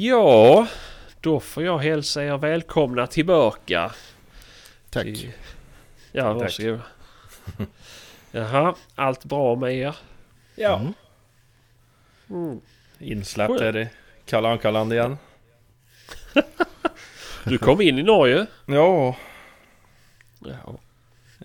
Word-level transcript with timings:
Ja, 0.00 0.66
då 1.20 1.40
får 1.40 1.62
jag 1.62 1.78
hälsa 1.78 2.24
er 2.24 2.38
välkomna 2.38 3.06
tillbaka. 3.06 3.92
Tack. 4.90 5.04
till- 5.04 5.32
Ja, 6.12 6.32
Tack. 6.32 6.42
varsågod. 6.42 6.80
Jaha, 8.30 8.74
allt 8.94 9.24
bra 9.24 9.56
med 9.56 9.74
er? 9.76 9.96
Ja. 10.54 10.78
Mm. 10.78 10.92
Mm. 12.30 12.60
Insläppt 12.98 13.60
här 13.60 13.76
i 13.76 13.88
Kalle 14.26 14.48
Anka-land 14.48 14.92
igen. 14.92 15.16
Du 17.44 17.58
kom 17.58 17.80
in 17.80 17.98
i 17.98 18.02
Norge? 18.02 18.46
Ja, 18.66 19.16
Ja. 20.40 20.74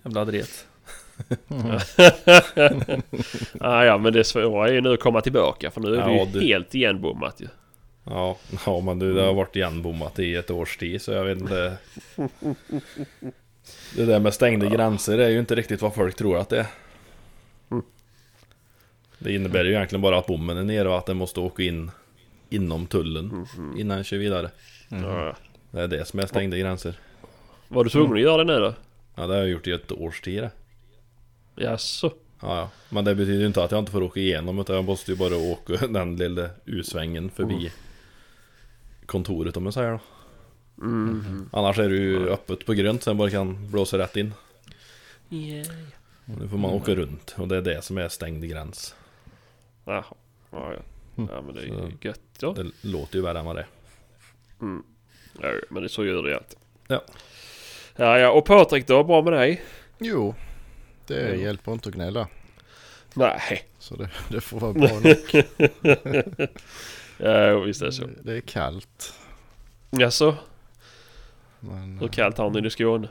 jävla 0.04 0.24
dret. 0.24 0.66
Mm. 1.50 1.70
ah, 3.60 3.84
ja, 3.84 3.98
men 3.98 4.12
det 4.12 4.24
svåra 4.24 4.68
är 4.68 4.72
ju 4.72 4.80
nu 4.80 4.92
att 4.94 5.00
komma 5.00 5.20
tillbaka 5.20 5.70
för 5.70 5.80
nu 5.80 5.88
är 5.88 5.92
det 5.92 6.12
Ja, 6.14 6.24
ju 6.24 6.32
du- 6.32 6.40
helt 6.46 6.74
igenbommat 6.74 7.40
ju. 7.40 7.48
Ja, 8.04 8.36
ja 8.66 8.80
men 8.80 8.98
du, 8.98 9.14
det 9.14 9.22
har 9.22 9.34
varit 9.34 9.56
igenbommat 9.56 10.18
i 10.18 10.34
ett 10.34 10.50
års 10.50 10.76
tid 10.76 11.02
så 11.02 11.12
jag 11.12 11.24
vet 11.24 11.40
inte. 11.40 11.76
Det 13.96 14.04
där 14.04 14.20
med 14.20 14.34
stängda 14.34 14.68
gränser 14.68 15.18
är 15.18 15.28
ju 15.28 15.38
inte 15.38 15.54
riktigt 15.54 15.82
vad 15.82 15.94
folk 15.94 16.16
tror 16.16 16.38
att 16.38 16.48
det 16.48 16.58
är. 16.58 16.66
Mm. 17.70 17.84
Det 19.18 19.34
innebär 19.34 19.64
ju 19.64 19.70
egentligen 19.70 20.02
bara 20.02 20.18
att 20.18 20.26
bommen 20.26 20.56
är 20.56 20.64
nere 20.64 20.88
och 20.88 20.98
att 20.98 21.06
den 21.06 21.16
måste 21.16 21.40
åka 21.40 21.62
in 21.62 21.90
inom 22.50 22.86
tullen 22.86 23.46
innan 23.76 23.96
den 23.96 24.04
kör 24.04 24.16
vidare. 24.16 24.50
Ja. 24.88 25.36
Det 25.70 25.80
är 25.80 25.88
det 25.88 26.04
som 26.04 26.20
är 26.20 26.26
stängda 26.26 26.56
gränser. 26.56 26.94
Var 27.68 27.84
du 27.84 27.90
tvungen 27.90 28.12
att 28.12 28.20
göra 28.20 28.44
det 28.44 28.52
nu 28.52 28.60
då? 28.60 28.74
Ja, 29.14 29.26
det 29.26 29.34
har 29.34 29.40
jag 29.40 29.48
gjort 29.48 29.66
i 29.66 29.72
ett 29.72 29.92
års 29.92 30.20
tid 30.20 30.42
det. 30.42 30.50
Jaså? 31.56 32.12
Ja, 32.40 32.56
ja. 32.56 32.70
Men 32.88 33.04
det 33.04 33.14
betyder 33.14 33.40
ju 33.40 33.46
inte 33.46 33.64
att 33.64 33.70
jag 33.70 33.78
inte 33.78 33.92
får 33.92 34.02
åka 34.02 34.20
igenom 34.20 34.58
utan 34.58 34.76
jag 34.76 34.84
måste 34.84 35.10
ju 35.10 35.16
bara 35.16 35.36
åka 35.36 35.86
den 35.88 36.16
lilla 36.16 36.48
U-svängen 36.64 37.30
förbi 37.30 37.72
kontoret 39.06 39.56
om 39.56 39.64
jag 39.64 39.74
säger 39.74 39.90
då. 39.90 40.00
Mm. 40.84 41.48
Annars 41.52 41.78
är 41.78 41.88
det 41.88 41.96
ju 41.96 42.28
öppet 42.28 42.66
på 42.66 42.72
grönt 42.72 43.02
sen 43.02 43.16
bara 43.16 43.30
kan 43.30 43.70
blåsa 43.70 43.98
rätt 43.98 44.16
in. 44.16 44.34
Yeah. 45.30 45.66
Och 46.26 46.38
nu 46.40 46.48
får 46.48 46.56
man 46.58 46.70
åka 46.70 46.94
runt 46.94 47.34
och 47.38 47.48
det 47.48 47.56
är 47.56 47.62
det 47.62 47.82
som 47.82 47.98
är 47.98 48.08
stängd 48.08 48.48
gräns. 48.48 48.94
Jaha. 49.84 50.04
Ja, 50.50 50.72
ja. 50.72 50.80
ja, 51.30 51.42
men 51.46 51.54
det 51.54 51.60
är 51.60 51.64
ju 51.66 51.72
Så- 51.72 51.90
gött 52.00 52.20
då. 52.38 52.52
Det 52.52 52.70
låter 52.80 53.16
ju 53.16 53.22
värre 53.22 53.38
än 53.38 53.44
vad 53.44 53.56
det 53.56 53.60
är. 53.60 53.66
Ja, 55.42 55.52
men 55.70 55.82
det 55.82 55.88
så 55.88 56.04
gör 56.04 56.22
det 56.22 56.28
ju 56.30 56.34
alltid. 56.36 56.58
Ja. 56.86 57.02
Ja, 57.96 58.18
ja. 58.18 58.30
Och 58.30 58.44
Patrik 58.44 58.86
då? 58.86 59.04
Bra 59.04 59.22
med 59.22 59.32
dig? 59.32 59.62
Jo, 59.98 60.34
det 61.06 61.28
Ja. 61.28 61.34
hjälper 61.34 61.72
inte 61.72 61.88
att 61.88 61.94
gnälla. 61.94 62.28
Nej. 63.14 63.64
Så 63.78 63.96
det, 63.96 64.10
det 64.28 64.40
får 64.40 64.60
vara 64.60 64.72
bra 64.72 64.88
nog. 64.88 65.04
Ja, 67.18 67.58
visst 67.58 67.82
är 67.82 67.86
det 67.86 67.92
så. 67.92 68.08
Det 68.22 68.32
är 68.36 68.40
kallt. 68.40 69.14
Jaså? 69.90 70.36
Men, 71.60 71.98
Hur 71.98 72.08
kallt 72.08 72.38
har 72.38 72.50
ni 72.50 72.66
i 72.66 72.70
Skåne? 72.70 73.08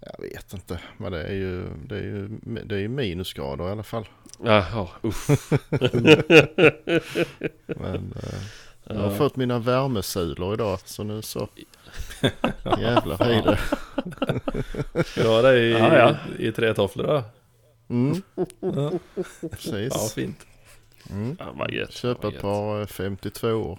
Jag 0.00 0.20
vet 0.28 0.52
inte. 0.52 0.80
Men 0.96 1.12
det 1.12 1.22
är 1.22 1.32
ju, 1.34 1.64
det 1.88 1.94
är 1.96 2.02
ju, 2.02 2.28
det 2.64 2.74
är 2.74 2.78
ju 2.78 2.88
minusgrader 2.88 3.68
i 3.68 3.70
alla 3.70 3.82
fall. 3.82 4.08
Jaha, 4.44 4.88
uff. 5.02 5.28
Men 7.66 8.14
eh, 8.22 8.38
jag 8.84 8.94
har 8.96 9.10
fått 9.16 9.36
mina 9.36 9.58
värmesulor 9.58 10.54
idag. 10.54 10.78
Så 10.84 11.02
nu 11.04 11.22
så 11.22 11.48
jävlar 12.78 13.30
i 13.32 13.42
det. 13.42 13.58
Ska 15.04 15.22
du 15.22 15.28
ha 15.28 15.42
det 15.42 15.58
i, 15.58 15.72
Ja, 15.72 15.96
ja. 15.98 16.16
i, 16.38 16.46
i 16.46 16.52
trätofflor 16.52 17.06
då? 17.06 17.22
Mm, 17.88 18.22
Ja, 18.60 18.92
precis. 19.50 19.92
ja 19.94 20.08
fint. 20.14 20.46
Mm. 21.10 21.36
Vad 21.54 21.70
gött. 21.70 21.92
Köpa 21.92 22.28
ett 22.28 22.40
par 22.40 22.80
eh, 22.80 22.86
52 22.86 23.48
år. 23.48 23.78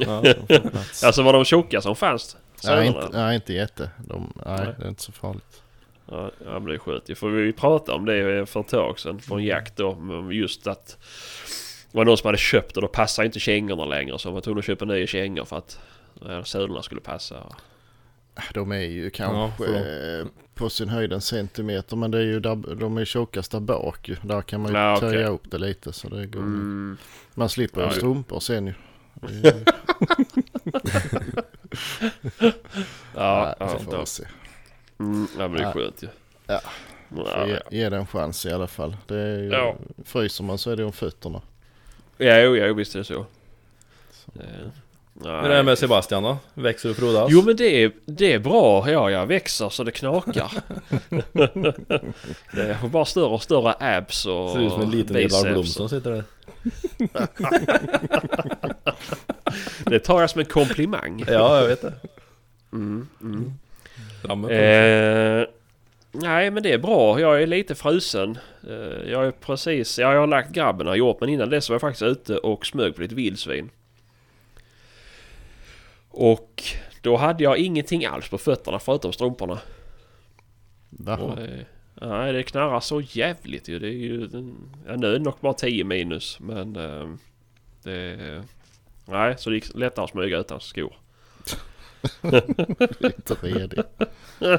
Ja. 0.00 0.22
Alltså 1.04 1.22
var 1.22 1.32
de 1.32 1.44
tjocka 1.44 1.80
som 1.80 1.96
fanns? 1.96 2.36
nej, 2.64 2.86
inte, 2.86 3.08
nej, 3.12 3.34
inte 3.34 3.52
jätte. 3.52 3.90
De, 3.98 4.32
nej, 4.46 4.56
Nej. 4.58 4.74
det 4.78 4.84
är 4.84 4.88
inte 4.88 5.02
så 5.02 5.12
farligt. 5.12 5.62
Ja, 6.10 6.30
ja 6.44 6.52
men 6.52 6.64
det 6.64 6.74
är 6.74 6.78
skönt. 6.78 7.18
För 7.18 7.28
vi 7.28 7.52
pratade 7.52 7.98
om 7.98 8.04
det 8.04 8.46
för 8.46 8.60
ett 8.60 8.68
tag 8.68 8.98
sedan 9.00 9.20
på 9.28 9.34
en 9.34 9.44
jakt 9.44 9.76
då. 9.76 9.96
Just 10.32 10.66
att 10.66 10.98
det 11.92 11.98
var 11.98 12.04
någon 12.04 12.16
som 12.16 12.26
hade 12.26 12.38
köpt 12.38 12.76
och 12.76 12.82
då 12.82 12.88
passade 12.88 13.26
inte 13.26 13.40
kängorna 13.40 13.84
längre. 13.84 14.18
Så 14.18 14.28
man 14.28 14.34
var 14.34 14.40
tvungen 14.40 14.58
att 14.58 14.64
köpa 14.64 14.84
nya 14.84 15.06
kängor 15.06 15.44
för 15.44 15.58
att 15.58 15.78
ja, 16.20 16.44
söderna 16.44 16.82
skulle 16.82 17.00
passa. 17.00 17.36
De 18.54 18.72
är 18.72 18.76
ju 18.78 19.10
kanske 19.10 19.64
för 19.64 20.20
eh, 20.20 20.26
på 20.54 20.70
sin 20.70 20.88
höjd 20.88 21.12
en 21.12 21.20
centimeter. 21.20 21.96
Men 21.96 22.10
det 22.10 22.18
är 22.18 22.22
ju 22.22 22.40
där, 22.40 22.74
de 22.74 22.96
är 22.98 23.04
tjockast 23.04 23.50
där 23.52 23.60
bak 23.60 24.08
ju. 24.08 24.16
Där 24.22 24.42
kan 24.42 24.60
man 24.60 24.72
ju 24.72 24.78
Ja, 24.78 24.96
töja 25.00 25.10
okej. 25.12 25.24
upp 25.24 25.50
det 25.50 25.58
lite. 25.58 25.92
Så 25.92 26.08
det 26.08 26.26
går. 26.26 26.40
Mm. 26.40 26.96
Man 27.34 27.48
slipper 27.48 27.80
Ja, 27.80 27.90
strumpor 27.90 28.40
sen 28.40 28.66
ju. 28.66 28.74
Det 29.14 29.64
Ja, 33.14 33.44
Nej, 33.44 33.68
ja, 33.68 33.76
vi 33.78 33.84
får 33.84 33.94
ja. 33.94 34.06
se. 34.06 34.24
Mm, 34.98 35.26
ja 35.38 35.48
men 35.48 35.52
det 35.52 35.58
är 35.62 35.62
Ja. 35.66 35.72
skönt 35.72 36.02
ju. 36.02 36.08
Ja. 36.46 36.60
Ja, 37.16 37.46
ge, 37.46 37.52
ja. 37.54 37.60
ge 37.70 37.88
det 37.88 37.96
en 37.96 38.06
chans 38.06 38.46
i 38.46 38.52
alla 38.52 38.66
fall. 38.66 38.96
Det 39.06 39.18
är 39.18 39.38
ju, 39.38 39.48
Ja. 39.50 39.76
Fryser 40.04 40.44
man 40.44 40.58
så 40.58 40.70
är 40.70 40.76
det 40.76 40.84
om 40.84 40.92
fötterna. 40.92 41.42
Ja, 42.18 42.38
jo, 42.38 42.56
ja, 42.56 42.72
visst 42.72 42.94
är 42.94 42.98
det 42.98 43.04
så. 43.04 43.26
Så. 44.10 44.40
Eh, 44.40 44.68
Hur 45.22 45.30
är 45.30 45.56
det 45.56 45.62
med 45.62 45.78
Sebastian 45.78 46.22
då? 46.22 46.36
Växer 46.54 46.90
och 46.90 46.96
frodas? 46.96 47.28
Jo 47.30 47.42
men 47.42 47.56
det 47.56 47.84
är, 47.84 47.92
det 48.04 48.32
är 48.32 48.38
bra. 48.38 48.90
Ja, 48.90 49.10
jag 49.10 49.26
växer 49.26 49.68
så 49.68 49.84
det 49.84 49.90
knakar. 49.90 50.52
det 52.56 52.78
får 52.80 52.88
bara 52.88 53.04
större 53.04 53.24
och 53.24 53.42
större 53.42 53.74
abs 53.80 54.26
och 54.26 54.50
Ser 54.50 54.60
ut 54.60 54.72
som 54.72 54.82
en 54.82 54.90
liten 54.90 55.16
Edvard 55.16 55.30
biceps. 55.30 55.52
Blom 55.52 55.66
som 55.66 55.88
sitter 55.88 56.10
där. 56.10 56.24
Det 59.84 59.98
tar 59.98 60.20
jag 60.20 60.30
som 60.30 60.38
en 60.40 60.46
komplimang. 60.46 61.24
Ja, 61.28 61.60
jag 61.60 61.68
vet 61.68 61.82
det. 61.82 61.92
Mm, 62.72 63.08
mm. 63.20 63.54
Eh, 64.30 65.46
nej 66.12 66.50
men 66.50 66.62
det 66.62 66.72
är 66.72 66.78
bra. 66.78 67.20
Jag 67.20 67.42
är 67.42 67.46
lite 67.46 67.74
frusen. 67.74 68.38
Eh, 68.68 69.10
jag 69.10 69.26
är 69.26 69.30
precis... 69.30 69.98
Ja, 69.98 70.12
jag 70.12 70.20
har 70.20 70.26
lagt 70.26 70.50
grabben 70.50 70.86
har 70.86 70.94
gjort 70.94 71.20
men 71.20 71.28
innan 71.28 71.50
det 71.50 71.60
så 71.60 71.72
var 71.72 71.74
jag 71.74 71.80
faktiskt 71.80 72.02
ute 72.02 72.38
och 72.38 72.66
smög 72.66 72.96
på 72.96 73.02
lite 73.02 73.14
vildsvin. 73.14 73.70
Och 76.16 76.62
då 77.00 77.16
hade 77.16 77.44
jag 77.44 77.58
ingenting 77.58 78.04
alls 78.04 78.28
på 78.28 78.38
fötterna 78.38 78.78
förutom 78.78 79.12
strumporna. 79.12 79.58
Va? 80.90 81.16
Och, 81.16 81.38
eh, 81.38 81.64
nej, 81.94 82.32
det 82.32 82.42
knarrar 82.42 82.80
så 82.80 83.00
jävligt 83.00 83.68
ju. 83.68 83.78
Det 83.78 83.88
är 83.88 83.92
ju... 83.92 84.20
Ja, 84.86 84.96
nu 84.96 85.06
är 85.06 85.12
det 85.12 85.18
nog 85.18 85.34
bara 85.40 85.52
10 85.52 85.84
minus 85.84 86.40
men... 86.40 86.76
Eh, 86.76 87.08
det... 87.82 88.42
Nej, 89.04 89.34
så 89.38 89.50
det 89.50 89.56
gick 89.56 89.74
lättare 89.74 90.04
att 90.04 90.10
smyga 90.10 90.38
utan 90.38 90.60
skor. 90.60 90.96
Lite 92.98 93.34
redig. 93.34 93.80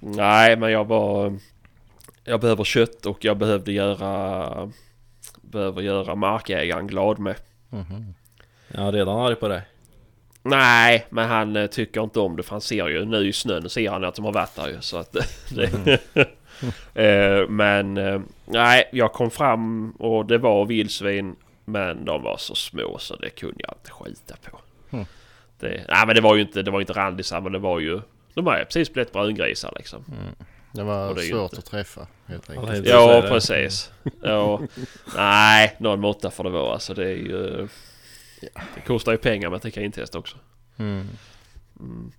Nej, 0.00 0.56
men 0.56 0.70
jag 0.70 0.84
var... 0.84 1.38
Jag 2.24 2.40
behöver 2.40 2.64
kött 2.64 3.06
och 3.06 3.24
jag 3.24 3.36
behövde 3.38 3.72
göra... 3.72 4.72
Behöver 5.40 5.82
göra 5.82 6.14
markägaren 6.14 6.86
glad 6.86 7.18
med. 7.18 7.36
Mhm. 7.68 8.14
Jag 8.68 8.88
är 8.88 8.92
redan 8.92 9.18
arg 9.18 9.34
på 9.34 9.48
dig. 9.48 9.62
Nej, 10.42 11.06
men 11.10 11.28
han 11.28 11.56
eh, 11.56 11.66
tycker 11.66 12.02
inte 12.02 12.20
om 12.20 12.36
det 12.36 12.42
för 12.42 12.50
han 12.50 12.60
ser 12.60 12.88
ju 12.88 13.04
nu 13.04 13.28
i 13.28 13.32
snön 13.32 13.70
ser 13.70 13.90
han 13.90 14.04
att 14.04 14.14
de 14.14 14.24
har 14.24 14.32
varit 14.32 14.54
där 14.56 14.68
ju 14.68 14.80
så 14.80 14.96
att 14.96 15.12
det, 15.50 15.98
Eh, 16.94 17.48
Men 17.48 17.96
eh, 17.96 18.20
nej, 18.46 18.88
jag 18.92 19.12
kom 19.12 19.30
fram 19.30 19.90
och 19.90 20.26
det 20.26 20.38
var 20.38 20.64
vildsvin 20.66 21.36
men 21.64 22.04
de 22.04 22.22
var 22.22 22.36
så 22.36 22.54
små 22.54 22.98
så 22.98 23.16
det 23.16 23.30
kunde 23.30 23.54
jag 23.58 23.74
inte 23.78 23.90
skita 23.90 24.34
på. 24.50 24.58
Mm. 24.90 25.06
Det, 25.60 25.68
nej 25.88 26.06
men 26.06 26.14
det 26.14 26.20
var 26.20 26.34
ju 26.36 26.42
inte, 26.42 26.62
det 26.62 26.70
var 26.70 26.80
inte 26.80 26.92
randisar 26.92 27.40
men 27.40 27.52
det 27.52 27.58
var 27.58 27.80
ju 27.80 28.00
De 28.34 28.46
är 28.46 28.64
precis 28.64 28.92
blivit 28.92 29.12
brungrisar 29.12 29.72
liksom. 29.76 30.04
Det 30.72 30.82
var 30.82 31.14
det 31.14 31.20
svårt 31.20 31.42
inte- 31.52 31.58
att 31.58 31.64
träffa 31.66 32.06
helt 32.26 32.48
Ja, 32.54 32.60
enkelt. 32.62 32.86
Så 32.88 32.92
Ja 32.94 33.22
precis. 33.28 33.90
Ja. 34.22 34.60
Nej, 35.16 35.76
någon 35.78 36.00
måtta 36.00 36.30
får 36.30 36.44
det 36.44 36.50
vara. 36.50 36.72
Alltså 36.72 36.94
det 36.94 37.04
är 37.04 37.16
ju... 37.16 37.68
Det 38.74 38.80
kostar 38.86 39.12
ju 39.12 39.18
pengar 39.18 39.50
med 39.50 39.62
trikintest 39.62 40.14
också. 40.14 40.36
Mm. 40.76 41.06
Mm. 41.80 42.12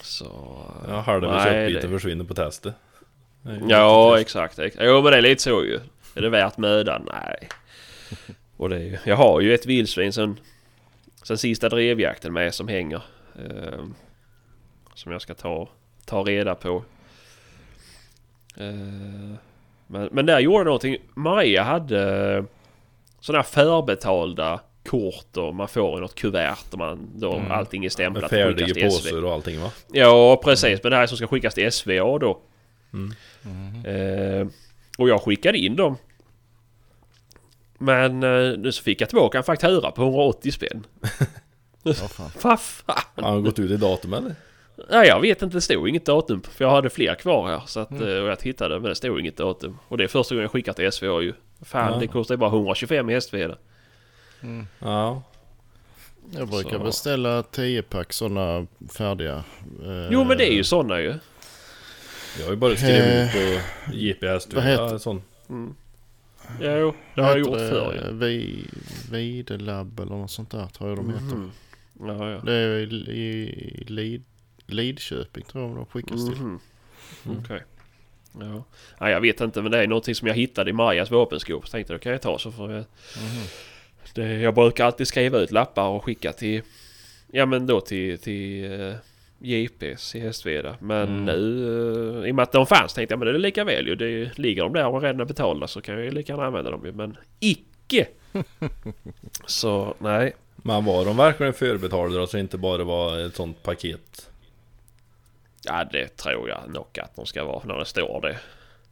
Så... 0.00 0.56
Ja, 0.88 1.00
halva 1.00 1.36
nej, 1.36 1.44
köttbiten 1.44 1.90
det- 1.90 1.98
försvinner 1.98 2.24
på 2.24 2.34
testet. 2.34 2.74
Det 3.42 3.60
Ja, 3.68 4.20
exakt. 4.20 4.58
ex- 4.58 4.76
Jo, 4.80 5.02
men 5.02 5.12
det 5.12 5.18
är 5.18 5.22
lite 5.22 5.42
så 5.42 5.64
ju. 5.64 5.80
Är 6.14 6.22
det 6.22 6.28
värt 6.30 6.56
mödan? 6.56 7.08
Nej. 7.12 7.48
Och 8.56 8.68
det 8.68 8.76
är 8.76 8.80
ju... 8.80 8.98
Jag 9.04 9.16
har 9.16 9.40
ju 9.40 9.54
ett 9.54 9.66
vildsvin 9.66 10.12
sen... 10.12 10.40
Sen 11.22 11.38
sista 11.38 11.68
drevjakten 11.68 12.32
med 12.32 12.54
som 12.54 12.68
hänger. 12.68 13.02
ehm, 13.38 13.94
som 14.94 15.12
jag 15.12 15.22
ska 15.22 15.34
ta, 15.34 15.68
ta 16.04 16.22
reda 16.22 16.54
på. 16.54 16.84
Eh, 18.56 19.34
men, 19.86 20.08
men 20.12 20.26
där 20.26 20.38
gjorde 20.40 20.58
jag 20.58 20.64
någonting. 20.64 20.96
Maria 21.14 21.62
hade 21.62 22.44
sådana 23.20 23.42
här 23.42 23.48
förbetalda 23.50 24.60
kort 24.88 25.36
och 25.36 25.54
man 25.54 25.68
får 25.68 25.98
i 25.98 26.00
något 26.00 26.14
kuvert 26.14 26.56
och 26.72 26.78
man, 26.78 27.08
då 27.14 27.32
Mm. 27.34 27.52
allting 27.52 27.84
är 27.84 27.88
stämplat 27.88 28.30
SV. 28.32 28.84
påsar 28.84 29.24
och 29.24 29.32
allting 29.32 29.60
va? 29.60 29.70
Ja 29.92 30.40
precis, 30.44 30.80
men 30.82 30.90
det 30.90 30.96
här 30.96 31.06
som 31.06 31.16
ska 31.16 31.26
skickas 31.26 31.54
till 31.54 31.72
SVA 31.72 32.18
då. 32.18 32.40
Mm. 32.92 33.12
Eh, 33.84 34.46
och 34.98 35.08
jag 35.08 35.22
skickade 35.22 35.58
in 35.58 35.76
dem. 35.76 35.96
Men 37.78 38.22
eh, 38.22 38.58
nu 38.58 38.72
så 38.72 38.82
fick 38.82 39.00
jag 39.00 39.08
tillbaka 39.08 39.38
en 39.38 39.44
faktura 39.44 39.90
på 39.90 40.02
180 40.02 40.52
spänn. 40.52 40.86
Fan. 42.08 42.30
Vad 42.42 42.60
fan? 42.60 42.96
Har 43.14 43.30
han 43.32 43.44
gått 43.44 43.58
ut 43.58 43.70
i 43.70 43.76
datum 43.76 44.12
eller? 44.14 44.34
Nej 44.90 45.08
jag 45.08 45.20
vet 45.20 45.42
inte, 45.42 45.56
det 45.56 45.60
stod 45.60 45.88
inget 45.88 46.06
datum. 46.06 46.42
För 46.42 46.64
jag 46.64 46.70
hade 46.72 46.90
fler 46.90 47.14
kvar 47.14 47.48
här. 47.48 47.62
Så 47.66 47.80
att, 47.80 47.90
Mm. 47.90 48.02
eh, 48.16 48.22
och 48.22 48.28
jag 48.28 48.38
tittade 48.38 48.74
men 48.80 48.88
det 48.88 48.94
stod 48.94 49.20
inget 49.20 49.36
datum. 49.36 49.78
Och 49.88 49.98
det 49.98 50.04
är 50.04 50.08
första 50.08 50.34
gången 50.34 50.42
jag 50.42 50.50
skickat 50.50 50.76
till 50.76 50.92
SVA 50.92 51.20
ju. 51.22 51.32
Fan 51.62 51.92
Ja. 51.92 51.98
det 51.98 52.06
kostar 52.06 52.34
ju 52.34 52.36
bara 52.38 52.50
125 52.50 53.10
i 53.10 53.14
hästveda. 53.14 53.56
Ja. 54.78 55.22
Jag 56.30 56.48
brukar 56.48 56.78
Så. 56.78 56.84
beställa 56.84 57.42
10-pack 57.42 58.12
sådana 58.12 58.66
färdiga. 58.92 59.44
eh, 59.84 60.08
Jo 60.10 60.24
men 60.24 60.38
det 60.38 60.46
är 60.52 60.52
ju 60.54 60.64
sådana 60.64 61.00
ju. 61.00 61.14
Jag 62.38 62.44
har 62.44 62.50
ju 62.50 62.56
bara 62.56 62.76
skrivit 62.76 63.00
Eh, 63.04 63.24
ut 63.26 63.60
på 63.86 63.92
JPS. 63.92 64.48
vad 64.54 64.64
heter- 64.64 64.82
Ja, 64.92 64.98
sån. 64.98 65.22
Mm. 65.48 65.74
Jo, 66.60 66.94
det 67.14 67.22
har 67.22 67.28
jag 67.30 67.38
gjort 67.38 67.58
förr 67.58 67.94
ju. 68.10 68.14
Vi, 68.16 68.64
Videlab 69.10 70.00
eller 70.00 70.16
något 70.16 70.30
sånt 70.30 70.50
där 70.50 70.66
tror 70.66 70.88
jag 70.90 70.98
de 70.98 71.10
heter. 71.10 71.24
Mhm. 71.36 71.50
Ja, 72.00 72.30
ja. 72.30 72.40
Det 72.44 72.52
är 72.54 72.78
i, 72.92 73.10
i 73.80 73.84
Lid, 73.88 74.24
Lidköping 74.66 75.44
tror 75.44 75.68
jag 75.68 75.76
de 75.76 75.86
skickas 75.86 76.24
till. 76.26 76.36
Mhm. 76.36 76.60
Mm. 77.26 77.38
Okej. 77.44 77.62
Ja. 78.40 78.64
Nej, 79.00 79.12
jag 79.12 79.20
vet 79.20 79.40
inte 79.40 79.62
men 79.62 79.72
det 79.72 79.78
är 79.82 79.86
någonting 79.86 80.14
som 80.14 80.28
jag 80.28 80.34
hittade 80.34 80.70
i 80.70 80.72
Majas 80.72 81.10
vapenskåp. 81.10 81.66
Så 81.66 81.70
tänkte 81.70 81.92
jag, 81.92 82.00
det 82.00 82.02
kan 82.02 82.12
jag 82.12 82.22
ta 82.22 82.38
så 82.38 82.52
får 82.52 82.70
jag... 82.72 82.78
Mhm. 83.16 83.44
Det, 84.18 84.34
jag 84.40 84.54
brukar 84.54 84.84
alltid 84.84 85.08
skriva 85.08 85.38
ut 85.38 85.50
lappar 85.50 85.88
och 85.88 86.04
skicka 86.04 86.32
till... 86.32 86.62
Ja 87.32 87.46
men 87.46 87.66
då 87.66 87.80
till, 87.80 88.18
till 88.18 88.64
uh, 88.64 88.94
JPs 89.38 90.14
i 90.14 90.20
Hästveda. 90.20 90.76
Men 90.80 91.02
Mm. 91.08 91.24
nu 91.24 91.32
uh, 92.22 92.28
i 92.28 92.30
och 92.30 92.34
med 92.34 92.42
att 92.42 92.52
de 92.52 92.66
fanns 92.66 92.94
tänkte 92.94 93.12
jag 93.12 93.18
men 93.18 93.26
det 93.28 93.34
är 93.34 93.38
lika 93.38 93.64
väl 93.64 93.86
ju. 93.86 93.94
Det 93.94 94.38
ligger 94.38 94.62
de 94.62 94.72
där 94.72 94.86
och 94.86 95.02
redan 95.02 95.20
är 95.20 95.24
betalda 95.24 95.66
så 95.66 95.80
kan 95.80 95.94
jag 95.94 96.04
ju 96.04 96.10
lika 96.10 96.32
gärna 96.32 96.46
använda 96.46 96.70
dem 96.70 96.84
ju. 96.84 96.92
Men 96.92 97.16
icke! 97.40 98.06
så 99.46 99.94
nej. 99.98 100.32
Men 100.56 100.84
var 100.84 101.04
de 101.04 101.16
verkligen 101.16 101.52
förbetalda? 101.52 102.26
Så 102.26 102.36
det 102.36 102.40
inte 102.40 102.58
bara 102.58 102.84
var 102.84 103.18
ett 103.18 103.36
sånt 103.36 103.62
paket? 103.62 104.30
Ja 105.64 105.84
det 105.92 106.16
tror 106.16 106.48
jag 106.48 106.60
nog 106.74 106.98
att 107.02 107.16
de 107.16 107.26
ska 107.26 107.44
vara 107.44 107.62
när 107.64 107.78
det 107.78 107.84
står 107.84 108.20
det. 108.20 108.36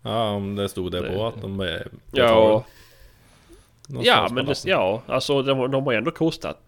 Ja, 0.02 0.30
om 0.30 0.56
det 0.56 0.68
stod 0.68 0.92
det 0.92 1.00
Det- 1.00 1.08
på 1.16 1.26
att 1.26 1.40
de 1.42 1.60
är 1.60 1.86
Ja, 2.12 2.34
Någonstans 2.34 2.72
ja 3.88 4.28
men 4.32 4.46
det, 4.46 4.64
ja 4.64 5.02
alltså 5.06 5.42
de, 5.42 5.70
de 5.70 5.86
har 5.86 5.92
ändå 5.92 6.10
kostat 6.10 6.58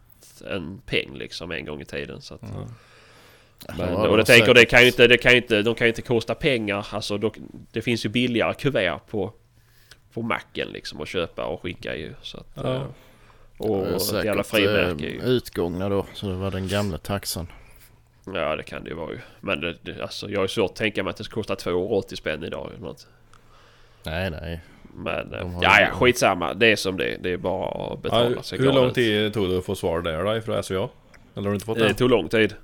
en 0.50 0.80
peng 0.86 1.14
liksom 1.14 1.50
en 1.52 1.64
gång 1.64 1.80
i 1.80 1.84
tiden. 1.84 2.20
Så 2.22 2.34
att, 2.34 2.40
Ja. 2.42 2.48
Men, 3.78 3.78
Ja, 3.78 3.96
och 3.96 4.02
det 4.02 4.16
var 4.16 4.22
tänker, 4.22 4.54
det 4.54 4.64
kan 4.64 4.80
ju 4.80 4.86
inte, 4.86 5.06
det 5.06 5.16
kan 5.18 5.32
ju 5.32 5.38
inte, 5.38 5.62
de 5.62 5.74
kan 5.74 5.86
ju 5.86 5.88
inte 5.88 6.02
kosta 6.02 6.34
pengar. 6.34 6.86
Alltså 6.90 7.18
då, 7.18 7.32
det 7.72 7.82
finns 7.82 8.04
ju 8.04 8.08
billigare 8.08 8.54
kuvert 8.54 8.98
på, 9.10 9.32
på 10.12 10.22
macken 10.22 10.68
liksom 10.68 11.00
att 11.00 11.08
köpa 11.08 11.44
och 11.44 11.62
skicka 11.62 11.96
ju. 11.96 12.14
Så 12.22 12.38
att, 12.38 12.46
Ja. 12.54 12.74
eh, 12.74 12.82
och 13.58 13.86
ett 13.88 14.24
jävla 14.24 14.42
frimärke 14.42 15.06
eh, 15.06 15.12
ju. 15.12 15.20
utgångna 15.22 15.88
då. 15.88 16.06
Så 16.14 16.26
det 16.26 16.34
var 16.34 16.50
den 16.50 16.68
gamla 16.68 16.98
taxan. 16.98 17.46
Ja 18.34 18.56
det 18.56 18.62
kan 18.62 18.84
det 18.84 18.90
ju 18.90 18.96
vara 18.96 19.10
ju. 19.12 19.18
Men 19.40 19.60
det, 19.60 19.76
det, 19.82 20.02
alltså, 20.02 20.30
jag 20.30 20.40
har 20.40 20.46
svårt 20.46 20.70
att 20.70 20.76
tänka 20.76 21.02
mig 21.02 21.10
att 21.10 21.16
det 21.16 21.24
ska 21.24 21.34
kosta 21.34 21.54
2,80 21.54 22.14
spänn 22.14 22.44
idag. 22.44 22.70
Eller 22.70 22.86
något. 22.86 23.06
Nej, 24.02 24.30
nej. 24.30 24.60
Men 24.98 25.34
ja, 25.62 25.80
ja 25.80 25.86
skitsamma. 25.92 26.54
Det 26.54 26.66
är 26.66 26.76
som 26.76 26.96
det 26.96 27.04
är. 27.14 27.18
Det 27.18 27.32
är 27.32 27.36
bara 27.36 27.92
att 27.92 28.02
betala 28.02 28.30
Ja, 28.36 28.42
sig 28.42 28.58
hur 28.58 28.72
lång 28.72 28.90
tid 28.92 29.34
tog 29.34 29.48
det 29.50 29.58
att 29.58 29.64
få 29.64 29.74
svar 29.74 30.00
där 30.00 30.24
då 30.24 30.36
ifrån 30.36 30.62
SVA? 30.62 30.74
Eller 30.74 30.88
har 31.34 31.42
du 31.50 31.54
inte 31.54 31.66
fått 31.66 31.78
Det 31.78 31.88
det? 31.88 31.94
tog 31.94 32.10
lång 32.10 32.28
tid. 32.28 32.54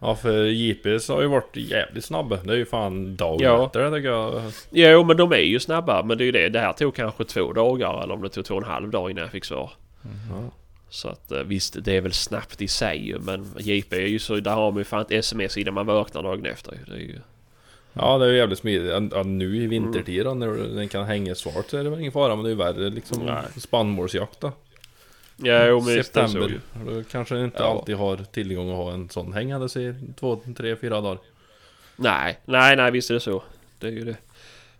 Ja 0.00 0.14
för 0.16 0.44
JPS 0.44 1.08
har 1.08 1.22
ju 1.22 1.28
varit 1.28 1.56
jävligt 1.56 2.04
snabba. 2.04 2.36
Det 2.36 2.52
är 2.52 2.56
ju 2.56 2.64
fan 2.66 3.16
dagen 3.16 3.38
Ja. 3.40 3.66
efter 3.66 3.80
det 3.90 3.96
tycker 3.96 4.08
jag. 4.08 4.42
Jo 4.70 5.04
men 5.04 5.16
de 5.16 5.32
är 5.32 5.36
ju 5.36 5.60
snabba. 5.60 6.02
Men 6.02 6.18
det 6.18 6.24
är 6.24 6.26
ju 6.26 6.32
det. 6.32 6.48
Det 6.48 6.60
här 6.60 6.72
tog 6.72 6.94
kanske 6.94 7.24
två 7.24 7.52
dagar. 7.52 8.02
Eller 8.02 8.14
om 8.14 8.22
det 8.22 8.28
tog 8.28 8.44
två 8.44 8.54
och 8.54 8.62
en 8.62 8.68
halv 8.68 8.90
dag 8.90 9.10
innan 9.10 9.22
jag 9.22 9.30
fick 9.32 9.44
svar. 9.44 9.70
Ja. 10.30 10.50
Så 10.88 11.08
att 11.08 11.32
eh, 11.32 11.38
visst, 11.38 11.84
det 11.84 11.96
är 11.96 12.00
väl 12.00 12.12
snabbt 12.12 12.62
i 12.62 12.68
sig 12.68 13.06
ju, 13.06 13.18
men 13.18 13.46
JP 13.58 13.96
är 13.96 14.06
ju 14.06 14.18
så, 14.18 14.34
där 14.36 14.54
har 14.54 14.70
man 14.70 14.78
ju 14.78 14.84
fan 14.84 15.00
ett 15.00 15.10
sms 15.12 15.56
innan 15.56 15.74
man 15.74 15.86
vaknar 15.86 16.22
dagen 16.22 16.46
efter. 16.46 16.78
Det 16.86 16.92
är 16.94 16.98
ju... 16.98 17.18
Ja 17.92 18.18
det 18.18 18.24
är 18.24 18.30
ju 18.30 18.36
jävligt 18.36 18.58
smidigt. 18.58 18.92
Ja, 19.12 19.22
nu 19.22 19.56
i 19.56 19.66
vintertid 19.66 20.24
då, 20.24 20.34
när 20.34 20.48
den 20.76 20.88
kan 20.88 21.04
hänga 21.04 21.34
svart 21.34 21.70
så 21.70 21.76
är 21.76 21.84
det 21.84 21.90
väl 21.90 22.00
ingen 22.00 22.12
fara. 22.12 22.36
Men 22.36 22.44
det 22.44 22.48
är 22.48 22.52
ju 22.52 22.56
värre 22.56 22.90
liksom 22.90 23.26
Nej. 23.26 23.42
spannmålsjakt 23.56 24.40
då. 24.40 24.52
Ja, 25.36 25.66
jo, 25.66 25.80
men 25.80 26.04
September. 26.04 26.60
Då 26.86 27.02
kanske 27.10 27.44
inte 27.44 27.62
Ja. 27.62 27.70
alltid 27.70 27.96
har 27.96 28.16
tillgång 28.16 28.70
att 28.70 28.76
ha 28.76 28.92
en 28.92 29.08
sån 29.08 29.32
hängande 29.32 29.66
i 29.80 29.94
två, 30.20 30.40
tre, 30.56 30.76
fyra 30.76 31.00
dagar. 31.00 31.18
Nej, 31.96 32.38
nej, 32.44 32.76
nej, 32.76 32.90
visst 32.90 33.10
är 33.10 33.14
det 33.14 33.20
så. 33.20 33.42
Det 33.78 33.86
är 33.86 33.90
ju 33.90 34.04
det. 34.04 34.16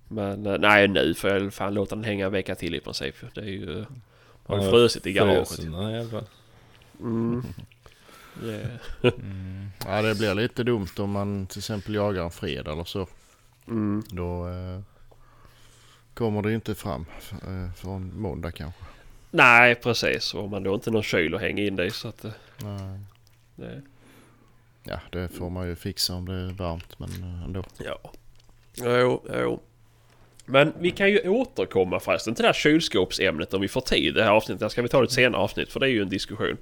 Men 0.08 0.46
eh, 0.46 0.58
nej, 0.58 0.88
nu 0.88 1.14
får 1.14 1.30
jag 1.30 1.54
fan 1.54 1.74
låta 1.74 1.94
den 1.94 2.04
hänga 2.04 2.26
en 2.26 2.32
vecka 2.32 2.54
till 2.54 2.74
i 2.74 2.80
princip. 2.80 3.14
Det 3.34 3.40
är 3.40 3.44
ju... 3.44 3.84
Har 4.46 4.64
ju 4.64 4.70
frusit 4.70 5.06
i 5.06 5.12
garaget. 5.12 5.48
Frösen, 5.48 5.72
ja, 5.72 5.90
jävlar. 5.90 6.24
Mm. 7.00 7.42
Yeah. 8.44 8.70
Ja, 9.86 10.02
det 10.02 10.14
blir 10.14 10.34
lite 10.34 10.62
dumt 10.64 10.88
om 10.98 11.10
man 11.10 11.46
till 11.46 11.58
exempel 11.58 11.94
jagar 11.94 12.24
en 12.24 12.30
fredag 12.30 12.72
eller 12.72 12.84
så. 12.84 13.06
Mm. 13.68 14.02
Då 14.10 14.48
eh, 14.48 14.80
kommer 16.14 16.42
det 16.42 16.52
inte 16.54 16.74
fram 16.74 17.06
eh, 17.32 17.72
från 17.76 18.20
måndag 18.20 18.52
kanske. 18.52 18.84
Nej, 19.30 19.74
precis. 19.74 20.34
Och 20.34 20.50
man 20.50 20.62
då 20.62 20.74
inte 20.74 20.90
någon 20.90 21.02
kyl 21.02 21.34
att 21.34 21.40
hänga 21.40 21.62
in 21.62 21.76
det 21.76 21.90
så 21.90 22.08
att... 22.08 22.24
eh, 22.24 22.30
Nej. 22.62 23.00
Det, 23.56 23.82
Ja, 24.84 25.00
det 25.10 25.28
får 25.28 25.50
man 25.50 25.68
ju 25.68 25.76
fixa 25.76 26.14
om 26.14 26.26
det 26.28 26.34
är 26.34 26.52
varmt 26.52 26.98
men 26.98 27.08
eh, 27.08 27.42
ändå. 27.44 27.64
ja. 27.78 28.12
Jo, 28.74 29.24
jo. 29.34 29.62
Men 30.44 30.72
vi 30.78 30.90
kan 30.90 31.10
ju 31.10 31.28
återkomma 31.28 32.00
förresten 32.00 32.34
till 32.34 32.42
det 32.42 32.48
här 32.48 32.52
kylskåpsämnet 32.54 33.54
om 33.54 33.60
vi 33.60 33.68
får 33.68 33.80
tid 33.80 34.14
det 34.14 34.24
här 34.24 34.30
avsnittet. 34.30 34.60
Där 34.60 34.68
ska 34.68 34.82
vi 34.82 34.88
ta 34.88 34.98
det 34.98 35.04
ett 35.04 35.12
senare 35.12 35.42
avsnitt 35.42 35.72
för 35.72 35.80
det 35.80 35.86
är 35.86 35.90
ju 35.90 36.02
en 36.02 36.08
diskussion. 36.08 36.56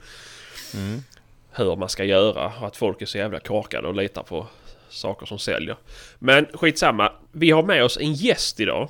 Mm. 0.75 1.03
Hur 1.53 1.77
man 1.77 1.89
ska 1.89 2.05
göra 2.05 2.53
och 2.61 2.67
att 2.67 2.77
folk 2.77 3.03
är 3.03 3.07
så 3.07 3.19
jävla 3.19 3.41
korkade 3.41 3.89
och 3.89 3.95
litar 3.95 4.23
på 4.23 4.47
saker 4.89 5.27
som 5.27 5.39
säljer. 5.39 5.77
Men 6.19 6.47
skitsamma. 6.55 7.13
Vi 7.33 7.51
har 7.51 7.63
med 7.63 7.85
oss 7.85 7.99
en 8.01 8.13
gäst 8.13 8.61
idag. 8.61 8.89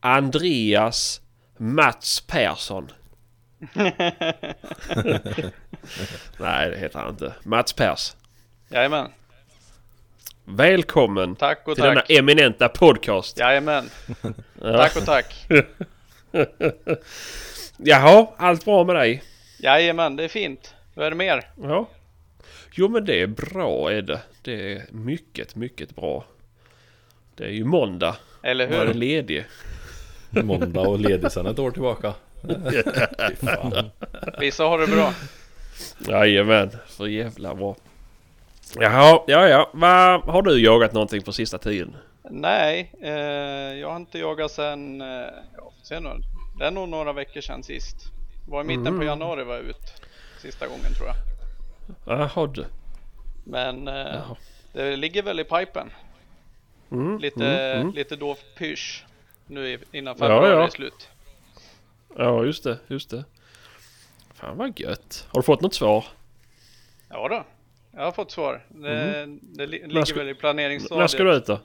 Andreas 0.00 1.20
Mats 1.56 2.20
Persson. 2.20 2.88
Nej, 6.38 6.70
det 6.70 6.76
heter 6.78 6.98
han 6.98 7.08
inte. 7.08 7.32
Mats 7.42 7.72
Pers. 7.72 8.14
Jajamän. 8.68 9.10
Välkommen 10.44 11.36
Tack 11.36 11.68
och 11.68 11.74
till 11.74 11.84
denna 11.84 12.00
tack. 12.00 12.10
eminenta 12.10 12.68
podcast. 12.68 13.38
Jajamän. 13.38 13.90
Ja. 14.62 14.76
Tack 14.76 14.96
och 14.96 15.04
tack. 15.04 15.46
Jaha, 17.76 18.26
allt 18.36 18.64
bra 18.64 18.84
med 18.84 18.96
dig? 18.96 19.22
Jajamän, 19.58 20.16
det 20.16 20.24
är 20.24 20.28
fint. 20.28 20.74
Vad 20.94 21.06
är 21.06 21.10
det 21.10 21.16
mer? 21.16 21.50
Ja. 21.62 21.88
Jo 22.74 22.88
men 22.88 23.04
det 23.04 23.20
är 23.22 23.26
bra 23.26 23.92
är 23.92 24.02
det. 24.02 24.20
Det 24.42 24.72
är 24.72 24.84
mycket, 24.90 25.56
mycket 25.56 25.96
bra. 25.96 26.24
Det 27.34 27.44
är 27.44 27.50
ju 27.50 27.64
måndag. 27.64 28.16
Eller 28.42 28.68
Jag 28.68 28.82
är 28.82 28.86
hur? 28.86 28.94
ledig. 28.94 29.44
Måndag 30.30 30.80
och 30.80 30.98
ledig 30.98 31.32
sedan 31.32 31.46
ett 31.46 31.58
år 31.58 31.70
tillbaka. 31.70 32.14
Vissa 34.40 34.64
har 34.64 34.78
det 34.78 34.86
bra. 34.86 35.12
Jajamän, 36.08 36.70
så 36.88 37.08
jävla 37.08 37.54
bra. 37.54 37.76
Jaha, 38.74 39.22
ja 39.26 39.48
ja. 39.48 39.70
Va, 39.72 40.22
har 40.24 40.42
du 40.42 40.64
jagat 40.64 40.92
någonting 40.92 41.22
på 41.22 41.32
sista 41.32 41.58
tiden? 41.58 41.96
Nej, 42.30 42.92
eh, 43.02 43.10
jag 43.80 43.88
har 43.88 43.96
inte 43.96 44.18
jagat 44.18 44.50
sen... 44.50 45.00
Eh, 45.00 45.06
ja, 45.56 45.72
se 45.82 46.00
nu. 46.00 46.10
Det 46.58 46.66
är 46.66 46.70
nog 46.70 46.88
några 46.88 47.12
veckor 47.12 47.40
sedan 47.40 47.62
sist. 47.62 47.96
Det 48.46 48.52
var 48.52 48.60
i 48.60 48.64
mitten 48.64 48.86
Mm. 48.86 48.98
på 48.98 49.04
januari 49.04 49.44
var 49.44 49.54
jag 49.54 49.64
ut. 49.64 50.02
Sista 50.38 50.66
gången 50.66 50.94
tror 50.96 51.08
jag. 51.08 51.16
Jaha 52.18 52.46
du. 52.46 52.64
Men 53.44 53.88
eh, 53.88 54.32
det 54.72 54.96
ligger 54.96 55.22
väl 55.22 55.40
i 55.40 55.44
pipen. 55.44 55.90
Mm, 56.90 57.18
Lite, 57.18 57.46
mm, 57.46 57.80
mm. 57.80 57.94
lite 57.94 58.16
dov 58.16 58.38
pysch. 58.58 59.04
Nu 59.46 59.78
innan 59.92 60.14
Ja, 60.18 60.18
februari 60.18 60.50
ja. 60.50 60.64
är 60.64 60.68
slut. 60.68 61.08
Ja 62.16 62.44
just 62.44 62.64
det, 62.64 62.78
just 62.86 63.10
det. 63.10 63.24
Fan 64.34 64.56
vad 64.56 64.80
gött. 64.80 65.26
Har 65.32 65.40
du 65.40 65.44
fått 65.44 65.60
något 65.60 65.74
svar? 65.74 66.04
Ja 67.08 67.28
då. 67.28 67.44
Jag 67.98 68.04
har 68.04 68.12
fått 68.12 68.30
svar. 68.30 68.64
Det, 68.68 69.26
det 69.40 69.66
li- 69.66 69.80
När 69.80 69.88
ligger 69.88 70.04
ska- 70.04 70.16
väl 70.18 70.28
i 70.28 70.32
När 70.32 70.40
planeringsstadiet. 70.40 71.10
ska 71.10 71.22
du 71.24 71.34
ut 71.36 71.46
då? 71.46 71.60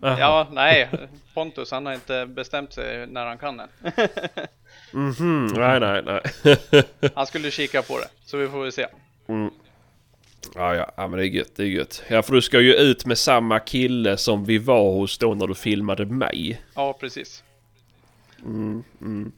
Ja, 0.00 0.46
nej. 0.52 0.88
Pontus 1.34 1.70
han 1.70 1.86
har 1.86 1.92
inte 1.92 2.26
bestämt 2.26 2.72
sig 2.72 3.06
när 3.06 3.26
han 3.26 3.38
kan 3.38 3.60
än. 3.60 3.68
Mhm, 4.92 5.46
nej 5.46 5.80
nej 5.80 6.02
nej. 6.02 6.20
Han 7.14 7.26
skulle 7.26 7.50
kika 7.50 7.82
på 7.82 7.98
det, 7.98 8.08
så 8.24 8.36
vi 8.36 8.48
får 8.48 8.62
väl 8.62 8.72
se. 8.72 8.86
Mm. 9.28 9.50
Ja, 10.54 10.74
ja, 10.74 10.90
ja 10.96 11.08
men 11.08 11.18
det 11.18 11.24
är 11.26 11.28
gött, 11.28 11.56
det 11.56 11.62
är 11.62 11.66
gött. 11.66 12.02
Ja 12.08 12.22
för 12.22 12.32
du 12.32 12.42
ska 12.42 12.60
ju 12.60 12.74
ut 12.74 13.06
med 13.06 13.18
samma 13.18 13.58
kille 13.58 14.16
som 14.16 14.44
vi 14.44 14.58
var 14.58 14.92
hos 14.92 15.18
då 15.18 15.34
när 15.34 15.46
du 15.46 15.54
filmade 15.54 16.06
mig. 16.06 16.62
Ja, 16.74 16.92
precis. 16.92 17.44
Mm, 18.44 18.84
mm. 19.00 19.32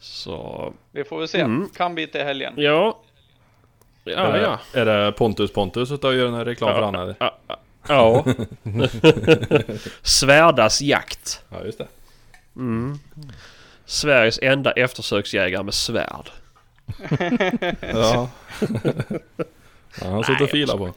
Så, 0.00 0.72
Vi 0.92 1.04
får 1.04 1.18
väl 1.18 1.28
se. 1.28 1.40
Mm. 1.40 1.68
Kan 1.68 1.94
bli 1.94 2.06
till 2.06 2.22
helgen. 2.24 2.54
ja. 2.56 3.00
Ja, 4.06 4.12
är, 4.12 4.32
det, 4.32 4.40
ja. 4.42 4.60
är 4.80 4.84
det 4.86 5.12
Pontus 5.12 5.52
Pontus 5.52 5.90
att 5.90 6.02
göra 6.04 6.28
en 6.38 6.44
reklam 6.44 6.74
för 6.74 6.82
han 6.82 6.94
eller? 6.94 7.14
Ja. 7.18 7.38
Ja. 7.88 8.24
Svärdas 10.02 10.82
jakt. 10.82 11.42
Ja 11.48 11.64
just 11.64 11.78
det. 11.78 11.86
Mm. 12.56 12.98
Sveriges 13.86 14.38
enda 14.42 14.72
eftersöksjägare 14.72 15.62
med 15.62 15.74
svärd. 15.74 16.30
Ja. 17.80 18.30
ja 20.00 20.10
han 20.10 20.24
sitter 20.24 20.44
och 20.44 20.50
filar 20.50 20.76
på. 20.76 20.94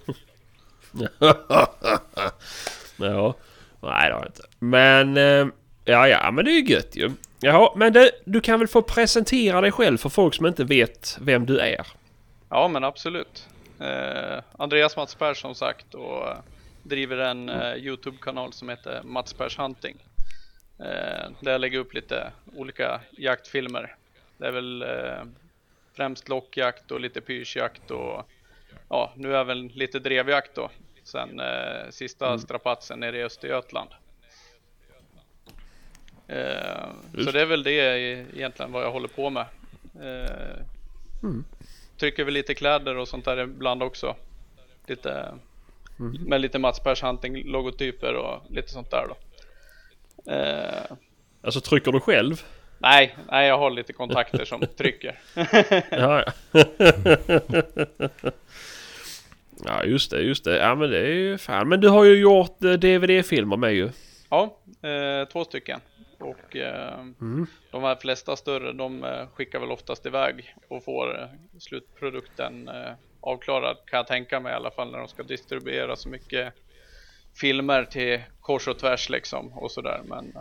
Ja, 2.98 3.34
nej 3.80 4.10
det 4.10 4.14
har 4.14 4.22
jag 4.22 4.26
inte. 4.26 4.42
Men, 4.60 5.18
eh, 5.18 5.48
ja 5.86 6.08
ja, 6.08 6.32
men 6.32 6.46
det 6.46 6.52
är 6.52 6.62
ju 6.62 6.74
gött 6.74 6.96
ju. 6.96 7.12
Jaha, 7.40 7.72
men 7.76 7.94
det, 7.94 8.12
du 8.26 8.42
kan 8.42 8.60
väl 8.60 8.68
få 8.68 8.82
presentera 8.82 9.62
dig 9.62 9.72
själv 9.72 9.98
för 9.98 10.10
folk 10.10 10.36
som 10.36 10.46
inte 10.46 10.64
vet 10.64 11.18
vem 11.22 11.46
du 11.46 11.60
är. 11.60 11.88
Ja 12.50 12.68
men 12.68 12.84
absolut. 12.84 13.48
Eh, 13.80 14.44
Andreas 14.58 14.96
Mats 14.96 15.16
Pers 15.16 15.42
som 15.42 15.56
sagt 15.56 15.94
och 15.94 16.28
driver 16.88 17.18
en 17.18 17.50
eh, 17.50 17.76
Youtube-kanal 17.76 18.54
som 18.54 18.70
heter 18.70 19.04
Mats 19.04 19.34
Pers 19.34 19.60
Hunting. 19.60 19.98
Eh, 20.80 21.30
där 21.40 21.52
jag 21.52 21.62
lägger 21.62 21.80
upp 21.80 21.94
lite 21.94 22.32
olika 22.56 23.02
jaktfilmer. 23.12 23.96
Det 24.38 24.48
är 24.48 24.52
väl 24.52 24.82
eh, 24.82 25.24
främst 25.94 26.30
lockjakt 26.30 26.92
och 26.92 27.00
lite 27.00 27.22
pyrschjakt 27.22 27.92
och 27.92 28.30
ja, 28.90 29.14
nu 29.16 29.30
väl 29.44 29.72
lite 29.74 30.00
drevjakt 30.00 30.56
då. 30.56 30.70
Sen 31.04 31.40
eh, 31.40 31.90
sista 31.90 32.38
strapatsen 32.40 33.00
nere 33.00 33.18
i 33.18 33.24
Östergötland. 33.24 33.90
Eh, 36.28 36.90
så 37.24 37.32
det 37.32 37.42
är 37.42 37.46
väl 37.46 37.64
det 37.64 37.72
egentligen 38.36 38.72
vad 38.72 38.84
jag 38.84 38.92
håller 38.92 39.08
på 39.08 39.30
med. 39.30 39.46
Eh, 40.02 40.64
trycker 41.98 42.24
väl 42.24 42.34
lite 42.34 42.56
kläder 42.56 42.98
och 42.98 43.08
sånt 43.08 43.26
där 43.26 43.38
ibland 43.38 43.84
också. 43.84 44.16
Lite 44.88 45.34
med 45.98 46.42
lite 46.42 46.60
Mats 46.60 46.80
Pers 46.80 47.04
Hunting 47.04 47.44
logotyper 47.52 48.14
och 48.16 48.42
lite 48.50 48.70
sånt 48.72 48.92
där 48.92 49.06
då. 49.08 49.16
Eh, 50.32 50.98
Alltså 51.42 51.62
trycker 51.62 51.92
du 51.92 52.00
själv? 52.00 52.42
nej, 52.80 53.16
nej, 53.32 53.48
jag 53.48 53.58
har 53.58 53.70
lite 53.72 53.94
kontakter 53.94 54.46
som 54.46 54.62
trycker. 54.78 55.20
Ja, 55.92 56.24
ja. 56.24 56.24
ja 59.66 59.84
just 59.84 60.12
det, 60.12 60.22
just 60.22 60.44
det. 60.44 60.58
Ja 60.58 60.76
men 60.76 60.90
det 60.90 61.00
är 61.00 61.14
ju 61.14 61.38
fan. 61.38 61.70
Men 61.70 61.82
du 61.82 61.90
har 61.90 62.04
ju 62.04 62.20
gjort 62.20 62.64
eh, 62.64 62.72
DVD-filmer 62.72 63.58
med 63.58 63.74
ju. 63.74 63.90
Ja, 64.30 64.58
eh, 64.90 65.28
två 65.28 65.44
stycken. 65.44 65.80
Och 66.20 66.56
eh, 66.56 67.06
de 67.72 67.84
här 67.84 67.96
flesta 67.96 68.36
större, 68.36 68.74
de 68.74 69.04
eh, 69.04 69.28
skickar 69.34 69.60
väl 69.60 69.72
oftast 69.72 70.06
iväg 70.06 70.56
och 70.68 70.84
får 70.84 71.22
eh, 71.22 71.28
slutprodukten 71.60 72.68
eh, 72.68 72.92
avklarad 73.22 73.78
kan 73.86 73.98
jag 73.98 74.08
tänka 74.08 74.40
mig 74.40 74.52
i 74.52 74.56
alla 74.56 74.72
fall 74.72 74.92
när 74.92 75.00
de 75.00 75.08
ska 75.08 75.24
distribuera 75.24 75.96
så 75.96 76.10
mycket 76.10 76.54
filmer 77.36 77.86
till 77.86 78.22
kors 78.42 78.68
och 78.68 78.80
tvärs 78.80 79.10
liksom 79.10 79.54
och 79.54 79.72
sådär. 79.72 80.02
Men 80.06 80.34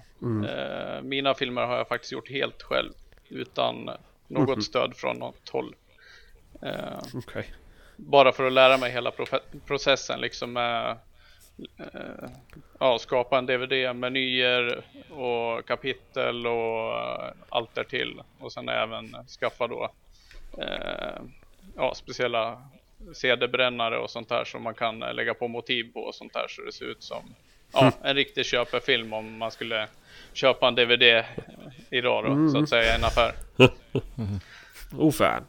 eh, 0.44 1.02
mina 1.02 1.34
filmer 1.34 1.62
har 1.66 1.76
jag 1.76 1.88
faktiskt 1.88 2.12
gjort 2.12 2.30
helt 2.30 2.62
själv 2.62 2.92
utan 3.28 3.90
något 4.28 4.64
stöd 4.64 4.96
från 4.96 5.16
något 5.16 5.48
håll. 5.48 5.74
Eh, 6.62 6.98
Okej. 7.14 7.52
bara 7.96 8.32
för 8.32 8.46
att 8.46 8.52
lära 8.52 8.76
mig 8.76 8.92
hela 8.92 9.12
processen 9.66 10.20
liksom 10.20 10.52
med 10.52 10.98
eh, 11.78 12.30
ja, 12.80 12.98
skapa 12.98 13.38
en 13.38 13.46
DVD, 13.46 13.96
menyer 13.96 14.84
och 15.10 15.66
kapitel 15.66 16.46
och 16.46 16.98
eh, 16.98 17.32
allt 17.48 17.74
därtill. 17.74 18.22
Och 18.38 18.52
sen 18.52 18.68
även 18.68 19.16
skaffa 19.40 19.66
då 19.66 19.90
eh, 20.58 21.22
ja, 21.76 21.94
speciella 21.94 22.62
CD-brännare 23.14 23.98
och 23.98 24.10
sånt 24.10 24.28
där 24.28 24.44
som 24.44 24.62
man 24.62 24.74
kan 24.74 25.02
eh, 25.02 25.14
lägga 25.14 25.34
på 25.34 25.48
motiv 25.48 25.92
på 25.92 26.00
och 26.00 26.14
sånt 26.14 26.32
där 26.32 26.46
så 26.48 26.62
det 26.62 26.72
ser 26.72 26.84
ut 26.84 27.02
som 27.02 27.22
ja, 27.72 27.92
en 28.02 28.14
riktig 28.16 28.46
köpefilm 28.46 29.12
om 29.12 29.38
man 29.38 29.50
skulle 29.50 29.86
köpa 30.32 30.68
en 30.68 30.74
DVD 30.74 31.24
idag 31.90 32.24
då, 32.24 32.48
så 32.50 32.58
att 32.62 32.68
säga 32.68 32.92
i 32.92 32.96
en 32.98 33.04
affär. 33.04 33.32
Oh 34.98 35.12
fan. 35.12 35.42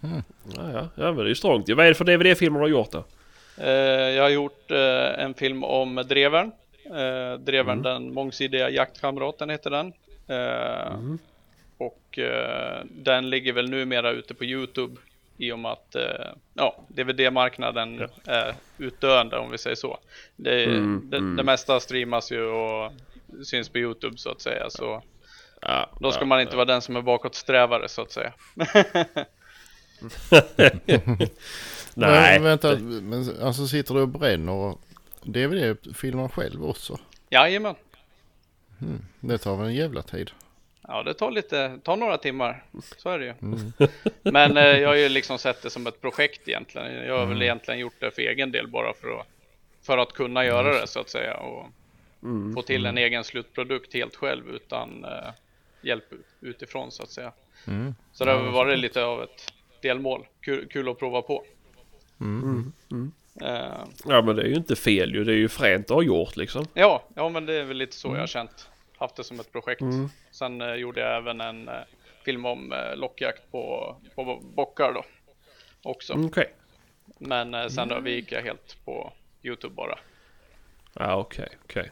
Ja, 0.00 0.72
ja. 0.72 0.88
ja 0.94 1.04
men 1.04 1.16
det 1.16 1.22
är 1.22 1.28
ju 1.28 1.34
strångt. 1.34 1.68
Vad 1.68 1.84
är 1.86 1.88
det 1.88 1.94
för 1.94 2.04
DVD-filmer 2.04 2.58
du 2.58 2.64
har 2.64 2.70
gjort 2.70 2.90
då? 2.90 3.04
Eh, 3.60 3.70
jag 3.70 4.22
har 4.22 4.30
gjort 4.30 4.70
eh, 4.70 5.24
en 5.24 5.34
film 5.34 5.64
om 5.64 5.94
Drevern. 6.08 6.52
Eh, 6.84 7.38
Drevern, 7.38 7.82
den 7.82 8.14
mångsidiga 8.14 8.70
jaktkamraten 8.70 9.50
heter 9.50 9.70
den. 9.70 9.92
Eh, 10.28 11.16
Och 11.78 12.18
den 12.84 13.30
ligger 13.30 13.52
väl 13.52 13.70
numera 13.70 14.10
ute 14.10 14.34
på 14.34 14.44
Youtube 14.44 15.00
i 15.38 15.52
och 15.52 15.58
med 15.58 15.72
att 15.72 15.94
eh, 15.94 16.32
ja, 16.54 16.84
DVD-marknaden 16.88 18.08
är 18.24 18.54
utdöende 18.78 19.38
om 19.38 19.50
vi 19.50 19.58
säger 19.58 19.76
så. 19.76 19.98
Det, 20.36 20.64
Mm, 20.64 21.10
det, 21.10 21.36
det 21.36 21.42
mesta 21.42 21.80
streamas 21.80 22.32
ju 22.32 22.42
och 22.42 22.92
syns 23.44 23.68
på 23.68 23.78
Youtube 23.78 24.18
så 24.18 24.30
att 24.30 24.40
säga. 24.40 24.70
Så 24.70 25.02
Ja, 25.60 25.90
då 26.00 26.12
ska 26.12 26.20
ja, 26.20 26.26
man 26.26 26.40
inte 26.40 26.56
vara 26.56 26.64
den 26.64 26.82
som 26.82 26.96
är 26.96 27.02
bakåtsträvare 27.02 27.88
så 27.88 28.02
att 28.02 28.10
säga. 28.10 28.32
Nej. 31.94 32.40
Men, 32.40 32.42
vänta, 32.42 32.76
men 32.78 33.42
alltså 33.42 33.66
sitter 33.66 33.94
du 33.94 34.00
och 34.00 34.08
bränner 34.08 34.52
och 34.52 34.80
DVD-filmar 35.22 36.28
själv 36.28 36.64
också? 36.64 36.98
Jajamän. 37.30 37.74
Det 39.20 39.38
tar 39.38 39.56
väl 39.56 39.66
en 39.66 39.74
jävla 39.74 40.02
tid? 40.02 40.30
Ja, 40.88 41.02
det 41.02 41.14
tar 41.14 41.30
lite, 41.30 41.78
tar 41.82 41.96
några 41.96 42.18
timmar. 42.18 42.64
Så 42.96 43.08
är 43.10 43.18
det 43.18 43.24
ju. 43.24 43.34
Men 44.32 44.56
eh, 44.56 44.64
jag 44.64 44.88
har 44.88 44.94
ju 44.96 45.08
liksom 45.08 45.38
sett 45.38 45.62
det 45.62 45.70
som 45.70 45.86
ett 45.86 46.00
projekt 46.00 46.48
egentligen. 46.48 47.06
Jag 47.06 47.18
har 47.18 47.26
väl 47.26 47.42
egentligen 47.42 47.80
gjort 47.80 48.00
det 48.00 48.10
för 48.10 48.22
egen 48.22 48.52
del 48.52 48.68
bara 48.68 48.94
för 48.94 49.20
att, 49.20 49.26
för 49.82 49.98
att 49.98 50.12
kunna 50.12 50.44
göra 50.44 50.80
det 50.80 50.86
så 50.86 51.00
att 51.00 51.10
säga. 51.10 51.36
Och 51.36 51.66
få 52.54 52.62
till 52.62 52.86
en 52.86 52.98
egen 52.98 53.24
slutprodukt 53.24 53.94
helt 53.94 54.16
själv 54.16 54.48
utan 54.48 55.04
eh, 55.04 55.30
hjälp 55.82 56.04
utifrån 56.40 56.90
så 56.90 57.02
att 57.02 57.10
säga. 57.10 57.32
Mm. 57.66 57.94
Så 58.12 58.24
det 58.24 58.30
har 58.32 58.42
väl 58.42 58.52
varit 58.52 58.78
lite 58.78 59.04
av 59.04 59.22
ett 59.22 59.52
delmål. 59.82 60.26
Kul, 60.40 60.68
kul 60.68 60.88
att 60.88 60.98
prova 60.98 61.22
på. 61.22 61.44
Eh, 63.42 63.84
Ja 64.04 64.22
men 64.22 64.36
det 64.36 64.42
är 64.42 64.46
ju 64.46 64.54
inte 64.54 64.76
fel 64.76 65.14
ju. 65.14 65.24
Det 65.24 65.32
är 65.32 65.36
ju 65.36 65.48
fränt 65.48 65.90
att 65.90 65.94
ha 65.94 66.02
gjort 66.02 66.36
liksom. 66.36 66.66
Ja, 66.74 67.02
ja 67.14 67.28
men 67.28 67.46
det 67.46 67.54
är 67.54 67.64
väl 67.64 67.76
lite 67.76 67.96
så 67.96 68.08
jag 68.08 68.20
har 68.20 68.26
känt. 68.26 68.68
Haft 68.98 69.16
det 69.16 69.24
som 69.24 69.40
ett 69.40 69.52
projekt. 69.52 69.82
Sen 70.30 70.60
eh, 70.60 70.74
gjorde 70.74 71.00
jag 71.00 71.16
även 71.16 71.40
en 71.40 71.68
eh, 71.68 71.74
film 72.24 72.46
om 72.46 72.72
eh, 72.72 72.96
lockjakt 72.96 73.50
på, 73.50 73.96
på 74.14 74.40
bockar 74.42 74.92
då. 74.92 75.04
Också. 75.82 76.14
Okej. 76.26 76.54
Men 77.18 77.54
eh, 77.54 77.66
sen 77.68 77.88
då 77.88 78.08
gick 78.08 78.32
jag 78.32 78.42
helt 78.42 78.84
på 78.84 79.12
Youtube 79.42 79.74
bara. 79.74 79.98
Ja 80.92 81.16
okej, 81.16 81.48
okej. 81.64 81.90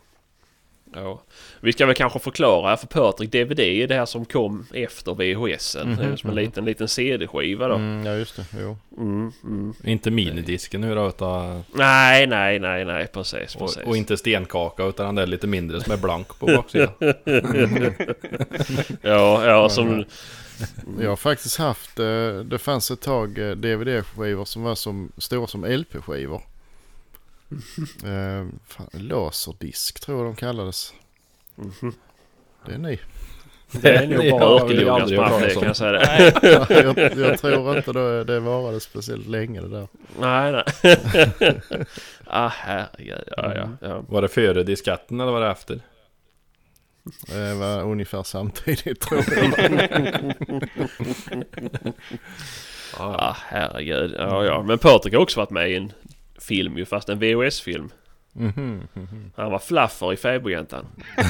Ja. 0.94 1.22
Vi 1.60 1.72
ska 1.72 1.86
väl 1.86 1.94
kanske 1.94 2.18
förklara 2.18 2.76
för 2.76 2.86
Patrik. 2.86 3.32
DVD 3.32 3.60
är 3.60 3.86
det 3.86 3.94
här 3.94 4.06
som 4.06 4.24
kom 4.24 4.66
efter 4.74 5.14
VHSen. 5.14 5.96
Det 5.96 6.04
är 6.04 6.16
som 6.16 6.30
en 6.30 6.36
liten, 6.36 6.64
liten 6.64 6.88
CD-skiva 6.88 7.68
då. 7.68 7.74
Mm, 7.74 8.06
ja 8.06 8.14
just 8.14 8.36
det, 8.36 8.44
jo. 8.60 8.76
Mm, 8.98 9.32
mm. 9.44 9.74
Inte 9.84 10.10
minidisken 10.10 10.80
nu 10.80 10.94
då 10.94 11.08
utan, 11.08 11.64
Nej, 11.72 12.26
nej, 12.26 12.58
nej, 12.58 12.84
nej, 12.84 13.06
precis, 13.06 13.54
och, 13.54 13.60
precis. 13.60 13.82
och 13.82 13.96
inte 13.96 14.16
stenkaka 14.16 14.84
utan 14.84 15.06
den 15.06 15.14
där 15.14 15.26
lite 15.26 15.46
mindre 15.46 15.80
som 15.80 15.92
är 15.92 15.96
blank 15.96 16.38
på 16.38 16.46
baksidan. 16.46 16.94
Ja, 19.02 19.46
ja, 19.46 19.68
som... 19.68 20.04
Jag 21.00 21.08
har 21.08 21.16
faktiskt 21.16 21.58
haft, 21.58 21.98
eh, 21.98 22.36
det 22.44 22.58
fanns 22.58 22.90
ett 22.90 23.00
tag 23.00 23.38
eh, 23.38 23.50
DVD-skivor 23.50 24.44
som 24.44 24.62
var 24.62 24.74
som 24.74 25.12
stora 25.18 25.46
som 25.46 25.64
LP-skivor. 25.64 26.42
Eh, 28.04 28.46
fan, 28.66 28.88
laserdisk 28.92 30.00
tror 30.00 30.18
jag 30.18 30.26
de 30.26 30.36
kallades. 30.36 30.92
Det 32.66 32.74
är 32.74 32.78
ni. 32.78 33.00
Det 33.72 33.96
är 33.96 34.06
nog 34.06 34.40
bara 34.40 35.50
kan 35.50 35.62
jag 35.62 35.76
säga 35.76 35.92
det. 35.92 36.32
jag, 36.68 37.18
jag 37.18 37.38
tror 37.38 37.76
inte 37.76 37.92
det, 37.92 38.24
det 38.24 38.40
varade 38.40 38.80
speciellt 38.80 39.26
länge 39.26 39.60
det 39.60 39.68
där. 39.68 39.88
Nej, 40.18 40.52
nej. 40.52 40.64
ah, 42.24 42.48
herregud. 42.48 43.24
Ja, 43.36 43.54
ja, 43.54 43.68
ja. 43.80 44.04
Var 44.08 44.22
det 44.22 44.28
före 44.28 44.62
disketten 44.62 45.20
eller 45.20 45.32
var 45.32 45.40
det 45.40 45.50
efter? 45.50 45.80
Det 47.26 47.54
var 47.54 47.82
ungefär 47.82 48.22
samtidigt 48.22 49.00
tror 49.00 49.24
jag. 49.30 50.34
Ah, 52.98 53.36
herregud. 53.46 54.14
Ja, 54.18 54.44
ja. 54.44 54.62
Men 54.62 54.78
Patrik 54.78 55.14
har 55.14 55.20
också 55.20 55.40
varit 55.40 55.50
med 55.50 55.70
i 55.70 55.76
en 55.76 55.92
film 56.44 56.78
ju, 56.78 56.84
fast 56.84 57.08
en 57.08 57.18
VHS-film. 57.18 57.90
Mhm, 58.32 58.88
mhm. 58.94 59.32
Han 59.36 59.50
var 59.50 59.58
flaffer 59.58 60.12
i 60.12 60.16
Fäbodjäntan. 60.16 60.86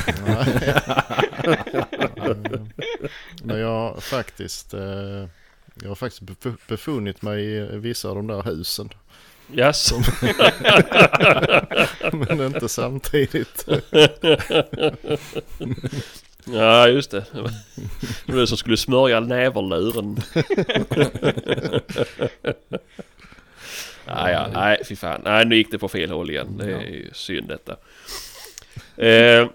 Men 3.43 3.59
jag 3.61 3.69
har 3.69 4.01
faktiskt, 4.01 4.75
eh, 4.75 4.81
jag 5.83 5.89
har 5.89 5.95
faktiskt 5.95 6.23
bef- 6.23 6.57
befunnit 6.69 7.23
mig 7.23 7.45
i 7.75 7.79
vissa 7.79 8.09
av 8.09 8.15
de 8.17 8.27
där 8.27 8.43
husen. 8.43 8.89
Yes. 9.55 9.93
Men 12.13 12.41
inte 12.47 12.69
samtidigt. 12.69 13.67
Ja, 16.47 16.89
just 16.89 17.11
det. 17.11 17.25
Det 18.27 18.33
var 18.33 18.41
du 18.41 18.47
som 18.47 18.57
skulle 18.59 18.77
smörja 18.77 19.21
näverluren. 19.21 20.17
Ja, 24.17 24.31
ja, 24.31 24.47
nej, 24.53 24.83
fy 24.89 24.97
fan. 24.97 25.21
Nej, 25.25 25.45
nu 25.45 25.57
gick 25.57 25.71
det 25.71 25.79
på 25.79 25.89
fel 25.89 26.11
håll 26.11 26.31
igen. 26.31 26.57
Det 26.59 26.73
är 26.73 26.81
ju 26.81 27.11
synd 27.13 27.49
detta. 27.49 27.77
Eh, 28.97 29.49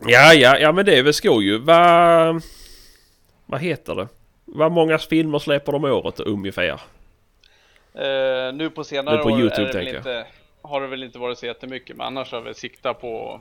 Ja, 0.00 0.34
ja, 0.34 0.58
ja 0.58 0.72
men 0.72 0.84
det 0.84 0.98
är 0.98 1.02
väl 1.02 1.14
skoj 1.14 1.44
ju. 1.44 1.58
Vad... 1.58 2.42
Vad 3.46 3.60
heter 3.60 3.94
det? 3.94 4.08
Vad 4.44 4.72
många 4.72 4.98
filmer 4.98 5.38
släpper 5.38 5.72
de 5.72 5.84
året 5.84 6.20
ungefär? 6.20 6.80
Eh, 7.94 8.54
nu 8.54 8.70
på 8.74 8.84
senare 8.84 9.16
Nu 9.16 9.22
på 9.22 9.28
år 9.28 9.40
YouTube, 9.40 9.68
är 9.68 9.72
det 9.72 9.78
väl 9.78 9.84
tänker 9.84 9.92
jag. 10.10 10.20
inte, 10.20 10.26
har 10.62 10.80
det 10.80 10.86
väl 10.86 11.02
inte 11.02 11.18
varit 11.18 11.38
så 11.38 11.46
jättemycket, 11.46 11.96
men 11.96 12.06
annars 12.06 12.32
har 12.32 12.40
vi 12.40 12.54
siktat 12.54 13.00
på 13.00 13.40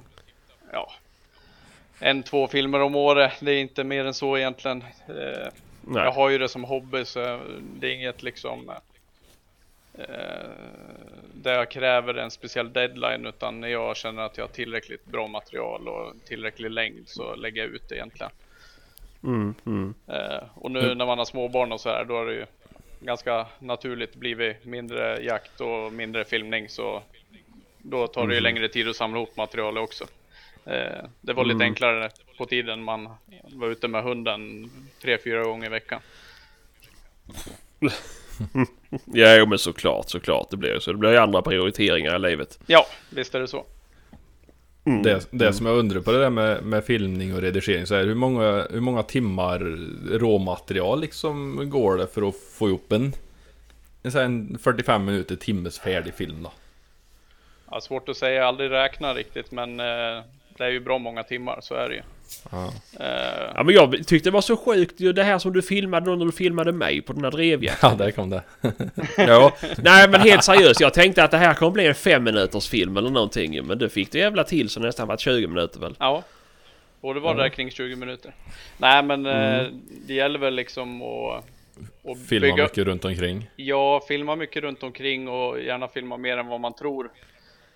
ja, 0.72 0.92
en, 2.00 2.24
två 2.24 2.48
filmer 2.48 2.80
om 2.80 2.96
året. 2.96 3.34
Det 3.40 3.52
är 3.52 3.62
inte 3.62 3.84
mer 3.84 4.06
än 4.06 4.14
så 4.14 4.38
egentligen. 4.38 4.84
Eh, 5.08 5.48
Nej. 5.82 6.04
jag 6.04 6.12
har 6.12 6.30
ju 6.30 6.38
det 6.38 6.50
som 6.50 6.64
hobby 6.64 7.06
så 7.06 7.40
det 7.80 7.88
är 7.88 7.92
inget 7.96 8.24
liksom 8.24 8.70
eh, 8.70 8.76
där 11.34 11.54
jag 11.54 11.72
kräver 11.72 12.14
en 12.14 12.32
speciell 12.32 12.74
deadline 12.74 13.26
utan 13.26 13.60
när 13.60 13.68
jag 13.68 13.98
känner 13.98 14.24
att 14.24 14.38
jag 14.38 14.44
har 14.44 14.54
tillräckligt 14.54 15.06
bra 15.06 15.28
material 15.28 15.88
och 15.88 16.14
tillräcklig 16.26 16.72
längd 16.72 17.04
så 17.06 17.36
lägger 17.36 17.62
jag 17.62 17.72
ut 17.72 17.90
det 17.90 17.96
egentligen. 17.96 18.32
Mm, 19.24 19.56
mm. 19.66 19.94
Eh, 20.08 20.44
och 20.56 20.72
nu 20.72 20.96
när 20.96 21.06
man 21.06 21.18
har 21.18 21.26
småbarn 21.26 21.72
och 21.72 21.82
så 21.82 21.90
här 21.90 22.06
då 22.06 22.22
är 22.22 22.26
det 22.26 22.34
ju 22.34 22.46
ganska 23.00 23.48
naturligt 23.60 24.16
blivit 24.16 24.66
mindre 24.66 25.24
jakt 25.24 25.62
och 25.62 25.94
mindre 25.94 26.26
filmning 26.26 26.70
så 26.70 27.04
då 27.78 28.08
tar 28.08 28.28
det 28.28 28.36
ju 28.36 28.42
längre 28.42 28.70
tid 28.70 28.90
att 28.90 28.96
samla 28.96 29.18
ihop 29.18 29.38
material 29.38 29.78
också. 29.78 30.06
Eh, 30.66 31.06
det 31.22 31.34
var 31.34 31.46
lite 31.46 31.64
enklare 31.64 32.10
på 32.38 32.46
tiden 32.46 32.84
man 32.84 33.10
var 33.44 33.68
ute 33.68 33.88
med 33.88 34.04
hunden 34.04 34.72
tre, 35.02 35.18
fyra 35.18 35.44
gånger 35.44 35.66
i 35.66 35.70
veckan. 35.70 36.02
Ja, 39.06 39.46
men 39.46 39.60
såklart, 39.60 40.10
såklart. 40.10 40.50
Det 40.50 40.58
blir 40.58 40.74
ju 40.74 40.80
så. 40.80 40.92
Det 40.92 40.98
blir 40.98 41.12
ju 41.12 41.18
andra 41.18 41.42
prioriteringar 41.42 42.16
i 42.16 42.20
livet. 42.20 42.60
Ja, 42.66 42.86
visst 43.10 43.36
är 43.36 43.40
det 43.40 43.48
så. 43.48 43.66
Mm. 44.86 45.04
Det, 45.04 45.28
det 45.32 45.54
som 45.54 45.66
jag 45.66 45.78
undrar 45.78 46.02
på 46.02 46.12
det 46.12 46.20
där 46.20 46.30
med, 46.30 46.64
med 46.64 46.84
filmning 46.84 47.36
och 47.36 47.42
redigering 47.42 47.88
så 47.88 47.96
här, 47.96 48.04
hur 48.04 48.16
många, 48.16 48.68
hur 48.72 48.80
många 48.80 49.04
timmar 49.04 49.60
råmaterial 50.18 51.02
liksom 51.02 51.70
går 51.70 51.98
det 51.98 52.08
för 52.08 52.28
att 52.28 52.36
få 52.36 52.68
ihop 52.68 52.92
en, 52.92 53.14
en 54.04 54.58
45 54.62 55.06
minuter 55.06 55.36
timmes 55.36 55.80
färdig 55.80 56.14
film 56.14 56.44
då? 56.44 56.52
Ja, 57.72 57.82
svårt 57.82 58.10
att 58.10 58.18
säga, 58.18 58.34
jag 58.34 58.42
har 58.42 58.48
aldrig 58.48 58.72
räknat 58.72 59.16
riktigt 59.16 59.52
men 59.52 59.80
eh, 59.80 60.24
det 60.58 60.64
är 60.64 60.70
ju 60.70 60.80
bra 60.80 60.98
många 60.98 61.24
timmar, 61.24 61.60
så 61.62 61.76
är 61.76 61.90
det 61.90 61.96
ju. 61.96 62.02
Ja. 62.52 62.74
Eh, 63.00 63.52
Ja, 63.56 63.64
men 63.64 63.76
jag 63.76 64.08
tyckte 64.08 64.30
det 64.30 64.34
var 64.34 64.42
så 64.42 64.58
sjukt 64.58 65.00
ju 65.00 65.14
det 65.14 65.24
här 65.24 65.40
som 65.40 65.54
du 65.54 65.62
filmade 65.62 66.06
då 66.06 66.16
när 66.16 66.26
du 66.26 66.32
filmade 66.32 66.72
mig 66.72 67.02
på 67.02 67.14
den 67.14 67.24
här 67.24 67.32
drevjakten. 67.32 67.90
ja, 67.90 67.96
där 67.96 68.12
kom 68.12 68.30
det. 68.30 68.44
Ja. 69.18 69.52
Nej, 69.78 70.10
men 70.10 70.22
helt 70.22 70.44
seriöst. 70.44 70.80
Jag 70.82 70.94
tänkte 70.94 71.24
att 71.24 71.32
det 71.32 71.38
här 71.38 71.54
kommer 71.54 71.72
bli 71.72 71.88
en 71.88 71.96
fem 71.96 72.24
minuters 72.24 72.70
film 72.70 72.98
eller 72.98 73.10
någonting 73.10 73.66
Men 73.68 73.78
det 73.78 73.90
fick 73.90 74.12
du 74.12 74.18
jävla 74.20 74.44
till 74.44 74.70
så 74.70 74.80
nästan 74.80 75.08
var 75.08 75.18
20 75.18 75.48
minuter 75.48 75.80
väl. 75.80 75.96
Ja, 76.00 76.24
och 77.02 77.14
det 77.14 77.20
var 77.20 77.36
där 77.36 77.50
kring 77.50 77.72
20 77.72 77.96
minuter. 77.96 78.34
Nej 78.78 79.04
men 79.04 79.26
eh, 79.26 79.68
det 80.08 80.14
gäller 80.14 80.40
väl 80.40 80.56
liksom 80.56 81.02
att, 81.02 81.46
att 82.12 82.28
Filma 82.28 82.48
bygga, 82.48 82.64
mycket 82.64 82.86
runt 82.86 83.06
omkring. 83.06 83.50
Ja, 83.56 84.02
filma 84.08 84.36
mycket 84.36 84.64
runt 84.64 84.84
omkring 84.84 85.28
och 85.28 85.60
gärna 85.62 85.88
filma 85.88 86.18
mer 86.18 86.38
än 86.38 86.48
vad 86.48 86.60
man 86.60 86.74
tror. 86.74 87.10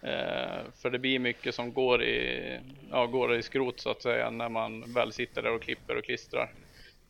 Eh, 0.08 0.60
för 0.82 0.90
det 0.90 1.00
blir 1.00 1.20
mycket 1.20 1.56
som 1.56 1.74
går 1.74 2.04
i, 2.04 2.60
ja, 2.92 3.06
går 3.06 3.36
i 3.36 3.44
skrot 3.44 3.80
så 3.80 3.90
att 3.90 4.02
säga 4.02 4.30
när 4.30 4.50
man 4.50 4.94
väl 4.94 5.14
sitter 5.14 5.42
där 5.42 5.52
och 5.52 5.62
klipper 5.62 5.96
och 5.98 6.04
klistrar. 6.04 6.54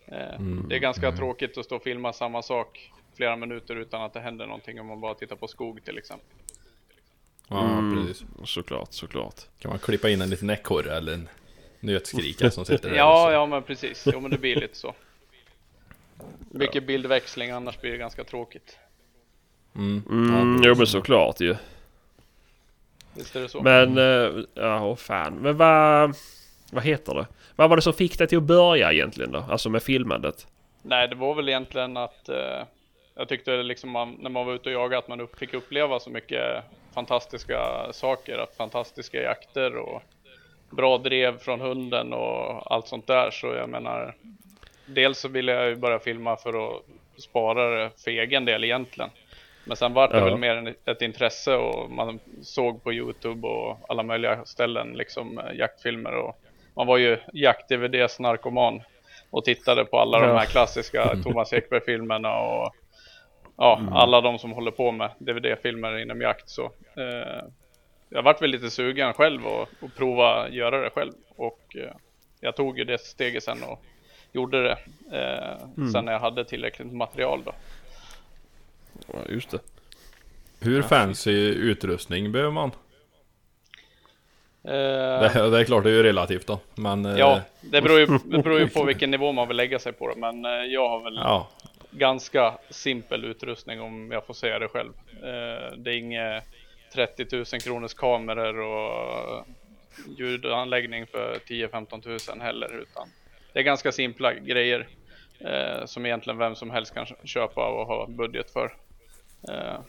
Eh, 0.05 0.41
Det 0.69 0.75
är 0.75 0.79
ganska 0.79 1.12
tråkigt 1.12 1.57
att 1.57 1.65
stå 1.65 1.75
och 1.75 1.83
filma 1.83 2.13
samma 2.13 2.41
sak 2.41 2.91
flera 3.15 3.36
minuter 3.36 3.75
utan 3.75 4.01
att 4.01 4.13
det 4.13 4.19
händer 4.19 4.45
någonting 4.45 4.79
om 4.79 4.88
man 4.88 5.01
bara 5.01 5.13
tittar 5.13 5.36
på 5.36 5.47
skog 5.47 5.83
till 5.83 5.97
exempel. 5.97 6.27
Ja, 7.49 7.91
precis. 7.95 8.25
Såklart, 8.45 8.93
såklart. 8.93 9.36
Kan 9.60 9.69
man 9.69 9.79
klippa 9.79 10.10
in 10.10 10.21
en 10.21 10.29
liten 10.29 10.49
ekorre 10.49 10.97
eller 10.97 11.13
en 11.13 11.29
nötskrika 11.79 12.51
som 12.51 12.65
sitter 12.65 12.89
där? 12.89 12.95
Ja, 12.97 13.31
ja 13.31 13.45
men 13.45 13.63
precis. 13.63 14.07
Jo 14.13 14.19
men 14.19 14.31
det 14.31 14.38
blir 14.38 14.55
lite 14.55 14.75
så. 14.77 14.95
Mycket 16.51 16.88
bildväxling 16.88 17.51
annars 17.51 17.81
blir 17.81 17.91
det 17.91 17.97
ganska 17.97 18.23
tråkigt. 18.23 18.77
Mm. 19.75 20.03
Mm, 20.10 20.62
jo 20.63 20.75
men 20.75 20.88
såklart 20.88 21.39
ju. 21.41 21.55
Visst 23.17 23.36
är 23.36 23.41
det 23.41 23.49
så? 23.49 23.62
Men, 23.62 23.97
eh, 23.97 24.43
ja 24.53 24.86
åh 24.86 24.95
fan. 24.95 25.34
Men 25.34 25.58
vad... 25.58 26.15
Vad 26.71 26.84
heter 26.84 27.13
det? 27.13 27.27
Vad 27.56 27.69
var 27.69 27.75
det 27.75 27.82
som 27.82 27.93
fick 27.93 28.17
dig 28.17 28.27
till 28.27 28.38
att 28.38 28.43
börja 28.43 28.91
egentligen 28.91 29.32
då? 29.32 29.45
Alltså 29.49 29.69
med 29.69 29.84
filmandet? 29.84 30.47
Nej, 30.82 31.08
det 31.08 31.15
var 31.15 31.36
väl 31.36 31.49
egentligen 31.49 31.97
att 31.97 32.30
eh, 32.30 32.63
jag 33.15 33.27
tyckte 33.30 33.63
liksom 33.63 33.89
man, 33.89 34.17
när 34.19 34.30
man 34.30 34.45
var 34.45 34.53
ute 34.53 34.69
och 34.69 34.75
jagade 34.75 34.97
att 34.97 35.08
man 35.08 35.21
upp, 35.21 35.39
fick 35.39 35.53
uppleva 35.53 35.99
så 35.99 36.10
mycket 36.10 36.63
fantastiska 36.93 37.88
saker, 37.91 38.38
att 38.38 38.56
fantastiska 38.56 39.21
jakter 39.21 39.77
och 39.77 40.03
bra 40.69 40.97
drev 40.97 41.38
från 41.38 41.62
hunden 41.62 42.13
och 42.13 42.71
allt 42.71 42.88
sånt 42.88 43.08
där. 43.08 43.32
Så 43.32 43.47
jag 43.47 43.69
menar, 43.69 44.15
dels 44.86 45.19
så 45.19 45.27
ville 45.27 45.51
jag 45.51 45.67
ju 45.67 45.75
börja 45.75 45.99
filma 45.99 46.38
för 46.38 46.67
att 46.67 46.82
spara 47.17 47.69
det 47.69 47.91
för 48.03 48.12
egen 48.12 48.45
del 48.45 48.63
egentligen. 48.63 49.10
Men 49.67 49.77
sen 49.77 49.93
var 49.93 50.08
det 50.08 50.17
Ja. 50.17 50.23
väl 50.25 50.38
mer 50.38 50.75
ett 50.86 51.01
intresse 51.01 51.56
och 51.56 51.91
man 51.91 52.19
såg 52.43 52.84
på 52.84 52.93
Youtube 52.93 53.47
och 53.47 53.86
alla 53.89 54.03
möjliga 54.03 54.45
ställen 54.45 54.93
liksom 54.93 55.38
eh, 55.38 55.56
jaktfilmer 55.58 56.12
och 56.15 56.36
man 56.75 56.88
var 56.88 56.97
ju 56.97 57.17
jakt-DVDs 57.34 58.19
narkoman 58.19 58.82
och 59.32 59.45
tittade 59.45 59.86
på 59.86 59.99
alla 59.99 60.19
de 60.19 60.30
Ja. 60.30 60.38
här 60.38 60.45
klassiska 60.45 61.15
Thomas 61.23 61.53
Ekberg-filmerna 61.53 62.39
och 62.39 62.71
ja, 63.58 63.82
alla 63.91 64.21
de 64.21 64.39
som 64.39 64.51
håller 64.51 64.71
på 64.71 64.91
med 64.91 65.12
DVD-filmer 65.19 65.97
inom 65.97 66.21
jakt 66.21 66.49
så 66.49 66.63
eh, 66.97 67.43
jag 68.10 68.23
vart 68.23 68.41
väl 68.41 68.49
lite 68.49 68.69
sugen 68.69 69.13
själv 69.13 69.45
och, 69.45 69.62
och 69.62 69.95
prova 69.97 70.49
göra 70.49 70.82
det 70.82 70.89
själv 70.89 71.12
och 71.38 71.60
eh, 71.84 71.91
jag 72.41 72.56
tog 72.56 72.77
ju 72.80 72.84
det 72.84 73.01
steget 73.01 73.43
sen 73.43 73.63
och 73.63 73.80
gjorde 74.34 74.63
det 74.63 74.77
eh, 75.17 75.58
sen 75.93 76.06
när 76.06 76.12
jag 76.12 76.19
hade 76.19 76.45
tillräckligt 76.45 76.93
material 76.93 77.43
då. 77.45 77.51
Ja, 79.13 79.19
just 79.29 79.49
det. 79.49 79.60
Hur 80.60 80.81
fancy 80.81 81.31
utrustning 81.49 82.31
behöver 82.31 82.51
man? 82.51 82.71
Eh, 84.63 84.73
Det, 85.33 85.49
det 85.49 85.60
är 85.60 85.63
klart, 85.63 85.83
det 85.83 85.89
är 85.89 85.93
ju 85.93 86.03
relativt 86.03 86.47
då. 86.47 86.60
Men... 86.75 87.05
eh, 87.05 87.17
Ja, 87.17 87.41
det 87.62 87.81
beror, 87.81 87.99
ju, 87.99 88.05
det 88.25 88.38
beror 88.43 88.60
ju 88.60 88.69
på 88.69 88.83
vilken 88.83 89.12
nivå 89.12 89.31
man 89.31 89.47
vill 89.47 89.57
lägga 89.57 89.79
sig 89.79 89.93
på 89.93 90.07
det, 90.13 90.19
men 90.19 90.45
eh, 90.45 90.51
jag 90.51 90.89
har 90.89 91.03
väl 91.03 91.15
Ja, 91.15 91.49
ganska 91.91 92.57
simpel 92.69 93.25
utrustning 93.25 93.81
om 93.81 94.12
jag 94.12 94.25
får 94.25 94.33
säga 94.33 94.60
det 94.60 94.67
själv. 94.67 94.93
Det 95.77 95.91
är 95.91 95.97
inga 95.97 96.41
30 96.93 97.25
000 97.36 97.45
kronors 97.45 97.93
kameror 97.93 98.60
och 98.60 99.45
ljudanläggning 100.17 101.07
för 101.07 101.36
10-15 101.47 102.01
tusen 102.01 102.41
heller, 102.41 102.81
utan 102.81 103.07
det 103.53 103.60
är 103.60 103.63
ganska 103.63 103.91
simpla 103.91 104.33
grejer 104.33 104.88
som 105.86 106.05
egentligen 106.05 106.38
vem 106.38 106.55
som 106.55 106.69
helst 106.71 106.93
kan 106.93 107.05
köpa 107.23 107.67
och 107.67 107.88
ha 107.88 108.07
budget 108.07 108.51
för. 108.51 108.73
Eh, 109.50 109.80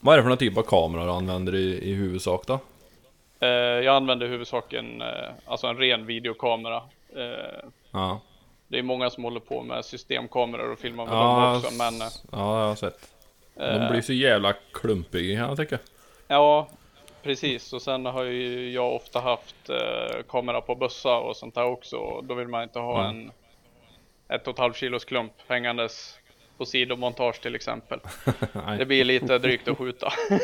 Vad 0.00 0.14
är 0.14 0.22
det 0.22 0.28
för 0.28 0.36
typ 0.36 0.58
av 0.58 0.62
kamera 0.62 1.04
du 1.04 1.10
använder 1.10 1.54
i, 1.54 1.90
i 1.90 1.94
huvudsak 1.94 2.46
då? 2.46 2.58
eh, 3.40 3.48
Jag 3.58 3.96
använder 3.96 4.26
huvudsakligen 4.28 5.02
eh, 5.02 5.30
alltså 5.46 5.66
en 5.66 5.76
ren 5.78 6.06
videokamera. 6.06 6.82
Ja, 7.90 8.20
Det 8.68 8.78
är 8.78 8.82
många 8.82 9.10
som 9.10 9.24
håller 9.24 9.40
på 9.40 9.62
med 9.62 9.84
systemkameror 9.84 10.72
och 10.72 10.78
filmar 10.78 11.04
med 11.06 11.14
dem 11.14 11.22
ja, 11.42 11.56
också, 11.56 11.70
men 11.78 11.94
ja 12.32 12.60
jag 12.60 12.68
har 12.68 12.74
sett. 12.74 13.10
De 13.54 13.88
blir 13.90 14.00
så 14.00 14.12
jävla 14.12 14.54
klumpiga 14.72 15.38
jag 15.48 15.56
tycka. 15.56 15.78
Ja, 16.28 16.68
precis. 17.22 17.72
Och 17.72 17.82
sen 17.82 18.06
har 18.06 18.22
ju 18.24 18.70
jag 18.72 18.94
ofta 18.94 19.20
haft 19.20 19.70
kamera 20.28 20.60
på 20.60 20.74
bössa 20.74 21.16
och 21.16 21.36
sånt 21.36 21.54
där 21.54 21.64
också. 21.64 22.20
Då 22.20 22.34
vill 22.34 22.48
man 22.48 22.62
inte 22.62 22.78
ha 22.78 23.04
Mm. 23.04 23.16
en 23.20 23.32
ett 24.36 24.46
och 24.46 24.52
ett 24.54 24.58
halvt 24.58 24.76
kilos 24.76 25.04
klump 25.04 25.32
hängandes 25.48 26.18
på 26.60 26.66
sidomontage 26.66 27.40
till 27.42 27.54
exempel. 27.54 28.00
Det 28.78 28.86
blir 28.86 29.04
lite 29.04 29.38
drygt 29.38 29.68
att 29.68 29.78
skjuta. 29.78 30.12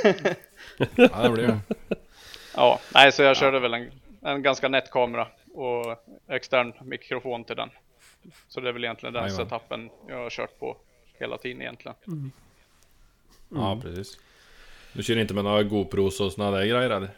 ja, 0.97 1.23
det 1.23 1.31
blir 1.31 1.49
ju. 1.49 1.57
ja, 2.55 2.81
nej, 2.95 3.13
så 3.13 3.23
jag 3.23 3.37
körde 3.37 3.59
väl 3.59 3.75
en, 3.75 3.91
en 4.23 4.43
ganska 4.43 4.69
nätt 4.69 4.91
kamera 4.91 5.29
och 5.55 6.05
extern 6.29 6.73
mikrofon 6.81 7.45
till 7.45 7.57
den. 7.57 7.71
Så 8.49 8.61
det 8.61 8.69
är 8.69 8.73
väl 8.73 8.85
egentligen 8.85 9.13
den 9.13 9.23
Jajamän. 9.23 9.49
setupen 9.49 9.91
jag 10.09 10.17
har 10.17 10.31
kört 10.31 10.59
på 10.59 10.77
hela 11.19 11.39
tiden 11.39 11.63
egentligen. 11.63 11.97
Ja, 13.49 13.81
precis. 13.83 14.19
Du 14.93 15.03
kör 15.03 15.19
inte 15.19 15.35
med 15.35 15.45
några 15.45 15.63
GoPros 15.63 16.21
och 16.21 16.33
såna 16.33 16.51
där 16.51 16.67
grejer 16.67 16.91
eller? 16.91 17.11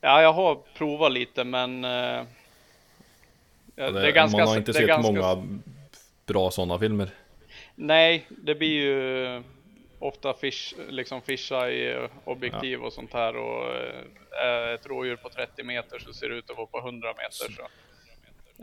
Ja, 0.00 0.22
jag 0.22 0.32
har 0.32 0.54
provat 0.74 1.12
lite 1.12 1.44
men 1.44 1.84
eh, 1.84 1.90
ja, 1.90 2.24
Det, 3.74 3.90
det 3.90 4.08
är 4.08 4.12
ganska 4.12 4.38
man 4.38 4.48
har 4.48 4.56
inte 4.56 4.72
det 4.72 4.78
sett 4.78 4.86
ganska, 4.86 5.12
många 5.12 5.60
bra 6.26 6.50
sådana 6.50 6.78
filmer. 6.78 7.10
Nej, 7.74 8.26
det 8.28 8.54
blir 8.54 8.82
ju 8.82 9.42
ofta 9.98 10.34
fish, 10.34 10.74
liksom 10.88 11.22
fisheye 11.22 12.08
objektiv 12.24 12.82
och 12.82 12.92
sånt 12.92 13.12
här 13.12 13.36
och 13.36 13.74
eh, 13.74 14.44
är 14.44 14.74
ett 14.74 14.86
rådjur 14.86 15.16
på 15.16 15.28
30 15.28 15.62
meter 15.62 15.98
så 15.98 16.12
ser 16.12 16.28
det 16.28 16.34
ut 16.34 16.50
att 16.50 16.56
vara 16.56 16.66
på 16.66 16.78
100 16.78 17.08
meter. 17.08 17.54
Så. 17.56 17.62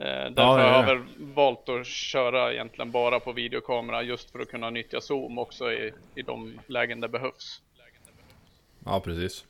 Eh, 0.01 0.31
därför 0.31 0.41
ja, 0.41 0.43
har 0.43 0.59
jag 0.59 0.83
ja. 0.83 0.93
väl 0.93 1.03
valt 1.17 1.69
att 1.69 1.87
köra 1.87 2.53
egentligen 2.53 2.91
bara 2.91 3.19
på 3.19 3.31
videokamera 3.31 4.03
just 4.03 4.31
för 4.31 4.39
att 4.39 4.49
kunna 4.49 4.69
nyttja 4.69 5.01
zoom 5.01 5.37
också 5.37 5.71
i, 5.71 5.93
i 6.15 6.21
de 6.21 6.59
lägen 6.67 7.01
det 7.01 7.07
behövs. 7.07 7.61
Ja, 8.85 8.99
precis. 8.99 9.45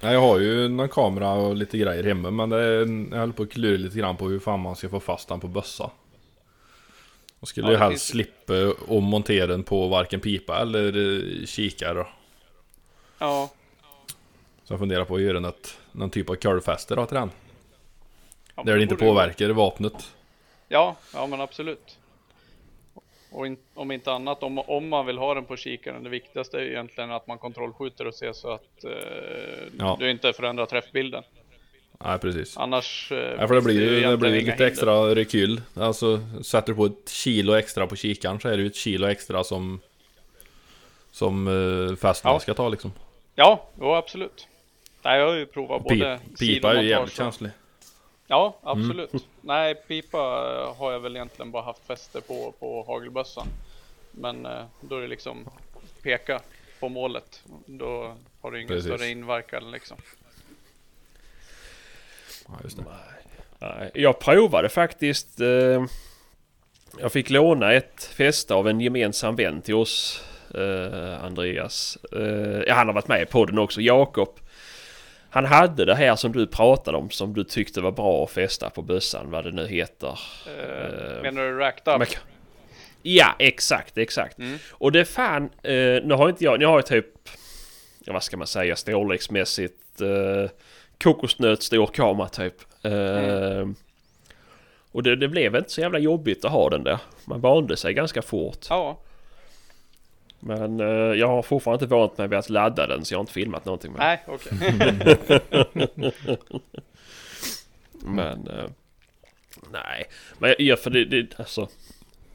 Ja, 0.00 0.12
jag 0.12 0.20
har 0.20 0.38
ju 0.38 0.68
någon 0.68 0.88
kamera 0.88 1.32
och 1.32 1.56
lite 1.56 1.78
grejer 1.78 2.04
hemma 2.04 2.30
men 2.30 2.50
det 2.50 2.62
är, 2.62 2.78
jag 3.10 3.20
håller 3.20 3.32
på 3.32 3.42
att 3.42 3.50
klura 3.50 3.76
lite 3.76 3.98
grann 3.98 4.16
på 4.16 4.28
hur 4.28 4.38
fan 4.38 4.60
man 4.60 4.76
ska 4.76 4.88
få 4.88 5.00
fast 5.00 5.28
den 5.28 5.40
på 5.40 5.48
bössa. 5.48 5.90
Och 7.44 7.48
skulle 7.48 7.66
Ja, 7.66 7.70
ju 7.72 7.76
det 7.78 7.84
helst 7.84 8.10
finns- 8.10 8.26
slippa 8.46 8.54
att 8.96 9.02
montera 9.02 9.46
den 9.46 9.62
på 9.64 9.88
varken 9.88 10.20
pipa 10.20 10.60
eller 10.60 10.86
eh, 11.40 11.46
kikare. 11.46 12.06
Ja, 13.18 13.50
Så 14.64 14.72
jag 14.72 14.78
funderar 14.80 15.04
på 15.04 15.14
att 15.16 15.20
göra 15.22 15.40
något, 15.40 15.78
någon 15.92 16.10
typ 16.10 16.30
av 16.30 16.34
curlfäste 16.34 16.94
då 16.94 17.06
till 17.06 17.14
den. 17.14 17.30
ja 18.56 18.62
Där 18.62 18.76
det 18.76 18.82
inte 18.82 18.96
påverkar 18.96 19.48
vapnet. 19.50 20.14
Ja, 20.68 20.96
ja 21.14 21.26
men 21.26 21.40
absolut. 21.40 21.98
Och 23.30 23.46
in, 23.46 23.56
om 23.74 23.90
inte 23.90 24.12
annat, 24.12 24.42
om, 24.42 24.58
om 24.58 24.88
man 24.88 25.06
vill 25.06 25.18
ha 25.18 25.34
den 25.34 25.44
på 25.44 25.56
kikaren, 25.56 26.02
det 26.02 26.10
viktigaste 26.10 26.56
är 26.58 26.62
egentligen 26.62 27.10
att 27.10 27.26
man 27.26 27.38
kontrollskjuter 27.38 28.06
och 28.06 28.14
ser 28.14 28.32
så 28.32 28.50
att 28.52 28.84
eh, 28.84 28.90
Ja. 29.78 29.96
du 30.00 30.10
inte 30.10 30.32
förändrar 30.32 30.66
träffbilden. 30.66 31.22
Nej 32.04 32.18
precis. 32.18 32.56
Annars... 32.56 33.12
Eh, 33.12 33.18
Ja, 33.18 33.48
för 33.48 33.54
det 33.54 33.60
blir 33.62 33.80
ju 33.80 34.00
det 34.10 34.16
blir 34.16 34.30
lite 34.30 34.50
hinder. 34.50 34.66
extra 34.66 35.14
rekyl. 35.14 35.60
Alltså 35.74 36.20
sätter 36.44 36.68
du 36.72 36.74
på 36.76 36.86
ett 36.86 37.08
kilo 37.08 37.52
extra 37.54 37.86
på 37.86 37.96
kikaren 37.96 38.40
så 38.40 38.48
är 38.48 38.56
det 38.56 38.62
ju 38.62 38.66
ett 38.66 38.76
kilo 38.76 39.06
extra 39.06 39.44
som 39.44 39.80
Som 41.10 41.48
uh, 41.48 41.96
Ja. 42.24 42.40
ska 42.40 42.54
ta 42.54 42.68
liksom. 42.68 42.92
Ja, 43.34 43.68
jo 43.80 43.94
absolut. 43.94 44.48
Nej, 45.02 45.18
jag 45.20 45.26
har 45.26 45.34
ju 45.34 45.46
provat 45.46 45.82
både 45.82 46.20
Pip, 46.28 46.38
pipa 46.38 46.74
är 46.74 46.82
ju 46.82 46.88
jävligt 46.88 47.14
känslig. 47.16 47.50
Ja, 48.26 48.58
absolut. 48.62 49.10
Nej, 49.40 49.74
pipa 49.74 50.18
har 50.78 50.92
jag 50.92 51.00
väl 51.00 51.16
egentligen 51.16 51.50
bara 51.50 51.62
haft 51.62 51.86
fäste 51.86 52.20
på, 52.20 52.54
på 52.58 52.84
hagelbössan. 52.86 53.46
Men 54.10 54.46
eh, 54.46 54.64
då 54.80 54.96
är 54.96 55.00
det 55.00 55.06
liksom 55.08 55.48
peka 56.02 56.40
på 56.80 56.88
målet. 56.88 57.42
Då 57.66 58.16
har 58.40 58.50
det 58.50 58.58
ingen 58.58 58.68
Precis. 58.68 58.92
större 58.92 59.08
inverkan 59.08 59.70
liksom. 59.70 59.96
Ja, 62.48 62.54
just 62.64 62.76
det. 62.76 62.84
Nej, 63.58 63.90
Jag 63.94 64.20
provade 64.20 64.68
faktiskt. 64.68 65.40
Eh, 65.40 65.84
jag 67.00 67.12
fick 67.12 67.30
låna 67.30 67.72
ett 67.72 68.04
fäste 68.04 68.54
av 68.54 68.68
en 68.68 68.80
gemensam 68.80 69.36
vän 69.36 69.62
till 69.62 69.74
oss. 69.74 70.24
Eh, 70.54 71.24
Andreas. 71.24 71.98
Eh, 72.12 72.74
han 72.74 72.86
har 72.86 72.94
varit 72.94 73.08
med 73.08 73.30
på 73.30 73.44
den 73.44 73.58
också. 73.58 73.80
Jakob. 73.80 74.28
Han 75.30 75.44
hade 75.44 75.84
det 75.84 75.94
här 75.94 76.16
som 76.16 76.32
du 76.32 76.46
pratade 76.46 76.98
om 76.98 77.10
som 77.10 77.34
du 77.34 77.44
tyckte 77.44 77.80
var 77.80 77.92
bra 77.92 78.24
att 78.24 78.30
fästa 78.30 78.70
på 78.70 78.82
bössan. 78.82 79.30
Vad 79.30 79.44
det 79.44 79.50
nu 79.52 79.66
heter. 79.66 80.18
Eh, 80.46 81.16
Eh, 81.16 81.22
menar 81.22 81.42
du 81.42 81.58
racked 81.58 82.02
up? 82.02 82.08
Ja, 83.02 83.34
exakt, 83.38 83.98
exakt. 83.98 84.38
Mm. 84.38 84.58
Och 84.70 84.92
det 84.92 85.04
fan, 85.04 85.44
eh, 85.62 85.72
nu 86.04 86.14
har 86.14 86.28
inte 86.28 86.44
jag, 86.44 86.58
nu 86.58 86.66
har 86.66 86.74
jag 86.78 86.86
typ, 86.86 87.06
ja, 88.04 88.12
vad 88.12 88.22
ska 88.22 88.36
man 88.36 88.46
säga, 88.46 88.76
storleksmässigt, 88.76 90.00
eh, 90.00 90.50
kokosnöt 91.02 91.62
stor 91.62 91.86
kamera 91.86 92.28
typ. 92.28 92.54
Eh, 92.82 93.68
Och 94.92 95.02
det, 95.02 95.16
det 95.16 95.28
blev 95.28 95.56
inte 95.56 95.70
så 95.70 95.80
jävla 95.80 95.98
jobbigt 95.98 96.44
att 96.44 96.50
ha 96.52 96.70
den 96.70 96.84
där. 96.84 96.98
Man 97.24 97.40
vande 97.40 97.76
sig 97.76 97.94
ganska 97.94 98.22
fort. 98.22 98.66
Ja, 98.70 98.98
Men 100.40 100.80
eh, 100.80 100.86
jag 101.18 101.28
har 101.28 101.42
fortfarande 101.42 101.84
inte 101.84 101.94
vant 101.94 102.18
mig 102.18 102.28
vid 102.28 102.38
att 102.38 102.50
ladda 102.50 102.86
den 102.86 103.04
så 103.04 103.14
jag 103.14 103.18
har 103.18 103.22
inte 103.22 103.32
filmat 103.32 103.64
någonting 103.64 103.92
med 103.92 104.00
nej 104.00 104.22
okej. 104.26 104.74
Men... 108.04 108.48
Eh, 108.48 108.64
nej. 109.72 110.04
Men 110.38 110.50
jag- 110.50 110.60
jag, 110.60 110.78
för 110.80 110.90
det, 110.90 111.04
det, 111.04 111.38
alltså... 111.38 111.68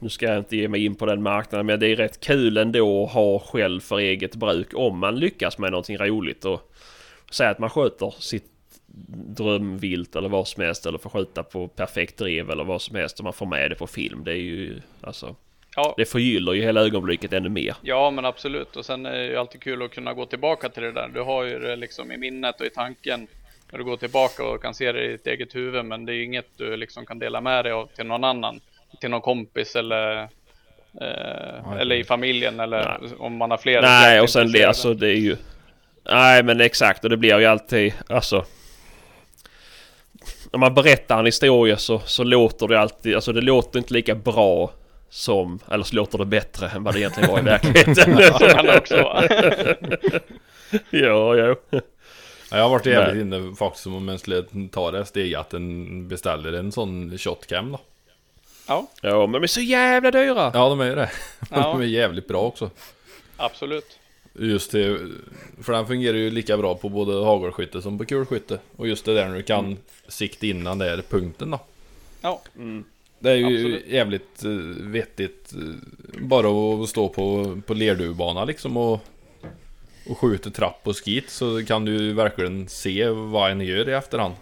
Nu 0.02 0.08
ska 0.08 0.26
jag 0.26 0.38
inte 0.38 0.56
ge 0.56 0.68
mig 0.68 0.84
in 0.84 0.94
på 0.94 1.06
den 1.06 1.22
marknaden 1.22 1.66
men 1.66 1.80
det 1.80 1.86
är 1.86 1.96
rätt 1.96 2.20
kul 2.20 2.56
ändå 2.56 3.04
att 3.04 3.12
ha 3.12 3.38
själv 3.38 3.80
för 3.80 3.98
eget 3.98 4.34
bruk 4.34 4.68
om 4.74 4.98
man 4.98 5.18
lyckas 5.18 5.58
med 5.58 5.70
någonting 5.70 5.98
roligt 5.98 6.44
och 6.44 6.69
säga 7.30 7.50
att 7.50 7.58
man 7.58 7.70
sköter 7.70 8.14
sitt 8.18 8.44
drömvilt 9.36 10.16
eller 10.16 10.28
vad 10.28 10.48
som 10.48 10.62
helst 10.62 10.86
eller 10.86 10.98
får 10.98 11.10
skjuta 11.10 11.42
på 11.42 11.68
perfekt 11.68 12.18
drev 12.18 12.50
eller 12.50 12.64
vad 12.64 12.82
som 12.82 12.96
helst 12.96 13.18
och 13.18 13.24
man 13.24 13.32
får 13.32 13.46
med 13.46 13.70
det 13.70 13.74
på 13.74 13.86
film. 13.86 14.24
Det 14.24 14.32
är 14.32 14.36
ju 14.36 14.80
alltså... 15.00 15.36
Ja, 15.76 15.94
Det 15.96 16.04
förgyller 16.04 16.52
ju 16.52 16.62
hela 16.62 16.80
ögonblicket 16.80 17.32
ännu 17.32 17.48
mer. 17.48 17.74
ja, 17.82 18.10
men 18.10 18.24
absolut. 18.24 18.76
Och 18.76 18.84
sen 18.84 19.06
är 19.06 19.12
det 19.12 19.24
ju 19.26 19.36
alltid 19.36 19.60
kul 19.62 19.82
att 19.82 19.90
kunna 19.90 20.14
gå 20.14 20.26
tillbaka 20.26 20.68
till 20.68 20.82
det 20.82 20.92
där. 20.92 21.08
Du 21.14 21.20
har 21.20 21.44
ju 21.44 21.58
det 21.58 21.76
liksom 21.76 22.12
i 22.12 22.16
minnet 22.16 22.60
och 22.60 22.66
i 22.66 22.70
tanken 22.70 23.26
när 23.70 23.78
du 23.78 23.84
går 23.84 23.96
tillbaka 23.96 24.44
och 24.44 24.62
kan 24.62 24.74
se 24.74 24.92
det 24.92 25.04
i 25.04 25.08
ditt 25.08 25.26
eget 25.26 25.54
huvud. 25.54 25.84
Men 25.84 26.06
det 26.06 26.12
är 26.12 26.14
ju 26.14 26.24
inget 26.24 26.48
du 26.56 26.76
liksom 26.76 27.06
kan 27.06 27.18
dela 27.18 27.40
med 27.40 27.64
dig 27.64 27.72
av 27.72 27.86
till 27.86 28.06
någon 28.06 28.24
annan. 28.24 28.60
Till 29.00 29.10
någon 29.10 29.20
kompis 29.20 29.76
eller 29.76 30.22
eh, 31.00 31.72
eller 31.80 31.96
i 31.96 32.04
familjen 32.04 32.60
eller 32.60 33.00
om 33.18 33.36
man 33.36 33.50
har 33.50 33.58
flera 33.58 33.80
Nej 33.80 34.20
och 34.20 34.30
sen 34.30 34.52
det, 34.52 34.64
alltså 34.64 34.94
det 34.94 35.08
är 35.08 35.20
ju... 35.20 35.36
Nej 36.04 36.42
men 36.42 36.60
exakt 36.60 37.04
och 37.04 37.10
det 37.10 37.16
blir 37.16 37.38
ju 37.38 37.46
alltid 37.46 37.92
alltså... 38.08 38.44
När 40.52 40.58
man 40.58 40.74
berättar 40.74 41.18
en 41.18 41.26
historia 41.26 41.76
så, 41.76 41.98
så 41.98 42.24
låter 42.24 42.68
det 42.68 42.80
alltid, 42.80 43.14
alltså 43.14 43.32
det 43.32 43.40
låter 43.40 43.78
inte 43.78 43.94
lika 43.94 44.14
bra 44.14 44.72
som, 45.10 45.58
eller 45.70 45.84
så 45.84 45.96
låter 45.96 46.18
det 46.18 46.24
bättre 46.24 46.68
än 46.68 46.84
vad 46.84 46.94
det 46.94 47.00
egentligen 47.00 47.30
var 47.30 47.38
i 47.38 47.42
verkligheten. 47.42 48.18
Ja, 50.90 51.36
ja. 51.36 51.54
Ja, 52.50 52.56
jag 52.56 52.62
har 52.62 52.70
varit 52.70 52.86
jävligt 52.86 53.26
Nej. 53.26 53.40
inne 53.40 53.56
faktiskt 53.56 53.86
om 53.86 54.04
mänskligheten 54.04 54.68
tar 54.68 54.92
det 54.92 55.04
steget 55.04 55.40
att 55.40 55.50
den 55.50 56.08
beställer 56.08 56.52
en 56.52 56.72
sån 56.72 57.18
shotcam 57.18 57.72
då. 57.72 57.80
Ja, 58.68 58.86
Ja 59.02 59.26
men 59.26 59.32
de 59.32 59.42
är 59.42 59.46
så 59.46 59.60
jävla 59.60 60.10
dyra! 60.10 60.50
Ja 60.54 60.68
de 60.68 60.80
är 60.80 60.86
ju 60.86 60.94
det. 60.94 61.10
Ja. 61.50 61.56
De 61.72 61.80
är 61.80 61.84
jävligt 61.84 62.28
bra 62.28 62.40
också. 62.40 62.70
absolut. 63.36 63.98
Just 64.32 64.72
det, 64.72 64.98
för 65.62 65.72
den 65.72 65.86
fungerar 65.86 66.16
ju 66.16 66.30
lika 66.30 66.56
bra 66.56 66.74
på 66.74 66.88
både 66.88 67.24
hagelskytte 67.24 67.82
som 67.82 67.98
på 67.98 68.04
kulskytte. 68.04 68.58
Och 68.76 68.88
just 68.88 69.04
det 69.04 69.14
där 69.14 69.28
när 69.28 69.36
du 69.36 69.42
kan 69.42 69.76
sikta 70.08 70.46
innan 70.46 70.78
det 70.78 70.90
är 70.90 71.02
punkten 71.02 71.50
då. 71.50 71.60
Ja, 72.20 72.42
Det 73.18 73.30
är 73.30 73.34
ju 73.36 73.46
Absolut. 73.56 73.86
jävligt 73.86 74.44
uh, 74.44 74.86
vettigt. 74.86 75.52
eh, 75.52 76.20
bara 76.20 76.82
att 76.82 76.88
stå 76.88 77.08
på, 77.08 77.60
på 77.66 77.74
lerduvbana 77.74 78.44
liksom 78.44 78.76
och, 78.76 79.04
och 80.08 80.18
skjuta 80.18 80.50
trapp 80.50 80.80
och 80.84 80.96
skit 81.04 81.30
så 81.30 81.64
kan 81.66 81.84
du 81.84 82.12
verkligen 82.12 82.68
se 82.68 83.08
vad 83.08 83.50
en 83.50 83.60
gör 83.60 83.88
i 83.88 83.92
efterhand. 83.92 84.34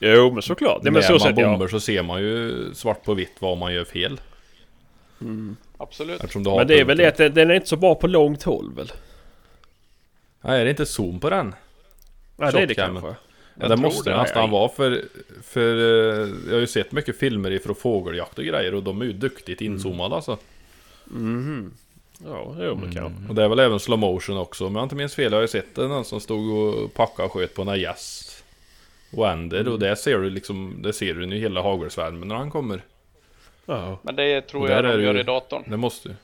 Jo 0.00 0.32
men 0.32 0.42
såklart. 0.42 0.82
Det 0.82 0.90
men 0.90 1.00
När 1.00 1.06
så 1.06 1.12
man 1.12 1.20
sett 1.20 1.34
bomber 1.34 1.64
ja. 1.64 1.68
så 1.68 1.80
ser 1.80 2.02
man 2.02 2.20
ju 2.22 2.70
svart 2.74 3.04
på 3.04 3.14
vitt 3.14 3.34
vad 3.38 3.58
man 3.58 3.74
gör 3.74 3.84
fel. 3.84 4.20
Absolut. 5.80 6.20
Eftersom 6.20 6.42
du 6.42 6.50
har 6.50 6.56
Men 6.58 6.66
det 6.66 6.80
är 6.80 6.84
väl 6.84 6.96
det 6.98 7.06
att 7.06 7.34
den- 7.34 7.50
är 7.50 7.54
inte 7.54 7.68
så 7.68 7.76
bra 7.76 7.94
på 7.94 8.06
långt 8.06 8.42
håll 8.42 8.72
väl? 8.76 8.92
Nej, 10.40 10.60
är 10.60 10.64
det 10.64 10.70
inte 10.70 10.86
zoom 10.86 11.20
på 11.20 11.30
den? 11.30 11.54
Ja 12.36 12.50
det 12.50 12.60
är 12.60 12.66
det 12.66 12.74
kanske. 12.74 13.14
Ja, 13.60 13.68
det 13.68 13.76
måste 13.76 14.10
det. 14.10 14.16
nästan 14.16 14.50
vara 14.50 14.68
för, 14.68 15.04
för 15.42 15.76
eh, 15.76 16.28
jag 16.46 16.52
har 16.52 16.60
ju 16.60 16.66
sett 16.66 16.92
mycket 16.92 17.18
filmer 17.18 17.50
ifrån 17.50 17.74
fågeljakt 17.74 18.38
och 18.38 18.44
grejer 18.44 18.74
och 18.74 18.82
de 18.82 19.00
är 19.00 19.04
ju 19.04 19.12
duktigt 19.12 19.60
inzoomade 19.60 20.14
alltså. 20.14 20.38
Ja, 22.24 22.54
jo 22.58 22.74
men 22.82 22.92
kanske. 22.92 23.28
Och 23.28 23.34
det 23.34 23.42
är 23.44 23.48
väl 23.48 23.58
även 23.58 23.80
slow 23.80 23.98
motion 23.98 24.36
också 24.36 24.66
om 24.66 24.76
jag 24.76 24.84
inte 24.84 24.94
minns 24.94 25.14
fel. 25.14 25.32
Jag 25.32 25.38
har 25.38 25.42
ju 25.42 25.48
sett 25.48 25.76
någon 25.76 26.04
som 26.04 26.20
stod 26.20 26.52
och 26.52 26.94
packade 26.94 27.26
och 27.26 27.32
sköt 27.32 27.54
på 27.54 27.62
en 27.62 27.80
gäss. 27.80 28.26
Och 29.12 29.28
änder 29.28 29.68
och 29.68 29.78
där 29.78 29.94
ser 29.94 30.18
du 30.18 30.30
liksom, 30.30 30.82
där 30.82 30.92
ser 30.92 31.14
du 31.14 31.26
ju 31.26 31.38
hela 31.40 31.62
hagelsvärmen 31.62 32.28
när 32.28 32.34
han 32.34 32.50
kommer. 32.50 32.82
Ja. 33.74 33.98
Men 34.02 34.16
det 34.16 34.40
tror 34.40 34.70
jag 34.70 34.84
de 34.84 34.88
gör 35.02 35.14
ju- 35.14 35.20
i 35.20 35.22
datorn. 35.22 35.64
Det 35.66 35.76
måste 35.76 36.08
ju. 36.08 36.14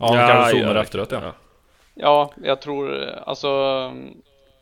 Ja, 0.00 0.06
han 0.06 0.28
kanske 0.28 0.50
zoomar 0.58 0.74
ja, 0.74 0.82
efteråt 0.82 1.12
ja. 1.12 1.20
ja. 1.22 1.32
Ja, 1.94 2.32
jag 2.44 2.60
tror 2.62 3.04
alltså 3.26 3.48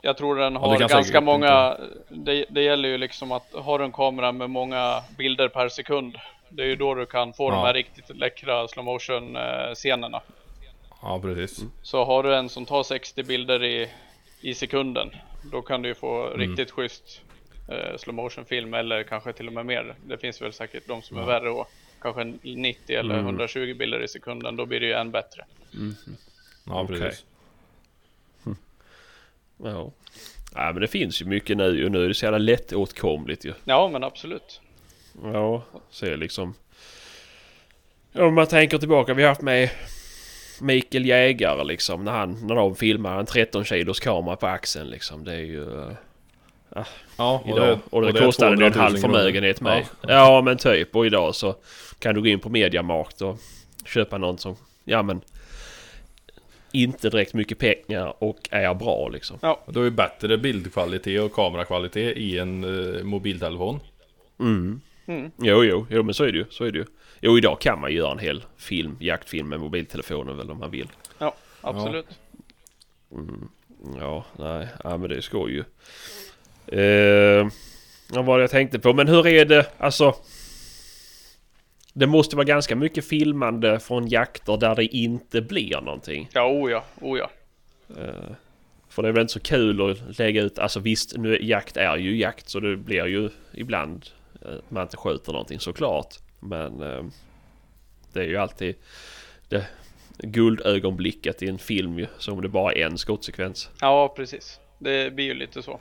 Jag 0.02 0.16
tror 0.16 0.36
den 0.36 0.56
har 0.56 0.76
kan 0.78 0.88
ganska 0.88 1.20
många 1.20 1.76
det, 2.08 2.44
det 2.48 2.62
gäller 2.62 2.88
ju 2.88 2.98
liksom 2.98 3.32
att 3.32 3.46
har 3.54 3.78
du 3.78 3.84
en 3.84 3.92
kamera 3.92 4.32
med 4.32 4.50
många 4.50 5.02
bilder 5.18 5.48
per 5.48 5.68
sekund 5.68 6.16
Det 6.48 6.62
är 6.62 6.66
ju 6.66 6.76
då 6.76 6.94
du 6.94 7.06
kan 7.06 7.32
få 7.32 7.50
de 7.50 7.58
Ja. 7.58 7.66
här 7.66 7.74
riktigt 7.74 8.16
läckra 8.16 8.68
slow 8.68 8.84
motion 8.84 9.36
eh, 9.36 9.74
scenerna 9.74 10.20
Ja, 11.02 11.20
precis. 11.22 11.64
Så 11.82 12.04
har 12.04 12.22
du 12.22 12.34
en 12.36 12.48
som 12.48 12.64
tar 12.66 12.82
60 12.82 13.22
bilder 13.22 13.64
i, 13.64 13.90
i 14.40 14.54
sekunden 14.54 15.10
Då 15.52 15.62
kan 15.62 15.82
du 15.82 15.88
ju 15.88 15.94
få 15.94 16.26
Mm. 16.26 16.38
riktigt 16.38 16.70
schysst 16.70 17.20
eh, 17.68 17.96
slow 17.98 18.14
motion 18.14 18.44
film 18.44 18.74
eller 18.74 19.02
kanske 19.02 19.32
till 19.32 19.46
och 19.46 19.52
med 19.52 19.66
mer 19.66 19.94
Det 20.06 20.18
finns 20.18 20.42
väl 20.42 20.52
säkert 20.52 20.86
de 20.88 21.02
som 21.02 21.16
är 21.18 21.24
värre 21.26 21.50
och 21.50 21.70
kanske 22.02 22.24
90 22.42 22.96
eller 22.96 23.14
Mm. 23.14 23.26
120 23.26 23.74
bilder 23.78 24.02
i 24.02 24.08
sekunden 24.08 24.56
Då 24.56 24.66
blir 24.66 24.80
det 24.80 24.86
ju 24.86 24.92
än 24.92 25.10
bättre 25.10 25.44
Ja, 26.66 26.80
Okej. 26.82 26.98
precis. 27.00 27.24
Ja. 29.62 29.92
ja 30.54 30.72
men 30.72 30.80
det 30.80 30.88
finns 30.88 31.22
ju 31.22 31.26
mycket 31.26 31.56
nu 31.56 31.84
och 31.84 31.92
nu 31.92 32.04
är 32.04 32.08
det 32.08 32.14
så 32.14 32.24
jävla 32.24 32.38
lättåtkomligt 32.38 33.44
ju. 33.44 33.52
Ja 33.64 33.88
men 33.92 34.04
absolut 34.04 34.60
Ja, 35.22 35.62
så 35.90 36.16
liksom... 36.16 36.54
Om 38.12 38.34
man 38.34 38.46
tänker 38.46 38.78
tillbaka, 38.78 39.14
vi 39.14 39.22
har 39.22 39.28
haft 39.28 39.40
med 39.42 39.70
Mikael 40.60 41.06
Jägare 41.06 41.64
liksom 41.64 42.04
när 42.04 42.12
han, 42.12 42.46
när 42.46 42.54
de 42.54 42.76
filmar 42.76 43.18
en 43.18 43.26
13 43.26 43.64
kilos 43.64 44.00
kamera 44.00 44.36
på 44.36 44.46
axeln 44.46 44.90
liksom. 44.90 45.24
Det 45.24 45.32
är 45.32 45.38
ju... 45.38 45.94
Ja, 47.16 47.42
idag. 47.46 47.78
Och 47.90 48.02
det, 48.02 48.08
är 48.08 48.12
kostar 48.12 48.52
en 48.52 48.58
200 48.58 48.68
000 48.68 48.84
halv 48.84 48.96
förmögenhet 48.96 49.60
med. 49.60 49.86
Ja. 50.00 50.08
Ja. 50.08 50.42
men 50.44 50.56
typ. 50.56 50.96
Och 50.96 51.06
idag 51.06 51.34
så 51.34 51.54
kan 51.98 52.14
du 52.14 52.20
gå 52.20 52.26
in 52.26 52.40
på 52.40 52.48
Mediamarkt 52.48 53.22
och 53.22 53.38
köpa 53.86 54.18
någon 54.18 54.38
som... 54.38 54.56
Ja 54.84 55.02
men... 55.02 55.20
inte 56.72 57.10
direkt 57.10 57.34
mycket 57.34 57.58
pengar 57.58 58.14
och 58.24 58.48
är 58.50 58.74
bra 58.74 59.08
liksom. 59.08 59.38
Ja, 59.42 59.62
Och 59.64 59.72
Då 59.72 59.80
är 59.80 59.84
ju 59.84 59.90
bättre 59.90 60.38
bildkvalitet 60.38 61.22
och 61.22 61.32
kamerakvalitet 61.32 62.16
i 62.16 62.38
en 62.38 62.64
eh, 62.64 63.02
mobiltelefon. 63.02 63.80
Mm. 64.40 64.80
Mm. 65.06 65.30
Jo, 65.36 65.64
jo, 65.64 65.86
jo, 65.90 66.02
men 66.02 66.14
så 66.14 66.24
är 66.24 66.32
det 66.32 66.38
ju. 66.38 66.44
Så 66.50 66.64
är 66.64 66.72
det 66.72 66.78
ju. 66.78 66.84
Jo, 67.20 67.38
idag 67.38 67.60
kan 67.60 67.80
man 67.80 67.92
göra 67.92 68.12
en 68.12 68.18
hel 68.18 68.44
film, 68.56 68.96
jaktfilm 69.00 69.48
med 69.48 69.60
mobiltelefonen 69.60 70.36
väl 70.36 70.50
om 70.50 70.58
man 70.58 70.70
vill. 70.70 70.88
ja 71.18 71.34
absolut. 71.60 72.06
Ja, 73.98 74.24
nej, 74.38 74.68
ja, 74.84 74.96
men 74.96 75.10
det 75.10 75.22
skoj 75.22 75.52
ju. 75.52 75.64
Eh, 76.68 77.48
vad 78.08 78.24
var 78.24 78.38
det 78.38 78.42
jag 78.42 78.50
tänkte 78.50 78.78
på? 78.78 78.92
Men 78.92 79.08
hur 79.08 79.26
är 79.26 79.44
det, 79.44 79.66
alltså... 79.78 80.14
Det 81.92 82.06
måste 82.06 82.36
vara 82.36 82.44
ganska 82.44 82.76
mycket 82.76 83.08
filmande 83.08 83.80
från 83.80 84.08
jakter 84.08 84.56
där 84.56 84.74
det 84.74 84.84
inte 84.84 85.42
blir 85.42 85.80
någonting. 85.80 86.28
Ja, 86.32 86.46
oh 86.46 86.70
ja, 86.70 86.84
oh 87.00 87.18
ja. 87.18 87.30
Eh, 87.88 88.32
för 88.88 89.02
det 89.02 89.08
är 89.08 89.12
väl 89.12 89.20
inte 89.20 89.32
så 89.32 89.40
kul 89.40 89.90
att 89.90 90.18
lägga 90.18 90.42
ut, 90.42 90.58
alltså 90.58 90.80
visst, 90.80 91.16
nu, 91.16 91.38
jakt 91.42 91.76
är 91.76 91.96
ju 91.96 92.16
jakt 92.16 92.48
så 92.48 92.60
det 92.60 92.76
blir 92.76 93.06
ju 93.06 93.30
ibland 93.52 94.06
eh, 94.42 94.54
man 94.68 94.82
inte 94.82 94.96
skjuter 94.96 95.32
någonting 95.32 95.60
såklart. 95.60 96.14
Men 96.40 96.82
eh, 96.82 97.04
det 98.12 98.20
är 98.20 98.28
ju 98.28 98.36
alltid 98.36 98.74
det 99.48 99.66
guldögonblicket 100.18 101.42
i 101.42 101.48
en 101.48 101.58
film 101.58 101.98
ju, 101.98 102.06
som 102.18 102.42
det 102.42 102.48
bara 102.48 102.72
är 102.72 102.86
en 102.86 102.98
skottsekvens. 102.98 103.70
Ja, 103.80 104.12
precis. 104.16 104.60
Det 104.78 105.14
blir 105.14 105.24
ju 105.24 105.34
lite 105.34 105.62
så. 105.62 105.80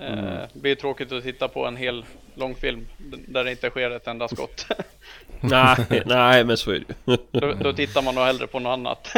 Eh, 0.00 0.12
Mm. 0.12 0.24
Det 0.52 0.60
blir 0.60 0.74
tråkigt 0.74 1.12
att 1.12 1.22
titta 1.22 1.48
på 1.48 1.66
en 1.66 1.76
hel 1.76 2.04
långfilm 2.34 2.86
d- 2.98 3.16
där 3.28 3.44
det 3.44 3.50
inte 3.50 3.70
sker 3.70 3.90
ett 3.90 4.06
enda 4.06 4.28
skott. 4.28 4.66
nej, 5.40 5.76
nej 6.06 6.44
men 6.44 6.56
så 6.56 6.70
är 6.70 6.84
det 7.04 7.16
då, 7.40 7.52
då 7.52 7.72
tittar 7.72 8.02
man 8.02 8.14
nog 8.14 8.24
hellre 8.24 8.46
på 8.46 8.58
något 8.58 8.70
annat. 8.70 9.08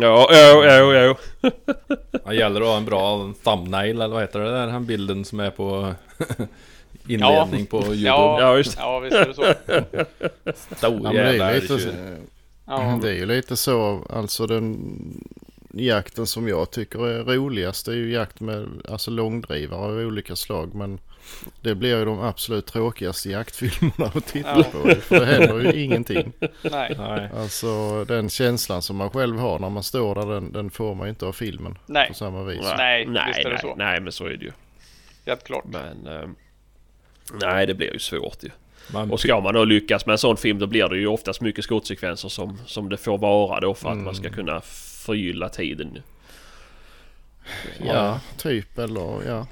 Ja, 0.00 0.28
jo, 0.32 0.64
jo, 0.64 0.94
jo. 0.94 1.50
Det 2.24 2.34
gäller 2.34 2.60
att 2.60 2.66
ha 2.66 2.76
en 2.76 2.84
bra 2.84 3.32
thumbnail 3.44 3.90
eller 3.96 4.08
vad 4.14 4.20
heter 4.22 4.40
det 4.40 4.50
där? 4.50 4.66
Den 4.66 4.86
bilden 4.86 5.24
som 5.24 5.40
är 5.40 5.50
på 5.50 5.94
inledning 7.08 7.66
på 7.66 7.76
Youtube. 7.76 8.00
ja, 8.00 8.40
Ja, 8.40 8.56
just 8.56 8.76
det. 8.76 8.82
ja, 8.82 8.98
visst 8.98 9.16
är 9.16 9.26
det 9.26 9.34
så. 9.34 10.74
Stor 10.76 11.00
Ja, 11.04 11.12
det, 11.12 11.20
är 11.44 11.60
lite. 11.60 11.90
Ja, 12.66 12.98
det 13.02 13.08
är 13.10 13.14
ju 13.14 13.26
lite 13.26 13.56
så, 13.56 14.04
alltså 14.10 14.46
den 14.46 14.76
jakten 15.72 16.26
som 16.26 16.48
jag 16.48 16.70
tycker 16.70 17.06
är 17.08 17.24
roligast 17.24 17.88
är 17.88 17.92
ju 17.92 18.12
jakt 18.12 18.40
med 18.40 18.68
alltså 18.88 19.10
långdrivare 19.10 19.80
av 19.80 19.98
olika 19.98 20.36
slag. 20.36 20.74
Men 20.74 20.98
det 21.60 21.74
blir 21.74 21.98
ju 21.98 22.04
de 22.04 22.20
absolut 22.20 22.66
tråkigaste 22.66 23.30
jaktfilmerna 23.30 24.12
att 24.14 24.26
titta 24.26 24.48
Ja. 24.58 24.64
på. 24.72 24.94
För 25.00 25.20
det 25.20 25.26
händer 25.26 25.60
ju 25.60 25.82
ingenting. 25.82 26.32
nej, 26.70 26.94
Nej. 26.98 27.28
Alltså 27.36 28.04
den 28.04 28.28
känslan 28.30 28.82
som 28.82 28.96
man 28.96 29.10
själv 29.10 29.38
har 29.38 29.58
när 29.58 29.70
man 29.70 29.82
står 29.82 30.14
där 30.14 30.26
den, 30.34 30.52
den 30.52 30.70
får 30.70 30.94
man 30.94 31.06
ju 31.06 31.10
inte 31.10 31.26
av 31.26 31.32
filmen 31.32 31.78
nej, 31.86 32.08
på 32.08 32.14
samma 32.14 32.42
vis. 32.44 32.60
Nej, 32.76 33.06
nej, 33.06 33.24
visst 33.26 33.38
är 33.38 33.44
det 33.44 33.50
nej, 33.50 33.58
så. 33.60 33.74
nej, 33.74 34.00
men 34.00 34.12
så 34.12 34.24
är 34.26 34.30
det 34.36 34.44
ju. 34.44 34.52
helt 35.26 35.44
klart. 35.44 35.64
Men... 35.64 36.06
Eh, 36.06 36.28
nej, 37.40 37.66
det 37.66 37.74
blir 37.74 37.92
ju 37.92 37.98
svårt 37.98 38.42
ju. 38.44 38.50
Man, 38.92 39.10
Och 39.10 39.20
ska 39.20 39.40
man 39.40 39.54
då 39.54 39.64
lyckas 39.64 40.06
med 40.06 40.12
en 40.12 40.18
sån 40.18 40.36
film 40.36 40.58
då 40.58 40.66
blir 40.66 40.88
det 40.88 40.98
ju 40.98 41.06
oftast 41.06 41.40
mycket 41.40 41.64
skottsekvenser 41.64 42.28
som, 42.28 42.58
som 42.66 42.88
det 42.88 42.96
får 42.96 43.18
vara 43.18 43.60
då 43.60 43.74
för 43.74 43.90
att 43.90 43.98
man 43.98 44.14
ska 44.14 44.30
kunna 44.30 44.60
förgylla 45.00 45.48
tiden. 45.48 46.02
Ja, 47.84 48.20
typ 48.36 48.78
eller 48.78 49.22
ja. 49.28 49.46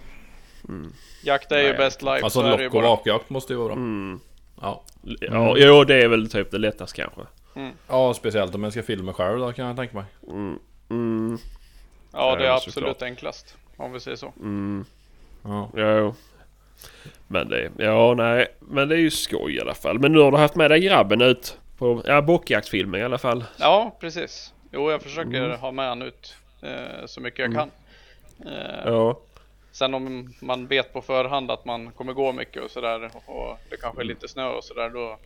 Jakt 1.24 1.52
är 1.52 1.58
ju 1.58 1.68
Nej, 1.68 1.76
best 1.76 2.02
life. 2.02 2.24
alltså 2.24 2.40
så 2.40 2.46
är 2.46 2.56
det 2.56 2.62
ju 2.62 2.68
lock 2.68 2.74
och 2.74 2.82
bara. 2.82 2.90
vakjakt 2.90 3.30
måste 3.30 3.52
ju 3.52 3.56
vara 3.58 3.68
bra. 3.68 3.76
Mm. 3.76 4.20
Ja. 4.60 4.82
Ja, 5.20 5.54
jo 5.58 5.84
det 5.84 5.94
är 6.02 6.08
väl 6.08 6.30
typ 6.30 6.50
det 6.50 6.58
lättaste 6.58 7.02
kanske. 7.02 7.20
ja, 7.88 8.14
speciellt 8.14 8.54
om 8.54 8.62
jag 8.64 8.72
ska 8.72 8.82
filma 8.82 9.12
själv 9.12 9.38
då 9.38 9.52
kan 9.52 9.66
jag 9.66 9.76
tänka 9.76 9.94
mig. 9.96 10.04
Mm. 10.28 10.58
Mm. 10.90 11.38
Ja, 12.12 12.36
det 12.36 12.42
är 12.42 12.46
Ja, 12.48 12.54
absolut 12.54 12.74
såklart. 12.74 13.02
enklast. 13.02 13.56
Om 13.76 13.92
vi 13.92 14.00
säger 14.00 14.16
så. 14.16 14.32
Mm. 14.40 14.84
Ja. 15.44 15.70
Jo. 15.74 16.14
Men 17.26 17.48
det, 17.48 17.70
ja 17.78 18.14
nej, 18.14 18.46
men 18.60 18.88
det 18.88 18.94
är 18.94 19.00
ju 19.00 19.10
skoj 19.10 19.54
i 19.56 19.60
alla 19.60 19.74
fall. 19.74 19.98
Men 19.98 20.12
nu 20.12 20.18
har 20.18 20.30
du 20.32 20.36
haft 20.38 20.54
med 20.56 20.70
dig 20.70 20.80
grabben 20.80 21.20
ut 21.20 21.58
på, 21.78 22.02
ja 22.06 22.22
bockjaktfilmen 22.22 23.00
i 23.00 23.04
alla 23.04 23.18
fall. 23.18 23.44
Ja, 23.58 23.96
precis. 24.00 24.52
Jo, 24.72 24.90
jag 24.90 25.02
försöker 25.02 25.44
Mm. 25.44 25.60
ha 25.60 25.70
med 25.72 25.88
han 25.88 26.02
ut 26.02 26.36
eh, 26.62 27.06
så 27.06 27.20
mycket 27.20 27.38
jag 27.38 27.52
kan. 27.54 27.70
Eh, 28.52 28.82
Ja. 28.86 29.18
Sen 29.72 29.94
om 29.94 30.34
man 30.40 30.66
vet 30.66 30.92
på 30.92 31.02
förhand 31.02 31.50
att 31.50 31.64
man 31.64 31.90
kommer 31.92 32.12
gå 32.12 32.32
mycket 32.32 32.62
och 32.62 32.70
sådär 32.70 33.10
och 33.26 33.58
det 33.70 33.76
kanske 33.76 34.02
är 34.02 34.04
lite 34.04 34.28
snö 34.28 34.48
och 34.48 34.64
sådär 34.64 34.90
då 34.90 35.18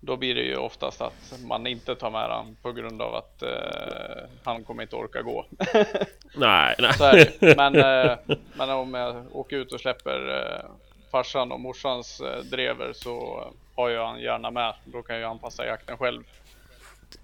då 0.00 0.16
blir 0.16 0.34
det 0.34 0.40
ju 0.42 0.56
oftast 0.56 1.00
att 1.00 1.34
man 1.46 1.66
inte 1.66 1.94
tar 1.94 2.10
med 2.10 2.28
han 2.30 2.56
på 2.62 2.72
grund 2.72 3.02
av 3.02 3.14
att 3.14 3.42
eh, 3.42 4.22
han 4.44 4.64
kommer 4.64 4.82
inte 4.82 4.96
orka 4.96 5.22
gå. 5.22 5.44
Nej, 6.36 6.74
nej. 6.78 7.38
Men, 7.56 7.74
eh, 7.76 8.16
men 8.56 8.70
om 8.70 8.94
jag 8.94 9.36
åker 9.36 9.56
ut 9.56 9.72
och 9.72 9.80
släpper 9.80 10.40
eh, 10.40 10.70
farsan 11.10 11.52
och 11.52 11.60
morsans 11.60 12.20
eh, 12.20 12.38
drever 12.44 12.92
så 12.92 13.44
har 13.76 13.88
jag 13.88 14.06
han 14.06 14.20
gärna 14.20 14.50
med. 14.50 14.74
Då 14.84 15.02
kan 15.02 15.16
jag 15.16 15.30
anpassa 15.30 15.66
jakten 15.66 15.96
själv. 15.98 16.22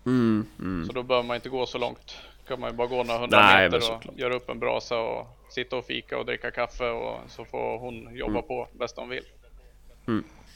Mm, 0.07 0.47
mm. 0.59 0.87
Så 0.87 0.93
då 0.93 1.03
behöver 1.03 1.27
man 1.29 1.35
inte 1.37 1.49
gå 1.49 1.67
så 1.67 1.79
långt. 1.79 2.17
kan 2.49 2.61
man 2.61 2.71
ju 2.71 2.77
bara 2.77 2.87
gå 2.87 3.03
några 3.05 3.21
hundra 3.21 3.41
Nej, 3.41 3.71
meter 3.71 3.93
och 3.95 4.19
göra 4.19 4.35
upp 4.35 4.49
en 4.51 4.59
brasa 4.59 4.99
och 4.99 5.27
sitta 5.51 5.77
och 5.77 5.85
fika 5.87 6.19
och 6.19 6.27
dricka 6.27 6.51
kaffe 6.51 6.91
och 6.91 7.17
så 7.29 7.45
får 7.45 7.79
hon 7.79 8.17
jobba 8.17 8.33
Mm. 8.33 8.43
på 8.49 8.69
bäst 8.73 8.97
hon 8.97 9.09
vill. 9.09 9.25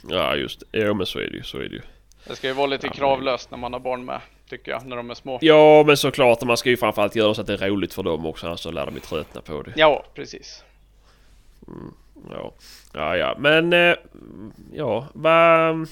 Ja 0.09 0.37
just 0.37 0.61
det. 0.61 0.79
Jo 0.79 0.94
men 0.94 1.07
så 1.07 1.18
är 1.18 1.23
det 1.31 1.37
ju, 1.37 1.42
så 1.42 1.59
är 1.59 1.62
det 1.68 1.75
ju. 1.75 1.83
Det 2.27 2.37
ska 2.37 2.47
ju 2.47 2.53
vara 2.53 2.66
lite 2.66 2.88
kravlöst 2.88 3.51
när 3.51 3.59
man 3.59 3.73
har 3.73 3.81
barn 3.81 4.05
med, 4.05 4.20
tycker 4.49 4.70
jag, 4.70 4.87
när 4.87 4.97
de 4.97 5.11
är 5.11 5.14
små. 5.14 5.38
Ja 5.42 5.85
men 5.87 5.97
såklart, 5.97 6.42
man 6.42 6.57
ska 6.57 6.70
ju 6.70 6.77
framförallt 6.77 7.16
göra 7.16 7.35
så 7.35 7.40
att 7.40 7.47
det 7.47 7.55
är 7.62 7.68
roligt 7.68 7.94
för 7.94 8.03
dem 8.03 8.27
också, 8.27 8.47
annars 8.47 8.61
så 8.61 8.70
lär 8.70 8.87
de 8.87 8.94
ju 8.94 9.01
tröttna 9.01 9.40
på 9.40 9.62
det. 9.62 9.73
Ja, 9.77 10.05
precis. 10.14 10.64
Ja, 12.31 12.53
ja, 12.92 13.16
ja. 13.16 13.37
men 13.38 13.73
eh, 13.73 13.94
ja, 14.73 15.07
vad 15.12 15.88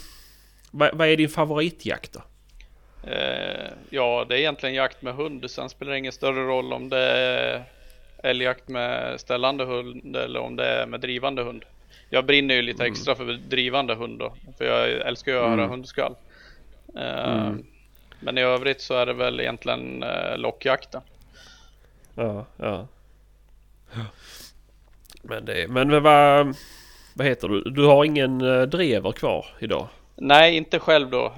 vad 0.71 0.95
vad 0.95 1.09
är 1.09 1.17
din 1.17 1.29
favoritjakt 1.29 2.13
då? 2.13 2.21
Eh, 3.07 3.71
ja, 3.91 4.27
det 4.29 4.35
är 4.35 4.39
egentligen 4.39 4.75
jakt 4.75 5.03
med 5.03 5.15
hund. 5.15 5.51
Sen 5.51 5.69
spelar 5.69 5.93
det 5.93 5.99
ingen 5.99 6.13
större 6.13 6.45
roll 6.45 6.73
om 6.73 6.89
det 6.89 6.99
är 6.99 7.65
älgjakt 8.23 8.69
med 8.69 9.21
ställande 9.21 9.65
hund 9.65 10.17
eller 10.17 10.41
om 10.41 10.57
det 10.57 10.67
är 10.67 10.87
med 10.87 11.01
drivande 11.01 11.43
hund. 11.43 11.65
Jag 12.11 12.25
brinner 12.27 12.55
ju 12.55 12.63
lite 12.63 12.85
extra 12.85 13.15
för 13.15 13.25
drivande 13.25 13.95
hund 13.95 14.19
då, 14.19 14.33
för 14.59 14.65
jag 14.65 14.91
älskar 14.91 15.33
ju 15.33 15.39
att 15.39 15.51
höra 15.51 15.67
hundskall. 15.67 16.15
Eh, 16.97 17.53
Men 18.21 18.39
i 18.39 18.41
övrigt 18.41 18.81
så 18.81 18.95
är 18.95 19.07
det 19.07 19.13
väl 19.13 19.41
egentligen 19.41 20.03
eh, 20.03 20.37
lockjakten. 20.39 21.01
Ja, 22.15 22.47
ja. 22.57 22.87
Men 25.23 25.45
det, 25.45 25.69
men 25.69 26.03
vad, 26.03 26.57
vad 27.15 27.27
heter 27.27 27.49
du? 27.49 27.63
Du 27.63 27.85
har 27.85 28.05
ingen 28.05 28.39
drever 28.71 29.13
kvar 29.13 29.47
idag? 29.59 29.89
Nej, 30.17 30.57
inte 30.57 30.79
själv 30.79 31.11
då. 31.11 31.33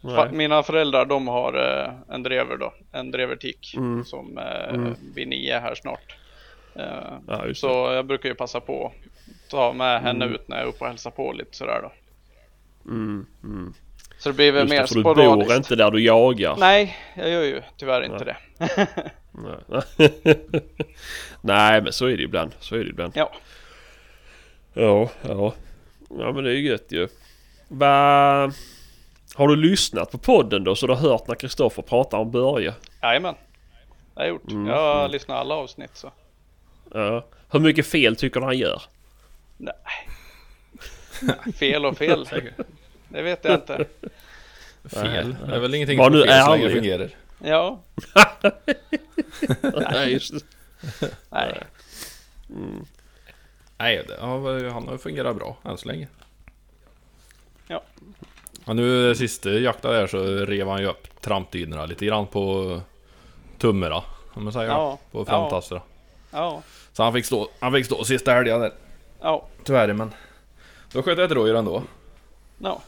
Nej. 0.00 0.28
mina 0.32 0.62
föräldrar 0.62 1.04
de 1.04 1.28
har 1.28 1.82
eh, 1.84 2.14
en 2.14 2.22
drever 2.22 2.56
då, 2.56 2.74
en 2.92 3.10
drevertik 3.10 3.74
Mm. 3.76 4.04
som 4.04 4.38
eh, 4.38 4.74
Mm. 4.74 4.94
blir 5.14 5.26
nio 5.26 5.58
här 5.58 5.74
snart. 5.74 6.16
Eh, 6.74 6.84
Ja, 7.28 7.54
så 7.54 7.88
det. 7.88 7.94
jag 7.94 8.06
brukar 8.06 8.28
ju 8.28 8.34
passa 8.34 8.60
på 8.60 8.86
att 8.86 9.50
ta 9.50 9.72
med 9.72 10.00
henne 10.02 10.24
ut 10.24 10.48
när 10.48 10.56
jag 10.56 10.64
är 10.64 10.68
uppe 10.68 10.80
och 10.84 10.88
hälsar 10.90 11.10
på 11.10 11.32
lite 11.32 11.56
sådär 11.56 11.80
då. 11.82 11.92
Mm, 12.90 13.26
mm. 13.44 13.74
Så 14.18 14.28
det 14.28 14.34
blir 14.34 14.52
väl 14.52 14.62
Just 14.62 14.70
mer 14.70 14.80
det, 14.80 14.86
för 14.88 14.94
du 14.94 15.00
sporadiskt. 15.00 15.48
bor 15.48 15.56
inte 15.56 15.76
där 15.76 15.90
du 15.90 16.02
jagar? 16.04 16.56
Nej, 16.58 16.96
jag 17.16 17.30
gör 17.30 17.42
ju 17.42 17.62
tyvärr 17.76 18.02
inte 18.02 18.24
det. 18.24 18.36
Nej. 19.32 19.80
Nej 21.40 21.82
men 21.82 21.92
så 21.92 22.06
är 22.06 22.16
det 22.16 22.22
ibland. 22.22 22.52
Så 22.60 22.74
är 22.74 22.78
det 22.84 22.90
ibland. 22.90 23.12
Ja. 23.16 23.32
Ja, 24.74 25.10
ja. 25.22 25.54
Ja 26.18 26.32
men 26.32 26.44
det 26.44 26.50
är 26.50 26.54
ju 26.54 26.68
gött 26.68 26.86
ju. 26.92 27.08
Va... 27.68 28.52
Har 29.40 29.48
du 29.48 29.56
lyssnat 29.56 30.10
på 30.10 30.18
podden 30.18 30.64
då 30.64 30.76
så 30.76 30.86
du 30.86 30.92
har 30.92 31.00
hört 31.00 31.28
när 31.28 31.34
Kristoffer 31.34 31.82
pratar 31.82 32.18
om 32.18 32.30
Börje? 32.30 32.74
Jajamän. 33.02 33.34
Det 34.14 34.20
har 34.20 34.22
jag 34.22 34.28
gjort. 34.28 34.50
Mm, 34.50 34.66
Jag 34.66 35.10
lyssnar 35.10 35.36
alla 35.36 35.54
avsnitt 35.54 35.96
så. 35.96 36.12
Ja. 36.94 37.26
Hur 37.50 37.60
mycket 37.60 37.86
fel 37.86 38.16
tycker 38.16 38.40
du 38.40 38.46
han 38.46 38.58
gör? 38.58 38.82
Nej. 39.56 39.74
Fel 41.54 41.86
och 41.86 41.98
fel. 41.98 42.28
Det 43.08 43.22
vet 43.22 43.44
jag 43.44 43.54
inte. 43.54 43.84
Fel. 44.84 45.36
Det 45.46 45.54
är 45.54 45.60
väl 45.60 45.74
ingenting 45.74 45.98
Var 45.98 46.04
som 46.10 46.12
nu 46.12 46.22
är 46.22 46.26
fel 46.26 46.44
så 46.44 46.50
länge 46.56 46.70
fungerar. 46.70 47.10
Ja. 47.38 47.80
Nej 49.92 50.12
just 50.12 50.34
det. 51.00 51.10
Nej. 51.30 51.62
Nej, 53.78 54.04
det, 54.08 54.16
ja, 54.20 54.70
han 54.72 54.84
har 54.86 54.92
ju 54.92 54.98
fungerat 54.98 55.36
bra 55.36 55.56
än 55.64 55.78
så 55.78 55.88
länge. 55.88 56.08
Ja. 57.68 57.82
Ja, 58.64 58.72
nu 58.72 59.14
sista 59.14 59.50
jakten 59.50 59.90
där 59.90 60.06
så 60.06 60.24
rev 60.24 60.68
han 60.68 60.80
ju 60.80 60.86
upp 60.86 61.20
trampdynorna 61.20 61.86
lite 61.86 62.06
grann 62.06 62.26
på 62.26 62.80
tummerna. 63.58 64.02
Om 64.32 64.44
man 64.44 64.52
säger 64.52 64.68
Ja. 64.68 64.98
På 65.10 65.24
femtasterna. 65.24 65.80
Ja. 66.30 66.62
Så 66.92 67.02
han 67.02 67.12
fick 67.12 67.24
stå, 67.24 67.48
han 67.60 67.72
fick 67.72 67.86
stå 67.86 68.04
sista 68.04 68.32
helgen 68.32 68.60
där. 68.60 68.72
Ja. 69.20 69.46
Tyvärr 69.64 69.92
men. 69.92 70.10
Då 70.92 71.02
sköt 71.02 71.18
jag 71.18 71.24
ett 71.24 71.32
rådjur 71.36 71.56
ändå. 71.56 71.82
Ja. 72.58 72.82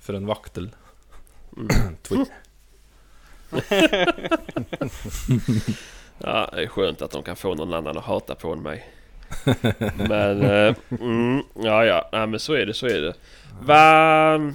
För 0.00 0.14
en 0.14 0.26
vaktel. 0.26 0.70
Mm. 1.56 1.96
Twi. 2.02 2.24
ja, 6.18 6.50
det 6.52 6.62
är 6.62 6.66
skönt 6.66 7.02
att 7.02 7.10
de 7.10 7.22
kan 7.22 7.36
få 7.36 7.54
någon 7.54 7.74
annan 7.74 7.98
att 7.98 8.04
hata 8.04 8.34
på 8.34 8.52
än 8.52 8.62
mig. 8.62 8.88
Men, 9.96 10.42
eh, 10.42 10.74
mm, 11.00 11.42
ja 11.54 11.84
ja, 11.84 12.08
nej, 12.12 12.26
men 12.26 12.40
så 12.40 12.52
är 12.52 12.66
det, 12.66 12.74
så 12.74 12.86
är 12.86 13.00
det. 13.00 13.14
Va, 13.60 14.52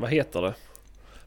vad 0.00 0.10
heter 0.10 0.42
det? 0.42 0.54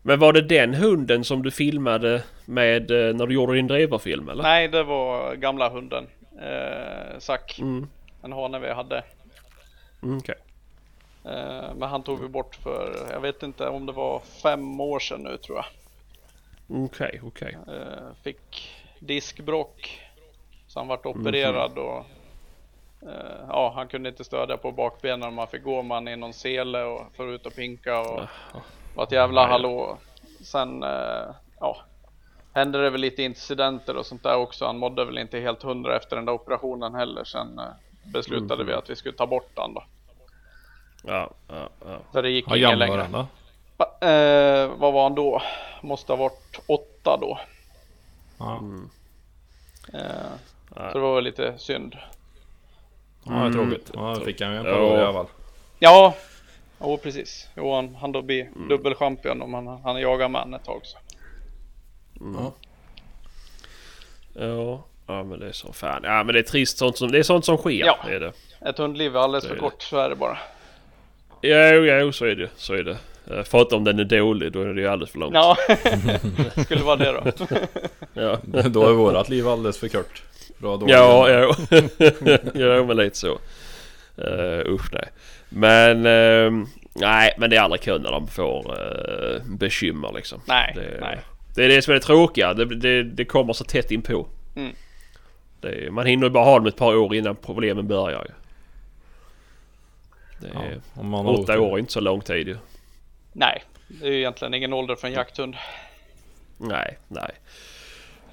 Men 0.01 0.19
var 0.19 0.33
det 0.33 0.41
den 0.41 0.73
hunden 0.73 1.23
som 1.23 1.43
du 1.43 1.51
filmade 1.51 2.23
med 2.45 2.91
eh, 2.91 3.15
när 3.15 3.27
du 3.27 3.33
gjorde 3.33 3.53
din 3.53 3.67
dreverfilm 3.67 4.29
eller? 4.29 4.43
Nej, 4.43 4.67
det 4.67 4.83
var 4.83 5.35
gamla 5.35 5.69
hunden. 5.69 6.07
Eh, 6.41 7.19
Zack. 7.19 7.59
Mm, 7.59 7.87
En 8.23 8.31
hane 8.33 8.59
vi 8.59 8.69
hade. 8.73 9.03
mm, 10.03 10.17
okej. 10.17 10.35
Eh, 11.25 11.75
men 11.75 11.81
han 11.89 12.03
tog 12.03 12.21
vi 12.21 12.27
bort 12.27 12.55
för, 12.55 13.07
jag 13.11 13.19
vet 13.21 13.43
inte 13.43 13.67
om 13.67 13.85
det 13.85 13.91
var 13.91 14.19
fem 14.43 14.81
år 14.81 14.99
sedan 14.99 15.21
nu 15.23 15.37
tror 15.37 15.57
jag. 15.57 15.65
Okej, 16.85 17.21
okej. 17.23 17.57
Eh, 17.67 18.13
fick 18.23 18.71
diskbrock. 18.99 20.01
Så 20.67 20.79
han 20.79 20.87
vart 20.87 21.05
opererad 21.05 21.77
och 21.77 22.05
eh, 23.07 23.45
ja, 23.49 23.73
han 23.75 23.87
kunde 23.87 24.09
inte 24.09 24.23
stödja 24.23 24.57
på 24.57 24.71
bakbenen 24.71 25.27
och 25.27 25.33
man 25.33 25.47
fick 25.47 25.63
gå 25.63 25.81
man 25.81 26.07
i 26.07 26.15
någon 26.15 26.33
sele 26.33 26.83
och 26.83 27.01
för 27.15 27.27
ut 27.27 27.45
och 27.45 27.55
pinka 27.55 27.99
och 27.99 28.21
var 28.95 29.03
ett 29.03 29.11
jävla 29.11 29.41
hallå. 29.47 29.97
Sen 30.41 30.83
eh, 30.83 31.25
ja, 31.59 31.77
hände 32.53 32.81
det 32.83 32.89
väl 32.89 33.01
lite 33.01 33.23
incidenter 33.23 33.97
och 33.97 34.05
sånt 34.05 34.23
där 34.23 34.35
också. 34.35 34.65
Han 34.65 34.77
mådde 34.77 35.05
väl 35.05 35.17
inte 35.17 35.39
helt 35.39 35.63
hundra 35.63 35.97
efter 35.97 36.15
den 36.15 36.25
där 36.25 36.33
operationen 36.33 36.95
heller. 36.95 37.23
Sen 37.23 37.59
eh, 37.59 37.65
beslutade 38.03 38.63
vi 38.63 38.73
att 38.73 38.89
vi 38.89 38.95
skulle 38.95 39.17
ta 39.17 39.27
bort 39.27 39.51
han 39.55 39.73
då. 39.73 39.83
Ja, 41.03 41.29
ja, 41.47 41.69
ja. 41.85 41.97
Så 42.13 42.21
det 42.21 42.29
gick 42.29 42.47
var 42.47 42.55
längre. 42.79 43.07
då? 43.11 43.27
Va- 43.77 44.07
Eh, 44.07 44.69
vad 44.77 44.93
var 44.93 45.03
han 45.03 45.15
då? 45.15 45.41
Måste 45.81 46.11
ha 46.11 46.17
varit 46.17 46.59
åtta 46.67 47.17
då. 47.21 47.39
Ja, 48.37 48.61
Eh, 49.93 50.31
så 50.91 50.93
det 50.93 50.99
var 50.99 51.15
väl 51.15 51.23
lite 51.23 51.57
synd. 51.57 51.95
Ja 53.25 53.31
det 53.33 53.47
är 53.47 53.51
tråkigt. 53.51 53.91
Ja, 53.93 54.15
då 54.19 54.25
fick 54.25 54.41
han 54.41 54.51
ju 54.51 54.57
en 54.57 54.63
par 54.63 54.71
Ja. 54.71 54.77
år 54.81 54.99
i 54.99 55.01
alla 55.03 55.13
fall. 55.13 55.25
Ja, 55.79 56.15
jo 56.81 56.97
precis. 56.97 57.47
Jo, 57.55 57.75
han, 57.75 57.95
han 57.95 58.11
då 58.11 58.21
blir 58.21 58.49
dubbelchampion 58.69 59.41
om 59.41 59.53
han, 59.53 59.67
han 59.67 60.01
jagar 60.01 60.29
man 60.29 60.53
ett 60.53 60.65
tag 60.65 60.81
så. 60.83 60.97
Ja. 62.37 62.53
Ja, 64.35 64.83
ja 65.07 65.23
men 65.23 65.39
det 65.39 65.47
är 65.47 65.51
så 65.51 65.73
fan. 65.73 66.01
Ja 66.03 66.23
men 66.23 66.33
det 66.33 66.39
är 66.39 66.43
trist 66.43 66.77
sånt 66.77 66.97
som, 66.97 67.11
det 67.11 67.19
är 67.19 67.23
sånt 67.23 67.45
som 67.45 67.57
sker. 67.57 67.85
Ja. 67.85 67.97
Är 68.09 68.19
det. 68.19 68.31
Ett 68.69 68.77
hundliv 68.77 69.15
är 69.15 69.19
alldeles 69.19 69.43
Det 69.43 69.49
för 69.49 69.57
kort, 69.57 69.81
så 69.81 69.97
är 69.97 70.09
det 70.09 70.15
bara. 70.15 70.37
Jo, 71.41 71.85
jo, 71.85 72.11
så 72.11 72.25
är 72.25 72.35
det. 72.35 72.49
Så 72.55 72.73
är 72.73 72.83
det. 72.83 72.97
Eh, 73.37 73.43
För 73.43 73.61
att 73.61 73.73
om 73.73 73.83
den 73.83 73.99
är 73.99 74.03
dålig 74.03 74.51
då 74.51 74.61
är 74.61 74.73
det 74.73 74.81
ju 74.81 74.87
alldeles 74.87 75.11
för 75.11 75.19
långt. 75.19 75.33
Ja, 75.35 75.57
skulle 76.63 76.83
vara 76.83 76.95
det 76.95 77.11
då. 77.11 77.47
Ja, 78.21 78.37
Då 78.69 78.89
är 78.89 78.93
vårat 78.93 79.29
liv 79.29 79.47
alldeles 79.47 79.79
för 79.79 79.87
kort. 79.87 80.23
Bra 80.63 80.77
då. 80.77 80.85
ja, 80.89 81.29
ja. 81.29 81.55
ja 82.53 82.83
men 82.83 82.97
lite 82.97 83.17
så. 83.17 83.39
Uh, 84.17 84.73
usch 84.73 84.93
nej. 84.93 85.09
Men 85.49 86.05
ehm, 86.05 86.67
nej, 86.93 87.33
men 87.37 87.49
det 87.49 87.55
är 87.55 87.61
aldrig 87.61 87.81
kul 87.81 88.01
när 88.01 88.11
de 88.11 88.27
får 88.27 88.71
uh, 88.71 89.41
bekymmer 89.45 90.11
liksom. 90.15 90.41
Nej, 90.47 90.73
det, 90.75 90.97
nej. 91.01 91.19
Det 91.55 91.65
är 91.65 91.69
det 91.69 91.81
som 91.81 91.91
är 91.91 91.95
det 91.95 92.05
tråkiga. 92.05 92.53
Det, 92.53 92.75
det, 92.75 93.03
det 93.03 93.25
kommer 93.25 93.53
så 93.53 93.63
tätt 93.63 93.91
inpå. 93.91 94.27
Mm. 94.55 94.75
Det, 95.61 95.91
man 95.91 96.05
hinner 96.05 96.27
ju 96.27 96.29
bara 96.29 96.43
ha 96.43 96.55
dem 96.55 96.67
ett 96.67 96.75
par 96.75 96.95
år 96.95 97.15
innan 97.15 97.35
problemen 97.35 97.87
börjar 97.87 98.25
ju. 98.25 98.33
Det 100.39 100.53
Ja, 100.53 100.61
om 100.93 101.07
man 101.07 101.25
åtta 101.25 101.59
år 101.59 101.73
är 101.73 101.79
inte 101.79 101.93
så 101.93 101.99
lång 101.99 102.21
tid 102.21 102.47
ju. 102.47 102.57
Nej, 103.33 103.63
det 103.87 104.07
är 104.07 104.11
ju 104.11 104.17
egentligen 104.17 104.53
ingen 104.53 104.73
ålder 104.73 104.95
för 104.95 105.07
en 105.07 105.13
jakthund. 105.13 105.55
Nej, 106.57 106.97
nej. 107.07 107.31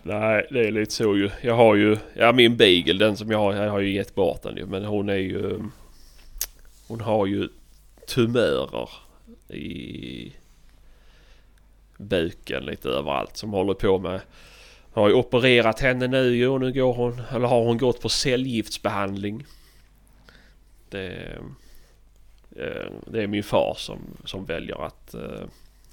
Nej, 0.03 0.47
det 0.51 0.67
är 0.67 0.71
lite 0.71 0.93
så 0.93 1.17
ju. 1.17 1.31
Jag 1.43 1.55
har 1.55 1.75
ju, 1.75 1.97
ja 2.15 2.33
min 2.33 2.57
beagle 2.57 3.05
den 3.05 3.17
som 3.17 3.31
jag 3.31 3.39
har, 3.39 3.55
jag 3.55 3.71
har 3.71 3.81
ju 3.81 3.93
gett 3.93 4.15
bort 4.15 4.43
den 4.43 4.57
ju. 4.57 4.67
Men 4.67 4.85
hon 4.85 5.09
är 5.09 5.15
ju, 5.15 5.53
eh, 5.53 5.61
hon 6.89 7.01
har 7.01 7.27
ju 7.27 7.49
tumörer 8.07 8.89
i 9.49 10.33
buken 11.97 12.65
lite 12.65 12.89
överallt 12.89 13.37
som 13.37 13.53
håller 13.53 13.75
på 13.75 13.99
med. 13.99 14.21
Har 14.93 15.09
ju 15.09 15.15
opererat 15.15 15.81
henne 15.81 16.07
nu 16.07 16.37
ju 16.37 16.49
och 16.49 16.61
nu 16.61 16.73
går 16.73 16.95
hon, 16.95 17.21
eller 17.31 17.49
har 17.49 17.65
hon 17.65 17.79
gått 17.79 18.01
på 18.01 18.09
cellgiftsbehandling. 18.09 19.45
Det, 20.89 21.39
eh, 22.57 22.93
det 23.07 23.23
är 23.23 23.27
min 23.27 23.43
far 23.43 23.75
som, 23.79 23.99
som 24.25 24.45
väljer 24.45 24.87
att 24.87 25.15
eh, 25.15 25.43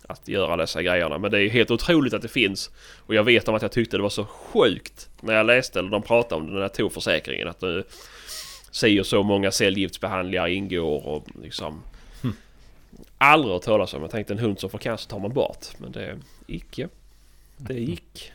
att 0.08 0.28
göra 0.28 0.58
dessa 0.58 0.84
grejerna. 0.84 1.18
Men 1.18 1.32
det 1.32 1.42
är 1.42 1.50
helt 1.50 1.72
otroligt 1.72 2.14
att 2.14 2.22
det 2.22 2.28
finns. 2.28 2.72
Och 3.06 3.16
jag 3.16 3.24
vet 3.24 3.48
om 3.48 3.56
att 3.56 3.62
jag 3.62 3.72
tyckte 3.72 3.98
det 3.98 4.04
var 4.04 4.10
så 4.10 4.26
sjukt 4.26 5.10
när 5.22 5.34
jag 5.34 5.46
läste 5.46 5.80
eller 5.80 5.90
de 5.90 6.02
pratade 6.02 6.42
om 6.42 6.54
den 6.54 6.62
här 6.62 6.70
toförsäkringen. 6.70 7.48
Att 7.48 7.60
det 7.60 7.84
säger 8.72 9.04
så 9.04 9.24
många 9.24 9.52
cellgiftsbehandlingar 9.52 10.48
ingår 10.48 11.08
och 11.08 11.28
liksom... 11.42 11.82
Aldrig 13.18 13.54
hört 13.54 13.64
talas 13.64 13.94
om. 13.94 14.02
Jag 14.02 14.12
tänkte 14.12 14.34
en 14.34 14.40
hund 14.40 14.60
som 14.60 14.70
får 14.70 14.78
cancer 14.78 15.10
tar 15.10 15.20
man 15.20 15.34
bort. 15.34 15.66
Men 15.78 15.92
det 15.92 16.18
icke. 16.48 16.90
Det 17.58 17.74
gick. 17.74 18.32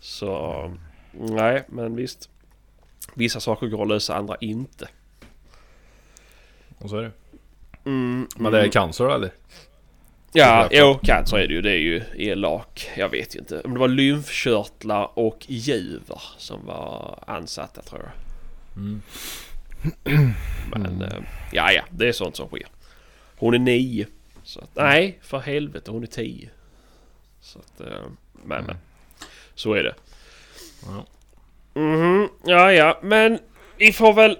Så... 0.00 0.74
Nej, 1.12 1.64
men 1.68 1.96
visst. 1.96 2.28
Vissa 3.14 3.40
saker 3.40 3.66
går 3.66 3.82
att 3.82 3.88
lösa, 3.88 4.14
andra 4.14 4.36
inte. 4.40 4.88
Och 6.78 6.90
så 6.90 6.96
är 6.96 7.02
det. 7.02 7.10
Mm, 7.84 8.28
Men 8.36 8.52
det 8.52 8.60
är 8.60 8.68
cancer 8.68 9.14
eller? 9.14 9.30
Ja, 10.36 10.68
jo, 10.70 10.98
cancer 11.02 11.36
är 11.36 11.48
det 11.48 11.54
ju. 11.54 11.62
Det 11.62 11.70
är 11.70 11.78
ju 11.78 12.02
elak. 12.16 12.90
Jag 12.96 13.08
vet 13.08 13.34
ju 13.34 13.38
inte. 13.38 13.60
Om 13.60 13.74
det 13.74 13.80
var 13.80 13.88
lymfkörtlar 13.88 15.18
och 15.18 15.44
juver 15.48 16.22
som 16.38 16.66
var 16.66 17.24
ansatta 17.26 17.82
tror 17.82 18.00
jag. 18.02 18.12
Mm. 18.76 19.02
Men 20.70 21.02
eh, 21.02 21.18
ja, 21.52 21.72
ja, 21.72 21.82
det 21.90 22.08
är 22.08 22.12
sånt 22.12 22.36
som 22.36 22.48
sker. 22.48 22.66
Hon 23.36 23.54
är 23.54 23.58
nio. 23.58 24.06
Så 24.42 24.60
att, 24.60 24.70
nej, 24.74 25.18
för 25.22 25.38
helvete, 25.38 25.90
hon 25.90 26.02
är 26.02 26.06
tio. 26.06 26.50
Så 27.40 27.58
att, 27.58 27.80
eh, 27.80 28.02
men, 28.32 28.64
men. 28.64 28.76
Så 29.54 29.74
är 29.74 29.82
det. 29.82 29.94
Ja. 30.86 31.06
Mhm, 31.80 32.28
ja, 32.44 32.72
ja, 32.72 32.98
men 33.02 33.38
vi 33.76 33.92
får 33.92 34.12
väl... 34.12 34.38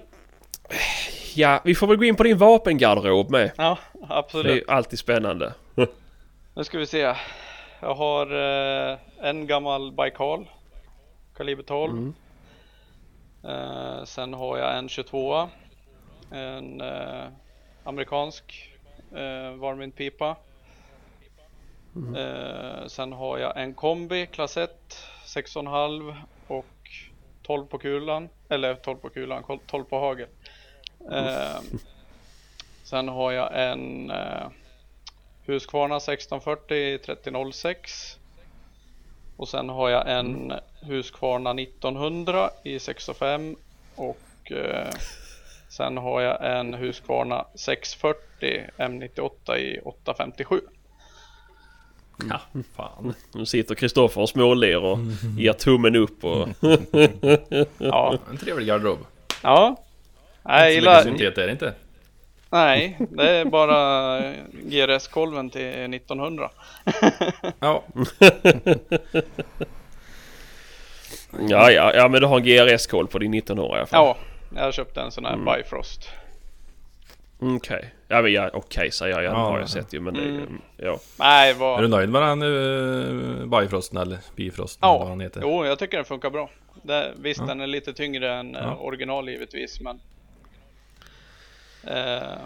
Ja, 1.33 1.61
vi 1.65 1.75
får 1.75 1.87
väl 1.87 1.97
gå 1.97 2.03
in 2.03 2.15
på 2.15 2.23
din 2.23 2.37
vapengarderob 2.37 3.31
med. 3.31 3.51
Ja, 3.57 3.77
Det 4.07 4.13
är 4.13 4.17
absolut. 4.17 4.55
ju 4.55 4.63
alltid 4.67 4.99
spännande. 4.99 5.53
Nu 6.53 6.63
ska 6.63 6.77
vi 6.77 6.85
se. 6.85 7.15
Jag 7.79 7.95
har 7.95 8.25
eh, 8.91 8.97
en 9.21 9.47
gammal 9.47 9.91
Baikal. 9.91 10.49
Kaliber 11.37 11.63
12. 11.63 11.91
Mm. 11.91 12.13
Eh, 13.43 14.03
sen 14.03 14.33
har 14.33 14.57
jag 14.57 14.77
en 14.77 14.89
22. 14.89 15.49
En 16.31 16.81
eh, 16.81 17.23
amerikansk 17.83 18.71
eh, 19.11 19.51
varmvindpipa. 19.55 20.35
Eh, 22.15 22.87
sen 22.87 23.13
har 23.13 23.37
jag 23.37 23.57
en 23.57 23.73
kombi 23.73 24.27
klass 24.27 24.57
1 24.57 24.97
6,5 25.25 26.15
och 26.47 26.65
12 27.43 27.65
på 27.65 27.77
kulan. 27.77 28.29
Eller 28.49 28.75
12 28.75 28.97
på 28.97 29.09
kulan, 29.09 29.59
12 29.67 29.83
på 29.83 29.99
hagel. 29.99 30.27
Eh, 31.11 31.59
sen 32.85 33.07
har 33.07 33.31
jag 33.31 33.69
en 33.69 34.11
eh, 34.11 34.47
Husqvarna 35.45 35.95
1640 35.97 36.97
3006. 37.05 38.17
Och 39.37 39.47
sen 39.47 39.69
har 39.69 39.89
jag 39.89 40.11
en 40.19 40.53
Husqvarna 40.81 41.51
1900 41.51 42.49
i 42.63 42.77
6,5 42.77 43.55
och 43.95 44.51
eh, 44.51 44.93
sen 45.69 45.97
har 45.97 46.21
jag 46.21 46.57
en 46.59 46.73
Husqvarna 46.73 47.45
640 47.55 48.63
M98 48.77 49.57
i 49.57 49.79
857. 49.79 50.61
Ja, 52.29 52.41
fan. 52.75 53.13
Nu 53.33 53.45
sitter 53.45 53.75
Kristoffer 53.75 54.21
och 54.21 54.29
småler 54.29 54.77
och 54.83 54.97
ger 55.37 55.53
tummen 55.53 55.95
upp 55.95 56.23
och... 56.23 56.47
Ja, 57.77 58.17
En 58.29 58.37
trevlig 58.37 58.67
garderob. 58.67 58.99
ja. 59.43 59.75
Nej, 60.43 60.63
jag 60.63 60.71
Så 60.71 60.75
gillar, 60.75 60.95
mycket 61.05 61.19
syntet 61.19 61.37
är 61.37 61.45
det 61.45 61.51
inte. 61.51 61.73
Nej, 62.55 62.97
det 63.09 63.29
är 63.29 63.45
bara 63.45 64.19
GRS-kolven 64.51 65.49
till 65.49 65.93
1900. 65.93 66.49
Ja, 67.59 67.83
Ja, 71.49 71.71
ja, 71.71 71.93
ja 71.95 72.07
men 72.07 72.21
du 72.21 72.27
har 72.27 72.37
en 72.37 72.43
GRS-koll 72.45 73.07
på 73.07 73.19
din 73.19 73.33
1900 73.33 73.75
i 73.75 73.79
alla 73.79 73.85
fall. 73.87 74.15
Ja, 74.55 74.61
jag 74.63 74.73
köpte 74.73 75.01
en 75.01 75.11
sån 75.11 75.25
här 75.25 75.37
Bifrost. 75.37 76.09
Okej. 77.39 77.93
Ja, 78.07 78.21
men 78.21 78.33
ja, 78.33 78.49
okej 78.53 78.91
säger 78.91 79.15
jag. 79.15 79.23
Ja, 79.23 79.29
det 79.29 79.35
Ja, 79.37 79.43
har 79.43 79.53
ja. 79.53 79.59
jag 79.59 79.69
sett 79.69 79.93
ju. 79.93 79.99
Men 79.99 80.13
det. 80.13 80.21
Mm. 80.21 80.61
Ja. 80.77 80.99
Nej, 81.19 81.49
är 81.49 81.53
du 81.53 81.59
vad... 81.59 81.89
nöjd 81.89 82.09
med 82.09 82.21
den 82.21 82.41
uh, 82.43 83.59
Bifrosten 83.61 83.97
eller 83.97 84.17
Bifrosten 84.35 84.89
eller 84.89 84.97
vad 84.99 85.07
Ja, 85.07 85.09
han 85.09 85.19
heter? 85.19 85.41
jo, 85.41 85.65
jag 85.65 85.79
tycker 85.79 85.97
den 85.97 86.05
funkar 86.05 86.29
bra. 86.29 86.49
Det, 86.83 87.13
visst, 87.17 87.39
Ja. 87.39 87.45
den 87.45 87.61
är 87.61 87.67
lite 87.67 87.93
tyngre 87.93 88.33
än 88.33 88.55
eh, 88.55 88.61
Ja. 88.61 88.75
original 88.75 89.29
givetvis, 89.29 89.79
men... 89.81 89.99
Eh, 91.87 92.37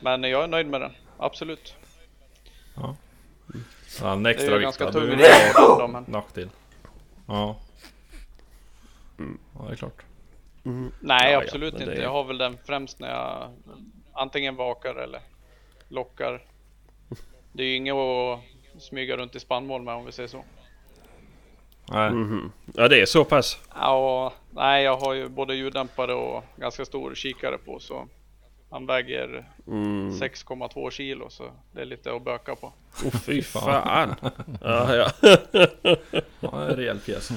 men 0.00 0.22
jag 0.22 0.42
är 0.44 0.48
nöjd 0.48 0.66
med 0.66 0.80
den, 0.80 0.92
absolut. 1.18 1.74
Ja, 2.74 2.96
en 4.12 4.22
Det 4.22 4.30
är 4.30 4.34
extra 4.34 4.54
ju 4.56 4.60
ganska 4.62 4.90
tung 4.92 5.08
men 5.92 6.04
nackdel. 6.08 6.48
Ja. 7.26 7.56
Ja, 9.58 9.64
det 9.66 9.72
är 9.72 9.76
klart. 9.76 10.02
Nej, 10.62 10.82
Ja, 11.00 11.30
ja, 11.30 11.38
absolut 11.38 11.74
det 11.78 11.80
inte. 11.84 11.94
är- 11.96 12.02
Jag 12.02 12.10
har 12.10 12.24
väl 12.24 12.38
den 12.38 12.58
främst 12.66 13.00
när 13.00 13.10
jag 13.10 13.50
antingen 14.12 14.56
vakar 14.56 14.94
eller 14.94 15.20
lockar. 15.88 16.42
Det 17.52 17.62
är 17.62 17.66
ju 17.66 17.76
inget 17.76 17.94
att 17.94 18.40
smyga 18.82 19.16
runt 19.16 19.34
i 19.36 19.40
spannmål 19.40 19.82
med 19.82 19.94
om 19.94 20.04
vi 20.06 20.12
säger 20.12 20.28
så. 20.28 20.44
Nej. 21.88 22.10
Mhm. 22.10 22.52
Ja 22.74 22.88
det 22.88 23.00
är 23.02 23.06
så 23.06 23.24
pass. 23.24 23.58
Ja, 23.74 24.24
och, 24.26 24.32
nej, 24.50 24.84
jag 24.84 24.96
har 24.96 25.12
ju 25.14 25.28
både 25.28 25.54
ljuddämpare 25.54 26.14
och 26.14 26.44
ganska 26.56 26.84
stor 26.84 27.14
kikare 27.14 27.58
på 27.58 27.78
så 27.80 28.08
han 28.72 28.86
väger 28.86 29.48
Mm. 29.66 30.10
6,2 30.10 30.90
kilo 30.90 31.30
så 31.30 31.50
det 31.72 31.80
är 31.80 31.84
lite 31.84 32.12
att 32.14 32.22
böka 32.24 32.54
på. 32.56 32.72
Oh, 33.04 33.10
fy 33.16 33.42
fan. 33.42 34.14
Ja, 34.60 34.94
ja. 34.96 35.10
Ja, 36.40 36.62
en 36.62 36.76
rejäl 36.76 36.98
pjäs. 37.00 37.28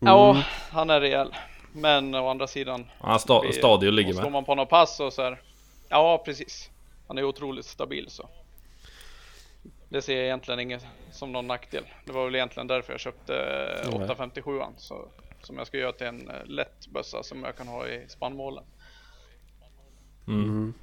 Ja, 0.00 0.42
han 0.70 0.90
är 0.90 1.00
rejäl. 1.00 1.34
Men 1.72 2.14
å 2.14 2.28
andra 2.28 2.46
sidan. 2.46 2.86
Han 3.00 3.18
sta, 3.20 3.42
vi- 3.42 3.52
stadig 3.52 3.92
ligga 3.92 4.08
och 4.08 4.14
Står 4.14 4.22
med. 4.24 4.32
man 4.32 4.44
på 4.44 4.54
något 4.54 4.68
pass 4.68 5.00
och 5.00 5.12
så 5.12 5.22
här. 5.22 5.40
Ja, 5.88 6.22
precis. 6.24 6.70
Han 7.08 7.18
är 7.18 7.24
otroligt 7.24 7.66
stabil 7.66 8.10
så. 8.10 8.28
Det 9.88 10.02
ser 10.02 10.16
jag 10.16 10.24
egentligen 10.24 10.60
inget 10.60 10.86
som 11.12 11.32
någon 11.32 11.46
nackdel. 11.46 11.84
Det 12.04 12.12
var 12.12 12.24
väl 12.24 12.34
egentligen 12.34 12.66
därför 12.66 12.92
jag 12.92 13.00
köpte 13.00 13.36
eh, 13.36 13.88
Nej. 13.90 13.94
857 14.04 14.60
så 14.76 15.08
Som 15.42 15.58
jag 15.58 15.66
ska 15.66 15.78
göra 15.78 15.92
till 15.92 16.06
en 16.06 16.28
eh, 16.30 16.34
lätt 16.46 16.86
bössa 16.86 17.22
som 17.22 17.44
jag 17.44 17.56
kan 17.56 17.68
ha 17.68 17.86
i 17.86 18.04
spannmålen. 18.08 18.64
Mm. 20.26 20.74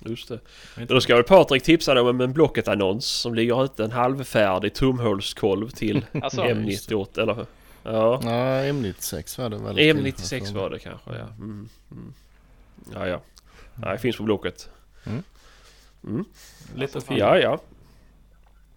Just 0.00 0.28
det. 0.28 0.40
Då 0.86 1.00
ska 1.00 1.14
väl 1.14 1.24
Patrik 1.24 1.62
tipsa 1.62 1.94
dig 1.94 2.02
om 2.02 2.20
en 2.20 2.32
Blocket-annons 2.32 3.06
som 3.06 3.34
ligger 3.34 3.64
ute. 3.64 3.84
En 3.84 3.90
halvfärdig 3.92 4.74
tumhålskolv 4.74 5.68
till 5.70 6.06
Alltså, 6.22 6.42
M98 6.42 7.20
eller? 7.22 7.46
Ja. 7.82 8.20
Ja, 8.22 8.62
M96 8.72 9.40
var 9.42 9.48
det 9.50 9.58
väl. 9.58 9.78
M96 9.78 10.54
var 10.54 10.70
det 10.70 10.78
kanske 10.78 11.10
ja. 11.10 11.26
Mm. 11.38 11.68
Mm. 11.90 12.14
Ja 12.94 13.06
ja. 13.06 13.20
Nej, 13.74 13.92
det 13.92 13.98
finns 13.98 14.16
på 14.16 14.22
Blocket. 14.22 14.70
Lite 16.74 17.00
fin. 17.00 17.16
Ja 17.16 17.38
ja. 17.38 17.60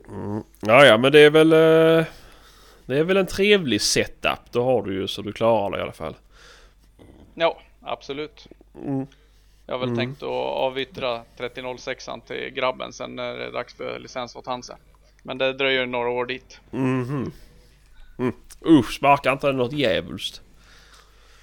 Mm. 0.10 0.44
Ja 0.62 0.86
ja 0.86 0.98
men 0.98 1.12
det 1.12 1.20
är 1.20 1.30
väl... 1.30 1.54
eh, 1.54 2.06
Det 2.86 2.98
är 3.00 3.04
väl 3.04 3.18
en 3.18 3.26
trevlig 3.28 3.82
setup. 3.82 4.39
Då 4.52 4.64
har 4.64 4.84
du 4.84 4.94
ju 4.94 5.08
så 5.08 5.22
du 5.22 5.34
klarar 5.34 5.72
det 5.72 5.78
i 5.80 5.82
alla 5.82 5.92
fall. 5.92 6.16
Ja, 7.34 7.62
absolut. 7.82 8.48
Mm. 8.86 9.06
Jag 9.72 9.76
har 9.76 9.80
väl 9.80 9.89
Mm. 9.89 9.97
tänkt 9.99 10.24
att 10.24 10.30
avyttra 10.57 11.22
3006 11.38 12.09
till 12.28 12.49
grabben 12.49 12.93
sen 12.93 13.15
när 13.15 13.34
det 13.38 13.45
är 13.45 13.51
dags 13.51 13.74
för 13.74 13.99
licens 13.99 14.36
åt 14.36 14.45
Hanse. 14.45 14.78
Men 15.24 15.38
det 15.38 15.53
dröjer 15.53 15.86
några 15.86 16.09
år 16.09 16.26
dit. 16.26 16.59
Mhm. 16.72 17.32
Mm. 18.19 18.34
Usch, 18.65 18.93
smakar 18.93 19.32
inte 19.32 19.47
det 19.47 19.53
något 19.53 19.72
djävulskt? 19.74 20.41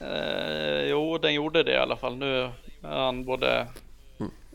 Eh, 0.01 0.83
jo, 0.91 1.19
den 1.19 1.35
gjorde 1.35 1.63
det 1.63 1.73
i 1.73 1.77
alla 1.77 1.97
fall. 1.97 2.17
Nu 2.17 2.41
är 2.43 2.51
han 2.83 3.25
både 3.25 3.67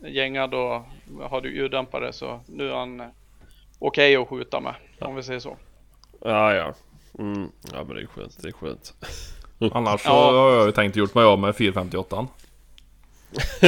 gängad 0.08 0.54
och 0.54 0.82
har 1.30 1.42
du 1.42 1.56
ljuddämpare 1.56 2.14
så 2.14 2.40
nu 2.48 2.70
är 2.70 2.76
han 2.76 3.04
okej 3.80 4.16
att 4.16 4.28
skjuta 4.28 4.60
med. 4.60 4.76
Om 5.02 5.16
vi 5.16 5.24
säger 5.24 5.40
så. 5.40 5.58
Ja 6.22 6.54
ja. 6.54 6.74
Mm. 7.20 7.50
Ja 7.74 7.84
men 7.84 7.96
det 7.96 8.02
är 8.02 8.06
skönt. 8.08 8.38
Det 8.42 8.48
är 8.48 8.52
skönt. 8.52 8.94
Annars 9.74 10.02
så 10.04 10.10
Ja. 10.10 10.32
har 10.32 10.52
jag 10.52 10.66
ju 10.66 10.72
tänkt 10.72 10.96
gjort 10.96 11.16
mig 11.16 11.24
av 11.24 11.40
med 11.40 11.56
458 11.56 12.28
Det 13.60 13.68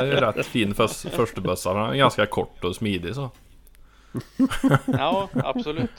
är 0.00 0.04
ju 0.06 0.12
rätt 0.20 0.46
fin 0.46 0.74
förs- 0.74 1.06
första 1.10 1.40
bössa. 1.40 1.74
Den 1.74 1.82
är 1.90 1.94
ganska 1.94 2.26
kort 2.26 2.64
och 2.64 2.76
smidig 2.76 3.14
så. 3.14 3.30
Ja, 4.86 5.28
absolut. 5.34 5.90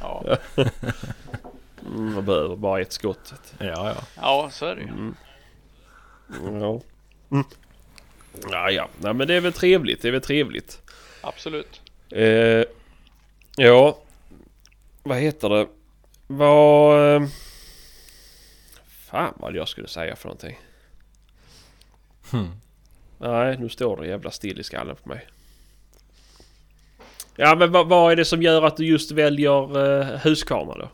Ja, 0.00 0.36
Mm, 1.86 2.14
man 2.14 2.24
behöver 2.24 2.56
bara 2.56 2.80
ett 2.80 2.92
skott. 2.92 3.34
Ja, 3.58 3.66
ja. 3.66 3.94
ja 4.16 4.48
så 4.52 4.66
är 4.66 4.74
det 4.76 4.80
ju. 4.82 4.88
Ja. 6.60 6.80
Mm. 7.30 7.44
Ja 8.50 8.70
ja. 8.70 8.88
Nej 8.98 9.14
men 9.14 9.28
det 9.28 9.34
är 9.34 9.40
väl 9.40 9.52
trevligt. 9.52 10.02
Det 10.02 10.08
är 10.08 10.12
väl 10.12 10.20
trevligt. 10.20 10.82
Absolut. 11.20 11.80
Eh, 12.10 12.64
ja. 13.56 13.98
Vad 15.02 15.18
heter 15.18 15.48
det? 15.48 15.66
Vad... 16.26 17.14
Eh, 17.16 17.22
fan 19.14 19.34
vad 19.36 19.56
jag 19.56 19.68
skulle 19.68 19.88
säga 19.88 20.16
för 20.16 20.28
någonting. 20.28 20.58
Hmm. 22.30 22.50
Nej, 23.18 23.56
nu 23.58 23.68
står 23.68 23.96
det 23.96 24.06
jävla 24.06 24.30
still 24.30 24.60
i 24.60 24.62
skallen 24.62 24.96
på 24.96 25.08
mig. 25.08 25.26
Ja 27.36 27.54
men 27.54 27.72
vad, 27.72 27.88
vad 27.88 28.12
är 28.12 28.16
det 28.16 28.24
som 28.24 28.42
gör 28.42 28.62
att 28.62 28.76
du 28.76 28.86
just 28.86 29.10
väljer 29.10 29.78
uh, 29.78 30.04
Husqvarna 30.04 30.74
då? 30.74 30.88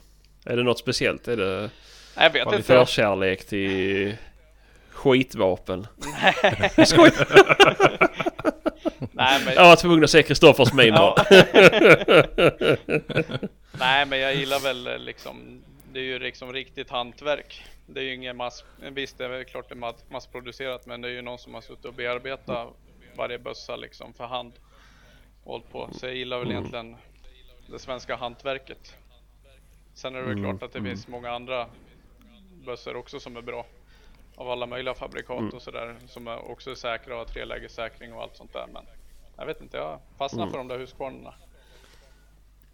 Är 0.44 0.56
det 0.56 0.62
något 0.62 0.78
speciellt? 0.78 1.28
Är 1.28 1.36
det 1.36 1.60
Nej, 1.60 1.70
Jag 2.16 2.30
vet 2.30 2.44
har 2.44 2.54
inte. 2.54 2.66
förkärlek 2.66 3.46
till 3.46 4.16
skitvapen? 4.90 5.86
Skoj! 6.86 7.10
Nej, 9.12 9.40
men, 9.44 9.54
Jag 9.54 9.64
var 9.64 9.76
tvungen 9.76 10.04
att 10.04 10.10
se 10.10 10.22
Kristoffers 10.22 10.72
meme 10.72 10.88
Ja. 10.88 11.16
Nej 13.72 14.06
men 14.06 14.18
jag 14.18 14.34
gillar 14.34 14.60
väl 14.60 14.86
eh, 14.86 14.98
liksom 14.98 15.62
Det 15.92 15.98
är 15.98 16.04
ju 16.04 16.18
liksom 16.18 16.52
riktigt 16.52 16.90
hantverk 16.90 17.64
Det 17.94 18.00
är 18.00 18.04
ju 18.04 18.14
ingen 18.14 18.36
mass 18.36 18.64
Visst 18.76 19.18
det 19.18 19.24
är 19.24 19.44
klart 19.44 19.68
det 19.68 19.74
är 19.74 19.76
mass- 19.76 20.04
massproducerat 20.08 20.86
men 20.86 21.00
det 21.00 21.08
är 21.08 21.12
ju 21.12 21.22
någon 21.22 21.38
som 21.38 21.54
har 21.54 21.60
suttit 21.60 21.84
och 21.84 21.94
bearbetat 21.94 22.68
Varje 23.16 23.38
bössa 23.38 23.76
liksom 23.76 24.12
för 24.14 24.24
hand. 24.24 24.52
Och 25.44 25.52
hållit 25.52 25.70
på. 25.70 25.88
Så 25.92 26.06
jag 26.06 26.14
gillar 26.14 26.38
väl 26.38 26.50
egentligen 26.50 26.96
Det 27.66 27.78
svenska 27.78 28.16
hantverket. 28.16 28.96
Sen 29.94 30.14
är 30.14 30.20
det 30.20 30.26
väl 30.26 30.42
klart 30.44 30.62
att 30.62 30.72
det 30.72 30.82
finns 30.82 31.08
många 31.08 31.30
andra 31.30 31.66
Bössor 32.66 32.96
också 32.96 33.20
som 33.20 33.36
är 33.36 33.42
bra. 33.42 33.66
Av 34.36 34.50
alla 34.50 34.66
möjliga 34.66 34.94
fabrikat 34.94 35.54
och 35.54 35.62
sådär 35.62 35.96
Som 36.06 36.26
är 36.26 36.50
också 36.50 36.70
är 36.70 36.74
säkra 36.74 37.12
och 37.14 37.18
har 37.18 37.26
trelägessäkring 37.26 38.12
och 38.14 38.22
allt 38.22 38.36
sånt 38.36 38.52
där 38.52 38.66
men 38.72 38.86
Jag 39.36 39.46
vet 39.46 39.60
inte, 39.60 39.76
jag 39.76 40.00
fastnar 40.18 40.46
för 40.46 40.58
de 40.58 40.68
där 40.68 40.78
Husqvarnorna 40.78 41.34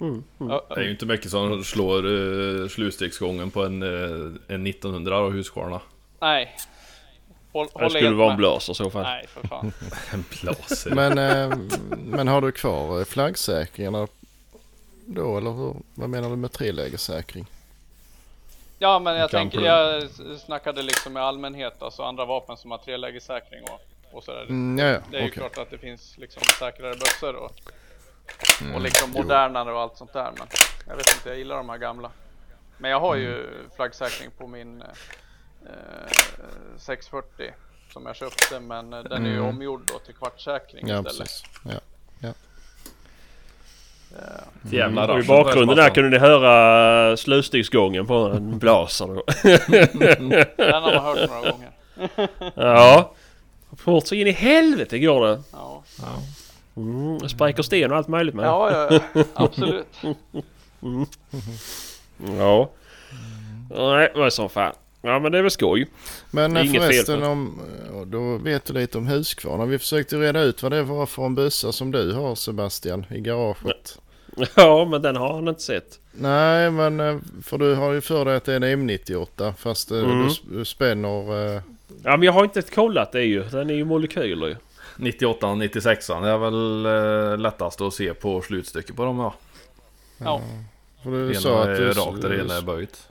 Mm, 0.01 0.25
Ja, 0.39 0.67
Det 0.69 0.75
är 0.81 0.85
ju 0.85 0.91
inte 0.91 1.07
mycket 1.07 1.31
som 1.31 1.65
slår 1.65 2.07
uh, 2.07 2.69
slutstegsgången 2.69 3.51
på 3.51 3.65
en, 3.65 3.83
uh, 3.83 4.33
en 4.49 4.67
1900 4.67 5.19
och 5.19 5.33
Husqvarna. 5.33 5.81
Nej. 6.21 6.57
Håll, 7.53 7.69
Det 7.79 7.91
skulle 7.91 8.11
vara 8.11 8.31
en 8.31 8.37
blaser 8.37 8.73
i 8.73 8.77
så 8.77 8.91
fall. 8.91 9.03
Nej, 9.03 9.27
för 9.29 9.49
fan. 9.49 9.73
En 10.13 10.25
blaser. 10.41 10.91
Men, 10.91 11.19
eh, 11.19 11.59
men 11.91 12.29
har 12.29 12.41
du 12.41 12.53
kvar 12.53 13.05
flaggsäkringarna 13.05 14.07
då 15.07 15.39
eller 15.39 15.51
hur? 15.51 15.75
Vad 15.95 16.11
menar 16.11 16.31
du 16.31 16.37
med 16.37 16.53
trelägessäkring? 16.53 17.47
Ja, 18.79 18.99
men 18.99 19.17
jag 19.17 19.31
tänker, 19.31 19.61
jag 19.61 20.03
snackade 20.47 20.83
liksom 20.83 21.17
i 21.17 21.21
allmänhet, 21.21 21.83
alltså 21.83 22.03
andra 22.03 22.25
vapen 22.25 22.57
som 22.57 22.71
har 22.71 22.79
trelägessäkring 22.79 23.63
och, 23.63 23.81
och 24.17 24.25
sådär. 24.25 24.43
Mm, 24.49 24.79
ja, 24.79 24.93
ja, 24.93 25.01
Det 25.11 25.17
är 25.17 25.21
ju 25.23 25.29
okej. 25.29 25.39
klart 25.39 25.59
att 25.59 25.71
det 25.71 25.79
finns 25.79 26.19
liksom 26.19 26.43
säkrare 26.59 26.95
bössor 26.95 27.35
och, 27.37 27.53
och 28.75 28.81
liksom 28.81 29.11
modernare 29.11 29.73
och 29.73 29.81
allt 29.81 29.97
sånt 29.97 30.13
där. 30.13 30.31
Men 30.39 30.47
jag 30.89 30.97
vet 30.97 31.15
inte, 31.15 31.29
jag 31.29 31.39
gillar 31.39 31.57
de 31.57 31.69
här 31.69 31.79
gamla. 31.79 32.11
Men 32.79 32.91
jag 32.91 33.01
har 33.01 33.17
ju 33.17 33.47
flaggsäkring 33.77 34.31
på 34.39 34.47
min 34.47 34.83
eh, 34.83 34.89
640 36.79 37.51
som 37.93 38.07
jag 38.07 38.17
köpte, 38.17 38.61
men 38.61 38.93
eh, 38.93 38.99
den 39.03 39.27
är 39.27 39.31
ju 39.31 39.37
Mm. 39.37 39.47
omgjord 39.49 39.81
då 39.93 39.99
till 39.99 40.15
kvartssäkring 40.15 40.89
Ja, 40.89 40.97
istället. 40.99 41.19
precis. 41.19 41.43
Ja. 41.65 41.81
Eh, 44.19 44.73
Jävla 44.73 45.13
Och 45.13 45.21
I 45.21 45.23
bakgrunden 45.23 45.77
där 45.77 45.91
kunde 45.91 46.11
ni 46.11 46.19
höra 46.19 47.17
slutstegsgången 47.17 48.07
på 48.07 48.15
en 48.15 48.59
blaser 48.59 49.07
då. 49.07 49.23
Den 50.57 50.73
har 50.75 50.81
man 50.81 51.05
hört 51.05 51.29
några 51.31 51.51
gånger. 51.51 51.71
Ja. 52.55 53.13
Fort 53.77 54.07
så 54.07 54.15
in 54.15 54.27
i 54.27 54.31
helvete 54.31 54.99
går 54.99 55.27
det. 55.27 55.43
Ja, 55.53 55.83
Ja. 55.99 56.19
Mm, 56.77 57.29
spräcker 57.29 57.63
sten 57.63 57.91
och 57.91 57.97
allt 57.97 58.09
möjligt 58.09 58.35
med. 58.35 58.45
ja, 58.47 58.89
ja, 58.91 59.01
ja. 59.15 59.25
absolut. 59.35 59.87
Ja. 62.39 62.71
Nej, 63.71 64.13
vad 64.15 64.33
som 64.33 64.49
fan. 64.49 64.73
Ja 65.03 65.19
men 65.19 65.33
det 65.33 65.39
är 65.39 65.43
väl 65.43 65.51
skoj. 65.51 65.87
Men 66.31 66.57
eh, 66.57 66.63
inget 66.67 66.83
fel 66.83 66.93
förresten 66.93 67.23
om, 67.23 67.61
då 68.07 68.37
vet 68.39 68.65
du 68.65 68.73
lite 68.73 68.99
om 68.99 69.07
Husqvarna. 69.07 69.65
Vi 69.65 69.79
försökte 69.79 70.17
reda 70.17 70.41
ut 70.43 70.63
vad 70.63 70.73
det 70.73 70.83
var 70.83 71.07
för 71.07 71.27
en 71.27 71.35
bössa 71.35 71.73
som 71.73 71.91
du 71.91 72.13
har 72.13 72.35
Sebastian 72.35 73.07
i 73.11 73.21
garaget. 73.21 73.99
Ja 74.57 74.85
men 74.91 75.03
den 75.03 75.17
har 75.17 75.35
han 75.35 75.49
inte 75.49 75.63
sett. 75.63 75.99
Nej 76.13 76.71
men 76.71 77.01
eh, 77.01 77.17
för 77.43 77.59
du 77.59 77.75
har 77.75 77.93
ju 77.93 78.01
för 78.01 78.25
dig 78.25 78.37
att 78.37 78.45
det 78.45 78.53
är 78.55 78.61
en 78.61 78.91
M98 78.91 79.53
fast 79.59 79.91
eh, 79.91 79.99
Mm. 79.99 80.29
du, 80.51 80.65
spänner 80.65 81.55
eh, 81.57 81.63
Ja 82.05 82.17
men 82.17 82.23
jag 82.23 82.33
har 82.33 82.45
inte 82.45 82.63
kollat 82.63 83.13
det 83.13 83.23
ju. 83.23 83.43
Den 83.43 83.71
är 83.71 83.75
ju 83.75 83.85
molekyler 83.85 84.47
ju. 84.47 84.57
98 84.99 85.47
och 85.47 85.59
96 85.59 86.07
det 86.07 86.15
är 86.15 86.39
väl 86.39 86.87
uh, 86.87 87.39
lättast 87.39 87.81
att 87.81 87.95
se 87.95 88.15
på 88.15 88.43
slutstycket 88.43 88.97
på 88.97 89.05
dem 89.05 89.19
ja. 89.19 89.35
Ja, 90.19 90.41
för 91.03 91.11
du 91.11 91.35
sa 91.35 91.63
att 91.63 91.69
är 91.69 91.81
du, 91.81 91.93
rakt 91.93 92.25
och 92.25 92.31
det 92.31 92.41
ena 92.41 92.57
är 92.57 92.63
böjt. 92.63 93.09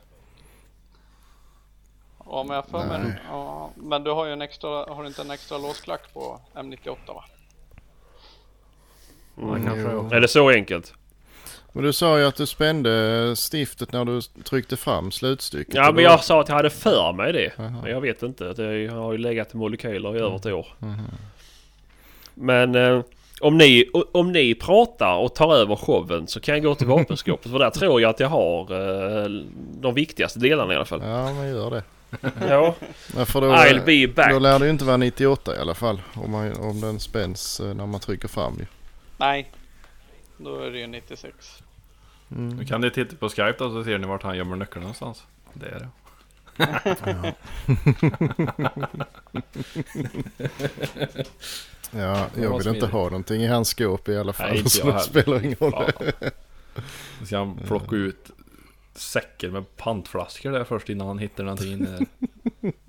ja 2.26 2.44
men 2.48 2.56
jag 2.56 2.66
för 2.66 2.86
mig. 2.86 3.22
Ja, 3.30 3.72
men 3.76 4.04
du 4.04 4.12
har 4.12 4.26
ju 4.26 4.34
en 4.34 4.42
extra, 4.42 4.70
har 4.70 5.02
du 5.02 5.08
inte 5.08 5.22
en 5.22 5.32
extra 5.32 5.58
låsklack 5.58 6.14
på 6.14 6.40
M98 6.54 6.96
va? 7.08 7.24
Ja, 9.36 9.56
kanske 9.66 9.92
jo. 9.92 9.98
också. 9.98 10.16
Är 10.16 10.22
det 10.22 10.28
så 10.28 10.50
enkelt? 10.50 10.94
Men 11.72 11.84
du 11.84 11.94
sa 11.94 12.20
ju 12.20 12.26
att 12.26 12.36
du 12.36 12.46
spände 12.46 13.36
stiftet 13.36 13.92
när 13.92 14.06
du 14.06 14.22
tryckte 14.22 14.78
fram 14.78 15.12
slutstycket. 15.12 15.76
Ja 15.76 15.92
men 15.92 16.04
jag 16.04 16.24
sa 16.24 16.42
att 16.42 16.50
jag 16.50 16.56
hade 16.56 16.70
för 16.70 17.14
mig 17.14 17.34
det. 17.34 17.52
Jaha. 17.58 17.76
Men 17.82 17.92
jag 17.92 18.02
vet 18.02 18.24
inte. 18.24 18.54
Det 18.54 18.88
har 18.88 19.12
ju 19.12 19.18
legat 19.18 19.54
i 19.54 19.58
molekyler 19.58 20.16
i 20.16 20.20
över 20.20 20.36
ett 20.36 20.46
år. 20.46 20.68
Mhm. 20.80 21.06
Men 22.36 22.76
eh, 22.76 23.02
om, 23.42 23.58
ni, 23.58 23.90
om 24.12 24.32
ni 24.32 24.56
pratar 24.56 25.16
och 25.16 25.36
tar 25.36 25.56
över 25.56 25.76
showen 25.76 26.28
så 26.28 26.40
kan 26.40 26.56
jag 26.56 26.64
gå 26.64 26.76
till 26.76 26.88
vapenskåpet. 26.88 27.52
för 27.52 27.60
där 27.60 27.70
tror 27.70 28.02
jag 28.02 28.10
att 28.10 28.20
jag 28.20 28.30
har 28.30 28.62
eh, 28.72 29.30
de 29.80 29.94
viktigaste 29.94 30.40
delarna 30.40 30.74
i 30.74 30.76
alla 30.76 30.86
fall. 30.86 31.02
Ja, 31.04 31.34
men 31.34 31.50
gör 31.50 31.72
det. 31.72 31.84
Ja. 32.50 32.76
Ja, 33.18 33.26
för 33.26 33.42
då, 33.42 33.48
I'll 33.48 33.86
be 33.86 34.14
back. 34.14 34.32
då 34.32 34.40
lär 34.40 34.60
det 34.60 34.66
ju 34.66 34.72
inte 34.72 34.86
vara 34.86 34.98
98 34.98 35.56
i 35.56 35.60
alla 35.60 35.74
fall. 35.74 36.02
Om, 36.14 36.32
man, 36.32 36.54
om 36.54 36.82
den 36.82 37.00
spänns 37.00 37.60
eh, 37.60 37.74
när 37.74 37.86
man 37.86 38.00
trycker 38.00 38.28
fram 38.28 38.54
ju. 38.60 38.66
Nej, 39.18 39.52
då 40.38 40.60
är 40.60 40.72
det 40.72 40.80
ju 40.80 40.88
96. 40.88 41.36
Mm. 42.32 42.58
Nu 42.58 42.66
kan 42.66 42.82
ni 42.82 42.92
titta 42.92 43.16
på 43.16 43.30
Skype 43.30 43.56
då 43.58 43.70
så 43.70 43.84
ser 43.84 43.98
ni 43.98 44.08
vart 44.08 44.24
han 44.24 44.38
gömmer 44.38 44.56
nyckeln 44.56 44.82
någonstans. 44.82 45.24
Det 45.54 45.66
är 45.66 45.80
det. 45.80 45.88
Ja, 46.58 47.34
Ja, 51.92 52.28
jag 52.36 52.58
vill 52.58 52.68
inte 52.68 52.86
ha 52.88 53.04
någonting 53.04 53.42
i 53.42 53.48
hans 53.48 53.70
skåp 53.70 54.10
i 54.10 54.18
alla 54.18 54.34
fall. 54.34 54.50
Nej, 54.50 54.58
inte 54.58 54.70
så 54.70 54.80
jag 54.80 54.88
det 54.88 54.92
heller. 54.92 55.04
spelar 55.04 55.46
ingen 55.46 55.58
roll. 55.60 55.92
Nu 57.20 57.26
ska 57.26 57.38
han 57.38 57.58
plocka 57.58 57.96
ut 57.96 58.32
säckar 58.96 59.50
med 59.50 59.76
pantflaskor 59.76 60.52
där 60.52 60.64
först 60.64 60.90
innan 60.90 61.08
han 61.08 61.20
hittar 61.20 61.44
någonting 61.44 61.74
inne 61.74 61.90
där. 61.90 62.06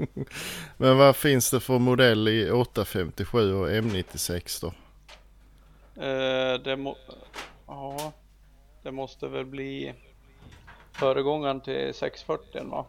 Men 0.77 0.99
vad 0.99 1.17
finns 1.17 1.51
det 1.51 1.61
för 1.61 1.79
modell 1.79 2.29
i 2.29 2.51
857 2.51 3.55
och 3.55 3.69
M96 3.69 4.61
då? 4.63 4.67
Eh, 6.03 6.61
det, 6.61 6.77
må, 6.77 6.97
ja, 7.67 8.13
det 8.83 8.93
måste 8.93 9.29
väl 9.29 9.45
bli 9.45 9.95
föregångaren 10.93 11.61
till 11.61 11.95
640 11.95 12.65
va? 12.65 12.87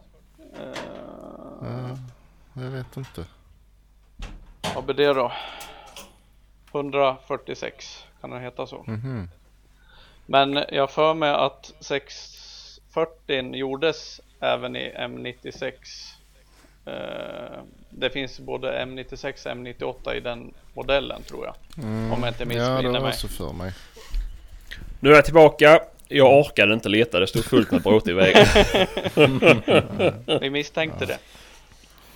Ja, 1.62 1.96
jag 2.54 2.70
vet 2.70 2.96
inte. 2.96 3.24
vad 4.74 4.84
blir 4.84 4.94
det 4.96 5.14
då? 5.14 5.32
146 6.72 8.04
kan 8.20 8.30
den 8.30 8.42
heta 8.42 8.66
så. 8.66 8.84
Mhm. 8.86 9.28
Men 10.26 10.64
jag 10.72 10.90
för 10.90 11.14
mig 11.14 11.30
att 11.30 11.72
640 11.80 13.54
gjordes 13.56 14.20
även 14.40 14.76
i 14.76 14.92
M96. 14.98 15.72
Eh, 16.86 17.60
det 17.90 18.10
finns 18.10 18.40
både 18.40 18.84
M96 18.84 19.46
och 19.46 19.52
M98 19.56 20.14
i 20.14 20.20
den 20.20 20.54
modellen 20.74 21.22
tror 21.22 21.46
jag. 21.46 21.54
Mm. 21.84 22.12
Om 22.12 22.22
jag 22.22 22.28
inte 22.30 22.42
Ja, 22.42 22.48
det 22.48 22.54
missminner 22.54 22.92
var 22.92 23.00
mig. 23.00 23.08
också 23.08 23.28
för 23.28 23.52
mig. 23.52 23.72
Nu 25.00 25.10
är 25.10 25.14
jag 25.14 25.24
tillbaka. 25.24 25.80
Jag 26.08 26.40
orkade 26.40 26.74
inte 26.74 26.88
leta. 26.88 27.20
Det 27.20 27.26
stod 27.26 27.44
fullt 27.44 27.70
med 27.70 27.82
bråte 27.82 28.10
i 28.10 28.14
vägen. 28.14 28.46
Vi 30.40 30.50
misstänkte 30.50 31.06
det. 31.06 31.18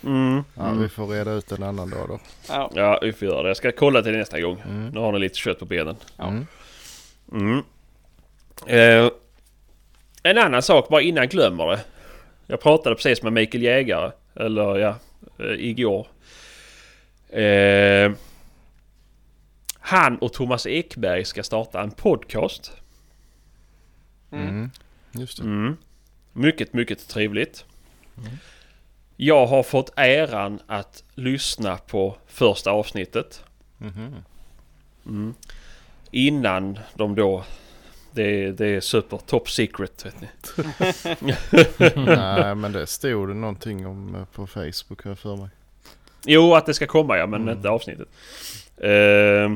Mm. 0.05 0.45
Ja, 0.57 0.71
vi 0.71 0.89
får 0.89 1.07
reda 1.07 1.33
ut 1.33 1.53
en 1.53 1.63
annan 1.63 1.91
dag 1.91 2.09
då. 2.09 2.21
Ja, 2.49 2.71
Ja, 2.75 2.99
vi 3.03 3.13
får 3.13 3.29
göra 3.29 3.43
det. 3.43 3.49
Jag 3.49 3.57
ska 3.57 3.73
kolla 3.73 4.03
till 4.03 4.13
nästa 4.13 4.41
gång. 4.41 4.63
Mm. 4.69 4.89
Nu 4.89 5.01
har 5.01 5.13
ni 5.13 5.19
lite 5.19 5.39
kött 5.39 5.59
på 5.59 5.65
benen. 5.65 5.97
Mm. 6.19 6.47
Mm. 7.33 7.63
Eh, 8.67 9.11
en 10.23 10.39
annan 10.39 10.63
sak, 10.63 10.89
bara 10.89 11.03
innan 11.03 11.23
jag 11.23 11.31
glömmer 11.31 11.67
det. 11.67 11.81
Jag 12.47 12.61
pratade 12.61 12.95
precis 12.95 13.23
med 13.23 13.33
Mikael 13.33 13.63
Jägare. 13.63 14.11
Eller 14.35 14.79
ja, 14.79 14.95
eh, 15.39 15.55
igår. 15.59 16.07
Eh, 17.29 18.13
han 19.79 20.19
och 20.19 20.33
Thomas 20.33 20.67
Ekberg 20.67 21.25
ska 21.25 21.43
starta 21.43 21.81
en 21.81 21.91
podcast. 21.91 22.73
Mm. 24.33 24.49
Mm. 24.49 24.71
Just 25.13 25.37
det. 25.39 25.43
Mm. 25.45 25.77
Mycket, 26.33 26.73
mycket 26.73 27.09
trevligt. 27.09 27.65
Jag 29.17 29.47
har 29.47 29.63
fått 29.63 29.93
äran 29.97 30.59
att 30.67 31.05
lyssna 31.15 31.77
på 31.77 32.17
första 32.27 32.71
avsnittet. 32.71 33.45
Mhm. 33.79 34.15
Mm. 35.07 35.35
Innan 36.11 36.79
de 36.95 37.15
då... 37.15 37.45
Det, 38.15 38.53
det 38.53 38.67
är 38.67 38.81
super 38.81 39.19
top 39.19 39.51
secret 39.51 40.07
vet 40.07 40.21
ni. 40.21 40.29
Nej, 41.97 42.55
men 42.55 42.73
det 42.73 42.87
stod 42.87 43.29
det 43.29 43.35
någonting 43.35 43.87
om 43.87 44.15
eh, 44.15 44.25
på 44.25 44.47
Facebook 44.47 45.05
här 45.05 45.15
för 45.15 45.37
mig. 45.37 45.49
Jo, 46.27 46.55
att 46.55 46.67
det 46.67 46.75
ska 46.75 46.87
komma 46.87 47.17
ja, 47.19 47.27
men 47.27 47.43
Mm. 47.43 47.57
inte 47.57 47.69
avsnittet. 47.69 48.09
Eh, 48.77 49.53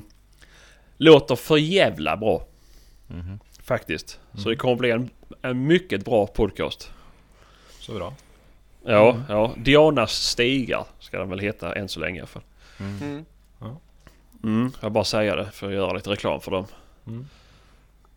låter 0.96 1.36
för 1.36 1.56
jävla 1.56 2.16
bra 2.16 2.46
Mhm. 3.06 3.38
Faktiskt. 3.66 4.20
Så 4.34 4.48
det 4.48 4.56
kommer 4.56 4.76
bli 4.76 4.90
en, 4.90 5.10
en 5.42 5.66
mycket 5.66 6.04
bra 6.04 6.26
podcast. 6.26 6.92
Så 7.80 7.94
bra. 7.94 8.14
Ja, 8.84 9.10
Mm. 9.12 9.22
ja. 9.28 9.54
Dianas 9.56 10.12
stigar 10.12 10.84
ska 10.98 11.18
den 11.18 11.28
väl 11.30 11.38
heta 11.38 11.72
än 11.74 11.88
så 11.88 12.00
länge 12.00 12.16
i 12.16 12.20
alla 12.20 12.26
fall. 12.26 12.42
Mm. 12.80 13.24
Mm. 13.60 13.74
Mm, 14.44 14.72
jag 14.80 14.92
bara 14.92 15.04
säga 15.04 15.36
det 15.36 15.50
för 15.50 15.66
att 15.68 15.74
göra 15.74 15.92
lite 15.92 16.10
reklam 16.10 16.40
för 16.40 16.50
dem. 16.50 16.66
Mm. 17.06 17.26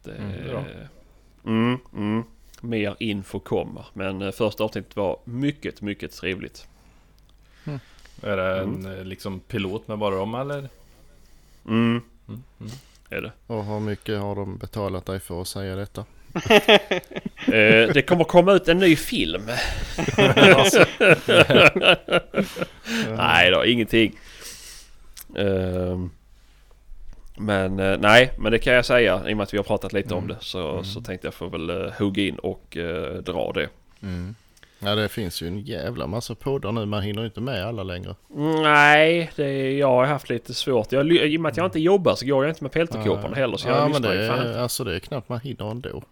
Det, 0.04 0.12
Mm, 0.12 0.32
det 0.32 0.38
är 0.38 0.50
bra. 0.50 0.64
mm, 1.46 1.78
mm. 1.96 2.24
Mer 2.62 2.96
info 3.00 3.40
kommer. 3.40 3.86
Men 3.94 4.22
eh, 4.22 4.32
första 4.32 4.64
avsnittet 4.64 4.96
var 4.96 5.20
mycket, 5.24 5.82
mycket 5.82 6.12
trevligt. 6.12 6.68
Är 8.22 8.38
det 8.38 8.60
en 8.60 8.86
eh, 8.98 9.04
liksom 9.06 9.40
pilot 9.40 9.88
med 9.88 9.98
bara 9.98 10.16
dem 10.16 10.36
eller? 10.36 10.58
Mm, 10.58 12.02
Mm. 12.28 12.44
Mm. 12.60 12.72
Är 13.10 13.22
det. 13.22 13.32
Och 13.48 13.66
hur 13.66 13.80
mycket 13.80 14.20
har 14.20 14.36
de 14.36 14.58
betalat 14.58 15.06
dig 15.06 15.20
för 15.20 15.42
att 15.42 15.48
säga 15.48 15.76
detta? 15.76 16.06
Eh, 17.48 17.90
det 17.94 18.06
kommer 18.08 18.24
komma 18.24 18.54
ut 18.54 18.68
en 18.68 18.78
ny 18.80 18.96
film. 18.96 19.42
nej 23.18 23.52
då, 23.52 23.66
ingenting. 23.66 24.16
Ehm, 25.38 26.10
men 27.38 27.80
eh, 27.80 27.98
nej, 28.00 28.32
men 28.38 28.52
det 28.52 28.60
kan 28.60 28.74
jag 28.74 28.86
säga 28.86 29.22
i 29.30 29.34
och 29.34 29.38
med 29.38 29.44
att 29.44 29.54
vi 29.54 29.58
har 29.58 29.64
pratat 29.64 29.94
lite 29.94 30.14
om 30.14 30.24
Mm. 30.24 30.36
det. 30.36 30.46
Så, 30.46 30.72
Mm. 30.72 30.84
så 30.86 31.02
tänkte 31.02 31.28
jag 31.28 31.34
få 31.34 31.48
väl 31.48 31.70
uh, 31.70 31.92
hugga 31.92 32.24
in 32.24 32.36
och 32.36 32.78
eh, 32.78 33.14
dra 33.14 33.52
det. 33.54 33.70
Mm. 34.04 34.36
Ja, 34.80 34.96
det 34.96 35.10
finns 35.10 35.42
ju 35.42 35.48
en 35.48 35.60
jävla 35.60 36.08
massa 36.08 36.36
poddar 36.36 36.72
nu. 36.72 36.86
Man 36.86 37.02
hinner 37.02 37.26
inte 37.26 37.42
med 37.42 37.66
alla 37.66 37.84
längre. 37.84 38.16
Nej, 38.64 39.32
det, 39.36 39.78
jag 39.78 39.88
har 39.88 40.06
haft 40.06 40.30
lite 40.30 40.54
svårt. 40.54 40.92
Jag, 40.92 41.12
I 41.12 41.38
och 41.38 41.42
med 41.42 41.50
att 41.50 41.58
jag 41.58 41.66
inte 41.66 41.80
jobbar 41.80 42.16
så 42.16 42.26
går 42.26 42.46
jag 42.46 42.52
inte 42.52 42.64
med 42.64 42.72
peltokåporna 42.72 43.30
Nej. 43.30 43.40
heller. 43.40 43.58
Så 43.58 43.68
ja, 43.68 43.76
jag 43.76 43.84
men 43.84 44.02
lyssnar 44.02 44.16
det 44.16 44.28
fan 44.28 44.40
är, 44.40 44.48
inte. 44.48 44.62
alltså 44.62 44.84
det 44.84 44.96
är 44.96 45.00
knappt 45.00 45.30
man 45.30 45.40
hinner 45.40 45.72
ändå. 45.72 46.04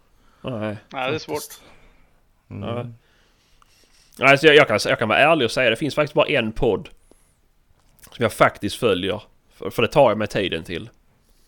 Nej. 0.42 0.76
Nej, 0.92 1.10
det 1.10 1.14
är 1.14 1.18
svårt. 1.18 1.42
Mm. 2.50 2.68
Ja. 2.68 2.86
Alltså 4.30 4.46
jag, 4.46 4.56
jag, 4.56 4.68
kan, 4.68 4.78
jag 4.84 4.98
kan 4.98 5.08
vara 5.08 5.18
ärlig 5.18 5.44
och 5.44 5.50
säga 5.50 5.70
det 5.70 5.76
finns 5.76 5.94
faktiskt 5.94 6.14
bara 6.14 6.26
en 6.26 6.52
podd 6.52 6.88
som 8.00 8.22
jag 8.22 8.32
faktiskt 8.32 8.76
följer. 8.76 9.22
För, 9.54 9.70
för 9.70 9.82
det 9.82 9.88
tar 9.88 10.10
jag 10.10 10.18
mig 10.18 10.28
tiden 10.28 10.64
till. 10.64 10.90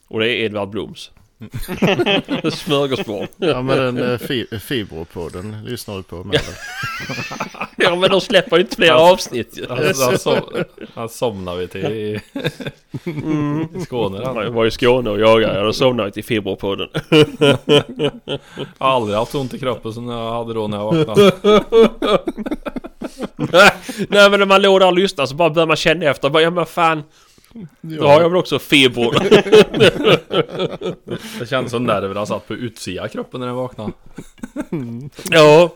Och 0.09 0.21
det 0.21 0.29
är 0.29 0.45
Edvard 0.45 0.69
Bloms. 0.69 1.11
Smörgåsbord. 2.53 3.29
Ja 3.37 3.63
men 3.63 3.79
den 3.97 4.11
eh, 4.13 4.19
fi- 4.19 4.59
Fibropodden 4.61 5.57
lyssnar 5.65 5.97
du 5.97 6.03
på 6.03 6.17
med? 6.25 6.41
Ja 7.77 7.97
men 7.97 8.11
de 8.11 8.21
släpper 8.21 8.57
ju 8.57 8.63
inte 8.63 8.77
fler 8.77 8.91
Alltså- 8.91 9.13
avsnitt 9.13 9.59
ju. 9.59 9.67
Han, 9.69 9.79
han, 9.79 10.19
som, 10.19 10.37
han 10.95 11.09
somnar 11.09 11.57
vi 11.57 11.69
till 11.69 11.85
i, 11.85 12.21
Mm. 13.07 13.69
i 13.77 13.81
Skåne. 13.81 14.19
Jag 14.23 14.35
Han. 14.35 14.55
var 14.55 14.67
i 14.67 14.71
Skåne 14.71 15.11
och 15.11 15.21
jagade. 15.21 15.59
Ja, 15.59 15.65
då 15.65 15.73
somnade 15.73 16.07
jag 16.07 16.15
till 16.15 16.25
Fibropodden. 16.25 16.89
Jag 17.09 17.59
har 18.79 18.89
aldrig 18.89 19.17
haft 19.19 19.35
ont 19.35 19.55
i 19.55 19.59
kroppen 19.59 19.93
som 19.93 20.09
jag 20.09 20.33
hade 20.33 20.55
då 20.55 20.67
när 20.69 20.77
jag 20.79 20.85
vaknade. 20.95 21.33
Nej 24.09 24.31
men 24.31 24.41
när 24.41 24.47
man 24.47 24.63
låg 24.63 24.81
där 24.81 24.87
och 24.87 24.93
lyssnade 24.99 25.29
så 25.29 25.35
bara 25.35 25.51
börjar 25.51 25.67
man 25.67 25.77
känna 25.77 26.05
efter. 26.07 26.29
Bara, 26.31 26.43
Ja 26.43 26.51
men 26.51 26.67
fan. 26.67 27.03
Då 27.81 28.07
har 28.07 28.21
jag 28.21 28.29
väl 28.29 28.39
också 28.39 28.59
feber. 28.59 29.11
Det 31.39 31.47
kändes 31.47 31.71
som 31.73 31.85
nerverna 31.85 32.27
satt 32.27 32.49
på 32.49 32.55
utsidan 32.55 33.09
kroppen 33.09 33.41
när 33.41 33.47
jag 33.47 33.55
vaknade. 33.55 33.93
Ja. 35.31 35.71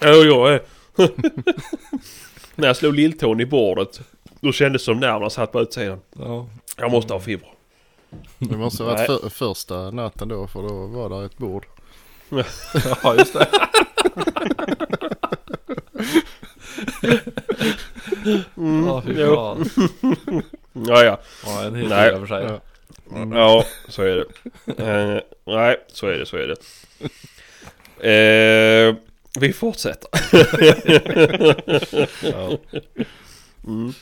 Jo, 0.00 0.22
jo. 0.24 0.48
eh. 0.48 0.60
När 2.54 2.66
jag 2.66 2.76
slog 2.76 2.94
lilltån 2.94 3.40
i 3.40 3.46
bordet. 3.46 4.00
Då 4.40 4.52
kändes 4.52 4.82
det 4.82 4.84
som 4.84 5.00
nerverna 5.00 5.30
satt 5.30 5.52
på 5.52 5.60
utsidan. 5.60 6.00
Ja. 6.18 6.46
Jag 6.76 6.90
måste 6.90 7.12
ha 7.12 7.20
fibrer. 7.20 7.52
Det 8.38 8.56
måste 8.56 8.82
ha 8.82 8.90
varit 8.92 9.06
för, 9.06 9.28
första 9.28 9.90
natten 9.90 10.28
då 10.28 10.46
för 10.46 10.62
då 10.62 10.86
var 10.86 11.08
där 11.08 11.26
ett 11.26 11.38
bord. 11.38 11.66
ja, 13.02 13.14
just 13.18 13.32
det. 13.32 13.48
Ja, 18.86 19.02
fy 19.06 19.14
fan. 19.26 19.70
Ja, 20.86 21.04
ja. 21.04 21.18
Ja, 21.46 21.62
en 21.64 21.72
Nej. 21.72 21.80
historia 21.82 22.18
för 22.18 22.26
sig. 22.26 22.44
Ja. 22.44 22.60
Ja, 23.34 23.64
så 23.88 24.02
är 24.02 24.16
det. 24.16 24.24
Eh, 24.84 25.20
nej, 25.44 25.76
så 25.92 26.06
är 26.06 26.18
det, 26.18 26.26
så 26.26 26.36
är 26.36 26.46
det. 26.46 26.56
Eh, 28.10 28.94
vi 29.40 29.52
fortsätter. 29.52 30.08
Ja. 32.32 32.58
Mm. 33.66 33.92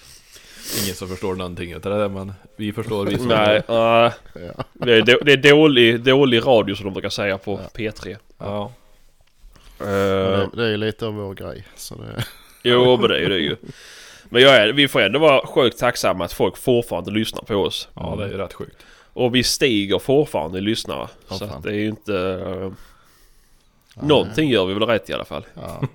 ingen 0.82 0.94
som 0.94 1.08
förstår 1.08 1.34
någonting 1.34 1.74
av 1.74 1.80
det 1.80 1.88
där 1.88 2.08
men 2.08 2.32
vi 2.56 2.72
förstår 2.72 3.06
vi 3.06 3.16
som 3.18 3.26
Nej, 3.28 3.62
nej. 3.68 4.12
Ja. 4.34 4.64
det 4.72 4.92
är, 4.92 5.02
då- 5.02 5.18
det 5.24 5.32
är 5.32 5.36
dålig, 5.36 6.00
dålig 6.00 6.46
radio 6.46 6.74
som 6.74 6.84
de 6.84 6.92
brukar 6.92 7.08
säga 7.10 7.38
på 7.38 7.60
P3. 7.74 8.16
Ja. 8.38 8.72
Eh, 9.80 9.86
Det, 9.86 10.48
det 10.54 10.64
är 10.68 10.76
lite 10.76 11.06
av 11.06 11.14
vår 11.14 11.34
grej. 11.34 11.64
Så 11.76 11.94
det, 11.94 12.24
Jo, 12.62 12.96
men 13.00 13.08
det 13.10 13.16
är 13.16 13.20
ju 13.20 13.28
det 13.28 13.38
ju. 13.38 13.56
Men 14.28 14.42
jag 14.42 14.56
är, 14.56 14.72
vi 14.72 14.88
får 14.88 15.00
ändå 15.00 15.18
vara 15.18 15.46
sjukt 15.46 15.78
tacksamma 15.78 16.24
att 16.24 16.32
folk 16.32 16.56
fortfarande 16.56 17.10
lyssnar 17.10 17.42
på 17.42 17.54
oss. 17.54 17.88
ja, 17.94 18.14
det 18.18 18.24
är 18.24 18.28
ju 18.28 18.36
rätt 18.36 18.52
sjukt. 18.52 18.76
Och 19.12 19.34
vi 19.34 19.42
stiger 19.42 19.98
fortfarande 19.98 20.58
i 20.58 20.60
lyssnare. 20.60 21.08
Ja, 21.28 21.34
så 21.38 21.46
fan. 21.46 21.56
att 21.56 21.62
det 21.62 21.70
är 21.70 21.74
ju 21.74 21.88
inte... 21.88 22.12
Uh, 22.12 22.72
någonting 23.94 24.50
gör 24.50 24.66
vi 24.66 24.74
väl 24.74 24.82
rätt 24.82 25.10
i 25.10 25.12
alla 25.12 25.24
fall. 25.24 25.46
ja. 25.54 25.82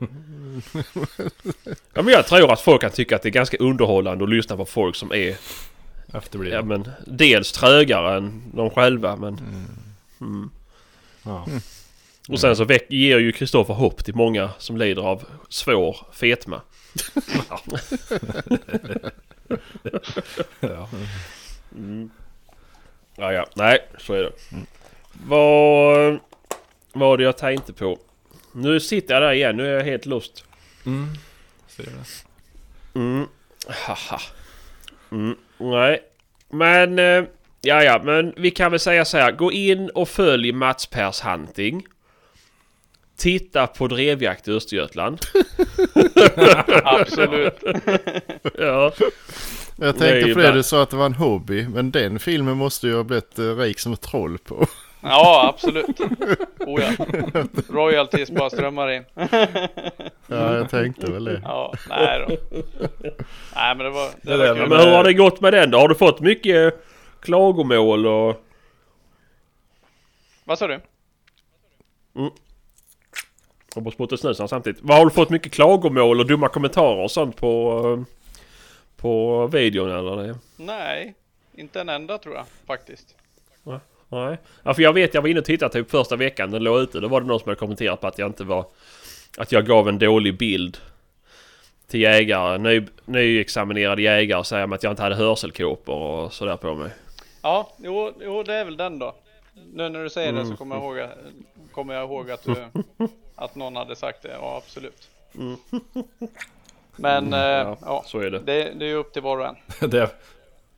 Ja 1.93 2.01
men 2.01 2.13
jag 2.13 2.27
tror 2.27 2.51
att 2.51 2.61
folk 2.61 2.81
kan 2.81 2.91
tycka 2.91 3.15
att 3.15 3.21
det 3.21 3.29
är 3.29 3.31
ganska 3.31 3.57
underhållande 3.57 4.23
att 4.23 4.29
lyssna 4.29 4.57
på 4.57 4.65
folk 4.65 4.95
som 4.95 5.11
är 5.11 5.37
ja, 6.11 6.17
Efterbliven. 6.17 6.67
men, 6.67 6.89
dels 7.07 7.51
trögare 7.51 8.17
än 8.17 8.43
de 8.53 8.69
själva 8.69 9.15
men... 9.15 9.39
Mm. 10.21 10.49
Ja. 11.23 11.47
Och 12.29 12.39
sen 12.39 12.55
så 12.55 12.63
väck, 12.63 12.85
ger 12.89 13.19
ju 13.19 13.31
Kristoffer 13.31 13.73
hopp 13.73 14.05
till 14.05 14.15
många 14.15 14.49
som 14.57 14.77
lider 14.77 15.01
av 15.01 15.23
svår 15.49 15.97
fetma. 16.13 16.61
Ja. 20.61 20.89
Ja, 23.15 23.33
ja. 23.33 23.45
Nej, 23.55 23.87
så 23.97 24.13
är 24.13 24.23
det. 24.23 24.31
Vad 25.25 26.19
var 26.93 27.17
det 27.17 27.23
jag 27.23 27.37
tänkte 27.37 27.73
på? 27.73 27.97
Nu 28.53 28.79
sitter 28.79 29.13
jag 29.13 29.23
där 29.23 29.31
igen. 29.31 29.57
Nu 29.57 29.67
är 29.67 29.77
jag 29.77 29.83
helt 29.83 30.05
lost. 30.05 30.45
Mm. 30.85 31.07
Ser 31.67 31.83
det? 31.83 32.99
Mm. 32.99 33.25
Haha. 33.67 34.19
Mm. 35.11 35.35
Nej. 35.57 35.99
Men... 36.49 36.99
eh, 36.99 37.23
Ja, 37.63 37.83
ja. 37.83 38.01
Men 38.03 38.33
vi 38.37 38.51
kan 38.51 38.71
väl 38.71 38.79
säga 38.79 39.05
så 39.05 39.17
här. 39.17 39.31
Gå 39.31 39.51
in 39.51 39.89
och 39.89 40.09
följ 40.09 40.51
Mats 40.51 40.85
Pers 40.85 41.21
Hunting. 41.21 41.85
Titta 43.21 43.67
på 43.67 43.87
Drevjakt 43.87 44.47
i 44.47 44.51
Östergötland. 44.51 45.19
Absolut. 46.83 47.63
Ja. 48.57 48.91
Jag 49.75 49.97
tänkte 49.97 50.33
på 50.33 50.39
det 50.39 50.51
du 50.51 50.63
sa 50.63 50.83
att 50.83 50.89
det 50.89 50.95
var 50.95 51.05
en 51.05 51.13
hobby. 51.13 51.67
Men 51.67 51.91
den 51.91 52.19
filmen 52.19 52.57
måste 52.57 52.87
ju 52.87 52.95
ha 52.95 53.03
blivit 53.03 53.39
eh, 53.39 53.57
rik 53.57 53.79
som 53.79 53.93
ett 53.93 54.01
troll 54.01 54.37
på. 54.37 54.67
Ja, 55.01 55.53
absolut. 55.53 55.99
Oh 56.59 56.81
ja. 56.81 57.05
Royalties 57.69 58.31
bara 58.31 58.49
strömmar 58.49 58.91
in. 58.91 59.03
Ja, 60.27 60.55
jag 60.55 60.69
tänkte 60.69 61.11
väl 61.11 61.23
det. 61.23 61.41
Ja, 61.43 61.73
nej 61.89 62.25
då. 62.27 62.35
Nej 63.55 63.75
men 63.75 63.77
det 63.77 63.89
var, 63.89 64.09
det 64.21 64.37
Det 64.37 64.53
var. 64.53 64.67
Men 64.67 64.79
hur 64.79 64.95
har 64.95 65.03
det 65.03 65.13
gått 65.13 65.41
med 65.41 65.53
den 65.53 65.71
då? 65.71 65.77
Har 65.77 65.87
du 65.87 65.95
fått 65.95 66.19
mycket 66.19 66.85
klagomål 67.19 68.07
och... 68.07 68.45
Vad 70.43 70.59
sa 70.59 70.67
du? 70.67 70.79
Jag 72.13 72.31
bara 73.75 73.91
spottar 73.91 74.17
snus 74.17 74.39
här 74.39 74.47
samtidigt. 74.47 74.79
Vad 74.83 74.97
har 74.97 75.05
du 75.05 75.11
fått 75.11 75.29
mycket 75.29 75.51
klagomål 75.51 76.19
och 76.19 76.25
dumma 76.27 76.47
kommentarer 76.47 77.03
och 77.03 77.11
sånt 77.11 77.35
på... 77.37 77.81
eh, 77.99 78.03
På 78.97 79.47
videon 79.47 79.91
eller? 79.91 80.35
Nej, 80.57 81.13
inte 81.55 81.81
en 81.81 81.89
enda 81.89 82.17
tror 82.17 82.35
jag 82.35 82.45
faktiskt. 82.67 83.15
Nej. 84.13 84.37
Ja 84.63 84.73
för 84.73 84.81
jag 84.81 84.93
vet 84.93 85.13
jag 85.13 85.21
var 85.21 85.29
inne 85.29 85.39
och 85.39 85.45
tittade 85.45 85.73
typ 85.73 85.91
första 85.91 86.15
veckan 86.15 86.51
den 86.51 86.63
låg 86.63 86.79
ute. 86.81 86.99
Då 86.99 87.07
var 87.07 87.21
det 87.21 87.27
någon 87.27 87.39
som 87.39 87.49
hade 87.49 87.59
kommenterat 87.59 88.01
på 88.01 88.07
att 88.07 88.17
jag 88.17 88.29
inte 88.29 88.43
var... 88.43 88.65
Att 89.37 89.51
jag 89.51 89.65
gav 89.65 89.89
en 89.89 89.99
dålig 89.99 90.37
bild. 90.37 90.77
Till 91.87 91.99
jägare. 92.01 92.57
Ny, 92.57 92.85
nyexaminerade 93.05 94.01
jägare 94.01 94.39
och 94.39 94.47
säger 94.47 94.73
att 94.73 94.83
jag 94.83 94.91
inte 94.91 95.01
hade 95.03 95.15
hörselkåpor 95.15 95.95
och 96.01 96.33
sådär 96.33 96.57
på 96.57 96.73
mig. 96.75 96.89
Ja, 97.41 97.69
jo, 97.77 98.11
jo 98.21 98.43
det 98.43 98.53
är 98.53 98.65
väl 98.65 98.77
den 98.77 98.99
då. 98.99 99.15
Nu 99.73 99.89
när 99.89 100.03
du 100.03 100.09
säger 100.09 100.29
Mm. 100.29 100.43
det 100.43 100.49
så 100.49 100.57
kommer 100.57 100.75
jag 100.75 100.83
ihåg, 100.99 101.09
kommer 101.71 101.93
jag 101.93 102.03
ihåg 102.03 102.31
att, 102.31 102.43
du, 102.43 102.55
att 103.43 103.55
någon 103.55 103.75
hade 103.75 103.95
sagt 103.95 104.21
det. 104.21 104.29
Ja, 104.41 104.61
absolut. 104.65 105.07
Men 106.95 107.33
eh, 107.33 107.39
Mm. 107.39 107.67
Ja, 107.67 107.77
ja, 107.81 108.03
så 108.07 108.19
är 108.19 108.29
det. 108.31 108.39
det, 108.39 108.71
det 108.75 108.85
är 108.85 108.89
ju 108.89 108.95
upp 108.95 109.13
till 109.13 109.21
var 109.21 109.37
och 109.37 109.45
en. 109.45 109.55
det. 109.89 110.09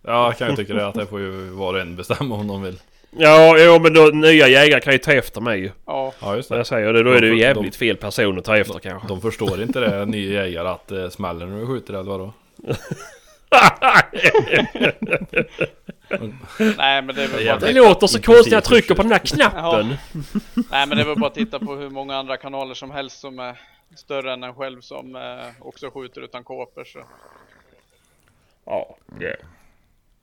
Ja, 0.01 0.25
jag 0.25 0.37
kan 0.37 0.49
ju 0.49 0.55
tycka 0.55 0.73
det 0.73 0.87
att 0.87 0.93
det 0.95 1.05
får 1.05 1.19
ju 1.19 1.49
var 1.49 1.73
och 1.73 1.79
en 1.79 1.95
bestämma 1.95 2.35
om 2.35 2.47
de 2.47 2.61
vill. 2.63 2.79
Ja, 3.17 3.55
jo 3.59 3.79
men 3.79 3.93
då, 3.93 4.01
nya 4.05 4.47
jägare 4.47 4.81
kan 4.81 4.93
ju 4.93 4.99
ta 4.99 5.11
efter 5.13 5.41
mig 5.41 5.59
ju. 5.59 5.71
Ja, 5.85 6.13
Ja, 6.21 6.35
just 6.35 6.49
det. 6.49 6.57
jag 6.57 6.67
säger 6.67 6.93
det, 6.93 7.03
då 7.03 7.11
är 7.11 7.21
det 7.21 7.27
ju 7.27 7.33
De- 7.33 7.39
jävligt 7.39 7.75
fel 7.75 7.97
person 7.97 8.37
att 8.39 8.45
ta 8.45 8.57
efter 8.57 8.79
kanske. 8.79 9.07
De 9.07 9.21
förstår 9.21 9.61
inte 9.61 9.79
det, 9.79 10.05
nya 10.05 10.47
jägare, 10.47 10.67
att 10.67 10.87
det 10.87 11.11
smäller 11.11 11.45
när 11.45 11.59
du 11.59 11.67
skjuter 11.67 11.93
eller 11.93 12.03
vadå? 12.11 12.33
nej 16.77 17.01
men 17.01 17.15
det 17.15 17.23
är 17.23 17.27
väl 17.27 17.47
bara 17.47 17.59
Det 17.59 17.73
låter 17.73 18.07
så 18.07 18.21
konstigt 18.21 18.51
när 18.51 18.57
jag 18.57 18.63
trycker 18.63 18.95
på 18.95 19.01
den 19.01 19.11
här 19.11 19.19
knappen. 19.19 19.95
Nej 20.71 20.87
men 20.87 20.89
det 20.89 21.01
är 21.01 21.05
väl 21.05 21.19
bara 21.19 21.27
att 21.27 21.35
titta 21.35 21.59
på 21.59 21.75
hur 21.75 21.89
många 21.89 22.17
andra 22.17 22.37
kanaler 22.37 22.73
som 22.73 22.91
helst 22.91 23.19
som 23.19 23.39
är 23.39 23.59
större 23.95 24.33
än 24.33 24.43
en 24.43 24.53
själv 24.53 24.81
som 24.81 25.15
eh, 25.15 25.21
också 25.59 25.89
skjuter 25.91 26.21
utan 26.21 26.43
kåpor 26.43 26.83
så. 26.83 26.99
Ja, 28.65 28.97
det. 29.19 29.35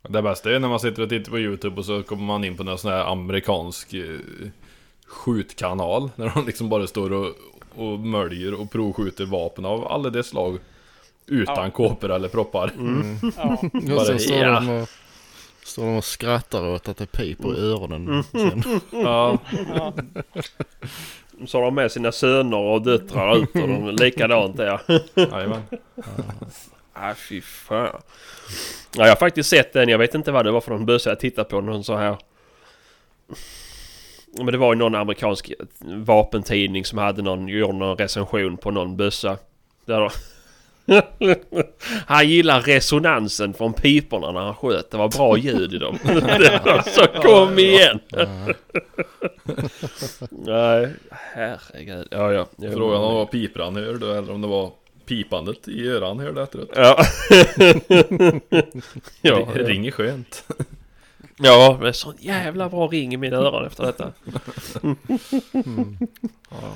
Det 0.08 0.22
bästa 0.22 0.54
är 0.54 0.58
när 0.58 0.68
man 0.68 0.80
sitter 0.80 1.02
och 1.02 1.08
tittar 1.08 1.30
på 1.30 1.38
YouTube 1.38 1.76
och 1.76 1.84
så 1.84 2.02
kommer 2.02 2.24
man 2.24 2.44
in 2.44 2.56
på 2.56 2.64
någon 2.64 2.78
sån 2.78 2.92
här 2.92 3.12
amerikansk 3.12 3.94
eh, 3.94 4.18
skjutkanal. 5.06 6.10
Där 6.16 6.32
de 6.34 6.46
liksom 6.46 6.68
bara 6.68 6.86
står 6.86 7.12
och, 7.12 7.34
och 7.74 7.98
möljer 7.98 8.60
och 8.60 8.70
provskjuter 8.70 9.24
vapen 9.26 9.64
av 9.64 9.88
alla 9.88 10.10
dess 10.10 10.26
slag. 10.26 10.58
Utan 11.30 11.64
Ja. 11.64 11.70
kåpor 11.70 12.10
eller 12.10 12.28
proppar. 12.28 12.72
Ja, 13.36 13.56
Och 14.00 14.06
sen 14.06 14.18
står, 14.20 14.36
ja. 14.36 14.60
de 14.60 14.68
och, 14.68 14.88
står 15.64 15.82
de 15.86 15.96
och 15.96 16.04
skrattar 16.04 16.66
åt 16.68 16.88
att 16.88 16.96
det 16.96 17.06
piper 17.12 17.58
i 17.58 17.60
öronen. 17.60 18.24
Sen. 18.32 18.62
Ja, 18.90 19.38
Så 21.46 21.58
har 21.58 21.64
de 21.64 21.74
med 21.74 21.92
sina 21.92 22.12
söner 22.12 22.56
och 22.58 22.82
döttrar 22.82 23.36
ut 23.36 23.54
och 23.54 23.68
de 23.68 23.86
är 23.88 23.92
likadant 23.92 24.56
där. 24.56 24.80
jajamän. 25.14 25.62
Nej 27.00 27.14
fy 27.14 27.40
fan. 27.40 27.86
Ja, 28.96 29.02
jag 29.04 29.08
har 29.08 29.16
faktiskt 29.16 29.50
sett 29.50 29.72
den. 29.72 29.88
Jag 29.88 29.98
vet 29.98 30.14
inte 30.14 30.32
vad 30.32 30.44
det 30.44 30.50
var 30.50 30.60
för 30.60 30.70
någon 30.70 30.86
bössa 30.86 31.10
jag 31.10 31.20
tittade 31.20 31.48
på. 31.48 31.60
Någon 31.60 31.84
så 31.84 31.96
här... 31.96 32.16
Men 34.36 34.46
det 34.46 34.58
var 34.58 34.72
ju 34.74 34.78
någon 34.78 34.94
amerikansk 34.94 35.52
vapentidning 35.78 36.84
som 36.84 36.98
hade 36.98 37.22
någon, 37.22 37.48
gjorde 37.48 37.72
någon 37.78 37.96
recension 37.96 38.56
på 38.56 38.70
någon 38.70 38.96
bössa. 38.96 39.36
Där 39.84 40.00
då. 40.00 40.10
Han 42.06 42.28
gillar 42.28 42.60
resonansen 42.60 43.54
från 43.54 43.72
piporna 43.72 44.32
när 44.32 44.40
han 44.40 44.54
sköt. 44.54 44.90
Det 44.90 44.96
var 44.96 45.08
bra 45.08 45.38
ljud 45.38 45.74
i 45.74 45.78
dem. 45.78 45.98
Så 46.86 47.06
kom 47.06 47.58
igen! 47.58 48.00
Nej, 50.30 50.88
herregud. 51.10 52.08
Ja, 52.10 52.32
ja. 52.32 52.46
Frågan 52.74 53.00
om 53.02 53.08
det 53.08 53.14
var 53.14 53.26
pipan 53.26 53.76
hörde 53.76 54.18
eller 54.18 54.32
om 54.32 54.40
det 54.40 54.48
var 54.48 54.70
pipandet 55.06 55.68
i 55.68 55.88
öran 55.88 56.18
hörde 56.20 56.42
efteråt. 56.42 56.68
Ja. 56.74 57.02
ja, 59.22 59.48
Det 59.54 59.62
ringer 59.62 59.90
skönt. 59.90 60.44
ja, 61.38 61.78
det 61.82 61.88
är 61.88 61.92
så 61.92 62.12
jävla 62.18 62.68
bra 62.68 62.86
ring 62.86 63.14
i 63.14 63.16
mina 63.16 63.36
öron 63.36 63.66
efter 63.66 63.86
detta. 63.86 64.12
Ja, 66.50 66.74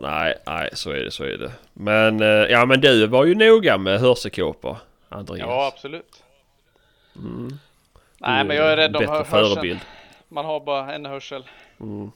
nej, 0.00 0.34
nej, 0.46 0.70
så 0.72 0.90
är 0.90 1.04
det, 1.04 1.10
så 1.10 1.24
är 1.24 1.36
det. 1.38 1.52
Men, 1.72 2.20
eh, 2.22 2.26
ja 2.28 2.66
men 2.66 2.80
du 2.80 3.06
var 3.06 3.24
ju 3.24 3.34
noga 3.34 3.78
med 3.78 4.00
hörselkåpor, 4.00 4.76
Andreas. 5.08 5.40
ja 5.48 5.66
absolut. 5.74 6.22
Mm. 7.16 7.58
Nej 8.18 8.44
men 8.44 8.56
jag 8.56 8.72
är 8.72 8.76
rädd 8.76 8.96
om 8.96 9.04
hör- 9.06 9.08
hörseln. 9.24 9.30
förebild. 9.54 9.80
Man 10.28 10.44
har 10.44 10.60
bara 10.60 10.94
en 10.94 11.06
hörsel. 11.06 11.44
Mm. 11.80 12.10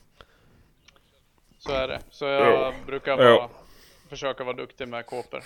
Så 1.59 1.72
är 1.72 1.89
det. 1.89 2.01
Så 2.11 2.24
jag 2.24 2.53
Ja. 2.53 2.72
brukar 2.87 3.18
Ja. 3.18 3.37
vara, 3.37 3.49
försöka 4.09 4.45
vara 4.45 4.57
duktig 4.57 4.89
med 4.89 5.07
kåpor. 5.07 5.43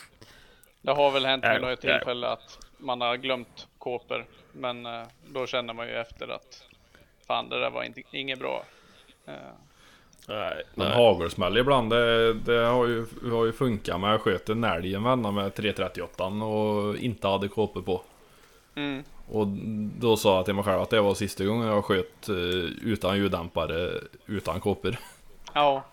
Det 0.83 0.91
har 0.93 1.11
väl 1.11 1.27
hänt 1.27 1.45
Ja, 1.45 1.53
vid 1.53 1.61
något 1.63 1.85
ja. 1.85 1.93
tillfälle 1.99 2.29
att 2.29 2.59
man 2.79 3.01
har 3.01 3.17
glömt 3.17 3.67
kåpor. 3.79 4.27
Men 4.53 4.87
eh, 4.87 5.03
då 5.27 5.47
känner 5.47 5.75
man 5.75 5.87
ju 5.89 5.95
efter 5.95 6.29
att 6.29 6.63
fan 7.27 7.49
det 7.49 7.61
där 7.61 7.71
var 7.71 7.83
inte, 7.83 8.03
inget 8.13 8.39
bra. 8.39 8.65
Nej, 10.29 10.63
Men 10.75 10.89
nej. 10.89 10.97
hagelsmäll 10.97 11.57
ibland, 11.57 11.91
det, 11.91 12.35
det 12.35 12.65
har, 12.67 12.87
ju, 12.87 13.07
har 13.31 13.45
ju 13.45 13.53
funkat. 13.53 14.01
Men 14.01 14.11
jag 14.11 14.21
sköt 14.21 14.49
en 14.49 14.65
älg 14.65 14.95
en 14.95 15.03
vända 15.05 15.31
med 15.31 15.55
338 15.55 16.25
och 16.25 16.97
inte 16.97 17.29
hade 17.29 17.49
kåpor 17.49 17.83
på. 17.83 18.03
mm. 18.75 19.05
Och 19.31 19.47
då 19.99 20.17
sa 20.17 20.37
jag 20.37 20.45
till 20.45 20.55
mig 20.55 20.65
själv 20.65 20.81
att 20.83 20.91
det 20.91 21.01
var 21.01 21.15
sista 21.15 21.45
gången 21.45 21.67
jag 21.69 21.85
sköt 21.85 22.29
eh, 22.29 22.35
utan 22.85 23.17
ljuddämpare, 23.17 23.91
utan 24.27 24.61
kåpor. 24.61 24.97
Ja. 25.55 25.85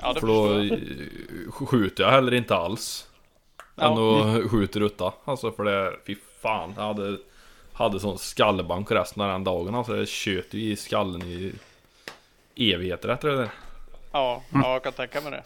ja, 0.00 0.12
det 0.12 0.20
För 0.20 0.26
då 0.26 0.64
jag. 0.64 1.68
skjuter 1.68 2.04
jag 2.04 2.10
heller 2.10 2.34
inte 2.34 2.54
alls. 2.56 3.08
Ja. 3.74 3.84
Än 3.86 4.44
att 4.44 4.50
skjuta 4.50 4.80
utta. 4.80 5.12
Alltså 5.24 5.52
för 5.52 5.64
det, 5.64 5.92
fy 6.06 6.16
fan. 6.42 6.74
Jag 6.76 6.82
hade, 6.82 7.16
hade 7.72 8.00
sån 8.00 8.18
skallebank 8.18 8.90
resten 8.90 9.22
av 9.22 9.28
den 9.28 9.44
dagen. 9.44 9.74
Alltså 9.74 9.92
det 9.92 10.06
tjöt 10.08 10.54
ju 10.54 10.60
i 10.72 10.76
skallen 10.76 11.22
i 11.22 11.52
evigheter 12.56 13.08
efter 13.08 13.28
det 13.28 13.36
där. 13.36 13.50
Ja, 14.16 14.42
ja, 14.52 14.72
jag 14.72 14.82
kan 14.82 14.92
tänka 14.92 15.20
mig 15.20 15.30
det. 15.30 15.42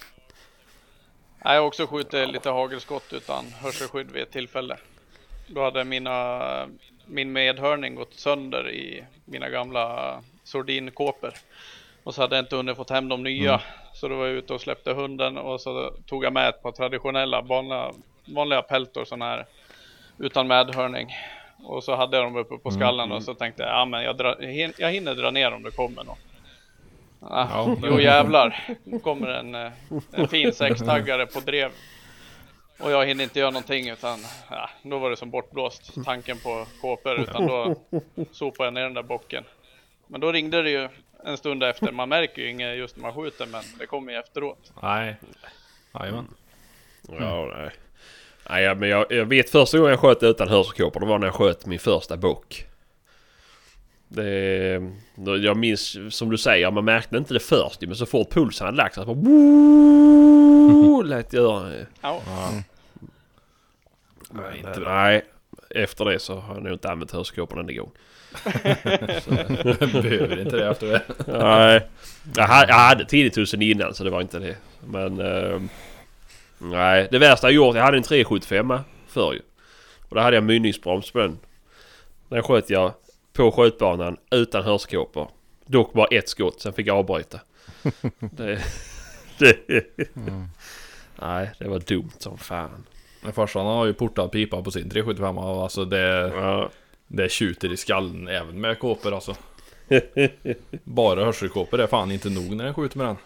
Nej, 1.45 1.55
Jag 1.55 1.61
har 1.61 1.67
också 1.67 1.87
skjutit 1.87 2.29
lite 2.29 2.51
hagelskott 2.51 3.13
utan 3.13 3.45
hörselskydd 3.63 4.11
vid 4.11 4.23
ett 4.23 4.31
tillfälle. 4.31 4.77
då 5.47 5.63
hade 5.65 5.85
mina, 5.85 6.41
min 7.07 7.33
medhörning 7.33 7.95
gått 7.95 8.15
sönder 8.15 8.71
i 8.71 9.05
mina 9.25 9.49
gamla 9.49 10.15
sordinkåpor. 10.45 11.33
Och 12.05 12.15
så 12.15 12.21
hade 12.21 12.37
jag 12.37 12.43
inte 12.43 12.57
hunnit 12.57 12.77
fått 12.77 12.91
hem 12.91 13.09
de 13.09 13.23
nya. 13.23 13.61
Så 13.95 14.09
då 14.09 14.17
var 14.17 14.27
jag 14.27 14.35
ute 14.37 14.55
och 14.55 14.61
släppte 14.61 14.93
hunden 14.93 15.39
och 15.39 15.61
så 15.61 15.91
tog 16.07 16.25
jag 16.25 16.33
med 16.33 16.49
ett 16.49 16.63
par 16.63 16.73
traditionella 16.73 17.41
vanliga, 17.41 17.93
vanliga 18.25 18.63
peltor 18.63 19.05
sådana 19.05 19.25
här 19.25 19.47
utan 20.19 20.47
medhörning. 20.49 21.15
Och 21.65 21.85
så 21.85 21.97
hade 21.97 22.17
jag 22.17 22.27
dem 22.27 22.37
uppe 22.37 22.57
på 22.59 22.71
skallen 22.71 23.13
och 23.13 23.23
så 23.23 23.35
tänkte 23.35 23.63
jag, 23.63 23.73
ja 23.73 23.85
men 23.85 24.03
jag, 24.03 24.15
hin- 24.41 24.75
jag 24.79 24.91
hinner 24.91 25.15
dra 25.15 25.31
ner 25.31 25.53
om 25.53 25.63
det 25.63 25.71
kommer 25.71 26.05
någon. 26.05 26.17
Ah, 27.23 27.47
Ja, 27.51 27.77
jo 27.83 28.01
jävlar, 28.01 28.63
nu 28.85 28.99
kommer 28.99 29.29
en, 29.29 29.55
eh, 29.55 29.73
en 30.13 30.29
fin 30.29 30.53
sextaggare 30.53 31.27
på 31.27 31.41
drev. 31.41 31.71
Och 32.81 32.91
jag 32.91 33.07
hinner 33.07 33.25
inte 33.25 33.39
göra 33.39 33.51
någonting 33.51 33.89
utan 33.91 34.19
ja, 34.51 34.71
då 34.83 34.99
var 34.99 35.11
det 35.11 35.17
som 35.17 35.31
bortblåst 35.31 36.05
tanken 36.05 36.39
på 36.39 36.67
kåpor 36.81 37.21
utan 37.21 37.47
då 37.47 37.75
sopade 38.33 38.67
jag 38.67 38.75
ner 38.75 38.83
den 38.83 38.95
där 38.95 39.03
bocken. 39.03 39.45
Men 40.07 40.21
då 40.21 40.33
ringde 40.33 40.63
det 40.63 40.71
ju 40.71 40.89
en 41.25 41.37
stund 41.37 41.63
efter. 41.63 41.93
Man 41.93 42.09
märker 42.09 42.43
ju 42.43 42.51
inget 42.51 42.77
just 42.77 42.97
när 42.97 43.03
man 43.03 43.15
skjuter 43.15 43.47
men 43.47 43.63
det 43.79 43.87
kommer 43.87 44.13
ju 44.13 44.19
efteråt. 44.19 44.73
Nej. 44.83 45.17
Jajamän. 45.95 46.27
Ja, 47.09 47.53
nej. 47.57 47.71
Nej, 48.51 48.63
ja, 48.65 48.75
men 48.75 48.89
jag, 48.89 49.07
jag 49.13 49.25
vet 49.25 49.51
första 49.51 49.79
gången 49.79 49.91
jag 49.91 50.01
sköt 50.01 50.23
utan 50.23 50.49
hörselkåpor. 50.49 51.01
Det 51.01 51.07
var 51.07 51.19
när 51.19 51.27
jag 51.27 51.35
sköt 51.35 51.67
min 51.67 51.79
första 51.79 52.17
bock. 52.17 52.65
Det, 54.13 54.81
jag 55.43 55.57
minns 55.57 55.97
som 56.11 56.31
du 56.31 56.39
säger, 56.39 56.71
man 56.71 56.85
märkte 56.85 57.17
inte 57.17 57.35
det 57.35 57.41
först 57.41 57.81
men 57.81 57.97
så 57.97 58.07
fort 58.07 58.31
pulsen 58.31 58.67
hade 58.67 58.77
lagt 58.77 58.95
sig 58.95 59.05
så 59.05 59.15
bara... 59.15 59.31
Woo, 59.31 61.03
lät 61.03 61.33
göra. 61.33 61.73
Ja, 62.01 62.23
Nej, 64.31 64.59
inte 64.59 64.81
nej, 64.81 65.25
efter 65.71 66.05
det 66.05 66.19
så 66.19 66.35
har 66.35 66.55
jag 66.55 66.63
nog 66.63 66.73
inte 66.73 66.91
använt 66.91 67.11
hörselkåporna 67.11 67.61
en 67.61 67.77
gång. 67.77 67.91
Behöver 70.03 70.41
inte 70.41 70.57
det 70.57 70.71
efter 70.71 70.87
det. 70.87 71.03
Nej. 71.27 71.87
Jag 72.37 72.47
hade, 72.47 72.73
jag 72.73 72.79
hade 72.79 73.05
tidigt 73.05 73.35
tusen 73.35 73.63
innan 73.63 73.95
så 73.95 74.05
det 74.05 74.11
var 74.11 74.21
inte 74.21 74.39
det. 74.39 74.57
Men... 74.87 75.21
ehm, 75.21 75.69
nej, 76.59 77.09
det 77.11 77.19
värsta 77.19 77.47
jag 77.47 77.55
gjort, 77.55 77.77
jag 77.77 77.83
hade 77.83 77.97
en 77.97 78.03
375 78.03 78.79
förr 79.09 79.33
ju. 79.33 79.41
Och 80.09 80.17
då 80.17 80.21
hade 80.21 80.37
jag 80.37 80.45
mynningsbroms 80.45 81.11
på 81.11 81.19
den. 81.19 81.39
Den 82.29 82.43
sköt 82.43 82.71
jag 82.71 82.93
på 83.33 83.53
skjutbanan 83.53 84.17
utan 84.31 84.65
hörselkåpor. 84.65 85.31
Dock 85.67 85.93
bara 85.93 86.07
ett 86.07 86.29
skott, 86.29 86.61
sen 86.61 86.73
fick 86.73 86.87
jag 86.87 86.97
avbryta. 86.97 87.41
det, 88.21 88.61
det, 89.39 89.57
Nej, 91.23 91.51
det 91.59 91.69
var 91.69 91.79
dumt 91.79 92.11
som 92.19 92.39
fan. 92.39 92.87
Men 93.23 93.33
farsan 93.33 93.67
har 93.67 93.87
ju 93.87 93.93
portad 93.93 94.33
pipa 94.33 94.63
på 94.63 94.71
sin 94.71 94.91
375 94.91 95.39
och 95.39 95.63
alltså 95.63 95.85
det, 95.85 96.33
Ja. 96.35 96.71
det 97.07 97.31
tjuter 97.33 97.73
i 97.73 97.77
skallen 97.77 98.29
även 98.29 98.61
med 98.61 98.79
kåpor 98.79 99.15
alltså. 99.15 99.35
Bara 100.85 101.25
hörselkåpor 101.25 101.81
är 101.81 101.87
fan 101.87 102.11
inte 102.13 102.31
nog 102.31 102.57
när 102.57 102.65
den 102.65 102.75
skjuter 102.75 102.99
med 102.99 103.07
den. 103.07 103.17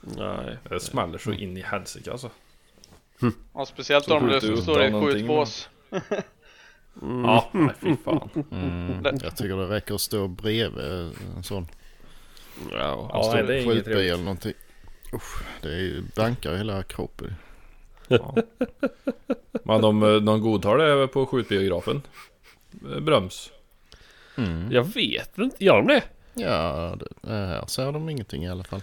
Nej. 0.00 0.56
Det 0.68 0.80
smäller 0.80 1.18
så 1.18 1.32
in 1.32 1.56
i 1.56 1.60
helsike 1.60 2.12
alltså. 2.12 2.30
och 3.52 3.68
speciellt 3.68 4.04
Så 4.04 4.16
om 4.16 4.26
det 4.26 4.32
skjuter 4.32 4.48
du 4.48 4.56
står 4.56 4.82
i 4.82 4.86
undan 4.86 5.46
skjutbås. 7.00 7.24
Ja, 7.26 7.48
nej 7.52 7.74
fy 7.80 7.96
fan. 8.04 8.28
Mm. 8.50 9.02
Det- 9.02 9.18
Jag 9.24 9.36
tycker 9.36 9.56
det 9.56 9.68
räcker 9.68 9.94
att 9.94 10.00
stå 10.00 10.28
bredvid 10.28 10.84
en 11.36 11.42
sån 11.42 11.66
Ja. 12.72 13.10
Ja, 13.12 13.30
nej, 13.34 13.42
det 13.46 13.54
är 13.58 13.60
inget 13.72 13.86
eller 13.86 14.16
någonting. 14.16 14.52
Usch, 15.14 15.42
det 15.62 15.68
är 15.68 15.78
ju 15.78 16.02
bankar 16.16 16.54
i 16.54 16.56
hela 16.56 16.82
kroppen. 16.82 17.34
Ja. 18.08 18.36
Men 19.64 19.80
de, 19.80 20.00
de 20.24 20.40
godtar 20.40 20.78
det 20.78 21.08
på 21.08 21.26
skjutbiografen. 21.26 22.02
Eh, 22.94 23.00
Bröms. 23.00 23.50
Mm. 24.36 24.72
Jag 24.72 24.82
vet 24.84 25.38
inte, 25.38 25.64
gör 25.64 25.76
de 25.76 25.86
det? 25.86 26.02
Ja, 26.34 26.96
det, 27.22 27.30
här 27.32 27.66
ser 27.66 27.92
de 27.92 28.08
ingenting 28.08 28.44
i 28.44 28.48
alla 28.48 28.64
fall. 28.64 28.82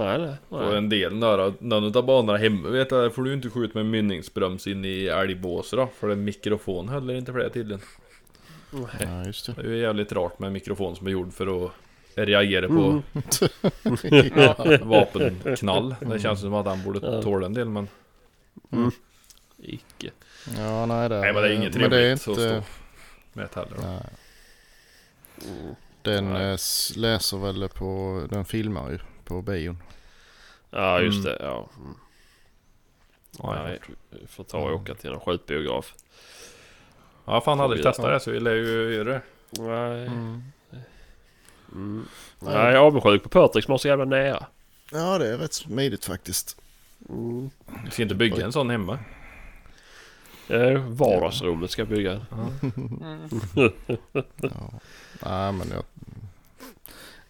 Nej, 0.00 0.18
nej. 0.18 0.34
Och 0.48 0.60
nej. 0.60 0.76
en 0.76 0.88
del 0.88 1.20
där, 1.20 1.52
någon 1.58 1.96
av 1.96 2.06
banorna 2.06 2.38
hemma 2.38 2.68
vet 2.68 2.90
jag, 2.90 3.02
där 3.02 3.10
får 3.10 3.22
du 3.22 3.32
inte 3.32 3.50
skjuta 3.50 3.78
med 3.78 3.86
mynningsbröms 3.86 4.66
in 4.66 4.84
i 4.84 5.04
älgbåset 5.06 5.76
då. 5.78 5.88
För 6.00 6.08
en 6.08 6.24
mikrofon 6.24 6.88
håller 6.88 7.14
inte 7.14 7.32
för 7.32 7.38
det 7.38 7.50
tydligen. 7.50 7.80
Ja, 9.00 9.24
just 9.26 9.46
det. 9.46 9.52
Det 9.52 9.62
är 9.62 9.72
ju 9.72 9.78
jävligt 9.78 10.12
rart 10.12 10.38
med 10.38 10.46
en 10.46 10.52
mikrofon 10.52 10.96
som 10.96 11.06
är 11.06 11.10
gjord 11.10 11.32
för 11.32 11.64
att 11.66 11.72
reagera 12.14 12.68
på 12.68 13.02
ja. 14.36 14.78
vapenknall. 14.82 15.94
Det 16.00 16.18
känns 16.18 16.40
som 16.40 16.54
att 16.54 16.66
han 16.66 16.82
borde 16.84 17.00
Ja. 17.02 17.22
tåla 17.22 17.46
en 17.46 17.54
del 17.54 17.68
men... 17.68 17.88
Icke. 19.62 20.10
ja, 20.58 20.86
nej 20.86 21.08
det, 21.08 21.20
Nej 21.20 21.32
men 21.32 21.42
det 21.42 21.48
är 21.48 21.52
inget 21.52 21.72
trevligt 21.72 21.90
det 21.90 22.06
är 22.06 22.12
att 22.12 22.20
stå 22.20 22.32
inte, 22.32 22.62
med 23.32 23.44
ett 23.44 23.54
heller. 23.54 23.76
nej. 23.82 24.02
Den 26.02 26.24
Nej. 26.32 26.42
eh, 26.52 26.58
läser 26.96 27.38
väl 27.38 27.68
på, 27.68 28.22
den 28.30 28.44
filmar 28.44 28.90
ju 28.90 28.98
på 29.32 29.42
bion. 29.42 29.78
Ja, 30.70 31.00
just 31.00 31.26
Mm. 31.26 31.38
det. 31.38 31.44
Ja. 31.44 31.68
Mm. 31.78 31.94
Ja, 33.38 33.62
Nej, 33.64 33.78
vi 34.10 34.26
får 34.26 34.44
ta 34.44 34.58
och 34.58 34.74
åka 34.74 34.94
till 34.94 35.10
en 35.12 35.20
skjutbiograf. 35.20 35.94
ja 37.24 37.40
fan 37.40 37.58
Får 37.58 37.64
aldrig 37.64 37.78
vi 37.78 37.82
testat 37.84 38.06
det 38.06 38.20
så 38.20 38.30
vi 38.30 38.40
lär 38.40 38.54
ju 38.54 38.94
göra 38.94 39.04
det. 39.04 39.20
Nej. 39.58 40.06
Mm. 40.06 40.42
Mm. 41.72 42.06
Nej, 42.40 42.54
jag 42.54 42.72
är 42.72 42.76
avundsjuk 42.76 43.22
på 43.22 43.28
Patrik 43.28 43.64
som 43.64 43.72
har 43.72 43.78
så 43.78 43.88
jävla 43.88 44.04
nära. 44.04 44.46
Ja, 44.92 45.18
det 45.18 45.28
är 45.28 45.38
rätt 45.38 45.52
smidigt 45.52 46.04
faktiskt. 46.04 46.56
Mm. 47.08 47.50
Du 47.84 47.90
ska 47.90 48.02
inte 48.02 48.14
bygga 48.14 48.44
en 48.44 48.52
sån 48.52 48.70
hemma. 48.70 48.98
Eh, 50.48 50.78
vardagsrummet 50.88 51.70
ska 51.70 51.82
jag 51.82 51.88
bygga. 51.88 52.26
Mm. 52.32 52.52
Ja. 54.40 54.70
Nej, 55.26 55.52
men 55.52 55.68
jag, 55.70 55.82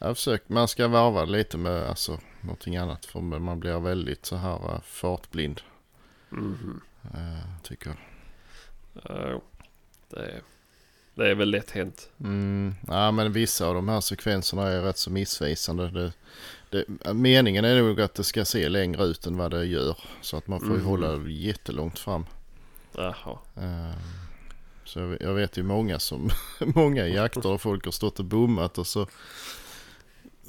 jag 0.03 0.09
har 0.09 0.15
försökt, 0.15 0.49
man 0.49 0.69
ska 0.69 0.89
varva 0.89 1.25
lite 1.25 1.59
med 1.59 1.89
alltså, 1.89 2.19
någonting 2.41 2.77
annat 2.77 3.07
för 3.07 3.21
man 3.21 3.61
blir 3.61 3.81
väldigt 3.81 4.27
så 4.27 4.37
här 4.37 4.55
eh, 4.75 4.81
fartblind. 4.81 5.61
Eh, 7.15 7.63
tycker 7.63 7.89
jag. 7.91 7.99
Det, 10.09 10.21
är, 10.21 10.43
det 11.15 11.31
är 11.31 11.35
väl 11.35 11.51
lätt 11.51 11.71
hänt. 11.71 12.11
Mm, 12.21 12.75
ja, 12.89 13.11
men 13.11 13.33
vissa 13.33 13.67
av 13.67 13.75
de 13.75 13.89
här 13.89 14.01
sekvenserna 14.01 14.63
är 14.69 14.83
rätt 14.83 14.99
så 14.99 15.11
missvisande. 15.11 15.91
Det, 15.91 16.13
det, 16.71 17.15
meningen 17.15 17.65
är 17.65 17.83
nog 17.83 18.01
att 18.01 18.15
det 18.15 18.25
ska 18.25 18.45
se 18.45 18.69
längre 18.69 19.05
ut 19.05 19.27
än 19.27 19.37
vad 19.37 19.51
det 19.51 19.65
gör. 19.65 19.97
Så 20.21 20.37
att 20.37 20.47
man 20.49 20.61
får 20.61 20.67
Mhm. 20.67 20.85
hålla 20.85 21.29
jättelångt 21.29 21.99
fram. 21.99 22.27
Jaha. 22.93 23.39
Eh, 23.57 23.97
Så 24.85 24.99
jag, 24.99 25.23
jag 25.23 25.35
vet 25.35 25.57
ju 25.57 25.63
många 25.63 25.99
som, 25.99 26.31
många 26.75 27.07
jakter 27.09 27.47
och 27.47 27.61
folk 27.61 27.85
har 27.85 27.93
stått 27.93 28.19
och 28.19 28.25
bommat 28.25 28.79
och 28.79 28.87
så 28.87 29.07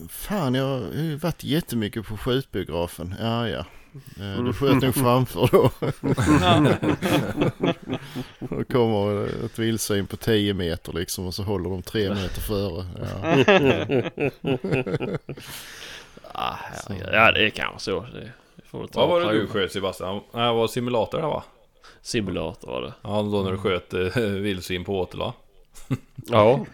Fan 0.09 0.55
jag 0.55 0.65
har 0.65 0.91
ju 0.93 1.15
varit 1.15 1.43
jättemycket 1.43 2.05
på 2.07 2.17
skjutbiografen. 2.17 3.15
Ja 3.19 3.49
ja. 3.49 3.65
Eh, 4.19 4.43
Du 4.43 4.53
sköt 4.53 4.81
nog 4.81 4.95
framför 4.95 5.49
då. 5.51 5.71
Då 8.55 8.63
kommer 8.63 9.25
ett 9.45 9.59
vildsvin 9.59 10.07
på 10.07 10.17
10 10.17 10.53
meter 10.53 10.93
liksom 10.93 11.27
och 11.27 11.33
så 11.33 11.43
håller 11.43 11.69
de 11.69 11.81
3 11.81 12.09
meter 12.09 12.41
före. 12.41 12.85
Ja. 12.99 13.37
Ah, 16.35 16.57
ja, 17.11 17.31
det 17.31 17.45
är 17.45 17.49
kanske 17.49 17.79
så. 17.79 17.99
Det 17.99 18.31
får 18.65 18.87
Vad 18.93 19.09
var 19.09 19.21
det 19.21 19.31
du 19.39 19.47
sköt 19.47 19.71
Sebastian? 19.71 20.21
Nej, 20.33 20.47
det 20.47 20.53
var 20.53 20.67
simulator 20.67 21.17
det 21.17 21.27
va? 21.27 21.43
Simulator 22.01 22.67
var 22.67 22.81
det. 22.81 22.93
Ja, 23.01 23.21
då 23.21 23.43
när 23.43 23.51
du 23.51 23.57
sköt 23.57 23.93
eh, 23.93 24.23
vildsvin 24.23 24.83
på 24.83 24.99
åtel 24.99 25.19
va? 25.19 25.33
Ja. 26.15 26.65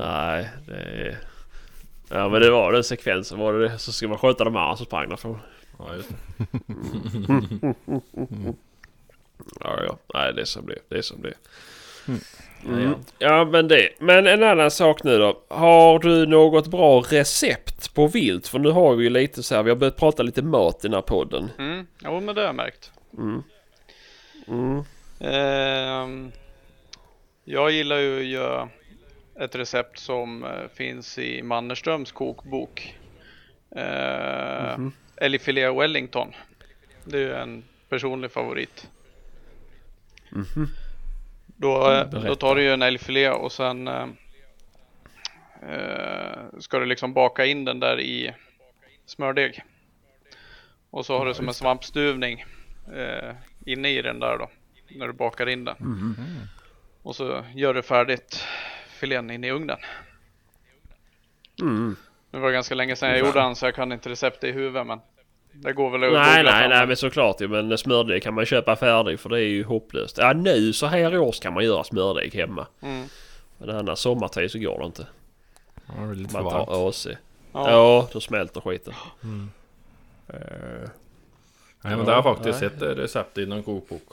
Nej, 0.00 0.48
det 0.66 0.74
är... 0.74 1.18
Ja 2.10 2.28
men 2.28 2.40
det 2.40 2.50
var 2.50 2.72
den 2.72 2.84
sekvensen 2.84 3.38
var 3.38 3.54
det 3.54 3.78
så 3.78 3.92
ska 3.92 4.08
man 4.08 4.18
sköta 4.18 4.44
de 4.44 4.56
andra 4.56 4.76
som 4.76 4.86
sprang 4.86 5.08
därifrån. 5.08 5.38
Ja, 5.78 5.94
just 5.94 6.08
det. 6.08 6.14
Ja 9.60 9.78
ja, 9.86 9.98
nej 10.14 10.32
det 10.34 10.40
är 10.40 10.44
som 10.44 10.66
det 10.66 10.78
det 10.88 10.98
är 10.98 11.02
som 11.02 11.22
det 11.22 11.34
Mm. 12.08 12.20
Mm. 12.78 12.94
Ja 13.18 13.44
men 13.44 13.68
det. 13.68 13.88
Men 13.98 14.26
en 14.26 14.42
annan 14.42 14.70
sak 14.70 15.02
nu 15.04 15.18
då. 15.18 15.40
Har 15.48 15.98
du 15.98 16.26
något 16.26 16.66
bra 16.66 17.00
recept 17.00 17.94
på 17.94 18.06
vilt? 18.06 18.48
För 18.48 18.58
nu 18.58 18.70
har 18.70 18.94
vi 18.96 19.04
ju 19.04 19.10
lite 19.10 19.42
så 19.42 19.54
här, 19.54 19.62
vi 19.62 19.70
har 19.70 19.76
börjat 19.76 19.96
prata 19.96 20.22
lite 20.22 20.42
mat 20.42 20.76
i 20.84 20.88
den 20.88 20.94
här 20.94 21.00
podden. 21.02 21.50
Mm. 21.58 21.86
Jo 22.04 22.20
men 22.20 22.34
det 22.34 22.40
har 22.40 22.46
jag 22.46 22.54
märkt. 22.54 22.92
Mm. 23.18 23.42
Mm. 24.48 24.84
Ehm, 25.20 26.32
jag 27.44 27.70
gillar 27.70 27.96
ju 27.96 28.20
att 28.20 28.26
göra 28.26 28.68
ett 29.40 29.54
recept 29.54 29.98
som 29.98 30.44
eh, 30.44 30.68
finns 30.74 31.18
i 31.18 31.42
Mannerströms 31.42 32.12
kokbok. 32.12 32.94
Uh, 33.76 34.78
Mhm. 34.78 34.92
Älgfilé 35.16 35.70
Wellington. 35.70 36.34
Det 37.04 37.18
är 37.22 37.34
en 37.34 37.64
personlig 37.88 38.30
favorit. 38.32 38.88
Mhm. 40.30 40.68
Då, 41.46 41.92
eh, 41.92 42.08
då 42.10 42.34
tar 42.36 42.54
du 42.54 42.62
ju 42.62 42.72
en 42.72 42.82
älgfilé 42.82 43.30
och 43.30 43.52
sen 43.52 43.88
eh, 43.88 44.06
eh, 45.62 46.38
ska 46.58 46.78
du 46.78 46.86
liksom 46.86 47.12
baka 47.12 47.44
in 47.46 47.64
den 47.64 47.80
där 47.80 48.00
i 48.00 48.34
smördeg. 49.06 49.62
Och 50.90 51.06
så 51.06 51.18
har 51.18 51.26
du 51.26 51.34
som 51.34 51.48
en 51.48 51.54
svampstuvning 51.54 52.44
eh, 52.94 53.34
inne 53.72 53.88
i 53.90 54.02
den 54.02 54.20
där 54.20 54.38
då. 54.38 54.50
När 54.88 55.06
du 55.06 55.12
bakar 55.12 55.46
in 55.48 55.64
den. 55.64 55.76
Och 57.02 57.16
så 57.16 57.44
gör 57.54 57.74
du 57.74 57.82
färdigt 57.82 58.44
filén 58.88 59.30
in 59.30 59.44
i 59.44 59.50
ugnen. 59.50 59.78
Mm. 61.60 61.96
Det 62.30 62.38
var 62.38 62.50
ganska 62.50 62.74
länge 62.74 62.96
sedan 62.96 63.08
jag 63.08 63.18
gjorde 63.18 63.40
den 63.40 63.56
så 63.56 63.66
jag 63.66 63.74
kan 63.74 63.92
inte 63.92 64.08
receptet 64.10 64.44
i 64.44 64.52
huvudet 64.52 64.86
men 64.86 65.00
det 65.52 65.72
går 65.72 65.90
väl 65.90 66.04
att 66.04 66.12
Nej, 66.12 66.44
nej, 66.44 66.52
fram. 66.60 66.70
nej, 66.70 66.86
men 66.86 66.96
såklart 66.96 67.40
ju. 67.40 67.48
Men 67.48 67.78
smördeg 67.78 68.22
kan 68.22 68.34
man 68.34 68.46
köpa 68.46 68.76
färdig 68.76 69.20
för 69.20 69.28
det 69.28 69.40
är 69.40 69.48
ju 69.48 69.64
hopplöst. 69.64 70.18
Ja, 70.18 70.32
nu 70.32 70.72
så 70.72 70.86
här 70.86 71.18
års 71.18 71.40
kan 71.40 71.54
man 71.54 71.64
göra 71.64 71.84
smördeg 71.84 72.34
hemma. 72.34 72.66
Mm. 72.82 73.06
Men 73.58 73.70
annars 73.70 73.98
sommartid 73.98 74.50
så 74.50 74.58
går 74.58 74.78
det 74.78 74.86
inte. 74.86 75.06
Ja, 75.86 75.92
det 76.02 76.10
är 76.10 76.14
lite 76.14 76.32
Man 76.34 76.44
varmt. 76.44 76.66
tar 76.68 76.88
AC. 76.88 77.06
Ja. 77.52 77.70
Ja, 77.70 78.08
då 78.12 78.20
smälter 78.20 78.60
skiten. 78.60 78.94
Mm. 79.22 79.50
Eh, 80.28 80.88
Nej 81.82 81.96
men 81.96 82.06
det 82.06 82.12
har 82.12 82.16
jag 82.16 82.24
faktiskt 82.36 82.60
nej. 82.60 82.70
sett 82.70 82.82
eh, 82.82 82.88
recept 82.88 83.38
i 83.38 83.46
någon 83.46 83.62
kokbok. 83.62 84.08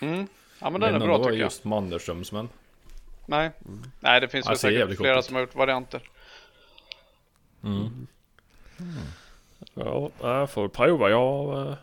Mm. 0.00 0.26
ja 0.60 0.70
men 0.70 0.80
den 0.80 0.94
är 0.94 0.98
Men 0.98 1.08
bra 1.08 1.18
tycker 1.18 1.30
jag. 1.30 1.38
just 1.38 1.64
mandelströmsmen. 1.64 2.48
Nej. 3.26 3.50
nej, 4.00 4.20
det 4.20 4.28
finns 4.28 4.46
Ja, 4.46 4.50
väl 4.50 4.58
säkert 4.58 4.96
flera 4.96 5.22
som 5.22 5.34
har 5.34 5.40
gjort 5.42 5.54
varianter. 5.54 6.02
Mm. 7.62 8.06
ja, 9.74 10.10
jag 10.20 10.50
får 10.50 10.68
prova. 10.68 11.10
Jag, 11.10 11.66
eh, 11.68 11.74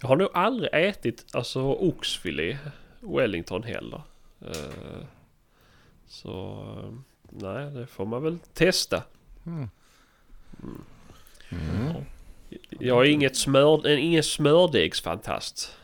jag 0.00 0.08
har 0.08 0.16
nog 0.16 0.28
aldrig 0.34 0.70
ätit 0.72 1.26
alltså 1.32 1.60
oxfilé 1.62 2.58
Wellington 3.00 3.62
heller. 3.62 4.02
Eh, 4.40 5.04
Så 6.08 6.64
nej, 7.30 7.70
det 7.70 7.86
får 7.86 8.04
man 8.06 8.22
väl 8.22 8.38
testa. 8.54 9.02
Mm. 9.46 9.68
Jag 12.70 13.06
är 13.06 13.10
inget 13.10 13.36
smör, 13.36 13.86
en, 13.86 13.98
ingen 13.98 14.22
smördegsfantast. 14.22 15.76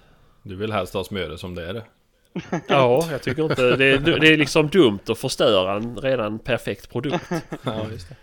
Du 0.43 0.57
vill 0.57 0.73
helst 0.73 0.95
ha 0.95 1.05
smöret 1.05 1.41
som 1.41 1.55
det 1.55 1.67
är 1.69 1.75
det. 1.75 1.85
Ja, 2.69 3.09
jag 3.11 3.23
tycker 3.23 3.43
inte 3.43 3.77
det 3.77 3.85
är, 3.87 3.99
det 4.21 4.29
är 4.29 4.37
liksom 4.37 4.69
dumt 4.69 5.01
att 5.09 5.19
förstöra 5.19 5.77
en 5.77 5.97
redan 5.97 6.39
perfekt 6.39 6.91
produkt. 6.91 7.31
Ja, 7.63 7.87
just 7.91 8.09
det. 8.09 8.17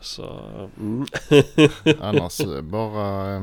Så, 0.00 0.24
mm. 0.78 1.06
Annars 2.00 2.40
eh, 2.40 2.60
bara 2.62 3.36
eh, 3.36 3.42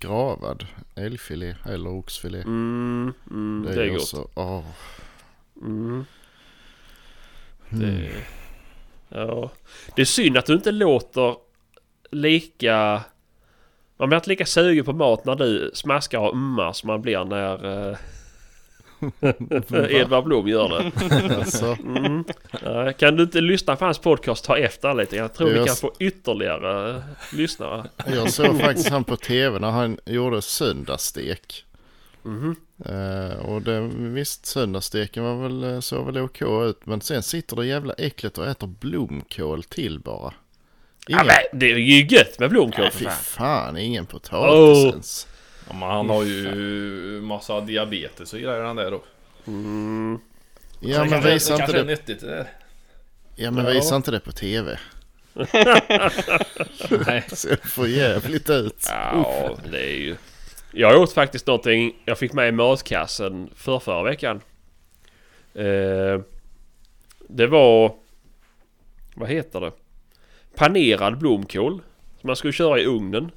gravad 0.00 0.66
älgfilé 0.96 1.54
eller 1.66 1.90
oxfilé. 1.90 2.38
Mm, 2.42 3.12
mm, 3.30 3.64
det 3.66 3.74
det 3.74 3.82
är, 3.82 3.86
är 3.86 3.90
gott. 3.90 4.00
också, 4.02 4.28
åh. 4.34 4.64
Mm, 5.62 6.04
Mm. 7.72 7.86
det, 7.90 8.10
ja. 9.08 9.50
det 9.96 10.02
är 10.02 10.06
synd 10.06 10.36
att 10.36 10.46
du 10.46 10.54
inte 10.54 10.72
låter 10.72 11.36
lika... 12.10 13.02
Man 14.00 14.08
blir 14.08 14.16
inte 14.16 14.30
lika 14.30 14.46
sugen 14.46 14.84
på 14.84 14.92
mat 14.92 15.24
när 15.24 15.34
du 15.36 15.70
smaskar 15.74 16.18
och 16.18 16.32
ummar 16.32 16.72
som 16.72 16.86
man 16.86 17.02
blir 17.02 17.24
när 17.24 17.88
eh, 17.90 17.96
Edvard 20.00 20.24
Blom 20.24 20.48
gör 20.48 20.68
det. 20.68 20.90
Alltså, 21.36 21.76
Mm. 21.84 22.24
Kan 22.98 23.16
du 23.16 23.22
inte 23.22 23.40
lyssna 23.40 23.76
på 23.76 23.84
hans 23.84 23.98
podcast 23.98 24.44
ta 24.44 24.56
efter 24.58 24.94
lite? 24.94 25.16
Jag 25.16 25.34
tror 25.34 25.48
vi 25.48 25.56
Jag 25.56 25.66
kan 25.66 25.72
s- 25.72 25.80
få 25.80 25.92
ytterligare 25.98 26.90
eh, 26.96 27.02
lyssnare. 27.32 27.84
jag 28.06 28.32
såg 28.32 28.60
faktiskt 28.60 28.88
han 28.88 29.04
på 29.04 29.16
tv 29.16 29.58
när 29.58 29.70
han 29.70 29.98
gjorde 30.06 30.42
söndagsstek. 30.42 31.64
Mhm. 32.22 32.56
Eh, 32.84 33.36
och 33.46 33.62
det, 33.62 33.80
visst 33.96 34.46
söndagssteken 34.46 35.24
var 35.24 35.42
väl, 35.42 35.64
eh, 35.74 35.80
såg 35.80 36.06
väl 36.06 36.18
OK 36.18 36.42
ut. 36.42 36.86
Men 36.86 37.00
sen 37.00 37.22
sitter 37.22 37.56
det 37.56 37.66
jävla 37.66 37.92
äckligt 37.92 38.38
och 38.38 38.46
äter 38.46 38.66
blomkål 38.66 39.62
till 39.62 39.98
bara. 40.00 40.32
Ja, 41.10 41.16
Ingen, 41.16 41.26
men 41.26 41.58
det 41.60 41.70
är 41.72 41.76
ju 41.76 42.06
gött 42.16 42.38
med 42.38 42.50
blomkål 42.50 42.80
nej, 42.82 42.90
för 42.90 42.98
fy 42.98 43.04
fan. 43.04 43.14
fan, 43.14 43.76
ingen 43.76 44.06
potatis 44.06 44.84
Oh. 44.84 44.88
ens. 44.90 45.28
Ja, 45.68 45.74
men 45.74 45.88
han 45.88 46.10
har 46.10 46.24
ju 46.24 46.50
massa 47.22 47.60
diabetes 47.60 48.32
och 48.32 48.38
grejer 48.40 48.62
han 48.62 48.76
där 48.76 48.90
då. 48.90 49.02
Mm. 49.46 50.18
Ja 50.80 51.04
men 51.04 51.22
visa 51.22 51.52
inte 51.52 51.58
kanske 51.62 51.78
är 51.78 51.84
det, 51.84 51.90
nyttigt 51.90 52.20
det 52.20 52.26
där. 52.26 52.46
ja, 53.36 53.50
men 53.50 53.64
Ja. 53.64 53.70
visa 53.70 53.96
inte 53.96 54.10
det 54.10 54.20
på 54.20 54.32
tv. 54.32 54.78
Nej. 57.06 57.24
Det 57.30 57.36
ser 57.36 57.56
för 57.68 57.86
jävligt 57.86 58.50
ut. 58.50 58.86
Ja, 58.88 59.56
det 59.70 59.82
är 59.92 59.96
ju... 59.96 60.16
Jag 60.72 61.00
åt 61.00 61.12
faktiskt 61.12 61.46
någonting 61.46 61.96
jag 62.04 62.18
fick 62.18 62.32
med 62.32 62.48
i 62.48 62.52
matkassen 62.52 63.50
för 63.56 63.78
förra 63.78 64.02
veckan. 64.02 64.40
Eh, 65.54 66.20
det 67.28 67.46
var... 67.46 67.94
Vad 69.14 69.28
heter 69.28 69.60
det? 69.60 69.72
Panerad 70.56 71.18
blomkål. 71.18 71.80
Som 72.20 72.26
man 72.26 72.36
skulle 72.36 72.52
köra 72.52 72.78
i 72.78 72.86
ugnen. 72.86 73.30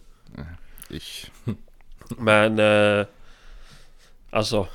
Men... 2.17 2.59
Eh, 2.59 3.05
alltså... 4.29 4.67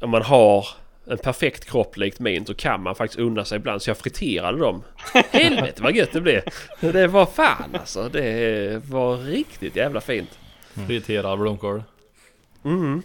Om 0.00 0.10
man 0.10 0.22
har 0.22 0.66
en 1.06 1.18
perfekt 1.18 1.64
kropp 1.64 1.96
likt 1.96 2.20
min 2.20 2.46
så 2.46 2.54
kan 2.54 2.82
man 2.82 2.94
faktiskt 2.94 3.18
unna 3.18 3.44
sig 3.44 3.56
ibland. 3.56 3.82
Så 3.82 3.90
jag 3.90 3.98
friterade 3.98 4.58
dem. 4.58 4.82
Helvete 5.30 5.82
vad 5.82 5.96
gött 5.96 6.12
det 6.12 6.20
blev! 6.20 6.42
Det 6.80 7.06
var 7.06 7.26
fan 7.26 7.76
alltså. 7.78 8.08
Det 8.08 8.82
var 8.84 9.16
riktigt 9.16 9.76
jävla 9.76 10.00
fint. 10.00 10.38
Friterad 10.86 11.38
blomkål. 11.38 11.82
Mm. 12.64 13.02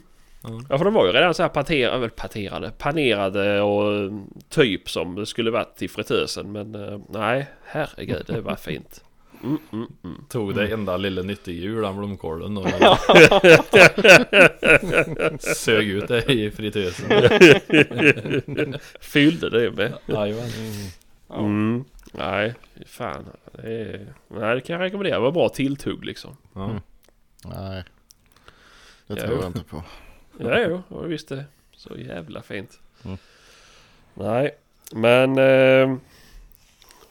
Mm. 0.48 0.66
Ja 0.70 0.78
för 0.78 0.86
de 0.86 0.94
var 0.94 1.06
ju 1.06 1.12
redan 1.12 1.34
så 1.34 1.42
här 1.42 1.50
paterade, 1.50 2.10
paterade, 2.10 2.72
panerade 2.72 3.62
och 3.62 3.94
mm, 3.94 4.24
typ 4.50 4.90
som 4.90 5.16
det 5.16 5.26
skulle 5.26 5.52
varit 5.52 5.82
i 5.82 5.88
fritösen. 5.88 6.52
Men 6.52 6.76
eh, 6.76 7.00
nej, 7.10 7.48
herregud 7.64 8.24
det 8.28 8.42
var 8.42 8.56
fint. 8.56 9.04
Mm, 9.44 9.58
mm, 9.74 9.88
mm. 10.04 10.26
Tog 10.30 10.56
det 10.56 10.68
enda 10.68 10.98
lilla 10.98 11.22
nyttiga 11.22 11.66
ur 11.66 11.82
den 11.82 11.98
blomkålen 11.98 12.58
och 12.58 12.68
sög 15.42 15.90
ut 15.90 16.08
det 16.08 16.32
i 16.32 16.52
fritösen. 16.52 17.10
Fyllde 19.00 19.50
det 19.50 19.72
med. 19.72 19.94
Jajamän. 20.06 20.50
Mm. 21.30 21.86
Nej, 22.12 22.54
fan. 22.86 23.26
Det 23.52 23.82
är, 23.82 24.14
nej 24.28 24.56
det 24.56 24.62
kan 24.62 24.74
jag 24.74 24.82
rekommendera. 24.82 25.16
Det 25.16 25.22
var 25.22 25.32
bra 25.32 25.50
tilltugg 25.50 26.06
liksom. 26.06 26.38
Ja. 26.54 26.82
Nej, 27.46 27.84
det 29.08 29.16
tror 29.16 29.38
jag 29.38 29.46
inte 29.46 29.64
på. 29.64 29.84
Ja, 30.38 30.60
jo, 30.60 30.82
och 30.90 31.12
visst 31.12 31.28
det. 31.30 31.46
Så 31.76 31.98
jävla 31.98 32.42
fint. 32.42 32.80
Mm. 33.06 33.18
Nej, 34.14 34.56
men... 34.92 35.38
Eh, 35.38 35.98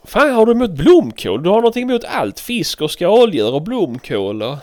fan 0.05 0.31
har 0.35 0.47
du 0.47 0.53
emot 0.53 0.70
blomkål? 0.70 1.43
Du 1.43 1.49
har 1.49 1.57
någonting 1.57 1.91
emot 1.91 2.05
allt. 2.05 2.41
Fisk 2.41 2.81
och 2.81 2.91
skaldjur 2.91 3.55
och 3.55 3.62
blomkål 3.62 4.43
och... 4.43 4.57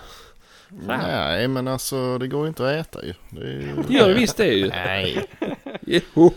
Nej, 0.88 1.48
men 1.48 1.68
alltså 1.68 2.18
det 2.18 2.28
går 2.28 2.42
ju 2.42 2.48
inte 2.48 2.66
att 2.70 2.88
äta 2.88 3.06
ju. 3.06 3.14
Det 3.30 3.46
ju... 3.48 3.76
Det 3.88 3.94
gör 3.94 4.08
det 4.08 4.14
visst 4.14 4.38
det 4.38 4.48
ju. 4.54 4.68
Nej, 4.70 5.28
Jo, 5.82 6.34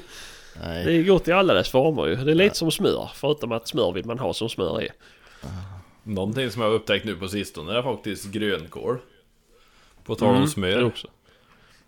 det 0.54 0.60
nej. 0.84 0.98
är 0.98 1.02
gott 1.04 1.28
i 1.28 1.32
alla 1.32 1.54
dess 1.54 1.68
former 1.70 2.06
ju. 2.06 2.16
Det 2.16 2.30
är 2.30 2.34
lite 2.34 2.56
som 2.56 2.70
smör. 2.70 3.10
Förutom 3.14 3.52
att 3.52 3.68
smör 3.68 3.92
vill 3.92 4.04
man 4.06 4.18
ha 4.18 4.32
som 4.34 4.48
smör 4.48 4.82
är. 4.82 4.88
Någonting 6.02 6.50
som 6.50 6.62
jag 6.62 6.68
har 6.68 6.74
upptäckt 6.74 7.04
nu 7.04 7.16
på 7.16 7.28
sistone 7.28 7.78
är 7.78 7.82
faktiskt 7.82 8.24
grönkål. 8.32 8.98
På 10.04 10.14
tal 10.14 10.28
om 10.28 10.36
Mm, 10.36 10.48
smör. 10.48 10.92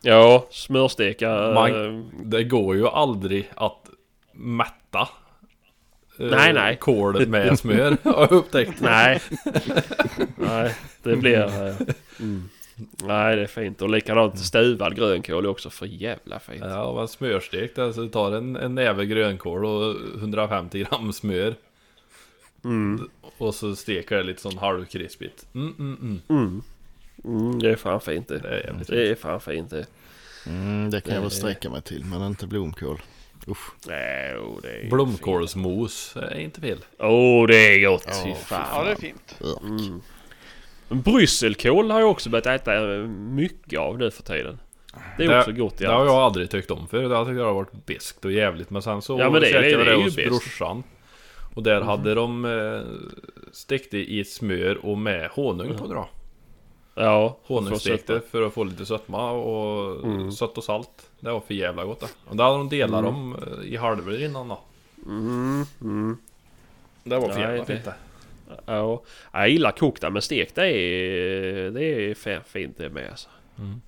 Ja, 0.02 0.46
smörsteka. 0.50 1.28
Man- 1.54 1.84
eh, 1.98 2.04
Det 2.24 2.44
går 2.44 2.76
ju 2.76 2.86
aldrig 2.88 3.50
att 3.54 3.90
mätta 4.32 5.08
eh, 6.18 6.26
Nej, 6.30 6.52
nej. 6.52 6.76
kål 6.76 7.26
med 7.26 7.58
smör 7.58 7.96
har 8.04 8.20
jag 8.20 8.32
upptäckt. 8.32 8.80
Nej. 8.80 9.20
Nej, 10.36 10.74
det 11.02 11.16
blir... 11.16 11.66
eh, 11.68 11.74
Mm. 12.20 12.48
Nej, 13.04 13.36
det 13.36 13.42
är 13.42 13.46
fint. 13.46 13.82
Och 13.82 13.90
likadant 13.90 14.38
stuvad 14.38 14.96
grönkål 14.96 15.44
är 15.44 15.48
också 15.48 15.70
för 15.70 15.86
jävla 15.86 16.38
fint. 16.40 16.64
Ja, 16.64 16.94
men 16.94 17.08
smörstekt 17.08 17.78
alltså 17.78 18.02
du 18.02 18.08
tar 18.08 18.32
en, 18.32 18.56
en 18.56 18.74
näve 18.74 19.06
grönkål 19.06 19.64
och 19.64 19.94
150 20.18 20.84
gram 20.90 21.12
smör. 21.12 21.54
Mm. 22.64 23.08
Och 23.38 23.54
så 23.54 23.76
steker 23.76 24.16
det 24.16 24.22
lite 24.22 24.42
sån 24.42 24.58
halvkrispigt. 24.58 25.46
Mm, 25.54 25.74
mm, 25.78 25.96
mm. 26.00 26.20
Mm. 26.40 26.62
Mm, 27.24 27.58
det 27.58 27.70
är 27.70 27.76
fan 27.76 28.00
fint 28.00 28.28
det. 28.28 28.38
Det 28.38 28.48
är 28.48 28.64
jävligt 28.66 28.88
Det 28.88 29.10
är 29.10 29.14
fan 29.14 29.40
fint 29.40 29.70
det. 29.70 29.86
Mm, 30.46 30.90
det 30.90 31.00
kan 31.00 31.14
jag 31.14 31.20
väl 31.20 31.30
Eh. 31.30 31.34
sträcka 31.34 31.70
mig 31.70 31.82
till, 31.82 32.04
men 32.04 32.22
inte 32.26 32.46
blomkål. 32.46 33.02
Usch. 33.48 33.72
Nej, 33.88 34.36
oh, 34.36 34.60
det 34.62 34.68
är 34.68 34.90
Blomkålsmos 34.90 36.16
är 36.16 36.38
inte 36.38 36.60
fel. 36.60 36.78
Åh, 36.98 37.08
oh, 37.10 37.46
det 37.46 37.56
är 37.56 37.88
gott. 37.90 38.04
Fy 38.24 38.34
fan. 38.34 38.66
Ja, 38.72 38.84
det 38.84 38.90
är 38.90 38.94
fint. 38.96 39.36
Mm. 39.62 40.00
Brysselkål 40.88 41.90
har 41.90 42.00
jag 42.00 42.10
också 42.10 42.30
börjat 42.30 42.46
äta 42.46 42.94
eh, 42.94 43.00
mycket 43.08 43.78
av 43.78 43.98
nu 43.98 44.10
för 44.10 44.22
tiden. 44.22 44.58
Det 45.18 45.24
är 45.24 45.28
Det- 45.28 45.38
också 45.38 45.52
gott 45.52 45.80
i 45.80 45.84
Det 45.84 45.90
har 45.90 46.00
allt. 46.00 46.06
jag 46.06 46.14
aldrig 46.16 46.50
tyckt 46.50 46.70
om 46.70 46.88
för 46.88 47.02
jag 47.02 47.26
tyckte 47.26 47.38
det 47.40 47.44
har 47.46 47.54
varit 47.54 47.86
beskt 47.86 48.24
och 48.24 48.32
jävligt. 48.32 48.70
Men 48.70 48.82
sen 48.82 49.02
så 49.02 49.18
Ja, 49.18 49.30
men 49.30 49.40
det- 49.40 49.46
käkade 49.46 49.64
det- 49.66 49.70
jag 49.70 49.80
det 49.80 49.90
är 49.90 49.90
det 49.94 49.98
ju 49.98 50.04
hos 50.04 50.16
beskt. 50.16 50.28
brorsan. 50.28 50.82
Och 51.54 51.62
där 51.62 51.80
hade 51.80 52.14
de 52.14 52.44
eh, 52.44 52.80
stekt 53.52 53.90
det 53.90 54.04
i 54.04 54.24
smör 54.24 54.86
och 54.86 54.98
med 54.98 55.30
honung 55.32 55.78
på 55.78 55.86
dra. 55.86 56.08
Ja, 56.98 57.36
Honungsstekte 57.42 58.20
för 58.30 58.42
att 58.42 58.54
få 58.54 58.64
lite 58.64 58.86
sötma 58.86 59.30
och 59.30 60.04
Mm. 60.04 60.32
sött 60.32 60.58
och 60.58 60.64
salt. 60.64 61.10
Det 61.20 61.30
var 61.32 61.40
för 61.40 61.54
jävla 61.54 61.84
gott 61.84 62.00
det. 62.00 62.08
Och 62.30 62.36
där 62.36 62.44
hade 62.44 62.56
de 62.58 62.68
delat 62.68 63.00
Mm. 63.00 63.04
dem 63.04 63.36
eh, 63.62 63.72
i 63.72 63.76
halvor 63.76 64.20
innan 64.22 64.48
då. 64.48 64.60
Mm, 65.06 65.64
mm. 65.80 66.18
Det 67.04 67.18
var 67.18 67.28
för 67.28 67.40
jävla 67.40 67.64
fint 67.64 67.84
det. 67.84 67.94
Ja, 68.66 69.02
jag 69.32 69.48
gillar 69.48 69.70
kokta 69.70 70.10
men 70.10 70.22
stekt 70.22 70.54
det 70.54 70.66
är, 70.66 71.70
det 71.70 71.84
är 71.84 72.14
fint 72.44 72.78
det 72.78 72.88
med 72.88 73.10
alltså. 73.10 73.28
Mm. 73.58 73.80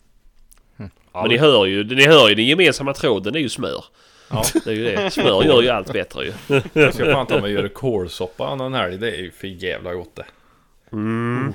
Hm. 0.76 0.90
Men 1.12 1.28
ni 1.28 1.36
hör 1.38 1.66
ju, 1.66 1.84
ni 1.84 2.06
hör 2.06 2.28
ju 2.28 2.34
den 2.34 2.46
gemensamma 2.46 2.94
tråden 2.94 3.34
är 3.34 3.38
ju 3.40 3.48
smör. 3.48 3.84
Ja. 4.30 4.44
Det 4.64 4.70
är 4.70 4.74
ju 4.74 4.84
det. 4.84 5.10
Smör 5.10 5.44
gör 5.44 5.62
ju 5.62 5.68
allt 5.68 5.92
bättre 5.92 6.24
ju. 6.24 6.32
Jag 6.72 6.94
ska 6.94 7.04
fan 7.12 7.26
ta 7.26 7.34
mig 7.34 7.42
och 7.42 7.50
göra 7.50 7.68
kålsoppa 7.68 8.54
någon 8.54 8.74
helg. 8.74 8.98
Det 8.98 9.10
är 9.10 9.20
ju 9.20 9.30
för 9.30 9.46
jävla 9.46 9.94
gott 9.94 10.16
det. 10.16 10.24
Mm. 10.92 11.52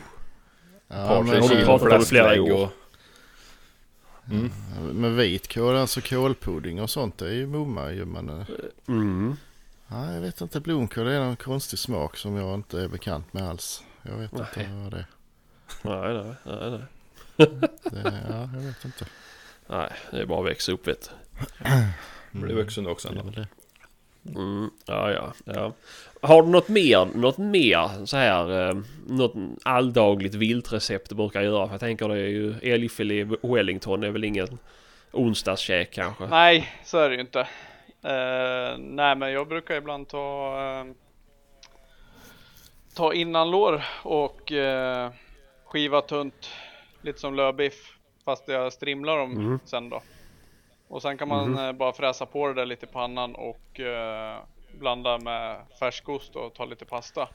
Ja, 0.95 1.07
Par, 1.07 1.23
tre 1.23 1.39
du 1.39 1.47
kilo 1.47 1.65
pratat 1.65 1.91
om 1.93 2.01
i 2.01 2.05
flera 2.05 2.27
fläsklägg 2.29 2.53
år. 2.53 2.63
och... 2.63 2.71
med 4.95 5.11
vitkål, 5.15 5.75
alltså 5.75 6.01
kålpudding 6.01 6.81
och 6.81 6.89
sånt, 6.89 7.17
det 7.17 7.27
är 7.27 7.33
ju 7.33 7.47
mumma 7.47 7.91
ju. 7.91 8.05
Men 8.05 8.45
Mm. 8.87 9.35
ja, 9.87 10.13
jag 10.13 10.21
vet 10.21 10.41
inte, 10.41 10.59
blomkål 10.59 11.07
är 11.07 11.19
någon 11.19 11.35
konstig 11.35 11.79
smak 11.79 12.17
som 12.17 12.35
jag 12.35 12.53
inte 12.53 12.81
är 12.81 12.87
bekant 12.87 13.33
med 13.33 13.49
alls. 13.49 13.83
Jag 14.01 14.17
vet 14.17 14.33
inte 14.33 14.47
Nej. 14.55 14.69
vad 14.83 14.91
det 14.91 14.97
är. 14.97 15.05
Nej, 15.81 16.13
nej, 16.23 16.35
nej, 16.45 16.71
nej. 16.71 16.81
Det, 17.83 18.21
ja, 18.29 18.49
jag 18.53 18.61
vet 18.61 18.85
inte. 18.85 19.05
Nej, 19.67 19.91
det 20.11 20.17
är 20.21 20.25
bara 20.25 20.39
att 20.39 20.45
växa 20.45 20.71
upp 20.71 20.87
vet 20.87 21.09
Blir 22.31 22.55
vuxen 22.55 22.87
också 22.87 23.09
Det 23.09 23.47
Mm. 24.36 24.69
Ja, 24.86 25.11
ja, 25.11 25.34
ja. 25.45 25.74
Har 26.21 26.43
du 26.43 26.49
något 26.49 26.67
mer, 26.69 27.05
något 27.15 27.38
mer 27.38 28.05
så 28.05 28.17
här, 28.17 28.69
eh, 28.69 28.76
något 29.07 29.34
alldagligt 29.63 30.36
viltrecept 30.36 31.09
du 31.09 31.15
brukar 31.15 31.41
göra? 31.41 31.65
För 31.67 31.74
jag 31.74 31.80
tänker 31.80 32.09
det 32.09 32.15
är 32.19 32.28
ju 32.28 32.53
älgfilé 32.61 33.24
Wellington 33.41 34.03
är 34.03 34.09
väl 34.09 34.24
ingen 34.24 34.59
onsdagskäk 35.11 35.91
kanske? 35.93 36.28
Nej, 36.28 36.67
så 36.84 36.97
är 36.97 37.09
det 37.09 37.15
ju 37.15 37.21
inte. 37.21 37.39
Eh, 38.03 38.78
nej, 38.78 39.15
men 39.15 39.32
jag 39.32 39.47
brukar 39.47 39.76
ibland 39.76 40.07
ta 40.07 40.55
uh, 40.86 40.91
ta 42.95 43.13
innanlår 43.13 43.84
och 44.03 44.51
eh, 44.51 45.11
skiva 45.65 46.01
tunt, 46.01 46.49
lite 47.01 47.19
som 47.19 47.36
lövbiff, 47.36 47.97
fast 48.26 48.47
jag 48.47 48.74
strimlar 48.74 49.17
dem 49.17 49.32
Mhm. 49.32 49.59
sen 49.65 49.89
då. 49.89 50.01
Och 50.93 51.01
sen 51.01 51.17
kan 51.17 51.27
man 51.27 51.57
eh, 51.57 51.71
bara 51.71 51.93
fräsa 51.93 52.25
på 52.25 52.47
det 52.47 52.53
där 52.53 52.65
lite 52.65 52.85
i 52.85 52.89
pannan 52.89 53.35
och 53.35 53.79
eh, 53.79 54.37
blanda 54.79 55.17
med 55.17 55.57
färskost 55.79 56.35
och 56.35 56.53
ta 56.53 56.65
lite 56.65 56.85
pasta. 56.85 57.29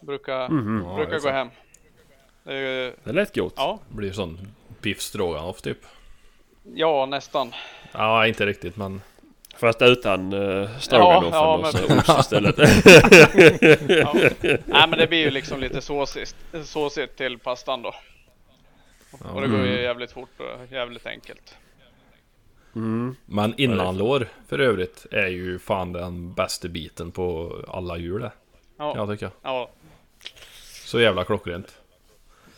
Brukar, 0.00 0.48
Mhm. 0.48 0.84
Ja, 0.84 0.90
det 0.90 0.96
brukar 1.06 1.18
gå 1.18 1.30
hem. 1.30 1.48
Det 2.44 2.54
är, 2.54 2.94
Det 3.04 3.12
lät 3.12 3.34
gott. 3.34 3.52
ja, 3.56 3.78
Blir 3.88 4.12
sån 4.12 4.38
biff 4.80 5.00
stroganoff 5.00 5.62
typ. 5.62 5.78
ja, 6.74 7.06
nästan. 7.06 7.52
Ja, 7.92 8.26
inte 8.26 8.46
riktigt 8.46 8.76
men... 8.76 9.00
Fast 9.56 9.82
utan 9.82 10.32
uh, 10.32 10.78
stroganoffen 10.78 11.30
Ja, 11.32 11.60
ja, 11.72 11.82
och 11.82 11.88
men 11.88 11.98
ost 11.98 12.20
istället. 12.20 12.56
Ja. 13.88 14.14
Nej 14.66 14.88
men 14.88 14.98
det 14.98 15.06
blir 15.06 15.18
ju 15.18 15.30
liksom 15.30 15.60
lite 15.60 15.80
såsigt, 15.80 16.36
såsigt 16.64 17.16
till 17.16 17.38
pastan 17.38 17.82
då. 17.82 17.94
Och 19.34 19.40
det 19.40 19.48
går 19.48 19.66
ju 19.66 19.82
jävligt 19.82 20.12
fort 20.12 20.40
och 20.40 20.72
jävligt 20.72 21.06
enkelt. 21.06 21.56
Mm. 22.76 23.16
Men 23.26 23.54
innanlår 23.56 24.28
för 24.48 24.58
övrigt 24.58 25.06
är 25.10 25.26
ju 25.26 25.58
fan 25.58 25.92
den 25.92 26.32
bästa 26.32 26.68
biten 26.68 27.10
på 27.10 27.56
alla 27.68 27.98
djur 27.98 28.18
det. 28.18 28.32
Ja, 28.78 28.92
Jag 28.96 29.08
tycker. 29.08 29.30
ja, 29.42 29.70
Så 30.84 31.00
jävla 31.00 31.24
klockrent. 31.24 31.78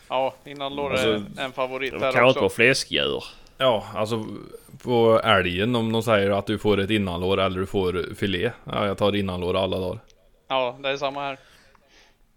ja 0.09 0.33
innan 0.45 0.75
lår 0.75 0.93
är 0.95 1.13
Alltså, 1.15 1.41
en 1.41 1.51
favorit 1.51 1.91
Det 1.93 1.99
där 1.99 2.11
kan 2.11 2.21
inte 2.21 2.29
också. 2.29 2.39
vara 2.39 2.49
fläskdjur. 2.49 3.23
Ja, 3.57 3.85
alltså 3.95 4.25
på 4.83 5.21
älgen 5.23 5.75
om 5.75 5.91
de 5.91 6.03
säger 6.03 6.29
att 6.31 6.45
du 6.45 6.57
får 6.57 6.79
ett 6.79 6.89
innanlår 6.89 7.39
eller 7.39 7.59
du 7.59 7.65
får 7.65 8.15
filé. 8.15 8.51
Ja, 8.63 8.85
jag 8.87 8.97
tar 8.97 9.15
innanlår 9.15 9.57
alla 9.57 9.79
dagar. 9.79 9.99
Ja, 10.47 10.77
det 10.83 10.89
är 10.89 10.97
samma 10.97 11.21
här. 11.21 11.37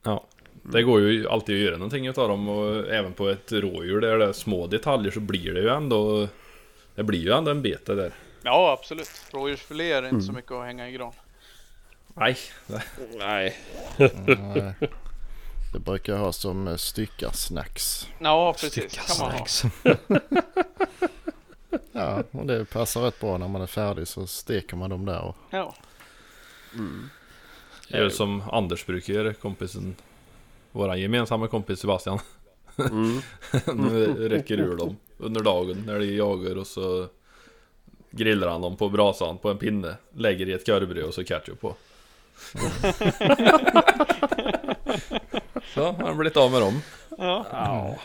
Ja. 0.05 0.25
Det 0.65 0.83
går 0.83 1.01
ju 1.01 1.29
alltid 1.29 1.57
att 1.57 1.63
göra 1.63 1.77
någonting 1.77 2.07
utav 2.07 2.29
dem 2.29 2.49
och 2.49 2.87
även 2.89 3.13
på 3.13 3.29
ett 3.29 3.53
rådjur 3.53 4.01
där 4.01 4.19
det 4.19 4.25
är 4.25 4.33
små 4.33 4.67
detaljer 4.67 5.11
så 5.13 5.21
blir 5.21 5.55
det 5.55 5.61
ju 5.61 5.69
ändå 5.69 6.29
Det 6.95 7.03
blir 7.03 7.21
ju 7.21 7.33
ändå 7.33 7.51
en 7.51 7.63
bete 7.63 7.95
där. 7.95 8.13
Ja, 8.43 8.77
absolut. 8.81 9.11
Rådjursfilé 9.31 9.93
är 9.93 10.09
inte 10.09 10.23
så 10.27 10.33
mycket 10.33 10.53
att 10.53 10.65
hänga 10.65 10.89
i 10.89 10.93
gran. 10.93 11.13
Nej, 12.15 12.37
Nej. 13.19 13.57
Nej. 14.39 14.75
Det 15.73 15.79
brukar 15.79 16.13
jag 16.13 16.21
ha 16.21 16.33
som 16.33 16.69
eh, 16.69 16.77
styckarsnacks. 16.77 18.09
Ja, 18.19 18.53
precis. 18.61 18.93
kan 18.93 19.05
man 19.29 19.39
ha. 19.39 19.47
Snacks. 19.47 19.63
Ja, 21.93 22.23
och 22.31 22.47
det 22.47 22.65
passar 22.65 23.01
rätt 23.03 23.21
bra 23.21 23.39
när 23.39 23.49
man 23.49 23.63
är 23.63 23.67
färdig 23.67 24.09
så 24.09 24.27
steker 24.27 24.77
man 24.77 24.91
dem 24.91 25.05
där. 25.05 25.21
Och, 25.21 25.37
Ja. 25.51 25.75
det 27.89 27.97
är 27.99 28.09
som 28.09 28.43
Anders 28.53 28.87
brukar 28.87 29.13
göra, 29.15 29.35
kompisen 29.35 29.97
Våran 30.73 31.01
gemensamma 31.01 31.49
kompis 31.49 31.81
Sebastian 31.81 32.19
Mm. 32.79 33.21
Nu 33.75 34.29
räcker 34.29 34.59
ur 34.61 34.77
dem 34.77 34.97
under 35.23 35.41
dagen 35.41 35.83
när 35.87 35.99
de 35.99 36.17
jagar 36.17 36.59
och 36.59 36.67
så 36.67 37.07
Grillar 38.11 38.49
han 38.49 38.61
dem 38.61 38.77
på 38.77 38.89
brasan 38.89 39.39
på 39.39 39.51
en 39.51 39.59
pinne 39.59 39.97
Lägger 40.17 40.49
i 40.49 40.53
ett 40.53 40.67
korvbröd 40.67 41.05
och 41.05 41.15
så 41.15 41.25
ketchup 41.25 41.61
på 41.61 41.75
Så 45.75 45.85
har 45.85 45.93
han 46.07 46.19
blivit 46.19 46.37
av 46.37 46.51
med 46.51 46.61
dem 46.61 46.83
Ja. 47.19 47.47
Ja. 47.53 47.97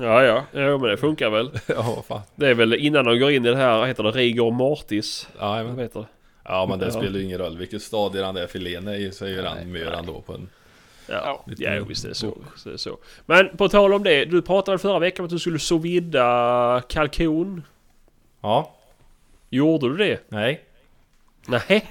Ja, 0.00 0.24
ja. 0.24 0.44
Men 0.52 0.82
det 0.82 0.96
funkar 0.96 1.30
väl. 1.30 1.50
Ja, 1.66 1.94
vad 1.96 2.04
fan 2.04 2.20
Det 2.34 2.48
är 2.48 2.54
väl 2.54 2.74
innan 2.74 3.04
de 3.04 3.18
går 3.18 3.30
in 3.30 3.46
i 3.46 3.48
det 3.48 3.56
här, 3.56 3.86
heter 3.86 4.02
det, 4.02 4.10
rigor 4.10 4.50
mortis? 4.50 5.28
Ja, 5.38 5.62
men, 5.64 5.78
heter 5.78 6.00
det? 6.00 6.06
ja 6.44 6.66
men 6.66 6.78
det 6.78 6.92
spelar 6.92 7.18
ju 7.18 7.24
ingen 7.24 7.38
roll 7.38 7.58
vilket 7.58 7.82
stadie 7.82 8.22
den 8.22 8.34
där 8.34 8.46
filén 8.46 8.88
är 8.88 8.94
i 8.94 9.12
så 9.12 9.24
är 9.24 9.28
ju 9.28 9.42
den 9.42 9.72
mör 9.72 9.92
ändå 9.92 10.20
på 10.20 10.32
en 10.32 10.48
Ja, 11.10 11.44
Ja. 11.46 11.54
ja 11.74 11.84
visst 11.84 12.04
är 12.04 12.08
det 12.08 12.14
så. 12.14 12.38
Visst 12.54 12.66
är 12.66 12.70
det 12.70 12.78
så. 12.78 12.98
Men 13.26 13.56
på 13.56 13.68
tal 13.68 13.94
om 13.94 14.02
det, 14.02 14.24
du 14.24 14.42
pratade 14.42 14.78
förra 14.78 14.98
veckan 14.98 15.22
om 15.22 15.24
att 15.24 15.30
du 15.30 15.38
skulle 15.38 15.58
sous 15.58 15.84
vida 15.84 16.82
kalkon. 16.88 17.62
Ja, 18.40 18.76
Gjorde 19.52 19.88
du 19.88 19.96
det? 19.96 20.20
nej 20.28 20.64
Nej. 21.46 21.86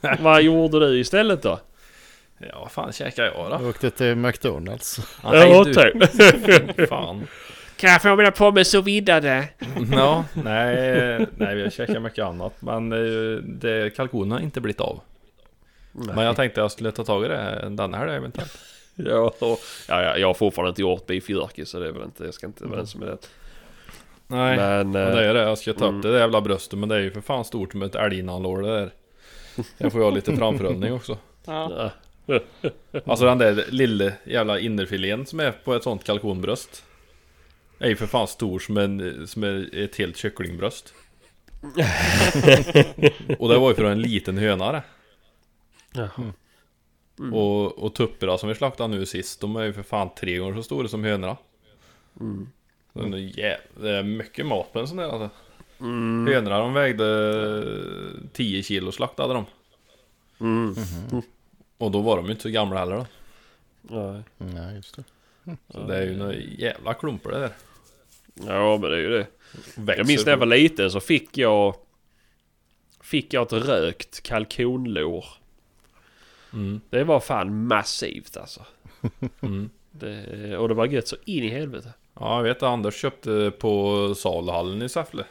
Vad 0.20 0.42
gjorde 0.42 0.78
du 0.80 0.98
istället 1.00 1.42
då? 1.42 1.60
Ja, 2.38 2.58
vad 2.60 2.72
fan 2.72 2.92
käkar 2.92 3.24
jag 3.24 3.34
då? 3.34 3.56
jag 3.60 3.66
åkte 3.68 3.90
till 3.90 4.14
McDonalds. 4.14 5.00
Nej, 5.24 5.50
Ja, 5.50 5.64
du, 5.64 6.86
fan 6.86 7.26
Kan 7.76 7.90
jag 7.90 8.02
få 8.02 8.16
mina 8.16 8.30
pommes 8.30 8.70
sous 8.70 8.86
vidade? 8.86 9.48
Ja, 9.92 10.24
nej, 10.32 11.26
nej 11.36 11.54
vi 11.54 11.62
har 11.62 11.70
käkat 11.70 12.02
mycket 12.02 12.24
annat 12.24 12.52
Men 12.60 12.88
det, 13.60 13.96
kalkonen 13.96 14.32
har 14.32 14.40
inte 14.40 14.60
blivit 14.60 14.80
av 14.80 15.00
Men 15.92 16.24
jag 16.24 16.36
tänkte 16.36 16.60
jag 16.60 16.72
skulle 16.72 16.92
ta 16.92 17.04
tag 17.04 17.24
i 17.24 17.28
det 17.28 17.68
den 17.70 17.94
här 17.94 18.06
eventuellt 18.06 18.58
Ja, 18.94 19.34
och, 19.38 19.58
ja, 19.88 20.02
ja, 20.02 20.16
jag 20.16 20.26
har 20.26 20.34
fortfarande 20.34 20.68
inte 20.68 20.80
gjort 20.80 21.06
beef 21.06 21.30
jerky 21.30 21.64
så 21.64 21.78
det 21.78 21.88
är 21.88 21.92
väl 21.92 22.02
inte, 22.02 22.24
jag 22.24 22.34
ska 22.34 22.46
inte 22.46 22.64
vara 22.64 22.76
den 22.76 22.86
som 22.86 23.02
är 23.02 23.06
det. 23.06 23.18
Nej, 24.26 24.56
Men... 24.56 24.96
och 24.96 25.00
eh, 25.00 25.14
det 25.14 25.24
är 25.24 25.34
det. 25.34 25.42
Jag 25.42 25.58
ska 25.58 25.72
ta 25.72 25.84
upp 25.84 25.90
mm. 25.90 26.02
det 26.02 26.12
där 26.12 26.18
jävla 26.18 26.40
bröstet 26.40 26.78
men 26.78 26.88
det 26.88 26.94
är 26.94 27.00
ju 27.00 27.10
för 27.10 27.20
fan 27.20 27.44
stort 27.44 27.72
som 27.72 27.82
ett 27.82 27.94
älginnanlår 27.94 28.62
det 28.62 28.68
där 28.68 28.90
Jag 29.78 29.92
får 29.92 30.00
ju 30.00 30.04
ha 30.04 30.10
lite 30.10 30.36
framförhållning 30.36 30.92
också 30.92 31.18
Ja. 31.44 31.90
Alltså 33.06 33.24
den 33.24 33.38
där 33.38 33.64
lilla 33.68 34.12
jävla 34.24 34.58
innerfilén 34.58 35.26
som 35.26 35.40
är 35.40 35.52
på 35.52 35.74
ett 35.74 35.82
sånt 35.82 36.04
kalkonbröst 36.04 36.84
Är 37.78 37.88
ju 37.88 37.96
för 37.96 38.06
fan 38.06 38.28
stor 38.28 38.58
som, 38.58 38.76
en, 38.76 39.26
som 39.26 39.44
är 39.44 39.78
ett 39.84 39.96
helt 39.96 40.16
kycklingbröst 40.16 40.94
Och 43.38 43.48
det 43.48 43.58
var 43.58 43.68
ju 43.68 43.74
från 43.74 43.92
en 43.92 44.02
liten 44.02 44.38
höna 44.38 44.72
det 44.72 44.82
Jaha. 45.92 46.32
Och, 47.32 47.78
och 47.78 47.94
tupperna 47.94 48.38
som 48.38 48.48
vi 48.48 48.54
slaktade 48.54 48.88
nu 48.88 49.06
sist, 49.06 49.40
de 49.40 49.56
är 49.56 49.64
ju 49.64 49.72
för 49.72 49.82
fan 49.82 50.10
tre 50.14 50.38
gånger 50.38 50.54
så 50.54 50.62
stora 50.62 50.88
som 50.88 51.04
hönorna. 51.04 51.36
Mm. 52.20 52.48
Mm. 52.94 53.10
Det, 53.10 53.42
är, 53.42 53.60
det 53.80 53.90
är 53.90 54.02
mycket 54.02 54.46
mat 54.46 54.72
på 54.72 54.78
en 54.80 54.88
sån 54.88 54.96
där 54.96 55.08
alltså. 55.08 55.30
Mm. 55.80 56.26
Hönorna 56.34 56.58
de 56.58 56.74
vägde 56.74 58.28
10 58.32 58.62
kilo 58.62 58.92
slaktade 58.92 59.34
de. 59.34 59.44
Mm. 60.40 60.74
Och 61.78 61.90
då 61.90 62.00
var 62.00 62.16
de 62.16 62.24
ju 62.26 62.30
inte 62.30 62.42
så 62.42 62.48
gamla 62.48 62.78
heller 62.78 62.96
då. 62.96 63.06
Nej. 63.82 64.22
Nej, 64.38 64.76
just 64.76 64.96
det. 64.96 65.04
Så 65.68 65.86
det 65.86 65.96
är 65.96 66.06
ju 66.06 66.16
några 66.16 66.34
jävla 66.34 66.94
klumpar 66.94 67.30
det 67.30 67.38
där. 67.38 67.52
Ja 68.46 68.78
men 68.78 68.90
det 68.90 68.96
är 68.96 69.00
ju 69.00 69.10
det. 69.10 69.26
Växer 69.76 70.00
Jag 70.00 70.06
minns 70.06 70.24
när 70.24 70.32
jag 70.32 70.38
var 70.38 70.46
liten 70.46 70.90
så 70.90 71.00
fick 71.00 71.38
jag... 71.38 71.74
Fick 73.00 73.32
jag 73.32 73.42
ett 73.42 73.52
rökt 73.52 74.22
kalkonlår. 74.22 75.24
Mm, 76.52 76.80
Det 76.90 77.04
var 77.04 77.20
fan 77.20 77.66
massivt 77.66 78.36
alltså. 78.36 78.60
mm. 79.40 79.70
Det, 79.90 80.56
och 80.56 80.68
det 80.68 80.74
var 80.74 80.86
gött 80.86 81.08
så 81.08 81.16
in 81.24 81.44
i 81.44 81.48
helvete. 81.48 81.92
Ja 82.20 82.36
jag 82.36 82.42
vet 82.42 82.56
att 82.56 82.62
Anders 82.62 82.94
köpte 83.00 83.52
på 83.58 84.14
saluhallen 84.14 84.82
i 84.82 84.88
Säffle. 84.88 85.24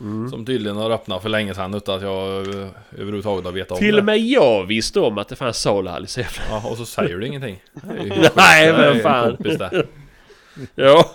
Mm. 0.00 0.30
Som 0.30 0.46
tydligen 0.46 0.76
har 0.76 0.90
öppnat 0.90 1.22
för 1.22 1.28
länge 1.28 1.54
sedan 1.54 1.74
utan 1.74 1.96
att 1.96 2.02
jag 2.02 2.46
eh, 2.54 2.68
överhuvudtaget 2.92 3.44
har 3.44 3.52
vetat 3.52 3.70
om 3.72 3.78
Till 3.78 3.94
det. 3.94 3.98
och 4.00 4.04
med 4.04 4.18
jag 4.18 4.64
visste 4.66 5.00
om 5.00 5.18
att 5.18 5.28
det 5.28 5.36
fanns 5.36 5.56
saluhall 5.60 6.04
i 6.04 6.06
Säffle. 6.06 6.44
Ja, 6.50 6.68
och 6.70 6.76
så 6.76 6.84
säger 6.84 7.16
du 7.18 7.26
ingenting. 7.26 7.62
Nej, 8.36 8.72
men 8.72 8.96
en 8.96 9.00
fan. 9.02 9.36
Det. 10.58 10.66
Ja. 10.84 11.10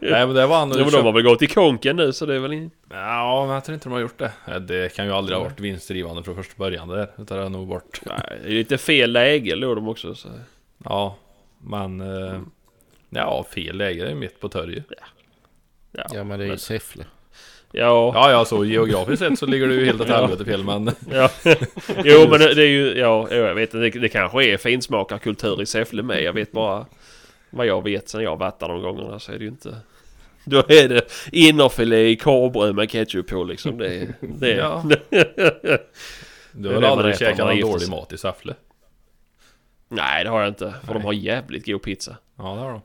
Nej 0.00 0.26
men 0.26 0.34
det 0.34 0.46
var 0.46 0.58
han 0.58 0.70
Jo, 0.70 0.78
men 0.78 0.90
de 0.92 1.04
har 1.04 1.12
väl 1.12 1.22
gått 1.22 1.42
i 1.42 1.46
konken 1.46 1.96
nu 1.96 2.12
så 2.12 2.26
det 2.26 2.34
är 2.34 2.38
väl 2.38 2.52
in... 2.52 2.70
Ja, 2.90 3.44
men 3.46 3.54
jag 3.54 3.64
tror 3.64 3.74
inte 3.74 3.88
de 3.88 3.92
har 3.92 4.00
gjort 4.00 4.18
det. 4.18 4.32
Ja, 4.46 4.58
Det 4.58 4.94
kan 4.94 5.06
ju 5.06 5.12
aldrig 5.12 5.38
ha 5.38 5.44
varit 5.44 5.60
vinstdrivande 5.60 6.22
från 6.22 6.36
första 6.36 6.54
början 6.56 6.88
där. 6.88 7.08
Utan 7.18 7.36
det 7.36 7.42
har 7.42 7.50
nog 7.50 7.68
varit... 7.68 8.00
Nej, 8.06 8.38
det 8.42 8.48
är 8.48 8.52
lite 8.54 8.78
fel 8.78 9.12
läge 9.12 9.54
låg 9.56 9.76
de 9.76 9.88
också. 9.88 10.14
Så. 10.14 10.28
Ja, 10.84 11.16
men... 11.58 12.00
Eh, 12.00 12.40
ja, 13.10 13.46
fel 13.54 13.76
läge 13.76 14.04
är 14.04 14.08
ju 14.08 14.14
mitt 14.14 14.40
på 14.40 14.48
torget. 14.48 14.84
Ja, 15.92 16.04
Ja 16.12 16.24
men 16.24 16.38
det 16.38 16.44
är 16.44 16.48
ju 16.48 16.58
Säffle. 16.58 17.04
ja, 17.72 18.12
Ja, 18.14 18.30
ja, 18.30 18.44
så 18.44 18.64
geografiskt 18.64 19.18
sett 19.18 19.38
så 19.38 19.46
ligger 19.46 19.68
det 19.68 19.74
ju 19.74 19.84
helt 19.84 20.00
åt 20.00 20.08
helvete 20.18 20.44
fel, 20.44 20.64
men... 20.64 20.90
ja. 21.12 21.30
Jo 22.04 22.26
men 22.30 22.40
det, 22.40 22.54
det 22.54 22.62
är 22.62 22.68
ju, 22.68 22.98
ja 22.98 23.28
jag 23.30 23.54
vet 23.54 23.74
inte, 23.74 23.98
det, 23.98 24.00
det 24.00 24.08
kanske 24.08 24.44
är 24.44 24.56
finsmakarkultur 24.56 25.62
i 25.62 25.66
Säffle 25.66 26.02
med. 26.02 26.22
Jag 26.22 26.32
vet 26.32 26.52
bara 26.52 26.86
vad 27.56 27.66
jag 27.66 27.84
vet 27.84 28.08
sen 28.08 28.22
jag 28.22 28.38
där 28.38 28.68
de 28.68 28.82
gångerna 28.82 29.18
så 29.18 29.32
är 29.32 29.38
det 29.38 29.44
ju 29.44 29.50
inte... 29.50 29.76
Då 30.44 30.58
är 30.58 30.88
det 30.88 31.02
innerfilé 31.32 32.08
i 32.08 32.16
korvbröd 32.16 32.74
med 32.74 32.90
ketchup 32.90 33.26
på 33.26 33.44
liksom. 33.44 33.78
Det, 33.78 34.14
det, 34.20 34.50
Ja. 34.50 34.84
Du 36.56 36.68
är 36.68 36.74
har 36.74 36.80
det 36.80 36.88
aldrig 36.88 37.18
käkat 37.18 37.38
någon 37.38 37.60
dålig 37.60 37.88
mat 37.88 38.12
i 38.12 38.18
Säffle? 38.18 38.54
Nej 39.88 40.24
det 40.24 40.30
har 40.30 40.40
jag 40.40 40.48
inte. 40.48 40.74
För 40.80 40.94
de 40.94 40.98
Nej. 40.98 41.02
har 41.02 41.12
jävligt 41.12 41.66
god 41.66 41.82
pizza. 41.82 42.16
Ja, 42.36 42.54
det 42.54 42.60
har 42.60 42.72
de. 42.72 42.82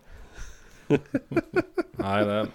Nej, 1.92 2.26
det... 2.26 2.48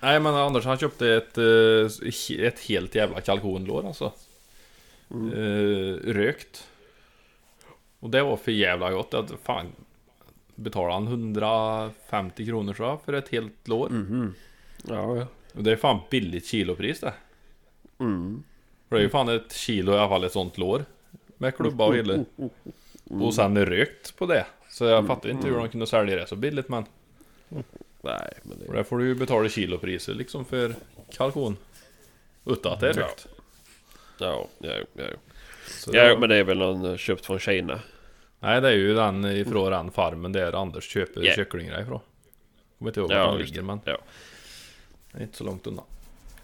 Nej, 0.00 0.20
men 0.20 0.34
Anders 0.34 0.64
han 0.64 0.78
köpte 0.78 1.08
ett, 1.08 1.38
eh, 1.38 2.46
ett 2.46 2.60
helt 2.60 2.94
jävla 2.94 3.20
kalkonlår 3.20 3.86
alltså. 3.86 4.12
Eh, 5.10 6.12
rökt. 6.12 6.68
Och 8.00 8.10
det 8.10 8.22
var 8.22 8.36
för 8.36 8.52
jävla 8.52 8.90
gott. 8.90 9.14
Att 9.14 9.32
fan 9.42 9.72
betalade 10.54 10.92
han 10.94 11.06
150 11.06 12.46
kronor 12.46 12.72
tror 12.72 12.88
jag 12.88 13.02
för 13.02 13.12
ett 13.12 13.28
helt 13.28 13.68
lår. 13.68 13.88
Mhm. 13.88 14.34
Ja, 14.88 15.16
ja. 15.16 15.26
Och 15.54 15.62
det 15.62 15.72
är 15.72 15.76
fan 15.76 15.98
billigt 16.10 16.46
kilopris 16.46 17.00
det. 17.00 17.14
Mm. 17.98 18.42
För 18.88 18.96
det 18.96 19.00
är 19.02 19.04
ju 19.04 19.10
fan 19.10 19.28
ett 19.28 19.52
kilo 19.52 19.92
i 19.92 19.98
alla 19.98 20.08
fall 20.08 20.24
ett 20.24 20.32
sånt 20.32 20.58
lår. 20.58 20.84
Med 21.36 21.56
klubba 21.56 21.84
och 21.86 21.96
hela. 21.96 22.24
Och 23.10 23.34
sen 23.34 23.66
rökt 23.66 24.16
på 24.16 24.26
det. 24.26 24.46
Så 24.70 24.84
jag 24.84 25.06
fattar 25.06 25.28
inte 25.28 25.48
hur 25.48 25.56
de 25.56 25.68
kunde 25.68 25.86
sälja 25.86 26.16
det 26.16 26.26
så 26.26 26.36
billigt 26.36 26.68
men. 26.68 26.84
Nej 28.02 28.32
men 28.42 28.58
det... 28.58 28.66
Och 28.66 28.72
där 28.74 28.82
får 28.82 28.98
du 28.98 29.06
ju 29.06 29.14
betala 29.14 29.48
kilopriser 29.48 30.14
liksom 30.14 30.44
för 30.44 30.74
kalkon. 31.12 31.56
Utan 32.44 32.72
att 32.72 32.80
det 32.80 32.88
är 32.90 32.94
Ja. 32.98 33.02
rökt. 33.02 33.26
Ja, 34.18 34.48
ja, 34.58 34.70
ja. 34.94 35.04
Ja 35.92 36.08
var- 36.08 36.18
men 36.20 36.28
det 36.28 36.36
är 36.36 36.44
väl 36.44 36.58
någon 36.58 36.98
köpt 36.98 37.26
från 37.26 37.38
Kina. 37.38 37.80
Nej 38.44 38.60
det 38.60 38.68
är 38.68 38.72
ju 38.72 38.94
den 38.94 39.24
ifrån 39.24 39.70
den 39.70 39.90
farmen 39.90 40.32
där 40.32 40.52
Anders 40.62 40.84
köper 40.90 41.22
Ja. 41.22 41.32
kycklingar 41.32 41.82
ifrån. 41.82 42.00
Kommer 42.78 42.90
inte 42.90 43.00
ihåg 43.00 43.12
Ja, 43.12 43.18
var 43.26 43.32
de 43.32 43.38
just 43.40 43.50
ligger 43.50 43.62
men. 43.62 43.80
Ja. 43.84 43.98
Det 45.12 45.18
är 45.18 45.22
inte 45.22 45.36
så 45.36 45.44
långt 45.44 45.66
undan. 45.66 45.84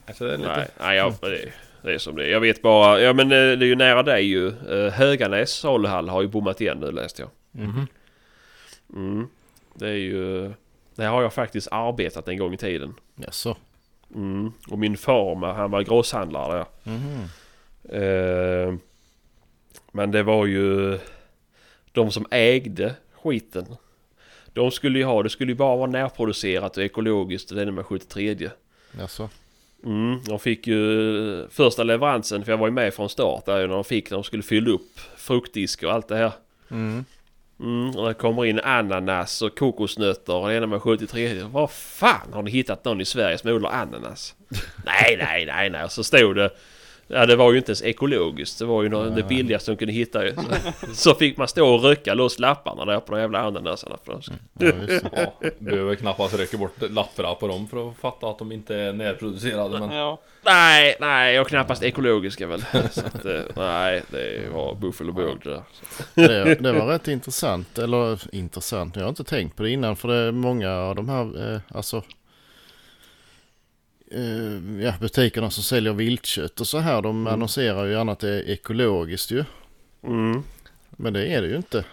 Alltså 0.06 0.24
det 0.24 0.34
är 0.34 0.38
lite... 0.38 0.56
Nej, 0.56 0.68
nej 0.80 0.96
ja, 0.96 1.14
det, 1.20 1.26
är- 1.42 1.54
det 1.82 1.94
är 1.94 1.98
som 1.98 2.16
det 2.16 2.24
är. 2.24 2.28
Jag 2.28 2.40
vet 2.40 2.62
bara, 2.62 3.00
ja 3.00 3.12
men 3.12 3.26
eh, 3.26 3.36
det 3.38 3.64
är 3.64 3.68
ju 3.68 3.76
nära 3.76 4.02
dig 4.02 4.24
ju. 4.24 4.48
Eh, 4.48 4.92
Höganäs 4.92 5.50
saluhall 5.50 6.08
har 6.08 6.22
ju 6.22 6.28
bommat 6.28 6.60
igen 6.60 6.78
nu 6.80 6.90
läste 6.92 7.22
jag. 7.22 7.30
Mhm. 7.50 7.86
Mm. 8.94 9.28
Det 9.74 9.88
är 9.88 9.92
ju... 9.94 10.52
Det 10.94 11.04
har 11.04 11.22
jag 11.22 11.32
faktiskt 11.34 11.68
arbetat 11.70 12.28
en 12.28 12.38
gång 12.38 12.54
i 12.54 12.56
tiden. 12.56 12.94
Jaså? 13.16 13.56
Mm. 14.14 14.52
Och 14.70 14.78
min 14.78 14.96
farmor 14.96 15.46
han 15.52 15.70
var 15.70 15.82
grosshandlare 15.82 16.52
där. 16.58 16.90
Mhm. 16.92 17.22
Eh, 17.92 18.74
men 19.92 20.10
det 20.10 20.22
var 20.22 20.46
ju 20.46 20.98
de 21.92 22.12
som 22.12 22.26
ägde 22.30 22.94
skiten. 23.22 23.66
De 24.52 24.70
skulle 24.70 24.98
ju 24.98 25.04
ha, 25.04 25.22
det 25.22 25.30
skulle 25.30 25.52
ju 25.52 25.56
bara 25.56 25.76
vara 25.76 25.90
närproducerat 25.90 26.76
och 26.76 26.82
ekologiskt 26.82 27.50
och 27.50 27.56
det 27.56 27.62
är 27.62 27.70
med 27.70 27.86
73. 27.86 28.50
Jaså? 28.98 29.28
Mm, 29.84 30.20
de 30.24 30.38
fick 30.38 30.66
ju 30.66 31.48
första 31.50 31.82
leveransen, 31.82 32.44
för 32.44 32.52
jag 32.52 32.58
var 32.58 32.66
ju 32.66 32.72
med 32.72 32.94
från 32.94 33.08
start 33.08 33.46
där 33.46 33.58
när 33.58 33.74
de 33.74 33.84
fick 33.84 34.10
när 34.10 34.16
de 34.16 34.24
skulle 34.24 34.42
fylla 34.42 34.70
upp 34.70 35.00
fruktdisk 35.16 35.82
och 35.82 35.92
allt 35.92 36.08
det 36.08 36.16
här. 36.16 36.32
Mm. 36.70 37.04
Mm, 37.60 37.96
och 37.96 38.08
det 38.08 38.14
kommer 38.14 38.44
in 38.44 38.60
ananas 38.60 39.42
och 39.42 39.58
kokosnötter 39.58 40.34
och 40.34 40.48
det 40.48 40.54
ena 40.54 40.66
med 40.66 40.82
73. 40.82 41.42
Vad 41.42 41.70
fan 41.70 42.32
har 42.32 42.42
ni 42.42 42.50
hittat 42.50 42.84
någon 42.84 43.00
i 43.00 43.04
Sverige 43.04 43.38
som 43.38 43.50
odlar 43.50 43.70
ananas? 43.70 44.34
nej, 44.84 45.16
nej, 45.18 45.46
nej, 45.46 45.70
nej. 45.70 45.84
Och 45.84 45.92
så 45.92 46.04
stod 46.04 46.36
det. 46.36 46.50
Ja, 47.12 47.26
det 47.26 47.36
var 47.36 47.52
ju 47.52 47.58
inte 47.58 47.70
ens 47.70 47.82
ekologiskt. 47.82 48.58
Det 48.58 48.64
var 48.64 48.82
ju 48.82 48.88
nå- 48.88 49.04
det 49.10 49.22
billigaste 49.22 49.70
de 49.70 49.76
kunde 49.76 49.92
hitta 49.92 50.24
ju. 50.24 50.34
Så, 50.34 50.94
så 50.94 51.14
fick 51.14 51.36
man 51.36 51.48
stå 51.48 51.74
och 51.74 51.84
rycka 51.84 52.14
loss 52.14 52.38
lapparna 52.38 52.84
där 52.84 53.00
på 53.00 53.12
de 53.14 53.20
jävla 53.20 53.38
ananasarna. 53.40 53.96
De, 54.04 54.20
Ja, 54.58 54.72
just 54.88 55.04
det. 55.04 55.32
Ja, 55.40 55.48
behöver 55.58 55.94
knappast 55.94 56.38
rycka 56.38 56.56
bort 56.58 56.90
lapparna 56.90 57.34
på 57.34 57.46
dem 57.48 57.68
för 57.68 57.88
att 57.90 57.96
fatta 57.96 58.26
att 58.26 58.38
de 58.38 58.52
inte 58.52 58.76
är 58.76 58.92
närproducerade 58.92 59.78
men... 59.80 59.90
Ja, 59.90 60.20
Nej, 60.44 60.96
nej 61.00 61.40
och 61.40 61.48
knappast 61.48 61.82
ekologiska 61.82 62.46
väl. 62.46 62.64
Så 62.90 63.06
att, 63.06 63.24
eh, 63.24 63.40
nej, 63.56 64.02
det 64.10 64.48
var 64.54 64.74
buffel 64.74 65.12
båg 65.12 65.40
det 65.44 65.50
där. 65.50 65.62
Det, 66.14 66.54
det 66.54 66.72
var 66.72 66.86
rätt 66.86 67.08
intressant. 67.08 67.78
Eller 67.78 68.34
intressant, 68.34 68.96
jag 68.96 69.02
har 69.02 69.08
inte 69.08 69.24
tänkt 69.24 69.56
på 69.56 69.62
det 69.62 69.70
innan. 69.70 69.96
För 69.96 70.08
det 70.08 70.14
är 70.16 70.32
många 70.32 70.70
av 70.76 70.94
de 70.94 71.08
här, 71.08 71.52
eh, 71.54 71.60
alltså 71.68 72.02
eh, 74.10 74.84
ja, 74.84 74.94
butikerna 75.00 75.50
som 75.50 75.62
säljer 75.62 75.92
viltkött 75.92 76.60
och 76.60 76.66
så 76.66 76.78
här. 76.78 77.02
De 77.02 77.26
annonserar 77.26 77.84
ju 77.84 77.92
gärna 77.92 78.12
att 78.12 78.18
det 78.18 78.30
är 78.30 78.50
ekologiskt 78.50 79.30
ju. 79.30 79.44
Mm. 80.02 80.42
Men 80.90 81.12
det 81.12 81.26
är 81.26 81.42
det 81.42 81.48
ju 81.48 81.56
inte. 81.56 81.84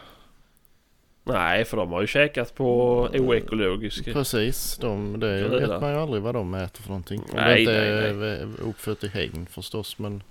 Nej, 1.24 1.66
för 1.66 1.78
de 1.78 1.92
har 1.92 2.02
ju 2.02 2.08
käkat 2.08 2.56
på 2.56 3.00
oekologisk. 3.14 4.06
Precis, 4.06 4.78
de, 4.78 5.20
det 5.20 5.28
är 5.28 5.50
vet 5.50 5.82
man 5.82 5.92
ju 5.92 5.98
aldrig 5.98 6.24
vad 6.24 6.36
de 6.36 6.54
äter 6.54 6.82
för 6.82 6.90
någonting. 6.90 7.24
Nej, 7.34 7.56
det 7.56 7.60
inte 7.62 8.18
nej, 8.18 8.40
är 8.40 8.48
uppfött 8.70 9.04
i 9.04 9.08
hägn 9.08 9.48
förstås. 9.52 10.00
Men... 10.00 10.24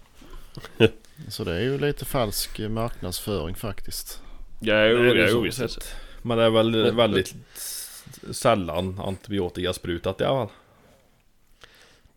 så 1.28 1.44
det 1.44 1.54
är 1.54 1.60
ju 1.60 1.78
lite 1.78 2.04
falsk 2.04 2.58
marknadsföring 2.58 3.54
faktiskt. 3.54 4.22
Ja, 4.60 4.86
jo, 4.86 5.02
Det 5.02 5.24
är 5.24 5.30
jo, 5.30 5.40
visst. 5.40 5.94
Men 6.22 6.38
det 6.38 6.44
är 6.44 6.50
väl 6.50 6.92
väldigt 6.92 7.34
sällan 8.30 9.00
antibiotikasprutat 9.00 10.20
i 10.20 10.24
alla 10.24 10.46
fall. 10.46 10.56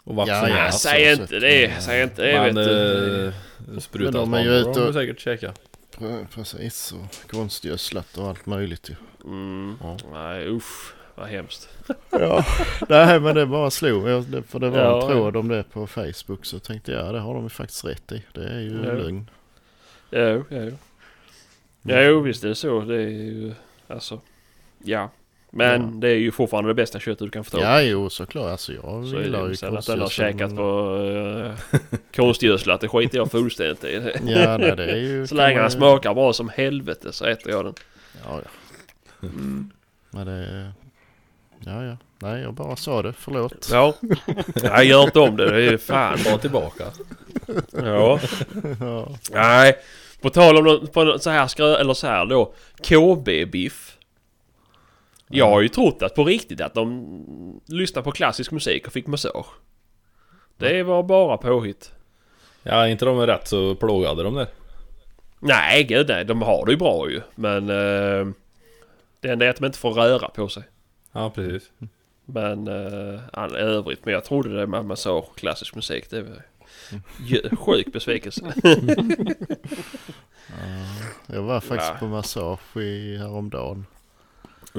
Och 0.03 0.15
vaccinerat. 0.15 0.49
Ja, 0.49 0.57
Ja, 0.57 0.65
ja, 0.65 0.71
säg 0.71 1.11
inte 1.13 1.39
det. 1.39 1.81
Säg 1.83 2.03
inte 2.03 2.21
det. 2.21 2.33
Men 2.33 2.55
vet 2.55 2.65
du. 2.67 3.25
eh, 3.73 3.79
sprutat 3.79 4.13
Men 4.13 4.31
de 4.31 4.33
är 4.33 4.43
ju 4.43 4.49
ute 4.59 4.69
och- 4.69 4.75
de 4.75 4.93
säkert 4.93 5.19
käkat. 5.19 5.61
Pre- 5.97 6.27
Precis, 6.35 6.91
och 6.93 7.31
konstgödslat 7.31 8.17
och 8.17 8.27
allt 8.27 8.45
möjligt 8.45 8.89
ju. 8.89 8.95
Mm. 9.25 9.75
Ja. 9.83 9.97
Nej, 10.13 10.47
usch. 10.49 10.93
Vad 11.15 11.27
hemskt. 11.27 11.69
Ja, 12.09 12.45
nej 12.89 13.19
men 13.19 13.35
det 13.35 13.45
bara 13.45 13.71
slog. 13.71 14.09
Jag- 14.09 14.43
För 14.47 14.59
det 14.59 14.69
var 14.69 14.79
Ja, 14.79 15.01
en 15.01 15.07
tråd 15.09 15.35
om 15.37 15.47
det 15.47 15.63
på 15.63 15.87
Facebook 15.87 16.45
så 16.45 16.59
tänkte 16.59 16.91
jag 16.91 17.13
det 17.13 17.19
har 17.19 17.33
de 17.33 17.43
ju 17.43 17.49
faktiskt 17.49 17.85
rätt 17.85 18.11
i. 18.11 18.23
Det 18.33 18.43
är 18.43 18.59
ju 18.59 18.81
Ja. 18.85 18.93
lögn. 18.93 19.29
Jo, 20.11 20.43
jo. 20.49 20.71
Ja, 21.81 22.01
jo, 22.01 22.19
visst 22.21 22.43
är 22.43 22.47
det 22.49 22.55
så. 22.55 22.81
Det 22.81 22.95
är 22.95 23.07
ju... 23.09 23.53
Alltså... 23.87 24.19
Ja. 24.83 25.09
Men 25.51 25.81
Ja. 25.81 25.87
det 25.99 26.07
är 26.09 26.15
ju 26.15 26.31
fortfarande 26.31 26.69
det 26.69 26.73
bästa 26.73 26.99
köttet 26.99 27.19
du 27.19 27.29
kan 27.29 27.43
få 27.43 27.51
tag. 27.51 27.61
Ja, 27.61 27.81
jo 27.81 28.09
såklart. 28.09 28.51
Alltså 28.51 28.73
jag 28.73 29.05
Så 29.07 29.17
är 29.17 29.21
gillar 29.21 29.43
ju 29.43 29.49
ju 29.49 29.55
sen 29.55 29.77
att 29.77 29.85
den 29.85 30.01
har 30.01 30.09
käkat 30.09 30.55
på 30.55 30.95
uh, 30.95 31.51
konstgödslat, 32.15 32.81
det 32.81 32.87
skiter 32.87 33.17
jag 33.17 33.31
fullständigt 33.31 33.83
i. 33.83 34.11
Ja, 34.25 34.57
nej, 34.57 34.75
det 34.75 34.91
är 34.91 34.95
ju... 34.97 35.27
Så 35.27 35.35
länge 35.35 35.55
man 35.55 35.63
den 35.63 35.71
ju- 35.71 35.77
smakar 35.77 36.13
bra 36.13 36.33
som 36.33 36.49
helvete 36.49 37.11
så 37.11 37.25
äter 37.25 37.51
jag 37.51 37.65
den. 37.65 37.73
Ja, 38.25 38.41
ja. 38.43 38.49
Men 40.11 40.25
det 40.25 40.31
är... 40.31 40.71
Ja, 41.65 41.83
ja. 41.85 41.97
Nej, 42.21 42.41
jag 42.41 42.53
bara 42.53 42.75
sa 42.75 43.01
det. 43.01 43.13
Förlåt. 43.13 43.69
Ja. 43.71 43.93
Nej, 44.63 44.87
gör 44.87 45.03
inte 45.03 45.19
om 45.19 45.37
det. 45.37 45.51
Det 45.51 45.65
är 45.73 45.77
fan. 45.77 46.17
Ta 46.17 46.37
tillbaka. 46.37 46.83
Ja. 47.83 48.19
Ja. 48.79 49.07
Nej. 49.31 49.75
På 50.21 50.29
tal 50.29 50.67
om 50.67 50.87
på 50.93 51.19
så 51.19 51.29
här 51.29 51.47
skrö... 51.47 51.75
Eller 51.75 51.93
så 51.93 52.07
här 52.07 52.25
då. 52.25 52.53
KB-biff. 52.83 53.88
Jag 55.31 55.49
har 55.49 55.61
ju 55.61 55.67
trott 55.69 56.01
att 56.01 56.15
på 56.15 56.23
riktigt 56.23 56.61
att 56.61 56.73
de 56.73 57.61
lyssnar 57.67 58.01
på 58.03 58.11
klassisk 58.11 58.51
musik 58.51 58.87
och 58.87 58.93
fick 58.93 59.07
massage. 59.07 59.45
Det 60.57 60.83
var 60.83 61.03
bara 61.03 61.37
påhitt. 61.37 61.91
Ja, 62.63 62.87
inte 62.87 63.05
de 63.05 63.19
är 63.19 63.27
rätt 63.27 63.47
så 63.47 63.75
plågade 63.75 64.23
de 64.23 64.35
där. 64.35 64.47
Nej, 65.39 65.83
gud 65.83 66.07
nej. 66.07 66.25
De 66.25 66.41
har 66.41 66.65
det 66.65 66.71
ju 66.71 66.77
bra 66.77 67.09
ju. 67.09 67.21
Men... 67.35 67.69
Eh, 67.69 68.27
det 69.21 69.29
enda 69.29 69.45
är 69.45 69.49
att 69.49 69.55
de 69.57 69.65
inte 69.65 69.77
får 69.79 69.91
röra 69.93 70.29
på 70.29 70.47
sig. 70.49 70.63
Ja, 71.11 71.29
precis. 71.35 71.71
Men 72.25 72.67
eh, 72.67 73.19
all, 73.33 73.55
övrigt. 73.55 74.05
Men 74.05 74.13
jag 74.13 74.23
trodde 74.23 74.57
det 74.59 74.67
med 74.67 74.85
massage 74.85 75.35
klassisk 75.35 75.75
musik. 75.75 76.09
Det 76.09 76.21
var 76.21 76.41
ju- 77.25 77.55
sjuk 77.59 77.93
besvikelse. 77.93 78.53
Jag 81.27 81.41
var 81.41 81.59
faktiskt 81.59 81.91
Ja. 81.93 81.97
på 81.99 82.05
massage 82.07 82.77
i, 82.77 83.17
häromdagen. 83.17 83.85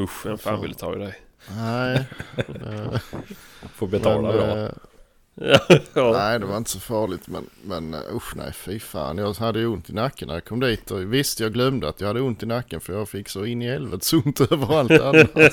Usch, 0.01 0.27
vem 0.27 0.39
fan 0.39 0.61
vill 0.63 0.75
ta 0.75 0.97
i 0.97 0.99
dig? 0.99 1.21
Nej. 1.51 2.05
Får 3.75 3.87
betala 3.87 4.29
men, 4.29 4.37
bra. 4.37 4.59
eh, 4.59 4.71
ja. 5.95 6.13
Nej, 6.13 6.39
det 6.39 6.47
var 6.47 6.57
inte 6.57 6.71
så 6.71 6.81
farligt. 6.81 7.29
Men, 7.29 7.47
men 7.65 7.95
eh, 7.95 8.01
usch 8.17 8.37
nej, 8.37 8.53
fy 8.53 8.81
fan. 8.81 9.19
Jag 9.19 9.35
hade 9.35 9.67
ont 9.67 9.91
i 9.91 9.93
nacken 9.93 10.29
när 10.29 10.35
jag 10.35 10.45
kom 10.45 10.61
dit. 10.61 10.91
Och 10.91 11.15
visst, 11.15 11.41
jag 11.41 11.53
glömde 11.53 11.89
att 11.89 12.01
jag 12.01 12.09
hade 12.09 12.21
ont 12.21 12.43
i 12.43 12.47
nacken. 12.47 12.81
För 12.81 12.93
jag 12.93 13.09
fick 13.09 13.29
så 13.29 13.45
in 13.45 13.63
i 13.63 13.69
helvetes 13.71 14.13
ont 14.13 14.41
överallt 14.53 14.91
annars. 14.91 15.53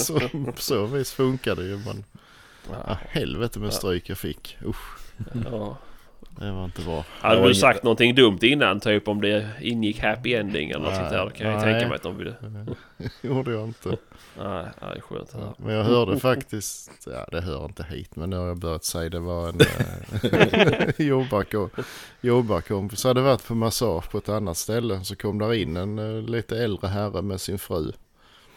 så 0.00 0.20
på 0.28 0.62
så 0.62 0.86
vis 0.86 1.12
funkar 1.12 1.56
det 1.56 1.62
ju. 1.64 1.76
Men 1.78 2.04
ja, 2.70 2.98
helvete 3.08 3.58
med 3.58 3.72
stryk 3.72 4.08
jag 4.10 4.18
fick. 4.18 4.58
Usch. 4.66 4.98
Ja. 5.50 5.76
Det 6.38 6.52
var 6.52 6.64
inte 6.64 6.82
bra. 6.82 7.04
Hade 7.10 7.40
du 7.40 7.44
inget- 7.44 7.56
sagt 7.56 7.82
någonting 7.82 8.14
dumt 8.14 8.38
innan? 8.42 8.80
Typ 8.80 9.08
om 9.08 9.20
det 9.20 9.48
ingick 9.60 10.00
happy 10.00 10.34
ending 10.34 10.70
eller 10.70 10.84
något 10.84 10.94
sånt 10.94 11.10
där. 11.10 11.30
Kan 11.30 11.50
jag 11.50 11.62
tänka 11.62 11.88
mig 11.88 11.96
att 11.96 12.02
de 12.02 12.18
ville... 12.18 12.34
gjorde 13.22 13.52
jag 13.52 13.64
inte. 13.68 13.88
Nej, 13.88 13.96
nej, 14.64 14.72
det 14.80 14.96
är 14.96 15.00
skönt 15.00 15.32
höra. 15.32 15.54
Men 15.56 15.74
jag 15.74 15.84
hörde 15.84 16.20
faktiskt, 16.20 16.90
ja 17.06 17.26
det 17.32 17.40
hör 17.40 17.64
inte 17.64 17.82
hit 17.90 18.16
men 18.16 18.30
nu 18.30 18.36
har 18.36 18.46
jag 18.46 18.58
börjat 18.58 18.84
säga 18.84 19.10
det 19.10 19.18
var 19.18 19.48
en 19.48 19.60
eh, 19.60 20.90
jobbarkom, 21.06 21.70
jobbarkompis 22.20 23.04
hade 23.04 23.20
varit 23.20 23.46
på 23.46 23.54
massage 23.54 24.10
på 24.10 24.18
ett 24.18 24.28
annat 24.28 24.56
ställe. 24.56 25.04
Så 25.04 25.16
kom 25.16 25.38
där 25.38 25.54
in 25.54 25.76
en 25.76 25.98
eh, 25.98 26.22
lite 26.22 26.58
äldre 26.58 26.88
herre 26.88 27.22
med 27.22 27.40
sin 27.40 27.58
fru. 27.58 27.92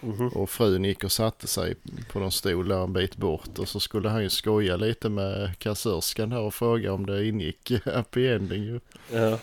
Mhm. 0.06 0.28
Och 0.28 0.50
frun 0.50 0.84
gick 0.84 1.04
och 1.04 1.12
satte 1.12 1.48
sig 1.48 1.76
på 2.12 2.20
någon 2.20 2.32
stol 2.32 2.68
där 2.68 2.84
en 2.84 2.94
bit 2.94 3.18
bort. 3.18 3.60
Och 3.60 3.68
så 3.68 3.80
skulle 3.80 4.10
han 4.10 4.24
ju 4.24 4.30
skoja 4.30 4.78
lite 4.78 5.10
med 5.10 5.60
kassörskan 5.60 6.32
här 6.32 6.40
och 6.40 6.54
fråga 6.54 6.94
om 6.94 7.06
det 7.06 7.28
ingick 7.28 7.72
happy 7.86 8.28
ending 8.28 8.64
ju. 8.64 8.80
Ja. 9.12 9.40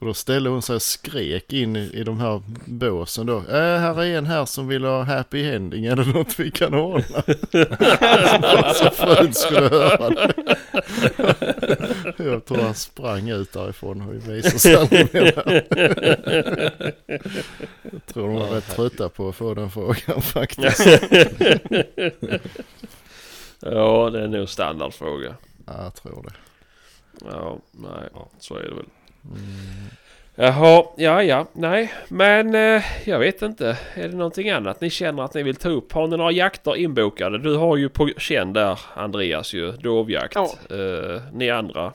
Och 0.00 0.06
då 0.06 0.14
ställde 0.14 0.50
hon 0.50 0.62
sig 0.62 0.74
och 0.76 0.82
skrek 0.82 1.52
in 1.52 1.76
i, 1.76 1.90
i 1.92 2.04
de 2.04 2.20
här 2.20 2.42
båsen 2.64 3.26
då. 3.26 3.36
Äh, 3.38 3.78
här 3.78 4.02
är 4.02 4.18
en 4.18 4.26
här 4.26 4.44
som 4.44 4.68
vill 4.68 4.84
ha 4.84 5.02
happy 5.02 5.44
ending. 5.50 5.84
Är 5.84 5.96
det 5.96 6.04
något 6.04 6.40
vi 6.40 6.50
kan 6.50 6.74
ordna? 6.74 7.22
så 8.74 8.90
frun 8.90 9.34
skulle 9.34 9.68
höra 9.68 10.10
det. 10.10 10.56
Jag 12.16 12.44
tror 12.44 12.58
han 12.58 12.74
sprang 12.74 13.28
ut 13.28 13.52
därifrån 13.52 14.00
och 14.08 14.14
visade 14.14 14.58
sig. 14.58 14.72
Jag 14.72 14.88
tror 18.06 18.28
de 18.28 18.34
var 18.34 18.48
rätt 18.50 18.68
trötta 18.76 19.08
på 19.08 19.28
att 19.28 19.36
få 19.36 19.54
den 19.54 19.70
frågan 19.70 20.22
faktiskt. 20.22 20.86
ja, 23.60 24.10
det 24.10 24.22
är 24.22 24.28
nog 24.28 24.48
standardfråga. 24.48 25.34
Ja, 25.66 25.82
jag 25.82 25.94
tror 25.94 26.22
det. 26.22 26.34
Ja, 27.30 27.58
nej, 27.72 28.08
Ja. 28.14 28.28
så 28.38 28.56
är 28.56 28.62
det 28.62 28.74
väl. 28.74 28.86
Mm. 29.24 29.40
Jaha, 30.34 30.84
ja, 30.96 31.22
ja, 31.22 31.46
nej, 31.52 31.92
men 32.08 32.54
eh, 32.54 32.82
jag 33.04 33.18
vet 33.18 33.42
inte. 33.42 33.78
Är 33.94 34.08
det 34.08 34.16
någonting 34.16 34.50
annat 34.50 34.80
ni 34.80 34.90
känner 34.90 35.22
att 35.22 35.34
ni 35.34 35.42
vill 35.42 35.56
ta 35.56 35.68
upp? 35.68 35.92
Har 35.92 36.06
ni 36.06 36.16
några 36.16 36.32
jakter 36.32 36.76
inbokade? 36.76 37.38
Du 37.38 37.56
har 37.56 37.76
ju 37.76 37.88
på 37.88 38.08
känn 38.18 38.52
där, 38.52 38.80
Andreas 38.94 39.54
ju, 39.54 39.72
dovjakt. 39.72 40.34
Ja. 40.34 40.76
Eh, 40.76 41.22
ni 41.32 41.50
andra? 41.50 41.92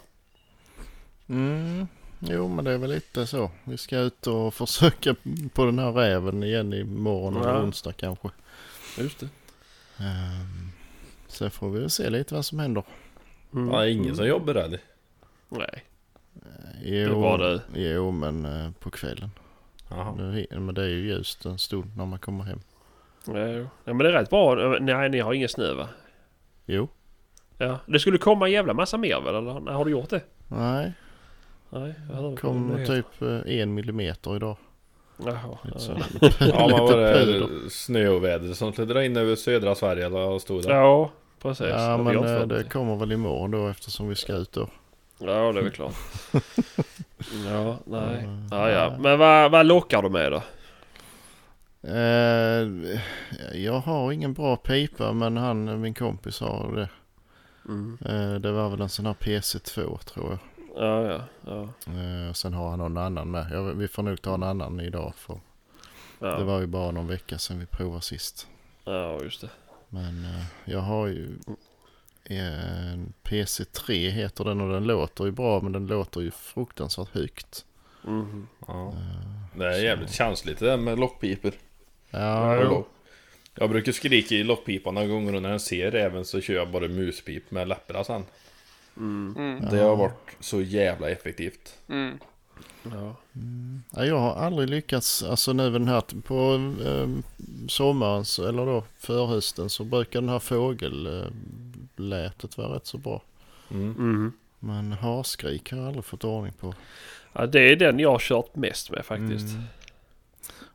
Mm. 1.29 1.87
Jo 2.19 2.47
men 2.47 2.65
det 2.65 2.71
är 2.71 2.77
väl 2.77 2.89
lite 2.89 3.27
så. 3.27 3.51
Vi 3.63 3.77
ska 3.77 3.97
ut 3.99 4.27
och 4.27 4.53
försöka 4.53 5.15
på 5.53 5.65
den 5.65 5.79
här 5.79 5.91
räven 5.91 6.43
igen 6.43 6.73
imorgon 6.73 7.37
eller 7.37 7.49
Ja. 7.53 7.61
onsdag 7.61 7.93
kanske. 7.93 8.29
Just 8.97 9.19
det. 9.19 9.25
Um, 9.99 10.71
sen 11.27 11.51
får 11.51 11.69
vi 11.69 11.89
se 11.89 12.09
lite 12.09 12.33
vad 12.33 12.45
som 12.45 12.59
händer. 12.59 12.83
Mm. 13.53 13.73
Ja, 13.73 13.87
ingen 13.87 14.15
som 14.15 14.27
jobbar 14.27 14.55
eller? 14.55 14.79
Nej, 15.49 15.83
Jo, 16.83 17.09
det 17.09 17.15
var 17.15 17.37
det. 17.37 17.61
jo 17.93 18.11
men 18.11 18.45
eh, 18.45 18.71
på 18.79 18.89
kvällen. 18.89 19.29
Jaha. 19.89 20.15
Nu, 20.17 20.47
men 20.51 20.75
det 20.75 20.81
är 20.83 20.87
ju 20.87 21.07
ljust 21.07 21.45
en 21.45 21.57
stund 21.59 21.97
när 21.97 22.05
man 22.05 22.19
kommer 22.19 22.43
hem. 22.43 22.59
Ja, 23.25 23.33
men 23.93 23.97
det 23.97 24.07
är 24.09 24.11
rätt 24.13 24.29
bra. 24.29 24.55
Nej, 24.79 25.09
ni 25.09 25.19
har 25.19 25.33
ingen 25.33 25.49
snö 25.49 25.73
va? 25.73 25.87
Jo. 26.65 26.87
Ja, 27.57 27.79
det 27.85 27.99
skulle 27.99 28.17
komma 28.17 28.45
en 28.45 28.51
jävla 28.51 28.73
massa 28.73 28.97
mer 28.97 29.21
väl? 29.21 29.35
Eller 29.35 29.71
har 29.71 29.85
du 29.85 29.91
gjort 29.91 30.09
det? 30.09 30.21
Nej, 30.47 30.93
Nej, 31.69 31.93
jag 32.09 32.15
hörde 32.15 32.37
kom 32.37 32.75
det. 32.77 32.85
typ 32.85 33.21
eh, 33.21 33.59
en 33.61 33.73
millimeter 33.73 34.35
idag. 34.35 34.57
Jaha, 35.25 35.57
Lite, 35.63 35.77
ja. 35.77 35.79
så, 35.79 35.91
Ja, 36.45 36.67
men 36.67 36.79
var 36.79 36.97
det 36.97 37.13
puder. 37.25 37.69
snöoväder 37.69 38.53
som 38.53 38.71
skulle 38.73 38.93
dra 38.93 39.03
in 39.05 39.17
över 39.17 39.35
södra 39.35 39.75
Sverige 39.75 40.05
eller 40.05 40.19
vad 40.27 40.41
stod 40.41 40.63
det? 40.63 40.69
ja, 40.73 41.11
precis. 41.41 41.67
Ja 41.69 41.97
men 41.97 42.15
eh, 42.25 42.39
fått 42.39 42.49
det 42.49 42.63
kommer 42.63 42.95
väl 42.95 43.11
imorgon 43.11 43.51
då 43.51 43.67
eftersom 43.67 44.07
vi 44.09 44.15
ska 44.15 44.33
ut 44.33 44.51
då. 44.51 44.67
Ja, 45.17 45.51
det 45.51 45.59
är 45.59 45.63
väl 45.63 45.71
klart. 45.71 45.95
ja, 47.45 47.77
nej. 47.85 48.19
Mm, 48.23 48.47
Ja, 48.51 48.69
ja. 48.69 48.97
Men 48.99 49.19
vad, 49.19 49.51
vad 49.51 49.65
lockar 49.65 50.01
du 50.01 50.09
med 50.09 50.31
då? 50.31 50.41
Eh, 51.81 52.67
jag 53.53 53.79
har 53.79 54.11
ingen 54.11 54.33
bra 54.33 54.55
pipa 54.55 55.11
men 55.13 55.37
han, 55.37 55.81
min 55.81 55.93
kompis 55.93 56.39
har 56.39 56.71
det. 56.75 56.89
Mm. 57.67 57.97
Eh, 58.05 58.39
det 58.39 58.51
var 58.51 58.69
väl 58.69 58.81
en 58.81 58.89
sån 58.89 59.05
här 59.05 59.13
PC2 59.13 59.97
tror 60.03 60.29
jag. 60.29 60.39
Ja, 60.85 61.01
ja, 61.11 61.21
ja. 61.45 61.61
Eh, 61.93 62.33
sen 62.33 62.53
har 62.53 62.69
han 62.69 62.79
någon 62.79 62.97
annan 62.97 63.31
med. 63.31 63.75
Vi 63.75 63.87
får 63.87 64.03
nog 64.03 64.21
ta 64.21 64.33
en 64.33 64.43
annan 64.43 64.79
idag 64.79 65.13
för 65.15 65.39
Ja, 66.19 66.27
det 66.37 66.43
var 66.43 66.59
ju 66.59 66.67
bara 66.67 66.91
någon 66.91 67.07
vecka 67.07 67.37
sedan 67.37 67.59
vi 67.59 67.65
provade 67.65 68.01
sist. 68.01 68.47
ja 68.85 69.19
just 69.23 69.41
det. 69.41 69.49
Men 69.89 70.27
jag 70.65 70.79
har 70.79 71.07
ju 71.07 71.25
en 71.47 71.55
PC3 73.23 74.09
heter 74.09 74.43
den 74.43 74.61
och 74.61 74.73
den 74.73 74.83
låter 74.83 75.25
ju 75.25 75.31
bra 75.31 75.61
men 75.61 75.71
den 75.71 75.87
låter 75.87 76.21
ju 76.21 76.31
fruktansvärt 76.31 77.09
högt. 77.15 77.65
Mhm. 78.03 78.47
Ja. 78.67 78.87
Eh, 78.87 79.57
Det 79.59 79.65
är 79.75 79.83
jävligt 79.83 80.11
känsligt 80.13 80.59
det 80.59 80.65
där 80.65 80.77
med 80.77 80.99
lockpipor. 80.99 81.51
ja. 82.11 82.85
Jag 83.57 83.69
brukar 83.69 83.91
skrika 83.91 84.35
i 84.35 84.43
lockpipan 84.43 84.93
några 84.93 85.07
gånger 85.07 85.35
och 85.35 85.41
när 85.41 85.51
jag 85.51 85.61
ser 85.61 85.91
räven 85.91 86.25
så 86.25 86.41
kör 86.41 86.53
jag 86.53 86.71
bara 86.71 86.87
muspip 86.87 87.51
med 87.51 87.67
läpparna 87.67 88.03
sen. 88.03 88.23
Mm. 88.97 89.35
Mm. 89.37 89.69
Det 89.71 89.77
har 89.79 89.95
varit 89.95 90.35
så 90.39 90.61
jävla 90.61 91.09
effektivt. 91.09 91.77
Mm. 91.89 92.17
Ja. 92.83 93.15
Ja, 93.95 94.05
jag 94.05 94.19
har 94.19 94.33
aldrig 94.35 94.69
lyckats, 94.69 95.23
alltså 95.23 95.53
nu 95.53 95.69
den 95.69 95.87
här 95.87 96.01
på 96.21 96.53
eh, 96.85 97.09
sommaren 97.67 98.25
så- 98.25 98.47
eller 98.47 98.65
då 98.65 98.83
förhösten 98.97 99.69
så 99.69 99.83
brukar 99.83 100.21
den 100.21 100.29
här 100.29 100.39
fågellätet 101.95 102.57
vara 102.57 102.75
rätt 102.75 102.85
så 102.85 102.97
bra. 102.97 103.21
Mm. 103.71 103.89
Mhm. 103.89 104.33
Men 104.59 104.91
harskrik 104.91 105.71
har 105.71 105.77
jag 105.77 105.87
aldrig 105.87 106.05
fått 106.05 106.23
ordning 106.23 106.53
på. 106.53 106.73
ja, 107.33 107.45
det 107.45 107.71
är 107.71 107.75
den 107.75 107.99
jag 107.99 108.11
har 108.11 108.19
kört 108.19 108.55
mest 108.55 108.91
med 108.91 109.05
faktiskt. 109.05 109.55
Mm. 109.55 109.63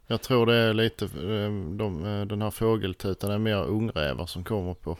Jag 0.06 0.22
tror 0.22 0.46
det 0.46 0.54
är 0.54 0.74
lite, 0.74 1.04
eh, 1.04 1.76
de, 1.76 2.04
eh, 2.04 2.26
den 2.26 2.42
här 2.42 2.50
fågeltutan 2.50 3.30
är 3.30 3.38
mer 3.38 3.64
ungrävar 3.64 4.26
som 4.26 4.44
kommer 4.44 4.74
på. 4.74 4.98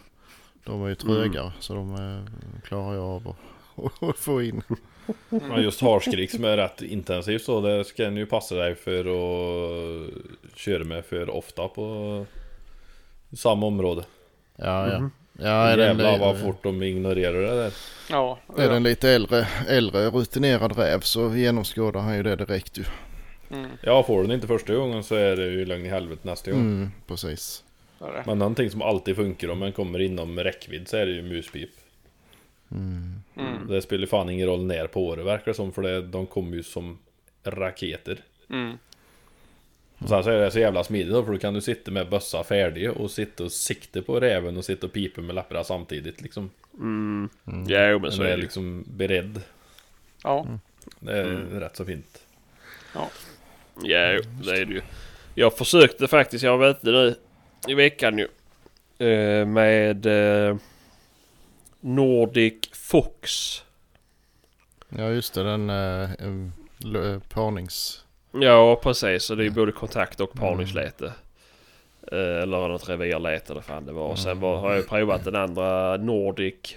De 0.65 0.83
är 0.85 0.89
ju 0.89 0.95
trögare 0.95 1.53
så 1.61 1.75
de 1.75 1.95
eh, 1.95 2.61
klarar 2.63 2.95
jag 2.95 3.05
av 3.05 3.37
att, 4.01 4.19
få 4.19 4.43
in. 4.43 4.63
Ja, 5.29 5.59
just 5.59 5.81
harskrik 5.81 6.31
som 6.31 6.45
är 6.45 6.57
rätt 6.57 6.83
intensivt 6.83 7.43
så 7.43 7.61
det 7.61 7.85
ska 7.85 8.11
ni 8.11 8.21
ju 8.21 8.27
passa 8.27 8.55
dig 8.55 8.75
för 8.75 9.01
att 9.01 10.11
köra 10.55 10.85
med 10.85 11.05
för 11.05 11.31
ofta 11.31 11.69
på 11.69 12.27
samma 13.33 13.67
område. 13.67 14.05
Ja, 14.57 14.93
ja. 14.93 14.99
Mhm. 14.99 15.11
Ja 15.41 15.49
är, 15.69 15.77
den, 15.77 15.87
Jävlar 15.87 16.19
vad 16.19 16.41
fort 16.41 16.62
de 16.62 16.83
ignorerar 16.83 17.43
det 17.43 17.62
där. 17.62 17.73
Ja, 18.11 18.39
är 18.59 18.69
den 18.69 18.83
lite 18.83 19.11
äldre, 19.11 19.47
äldre 19.69 20.11
rutinerad 20.11 20.77
räv 20.79 21.01
så 21.01 21.35
genomskådar 21.37 22.01
han 22.01 22.17
ju 22.17 22.23
det 22.23 22.37
direkt 22.37 22.79
ju. 22.79 22.85
Mm, 23.51 23.71
Ja, 23.83 24.03
får 24.03 24.17
du 24.17 24.23
den 24.23 24.35
inte 24.35 24.47
första 24.47 24.75
gången 24.75 25.05
så 25.05 25.15
är 25.15 25.37
det 25.37 25.47
ju 25.47 25.65
lögn 25.65 25.87
i 25.87 25.89
helvete 25.89 26.21
nästa 26.25 26.51
gång. 26.51 26.61
Mm, 26.61 26.91
precis. 27.07 27.65
Men 28.27 28.39
någonting 28.39 28.71
som 28.71 28.83
alltid 28.83 29.17
funkar 29.17 29.49
om 29.49 29.59
man 29.59 29.73
kommer 29.73 29.99
inom 30.01 30.39
räckvidd 30.41 30.89
så 30.89 30.97
är 30.97 31.07
det 31.07 31.12
ju 31.12 31.23
muspip. 31.23 31.71
Mm. 32.71 33.23
Mm, 33.37 33.67
Det 33.69 33.83
spelar 33.83 34.01
ju 34.01 34.07
fan 34.07 34.31
ingen 34.31 34.47
roll 34.47 34.65
när 34.65 34.87
på 34.87 35.07
året 35.07 35.27
verkar 35.27 35.45
det 35.45 35.55
som 35.55 35.73
för 35.73 35.83
det, 35.83 36.03
de 36.03 36.27
kommer 36.27 36.57
ju 36.57 36.62
som 36.62 36.99
raketer. 37.45 38.19
mm, 38.51 38.79
Och 40.02 40.09
sen 40.09 40.24
så 40.24 40.31
är 40.31 40.40
det 40.40 40.51
så 40.51 40.59
jävla 40.59 40.85
smidigt 40.85 41.12
då 41.12 41.24
för 41.24 41.32
då 41.32 41.39
kan 41.39 41.55
du 41.55 41.60
sitta 41.60 41.90
med 41.90 42.09
bössa 42.09 42.44
färdig 42.44 42.90
och 42.90 43.10
sitta 43.10 43.44
och 43.44 43.52
sikta 43.52 44.02
på 44.02 44.20
räven 44.20 44.56
och 44.56 44.64
sitta 44.64 44.86
och 44.86 44.93
pipa 44.93 45.20
med 45.20 45.35
läpparna 45.35 45.64
samtidigt 45.64 46.20
liksom. 46.20 46.51
Mm. 46.78 47.28
Ja, 47.68 47.89
jo, 47.89 47.98
men 47.98 48.12
så 48.12 48.22
är 48.22 48.27
är 48.27 48.31
det. 48.36 48.43
liksom 48.43 48.85
beredd. 48.89 49.40
ja, 50.22 50.47
Det 51.01 51.12
är 51.18 51.24
Mm. 51.24 51.60
rätt 51.60 51.77
så 51.77 51.85
fint. 51.85 52.22
Ja, 52.94 53.10
jo, 53.82 54.20
det 54.44 54.51
är 54.60 54.64
det 54.64 54.72
ju. 54.74 54.82
Jag 55.35 55.56
försökte 55.59 56.09
faktiskt, 56.09 56.44
jag 56.44 56.59
vet 56.59 56.82
det 56.82 56.93
nu 56.93 57.14
i 57.68 57.74
veckan 57.74 58.18
ju. 58.18 58.28
eh, 59.09 59.47
Med 59.47 60.06
eh, 60.06 60.56
Nordic 61.81 62.55
Fox. 62.72 63.31
Ja 64.89 65.09
just 65.10 65.35
det, 65.35 65.43
den 65.43 65.70
eh, 65.70 67.18
parnings... 67.28 68.05
Ja, 68.32 68.81
precis. 68.82 69.24
Så 69.24 69.35
det 69.35 69.43
är 69.43 69.44
ju 69.44 69.51
både 69.51 69.73
kontakt 69.73 70.20
och 70.20 70.32
parningsläte. 70.32 71.12
Eh, 72.12 72.19
Eller 72.43 72.69
något 72.69 72.89
revirläte 72.89 73.52
eller 73.52 73.62
fan 73.62 73.86
det 73.86 73.93
var. 73.93 74.07
Och 74.09 74.19
sen 74.19 74.40
var, 74.40 74.57
har 74.57 74.74
jag 74.74 74.89
provat 74.89 75.24
den 75.24 75.36
andra 75.36 75.97
Nordic 75.97 76.77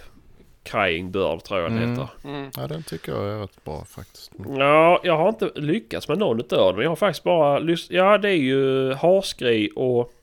Crying 0.63 1.11
Bird 1.11 1.43
tror 1.43 1.59
jag 1.59 1.71
den 1.71 1.77
Mm. 1.77 1.89
heter. 1.91 2.07
mm, 2.23 2.51
Ja 2.57 2.67
den 2.67 2.83
tycker 2.83 3.11
jag 3.11 3.23
är 3.29 3.39
rätt 3.39 3.63
bra 3.63 3.85
faktiskt. 3.85 4.31
Ja, 4.57 5.01
jag 5.03 5.17
har 5.17 5.29
inte 5.29 5.51
lyckats 5.55 6.07
med 6.07 6.17
någon 6.17 6.39
utav 6.39 6.73
dem. 6.73 6.81
Jag 6.83 6.89
har 6.89 6.95
faktiskt 6.95 7.23
bara 7.23 7.59
lyssnat. 7.59 7.95
Ja, 7.95 8.17
det 8.17 8.29
är 8.29 8.37
ju 8.41 8.93
harskri 8.93 9.69
och 9.75 10.13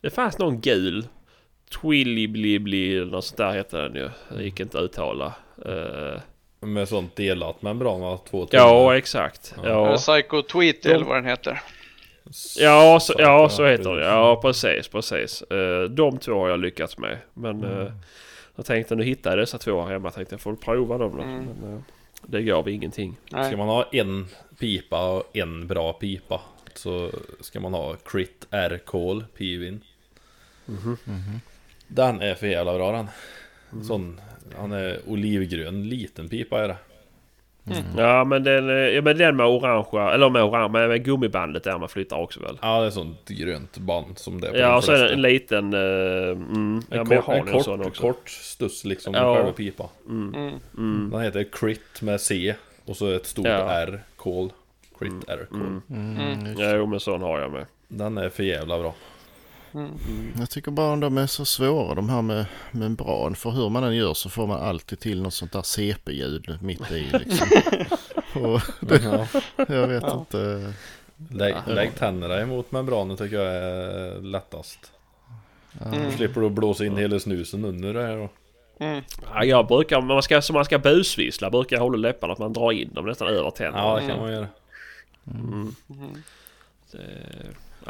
det 0.00 0.10
fanns 0.10 0.38
någon 0.38 0.60
gul. 0.60 1.06
Twilly 1.80 2.96
eller 2.96 3.12
något 3.12 3.24
sånt 3.24 3.36
där 3.36 3.52
hette 3.52 3.76
den 3.88 3.94
ju. 3.94 4.10
Det 4.36 4.42
gick 4.42 4.60
inte 4.60 4.78
att 4.78 4.84
uttala. 4.84 5.32
Eh, 5.66 6.20
Med 6.60 6.88
sånt 6.88 7.16
delat 7.16 7.62
membran 7.62 8.00
va? 8.00 8.18
Två 8.30 8.46
ja, 8.50 8.68
tummar. 8.68 8.94
exakt. 8.94 9.54
Ja. 9.62 9.68
Ja, 9.90 9.96
Psycho 9.96 10.42
Tweety 10.42 10.88
eller 10.90 11.04
vad 11.04 11.16
den 11.16 11.24
heter. 11.26 11.60
ja, 12.58 13.00
så, 13.00 13.14
ja, 13.18 13.48
så 13.48 13.66
heter 13.66 13.90
det. 13.90 14.04
Ja, 14.06 14.40
precis, 14.42 14.88
precis. 14.88 15.42
Eh, 15.42 15.82
de 15.82 16.18
två 16.18 16.32
har 16.40 16.48
jag 16.48 16.60
lyckats 16.60 16.98
med. 16.98 17.18
Men 17.34 17.64
Mm. 17.64 17.80
eh, 17.86 17.92
jag 18.56 18.66
tänkte 18.66 18.94
nu 18.94 19.04
hitta 19.04 19.30
jag 19.30 19.38
dessa 19.38 19.58
två 19.58 19.82
här 19.82 19.92
hemma. 19.92 20.10
Tänkte 20.10 20.34
jag 20.34 20.40
får 20.40 20.54
prova 20.56 20.98
dem 20.98 21.16
då. 21.16 21.22
Mm. 21.22 21.44
Men, 21.44 21.74
eh, 21.74 21.80
Det 22.22 22.42
gav 22.42 22.68
ingenting. 22.68 23.16
Ska 23.26 23.36
Nej. 23.36 23.56
man 23.56 23.68
ha 23.68 23.84
en 23.92 24.26
pipa 24.58 25.10
och 25.10 25.36
en 25.36 25.66
bra 25.66 25.92
pipa 25.92 26.40
så 26.74 27.10
ska 27.40 27.60
man 27.60 27.74
ha 27.74 27.96
Crit 28.04 28.46
R 28.50 28.80
Call 28.86 29.24
Pivin. 29.36 29.80
Den 31.86 32.20
är 32.22 32.34
för 32.34 32.46
jävla 32.46 32.74
bra 32.74 32.92
den. 32.92 33.08
Sån, 33.84 34.20
han 34.56 34.72
är 34.72 34.98
olivgrön, 35.06 35.88
liten 35.88 36.28
pipa 36.28 36.64
är 36.64 36.68
det. 36.68 36.76
Ja 37.96 38.24
men 38.24 38.42
den, 38.44 38.68
eh, 38.70 38.74
ja, 38.76 39.02
men 39.02 39.18
den 39.18 39.36
med 39.36 39.46
orangea, 39.46 40.14
eller 40.14 40.30
med 40.30 40.42
orange, 40.42 40.68
med, 40.68 40.88
med 40.88 41.04
gummibandet 41.04 41.64
där 41.64 41.78
man 41.78 41.88
flyttar 41.88 42.16
också 42.16 42.40
väl? 42.40 42.58
Ja 42.62 42.80
det 42.80 42.86
är 42.86 42.90
sånt 42.90 43.28
grönt 43.28 43.78
band 43.78 44.18
som 44.18 44.40
det 44.40 44.46
är 44.48 44.52
på 44.52 44.58
Ja 44.58 44.76
och 44.76 44.84
så 44.84 44.92
är 44.92 44.98
det 45.04 45.12
en 45.12 45.22
liten... 45.22 45.74
Uh, 45.74 46.30
mm, 46.30 46.82
ja, 46.90 46.96
En 47.00 47.08
men 47.08 47.16
jag 47.16 47.24
kort, 47.24 47.26
har 47.26 47.34
en 47.34 47.48
en 47.54 47.62
sån 47.64 47.78
kort, 47.78 47.86
också. 47.86 48.02
kort 48.02 48.30
stuss 48.30 48.84
liksom, 48.84 49.14
Ja. 49.14 49.34
själva 49.36 49.52
pipa. 49.52 49.88
Mm. 50.08 50.52
Mm. 50.78 51.10
Den 51.12 51.20
heter 51.20 51.44
Crit 51.52 52.02
med 52.02 52.20
C 52.20 52.54
och 52.84 52.96
så 52.96 53.10
ett 53.12 53.26
stort 53.26 53.46
Ja. 53.46 53.70
R, 53.70 54.00
Call. 54.16 54.52
Crit 54.98 55.28
R 55.28 55.46
Call. 55.50 55.60
Mm. 55.60 55.82
Mm. 56.16 56.58
Ja 56.58 56.76
jo 56.76 56.86
men 56.86 57.00
sån 57.00 57.22
har 57.22 57.40
jag 57.40 57.50
med. 57.52 57.66
Den 57.88 58.18
är 58.18 58.28
för 58.28 58.42
jävla 58.42 58.78
bra. 58.78 58.94
Mm. 59.74 59.90
Jag 60.38 60.50
tycker 60.50 60.70
bara 60.70 60.96
de 60.96 61.18
är 61.18 61.26
så 61.26 61.44
svåra 61.44 61.94
de 61.94 62.08
här 62.10 62.22
med 62.22 62.44
membran. 62.70 63.34
För 63.34 63.50
hur 63.50 63.68
man 63.68 63.84
än 63.84 63.96
gör 63.96 64.14
så 64.14 64.28
får 64.30 64.46
man 64.46 64.60
alltid 64.62 65.00
till 65.00 65.22
något 65.22 65.34
sånt 65.34 65.52
där 65.52 65.62
CP-ljud 65.62 66.58
mitt 66.62 66.90
i 66.90 67.06
liksom. 67.12 67.46
Och 68.44 68.60
Ja. 69.02 69.26
jag 69.68 69.86
vet 69.88 70.02
Ja. 70.02 70.18
inte. 70.18 70.72
Lägg, 71.30 71.54
Ja. 71.66 71.72
lägg 71.72 71.94
tänderna 71.94 72.40
emot 72.40 72.72
membranen 72.72 73.16
tycker 73.16 73.36
jag 73.36 73.54
är 73.54 74.20
lättast. 74.22 74.92
Mm. 75.86 76.10
Slipper 76.12 76.40
du 76.40 76.50
blåsa 76.50 76.84
in 76.84 76.96
hela 76.96 77.18
snusen 77.20 77.64
under 77.64 77.94
det 77.94 78.02
här 78.06 78.16
då. 78.16 78.28
Mm. 78.84 79.02
Ja, 79.34 79.44
jag 79.44 79.66
brukar, 79.66 79.96
om 79.96 80.06
man 80.06 80.22
ska, 80.22 80.42
som 80.42 80.54
man 80.54 80.64
ska 80.64 80.78
busvissla 80.78 81.50
brukar 81.50 81.76
jag 81.76 81.82
hålla 81.82 81.96
läpparna 81.98 82.32
att 82.32 82.38
man 82.38 82.52
drar 82.52 82.72
in 82.72 82.94
dem 82.94 83.06
nästan 83.06 83.28
över 83.28 83.50
tänderna. 83.50 83.84
Ja 83.84 83.94
det 83.94 84.00
kan 84.00 84.10
Mm. 84.10 84.20
man 84.22 84.32
göra. 84.32 84.46
Mm. 85.34 85.74
Mm. 85.90 86.22
Det, 86.92 86.98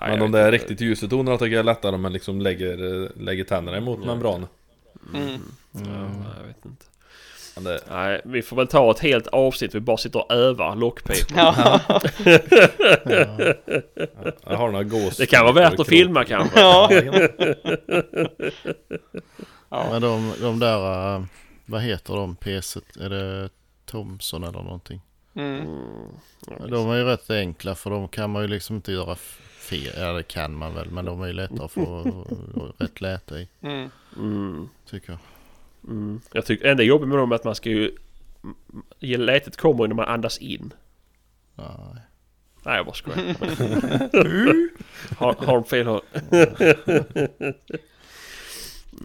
nej, 0.01 0.11
Men 0.11 0.19
de 0.19 0.33
där 0.33 0.45
inte. 0.47 0.51
riktigt 0.51 0.81
ljusa 0.81 1.09
tonerna 1.09 1.37
tycker 1.39 1.53
jag 1.53 1.59
är 1.61 1.65
lättare 1.65 1.95
om 1.95 2.03
man 2.03 2.13
liksom 2.13 2.41
lägger, 2.41 3.03
eh, 3.03 3.09
lägger 3.21 3.45
tänderna 3.45 3.79
emot 3.79 4.05
membranen. 4.07 4.49
Mm. 5.15 5.41
Ja, 5.73 5.81
nej, 5.81 6.33
jag 6.41 6.47
vet 6.47 6.65
inte. 6.65 6.85
Men 7.55 7.65
det, 7.65 7.81
Nej, 7.91 8.21
vi 8.25 8.43
får 8.43 8.57
väl 8.57 8.67
ta 8.67 8.91
ett 8.91 8.99
helt 8.99 9.27
avsnitt 9.27 9.75
vi 9.75 9.81
bara 9.81 9.97
sitter 9.97 10.19
och 10.19 10.33
övar 10.33 10.77
lockpipor. 10.77 11.37
Ja. 11.37 11.81
jag 14.47 14.57
har 14.57 14.71
några 14.71 14.85
gås. 14.85 15.17
Det 15.17 15.27
kan 15.27 15.43
vara 15.45 15.53
värt 15.55 15.81
att 15.81 15.89
filma 15.89 16.25
kanske. 16.25 16.61
Ja. 16.61 16.89
Men 19.91 20.03
de, 20.03 20.33
de 20.41 20.59
där, 20.59 21.15
äh, 21.17 21.23
vad 21.67 21.83
heter 21.83 22.15
de? 22.15 22.37
PC, 22.37 22.81
är 23.01 23.09
det 23.09 23.49
Thomson 23.87 24.43
eller 24.45 24.63
någonting? 24.63 25.01
Mm. 25.35 25.61
Mm. 25.61 26.71
De 26.71 26.91
är 26.91 26.97
ju 26.97 27.05
rätt 27.05 27.31
enkla 27.31 27.75
för 27.75 27.91
de 27.91 28.09
kan 28.09 28.31
man 28.31 28.43
ju 28.43 28.49
liksom 28.49 28.77
inte 28.77 28.93
göra 28.93 29.17
fel. 29.61 29.93
Ja 29.97 30.13
det 30.13 30.23
kan 30.23 30.55
man 30.55 30.75
väl 30.75 30.91
men 30.91 31.05
de 31.05 31.23
är 31.23 31.27
ju 31.27 31.33
lättare 31.33 31.65
att 31.65 31.73
få 31.73 32.27
rätt 32.79 33.01
läte 33.01 33.35
i. 33.35 33.49
Mm. 33.63 33.91
Mm. 34.17 34.69
Tycker 34.91 35.11
jag. 35.13 35.19
Mm. 35.91 36.21
Jag 36.33 36.47
tycker 36.47 36.67
enda 36.67 36.83
jobbigt 36.83 37.09
med 37.09 37.19
dem 37.19 37.33
är 37.33 37.37
att 37.37 37.45
man 37.45 37.55
ska 37.55 37.71
ju... 37.71 37.91
ge- 38.99 39.17
Lätet 39.17 39.57
kommer 39.57 39.85
ju 39.85 39.89
när 39.89 39.95
man 39.95 40.09
andas 40.09 40.39
in. 40.39 40.73
Nej. 41.55 41.67
Nej 42.65 42.77
jag 42.77 42.87
bara 42.87 42.95
skojar. 42.95 43.19
har, 45.19 45.47
har 45.47 45.55
de 45.55 45.65
fel 45.65 45.87
håll? 45.87 46.01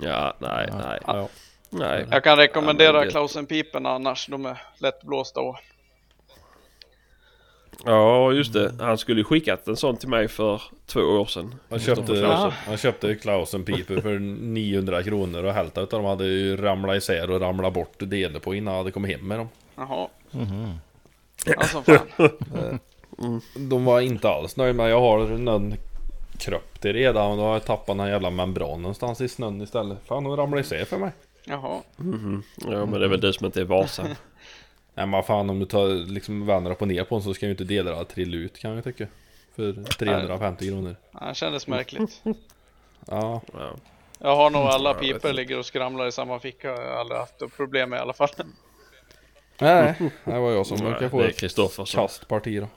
ja, 0.02 0.36
nej, 0.40 0.70
nej. 0.74 1.00
ja. 1.08 1.30
Nej. 1.70 2.08
Jag 2.12 2.24
kan 2.24 2.38
rekommendera 2.38 2.88
Ja, 2.88 2.94
men 2.94 3.06
det- 3.06 3.12
Klausen-pipen 3.12 3.86
annars. 3.86 4.28
De 4.28 4.46
är 4.46 4.62
lättblåsta 4.78 5.40
och... 5.40 5.58
Ja, 7.86 8.32
just 8.32 8.54
det. 8.54 8.74
Han 8.80 8.98
skulle 8.98 9.20
ju 9.20 9.24
skickat 9.24 9.68
en 9.68 9.76
sån 9.78 9.98
till 9.98 10.10
mig 10.10 10.28
för 10.28 10.62
två 10.86 11.00
år 11.00 11.26
sedan. 11.26 11.56
Han 11.70 11.80
köpte, 11.80 12.06
Klausen. 12.06 12.52
han 12.68 12.78
köpte 12.78 13.16
Klausen 13.16 13.64
piper 13.66 14.02
för 14.02 14.20
900 14.20 15.04
kronor 15.04 15.44
och 15.44 15.54
hälften 15.54 15.84
av 15.84 15.90
dem 15.90 16.06
hade 16.06 16.26
ju 16.26 16.58
ramlat 16.58 16.98
isär 16.98 17.32
och 17.32 17.42
ramlat 17.42 17.74
bort 17.74 17.94
delar 17.98 18.40
på 18.40 18.56
innan 18.56 18.74
han 18.74 18.78
hade 18.78 18.92
kommit 18.92 19.18
hem 19.18 19.28
med 19.28 19.40
dem. 19.40 19.50
Jaha. 19.76 20.08
Mhm. 20.32 20.74
Alltså 21.58 21.82
fan. 21.82 22.80
De 23.56 23.86
var 23.86 24.02
inte 24.02 24.30
alls 24.30 24.58
nöjda 24.58 24.74
med 24.74 24.92
Jag 24.92 25.00
har 25.00 25.26
någon 25.38 25.74
kröp 26.38 26.82
till 26.82 26.94
redan 26.94 27.32
och 27.32 27.38
då 27.38 27.44
har 27.44 27.54
jag 27.54 27.66
tappat 27.66 27.98
den 27.98 28.08
jävla 28.08 28.30
membran 28.30 28.82
någonstans 28.82 29.22
i 29.22 29.28
snön 29.28 29.62
istället. 29.62 29.98
Fan, 30.06 30.24
de 30.24 30.38
ramlade 30.38 30.62
isär 30.62 30.86
för 30.86 30.98
mig. 30.98 31.12
Jaha. 31.46 31.82
Mhm. 31.98 32.44
Ja, 32.56 32.86
men 32.86 33.00
det 33.00 33.06
är 33.06 33.10
väl 33.10 33.22
du 33.22 33.34
som 33.34 33.46
inte 33.46 33.62
är 33.62 33.66
varsam. 33.66 34.08
Nej 34.96 35.06
men 35.06 35.24
fan 35.24 35.50
om 35.50 35.60
du 35.60 35.66
tar 35.66 35.88
liksom 35.88 36.46
vänder 36.46 36.72
upp 36.72 36.82
och 36.82 36.88
ner 36.88 37.04
på 37.04 37.16
den 37.16 37.24
så 37.24 37.34
ska 37.34 37.46
ju 37.46 37.52
inte 37.52 37.64
delarna 37.64 38.04
trilla 38.04 38.38
ut 38.38 38.60
kan 38.60 38.76
jag 38.76 38.84
tycka. 38.84 39.08
För 39.56 39.74
350 39.84 40.68
kronor. 40.68 40.96
Det 41.12 41.36
kändes 41.36 41.68
märkligt. 41.68 42.22
Ja. 43.08 43.42
Ja. 43.54 43.76
Jag 44.20 44.36
har 44.36 44.50
nog 44.50 44.62
alla 44.62 44.90
Ja, 44.90 44.94
pipor 44.94 45.34
ligger 45.34 45.60
och 45.60 45.66
skramlar 45.66 46.08
i 46.08 46.12
samma 46.12 46.40
ficka. 46.40 46.68
Jag 46.68 46.78
har 46.78 47.00
aldrig 47.00 47.20
haft 47.20 47.56
problem 47.58 47.90
med 47.90 47.98
i 47.98 48.00
alla 48.00 48.14
fall. 48.14 48.30
Nej, 49.60 49.96
det 50.24 50.40
var 50.40 50.52
jag 50.52 50.68
som 50.68 50.78
verkar 50.78 51.10
få 51.10 51.22
ett 51.22 51.40
kastparti 51.88 52.60
då. 52.62 52.68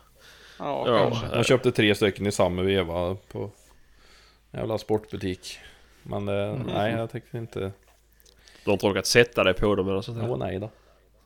Ja, 0.59 0.85
Ja, 0.86 0.99
kanske. 1.11 1.36
Jag 1.36 1.47
köpte 1.47 1.73
tre 1.73 1.95
stycken 1.95 2.27
i 2.27 2.32
samma 2.32 2.62
veva 2.62 3.16
på 3.32 3.51
jävla 4.51 4.78
sportbutik. 4.78 5.59
Men 6.03 6.28
eh, 6.28 6.57
nej, 6.74 6.93
jag 6.93 7.11
tyckte 7.11 7.39
inte... 7.39 7.61
Du 7.61 8.70
har 8.70 8.73
inte 8.73 8.86
råkat 8.86 9.07
sätta 9.07 9.45
dig 9.45 9.55
på 9.55 9.74
dem 9.74 9.89
eller 9.89 10.01
sånt 10.01 10.19
Åh 10.23 10.28
där? 10.28 10.36
nej 10.36 10.59
då. 10.59 10.70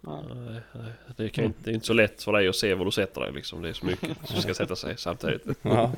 Nej, 0.05 0.61
nej. 0.73 0.93
Det, 1.17 1.29
kan, 1.29 1.45
inte- 1.45 1.59
det 1.65 1.71
är 1.71 1.75
inte 1.75 1.87
så 1.87 1.93
lätt 1.93 2.23
för 2.23 2.33
dig 2.33 2.49
att 2.49 2.57
se 2.57 2.75
var 2.75 2.85
du 2.85 2.91
sätter 2.91 3.21
dig 3.21 3.33
liksom. 3.33 3.63
Det 3.63 3.69
är 3.69 3.73
så 3.73 3.87
mycket 3.87 4.11
som 4.25 4.43
ska 4.43 4.55
sätta 4.55 4.77
sig 4.77 4.95
samtidigt. 4.99 5.43
Ja. 5.63 5.93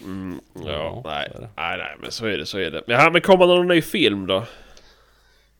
Mm, 0.00 0.40
ja, 0.54 0.62
Ja, 0.64 1.02
nej. 1.04 1.28
så 1.32 1.36
är 1.36 1.40
det. 1.40 1.48
nej, 1.56 1.78
nej, 1.78 1.96
men 2.00 2.12
så 2.12 2.26
är 2.26 2.38
det, 2.38 2.46
så 2.46 2.58
är 2.58 2.70
det. 2.70 2.82
Jaha, 2.86 3.10
men 3.10 3.20
kommer 3.20 3.46
det 3.46 3.54
någon 3.54 3.66
ny 3.68 3.82
film 3.82 4.26
då? 4.26 4.36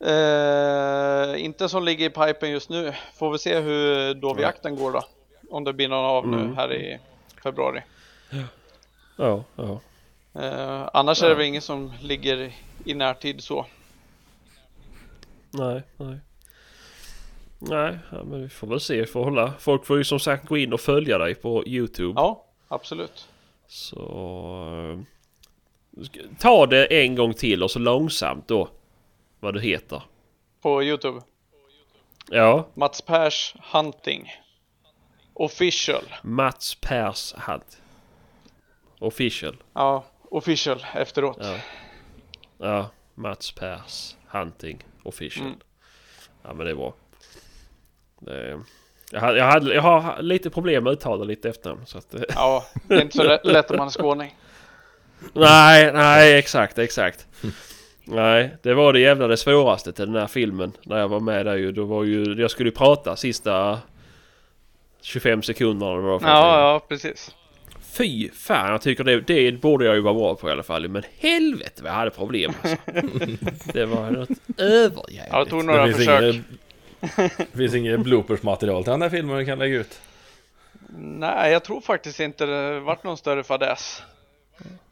Eh, 0.06 1.44
inte 1.44 1.68
som 1.68 1.84
ligger 1.84 2.06
i 2.06 2.10
pipen 2.10 2.50
just 2.50 2.70
nu. 2.70 2.92
Får 3.14 3.30
vi 3.32 3.38
se 3.38 3.60
hur 3.60 4.14
dovjakten 4.14 4.76
går 4.76 4.92
då. 4.92 5.02
Om 5.50 5.64
det 5.64 5.72
blir 5.72 5.88
någon 5.88 6.04
av 6.04 6.28
nu 6.28 6.36
Mm. 6.40 6.56
här 6.56 6.72
i 6.74 6.98
februari. 7.42 7.82
Ja, 9.16 9.44
ja. 9.56 9.80
Eh, 10.42 10.88
annars 10.92 11.22
är 11.22 11.28
det 11.28 11.34
väl 11.34 11.46
ingen 11.46 11.62
som 11.62 11.92
ligger 12.02 12.52
i 12.84 12.94
närtid 12.94 13.42
så. 13.42 13.66
Nej, 15.58 15.82
nej. 15.96 16.18
Nej, 17.58 17.98
men 18.10 18.42
vi 18.42 18.48
får 18.48 18.66
väl 18.66 18.80
se. 18.80 19.00
Vi 19.00 19.06
får 19.06 19.24
hålla. 19.24 19.52
Folk 19.58 19.86
får 19.86 19.96
ju 19.98 20.04
som 20.04 20.20
sagt 20.20 20.48
gå 20.48 20.56
in 20.56 20.72
och 20.72 20.80
följa 20.80 21.18
dig 21.18 21.34
på 21.34 21.66
YouTube. 21.66 22.12
Ja, 22.20 22.44
absolut. 22.68 23.28
Så... 23.66 25.04
eh, 25.96 26.14
Ta 26.38 26.66
det 26.66 27.04
en 27.04 27.14
gång 27.14 27.34
till 27.34 27.62
och 27.62 27.70
så 27.70 27.78
långsamt 27.78 28.48
då. 28.48 28.68
Vad 29.40 29.54
du 29.54 29.60
heter. 29.60 30.02
På 30.60 30.82
Youtube. 30.82 31.20
Ja, 32.30 32.68
Mats 32.74 33.00
Pers 33.02 33.54
Hunting. 33.72 34.28
Official. 35.34 36.02
Mats 36.22 36.74
Pers 36.74 37.34
Hunt. 37.46 37.82
Official. 38.98 39.56
Ja, 39.74 40.04
official 40.30 40.84
efteråt. 40.94 41.38
Ja. 41.40 41.56
Ja, 42.58 42.90
Mats 43.14 43.52
Pers 43.52 44.16
Hunting 44.26 44.84
Official. 45.08 45.46
Mm. 45.46 45.58
Ja 46.42 46.52
men 46.54 46.66
det 46.66 46.72
är 46.72 46.76
bra. 46.76 46.94
Det, 48.20 48.60
jag, 49.12 49.20
hade, 49.20 49.38
jag, 49.38 49.44
hade, 49.44 49.74
jag 49.74 49.82
har 49.82 50.22
lite 50.22 50.50
problem 50.50 50.84
med 50.84 50.90
att 50.90 50.96
uttala 50.98 51.24
lite 51.24 51.48
efternamn. 51.48 51.86
Så 51.86 51.98
att, 51.98 52.14
Ja, 52.34 52.64
det 52.88 52.94
är 52.94 53.02
inte 53.02 53.16
så 53.16 53.22
lä- 53.22 53.40
lätt 53.44 53.70
om 53.70 53.76
man 53.76 53.86
är 53.86 53.90
skåning. 53.90 54.36
nej, 55.32 55.92
nej 55.92 56.38
exakt, 56.38 56.78
exakt. 56.78 57.26
Nej, 58.04 58.56
det 58.62 58.74
var 58.74 58.92
det 58.92 59.00
jävla 59.00 59.26
det 59.26 59.36
svåraste 59.36 59.92
till 59.92 60.06
den 60.06 60.14
här 60.20 60.26
filmen. 60.26 60.72
När 60.82 60.98
jag 60.98 61.08
var 61.08 61.20
med 61.20 61.46
där 61.46 61.56
ju. 61.56 61.72
Då 61.72 61.84
var 61.84 62.04
ju, 62.04 62.34
jag 62.40 62.50
skulle 62.50 62.68
ju 62.68 62.74
prata 62.76 63.16
sista 63.16 63.78
25 65.02 65.42
sekunderna. 65.42 65.92
Ja, 66.22 66.60
ja, 66.60 66.80
precis. 66.88 67.34
Fy 67.92 68.30
fan, 68.30 68.70
jag 68.70 68.82
tycker 68.82 69.04
det, 69.04 69.20
det 69.20 69.52
borde 69.52 69.84
jag 69.84 69.94
ju 69.94 70.00
vara 70.00 70.14
bra 70.14 70.34
på 70.34 70.48
i 70.48 70.52
alla 70.52 70.62
fall. 70.62 70.88
Men 70.88 71.02
helvete 71.18 71.82
vad 71.82 71.90
jag 71.92 71.96
hade 71.96 72.10
problem 72.10 72.52
alltså. 72.62 72.76
Det 73.72 73.86
var 73.86 74.10
något 74.10 74.28
överjävligt. 74.58 75.28
Ja, 75.30 75.44
det 75.44 75.50
tog 75.50 75.64
några 75.64 75.86
det 75.86 75.92
finns 75.94 76.06
försök. 76.06 76.34
inget, 76.34 77.38
det 77.52 77.58
finns 77.58 77.74
inget 77.74 78.00
bloopers-material 78.00 78.84
till 78.84 78.90
den 78.90 79.02
här 79.02 79.10
filmen 79.10 79.38
du 79.38 79.46
kan 79.46 79.58
lägga 79.58 79.76
ut. 79.76 80.00
Nej, 80.98 81.52
jag 81.52 81.64
tror 81.64 81.80
faktiskt 81.80 82.20
inte 82.20 82.46
det 82.46 82.80
varit 82.80 83.04
någon 83.04 83.16
större 83.16 83.42
fadäs. 83.42 84.02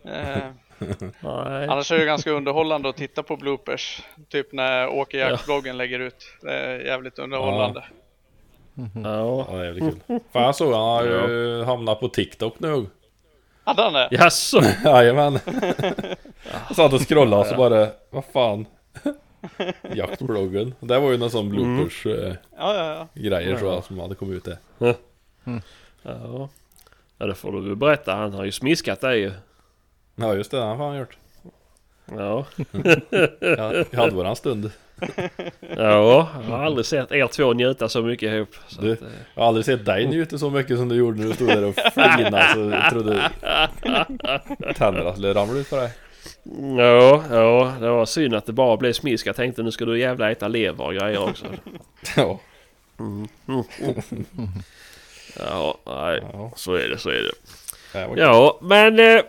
Eh, 0.04 0.38
annars 1.22 1.92
är 1.92 1.98
det 1.98 2.04
ganska 2.04 2.30
underhållande 2.30 2.88
att 2.88 2.96
titta 2.96 3.22
på 3.22 3.36
bloopers. 3.36 4.02
Typ 4.28 4.52
när 4.52 4.88
Åke 4.88 5.18
Jaktbloggen 5.18 5.76
lägger 5.76 6.00
ut. 6.00 6.36
Det 6.42 6.52
är 6.52 6.78
jävligt 6.80 7.18
underhållande. 7.18 7.84
Ja. 7.88 8.05
Ja, 9.04 9.46
det 9.50 9.56
är 9.56 9.64
jävligt 9.64 9.84
kul. 10.06 10.20
Fan 10.32 10.42
jag 10.42 10.56
såg 10.56 10.72
han 10.72 10.82
har 10.82 11.04
ju 11.04 11.64
hamnat 11.64 12.00
på 12.00 12.08
TikTok 12.08 12.60
nu. 12.60 12.86
Hade 13.64 13.82
han 13.82 13.92
det? 13.92 14.08
Jaså? 14.10 14.60
Jajamän. 14.84 15.38
Jag 16.68 16.76
satt 16.76 16.92
och 16.92 17.00
scrollade 17.08 17.42
och 17.42 17.46
så 17.46 17.56
bara, 17.56 17.88
vad 18.10 18.24
fan. 18.24 18.66
Jaktbloggen. 19.94 20.74
Det 20.80 20.98
var 20.98 21.10
ju 21.10 21.16
någon 21.18 21.30
sån 21.30 21.48
bloopers 21.48 22.06
eh, 22.06 22.34
Ja, 22.58 22.74
ja, 22.74 22.94
ja. 22.94 23.08
grejer 23.14 23.56
så 23.56 23.82
som 23.82 23.98
hade 23.98 24.14
kommit 24.14 24.36
ut 24.36 24.44
det. 24.44 24.58
Ja. 24.78 26.48
ja, 27.18 27.26
det 27.26 27.34
får 27.34 27.52
du 27.52 27.60
väl 27.60 27.76
berätta. 27.76 28.14
Han 28.14 28.32
har 28.32 28.44
ju 28.44 28.52
smiskat 28.52 29.00
dig 29.00 29.20
ju. 29.20 29.32
Ja 30.14 30.34
just 30.34 30.50
det, 30.50 30.56
det 30.56 30.64
har 30.64 30.86
han 30.86 30.98
gjort. 30.98 31.18
Ja. 32.04 32.46
Ja, 33.40 33.84
vi 33.90 33.96
hade 33.96 34.14
våran 34.14 34.36
stund. 34.36 34.70
ja, 35.76 36.28
jag 36.48 36.56
har 36.56 36.64
aldrig 36.64 36.86
sett 36.86 37.12
er 37.12 37.26
två 37.26 37.52
njuta 37.52 37.88
så 37.88 38.02
mycket 38.02 38.32
ihop. 38.32 38.54
Så 38.68 38.80
Du- 38.80 38.92
att, 38.92 39.02
eh, 39.02 39.08
Jag 39.34 39.42
har 39.42 39.48
aldrig 39.48 39.64
sett 39.66 39.84
dig 39.86 40.06
njuta 40.06 40.38
så 40.38 40.50
mycket 40.50 40.78
som 40.78 40.88
du 40.88 40.94
gjorde 40.96 41.18
när 41.20 41.26
du 41.28 41.32
stod 41.34 41.48
där 41.48 41.64
och 41.64 41.74
flinade 41.92 42.46
så 42.54 42.60
jag 42.70 42.90
trodde 42.90 43.30
tänderna 44.74 45.12
skulle 45.12 45.34
ramla 45.34 45.58
ut 45.60 45.70
på 45.70 45.76
dig. 45.76 45.90
ja, 46.78 47.24
ja, 47.30 47.72
det 47.80 47.88
var 47.90 48.06
synd 48.06 48.34
att 48.34 48.46
det 48.46 48.52
bara 48.52 48.76
blev 48.76 48.92
smisk. 48.92 49.26
Jag 49.26 49.36
tänkte 49.36 49.62
nu 49.62 49.70
ska 49.72 49.84
du 49.84 49.98
jävla 50.00 50.30
äta 50.30 50.48
lever 50.48 50.84
och 50.84 50.94
grejer 50.94 51.22
också. 51.22 51.46
Ja. 52.16 52.40
Ja, 55.38 55.78
nej. 55.86 56.22
Ja. 56.32 56.52
Så 56.56 56.74
är 56.74 56.88
det, 56.88 56.98
så 56.98 57.08
är 57.10 57.22
det. 57.22 57.32
Ja, 58.20 58.58
men... 58.62 58.98
Eh, 58.98 59.22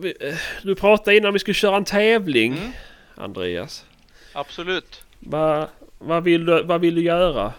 vi, 0.00 0.14
eh, 0.20 0.34
du 0.62 0.74
pratade 0.74 1.16
innan 1.16 1.32
vi 1.32 1.38
skulle 1.38 1.54
köra 1.54 1.76
en 1.76 1.84
tävling, 1.84 2.52
Mm. 2.52 2.70
Andreas. 3.18 3.84
Absolut. 4.32 5.04
Va, 5.18 5.68
vad, 5.98 6.22
vill 6.24 6.46
du, 6.46 6.62
vad 6.62 6.80
vill 6.80 6.94
du 6.94 7.02
göra? 7.02 7.52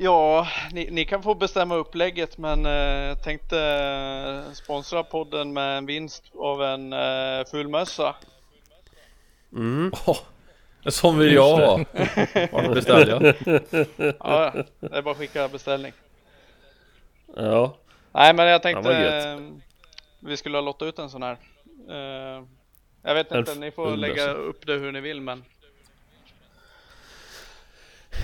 Ja, 0.00 0.46
ni, 0.72 0.88
ni 0.90 1.04
kan 1.04 1.22
få 1.22 1.34
bestämma 1.34 1.74
upplägget 1.74 2.38
men 2.38 2.66
eh, 2.66 2.72
jag 2.72 3.22
tänkte 3.22 3.60
eh, 3.60 4.52
sponsra 4.52 5.02
podden 5.02 5.52
med 5.52 5.78
en 5.78 5.86
vinst 5.86 6.22
av 6.38 6.62
en 6.62 6.92
eh, 6.92 7.44
full 7.50 7.68
mössa. 7.68 8.14
Mm. 9.52 9.92
En 10.82 10.92
sån 10.92 11.18
vill 11.18 11.34
jag 11.34 11.56
ha. 11.56 11.80
Vart 12.52 12.74
beställde 12.74 13.10
jag? 13.10 13.22
Ja, 14.20 14.52
det 14.80 14.96
är 14.96 15.02
bara 15.02 15.10
att 15.10 15.16
skicka 15.16 15.48
beställning. 15.48 15.92
Ja, 17.36 17.76
Nej 18.12 18.34
men 18.34 18.46
jag 18.46 18.54
Ja, 18.54 18.58
tänkte 18.58 18.92
gött. 18.92 19.24
eh, 19.24 19.44
vi 20.20 20.36
skulle 20.36 20.56
ha 20.56 20.62
lottat 20.62 20.88
ut 20.88 20.98
en 20.98 21.10
sån 21.10 21.22
här. 21.22 21.36
Jag 23.02 23.14
vet 23.14 23.32
inte, 23.32 23.54
ni 23.54 23.70
får 23.70 23.96
lägga 23.96 24.32
upp 24.32 24.66
det 24.66 24.72
hur 24.72 24.92
ni 24.92 25.00
vill 25.00 25.20
men 25.20 25.44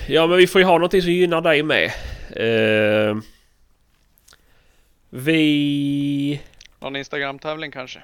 ja 0.09 0.27
men 0.27 0.37
vi 0.37 0.47
får 0.47 0.61
ju 0.61 0.65
ha 0.65 0.73
någonting 0.73 1.03
som 1.03 1.13
gynnar 1.13 1.41
dig 1.41 1.63
med. 1.63 1.93
Eh, 2.31 3.17
vi... 5.11 6.41
någon 6.81 6.97
Instagram-tävling 6.97 7.71
kanske. 7.71 8.03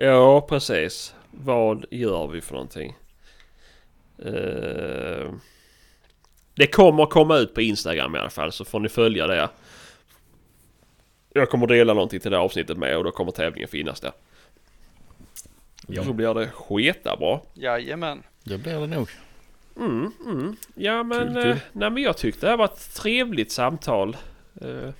Ja, 0.00 0.40
precis. 0.40 1.14
Vad 1.30 1.84
gör 1.90 2.26
vi 2.26 2.40
för 2.40 2.52
någonting? 2.52 2.96
Eh, 4.18 5.32
det 6.54 6.66
kommer 6.66 7.06
komma 7.06 7.36
ut 7.36 7.54
på 7.54 7.60
Instagram 7.60 8.16
i 8.16 8.18
alla 8.18 8.30
fall 8.30 8.52
så 8.52 8.64
får 8.64 8.80
ni 8.80 8.88
följa 8.88 9.26
det. 9.26 9.48
Jag 11.32 11.50
kommer 11.50 11.66
dela 11.66 11.94
någonting 11.94 12.20
till 12.20 12.30
det 12.30 12.36
här 12.36 12.44
avsnittet 12.44 12.76
med 12.76 12.96
och 12.96 13.04
då 13.04 13.10
kommer 13.10 13.32
tävlingen 13.32 13.68
finnas 13.68 14.00
där. 14.00 14.12
Ja. 15.92 16.04
Så 16.04 16.12
blir 16.12 16.34
det 16.34 16.48
sketa 16.50 17.16
bra. 17.16 17.42
Jajamän. 17.54 18.22
Det 18.44 18.58
blir 18.58 18.80
det 18.80 18.86
nog. 18.86 19.08
Mm, 19.76 20.12
mm. 20.26 20.56
Ja 20.74 21.02
men, 21.02 21.34
Kul, 21.34 21.42
kul. 21.42 21.50
eh, 21.50 21.56
nej, 21.72 21.90
men 21.90 22.02
jag 22.02 22.16
tyckte 22.16 22.46
det 22.46 22.50
här 22.50 22.56
var 22.56 22.64
ett 22.64 22.94
trevligt 22.94 23.52
samtal. 23.52 24.16
Eh, 24.60 24.68
är 24.68 24.92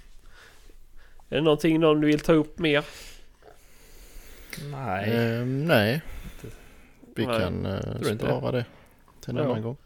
det 1.28 1.40
någonting 1.40 1.80
någon 1.80 2.00
vill 2.00 2.20
ta 2.20 2.32
upp 2.32 2.58
mer? 2.58 2.84
Nej. 4.70 5.10
Eh, 5.10 5.44
nej. 5.46 6.02
Vi 7.14 7.26
Nej, 7.26 7.40
kan 7.40 7.66
eh, 7.66 8.16
spara 8.18 8.50
det 8.52 8.64
till 9.20 9.30
en 9.30 9.36
Ja. 9.36 9.42
annan 9.44 9.62
gång. 9.62 9.76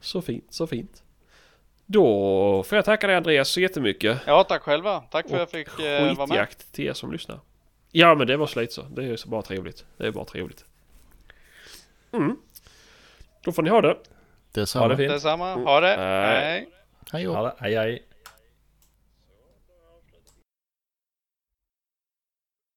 Så 0.00 0.22
fint, 0.22 0.44
så 0.50 0.66
fint. 0.66 1.02
Då 1.86 2.62
får 2.62 2.76
jag 2.76 2.84
tacka 2.84 3.06
dig 3.06 3.16
Andreas 3.16 3.48
så 3.48 3.60
jättemycket. 3.60 4.18
Ja 4.26 4.44
tack 4.44 4.62
själva. 4.62 5.00
Tack 5.00 5.28
för 5.28 5.34
att 5.34 5.40
jag 5.40 5.50
fick 5.50 5.80
eh, 5.80 6.02
vara 6.02 6.14
med. 6.16 6.28
Skitjakt 6.28 6.72
till 6.72 6.86
er 6.86 6.92
som 6.92 7.12
lyssnar. 7.12 7.40
Ja 7.92 8.14
men 8.14 8.26
det 8.26 8.36
var 8.36 8.46
slut 8.46 8.72
så. 8.72 8.82
Det 8.82 9.04
är 9.04 9.16
så 9.16 9.28
bara 9.28 9.42
trevligt. 9.42 9.84
Det 9.96 10.06
är 10.06 10.10
bara 10.10 10.24
trevligt. 10.24 10.64
Mm. 12.12 12.36
Då 13.44 13.52
får 13.52 13.62
ni 13.62 13.70
ha 13.70 13.80
det. 13.80 13.96
Detsamma. 14.52 14.84
Ha 14.84 14.88
det 14.88 14.96
fint. 14.96 15.12
Detsamma. 15.12 15.54
Ha 15.54 15.80
det. 15.80 15.96
Nej. 15.96 16.68
Hej. 17.12 17.26
Hej 17.26 17.52
hej 17.58 17.74
hej. 17.74 18.02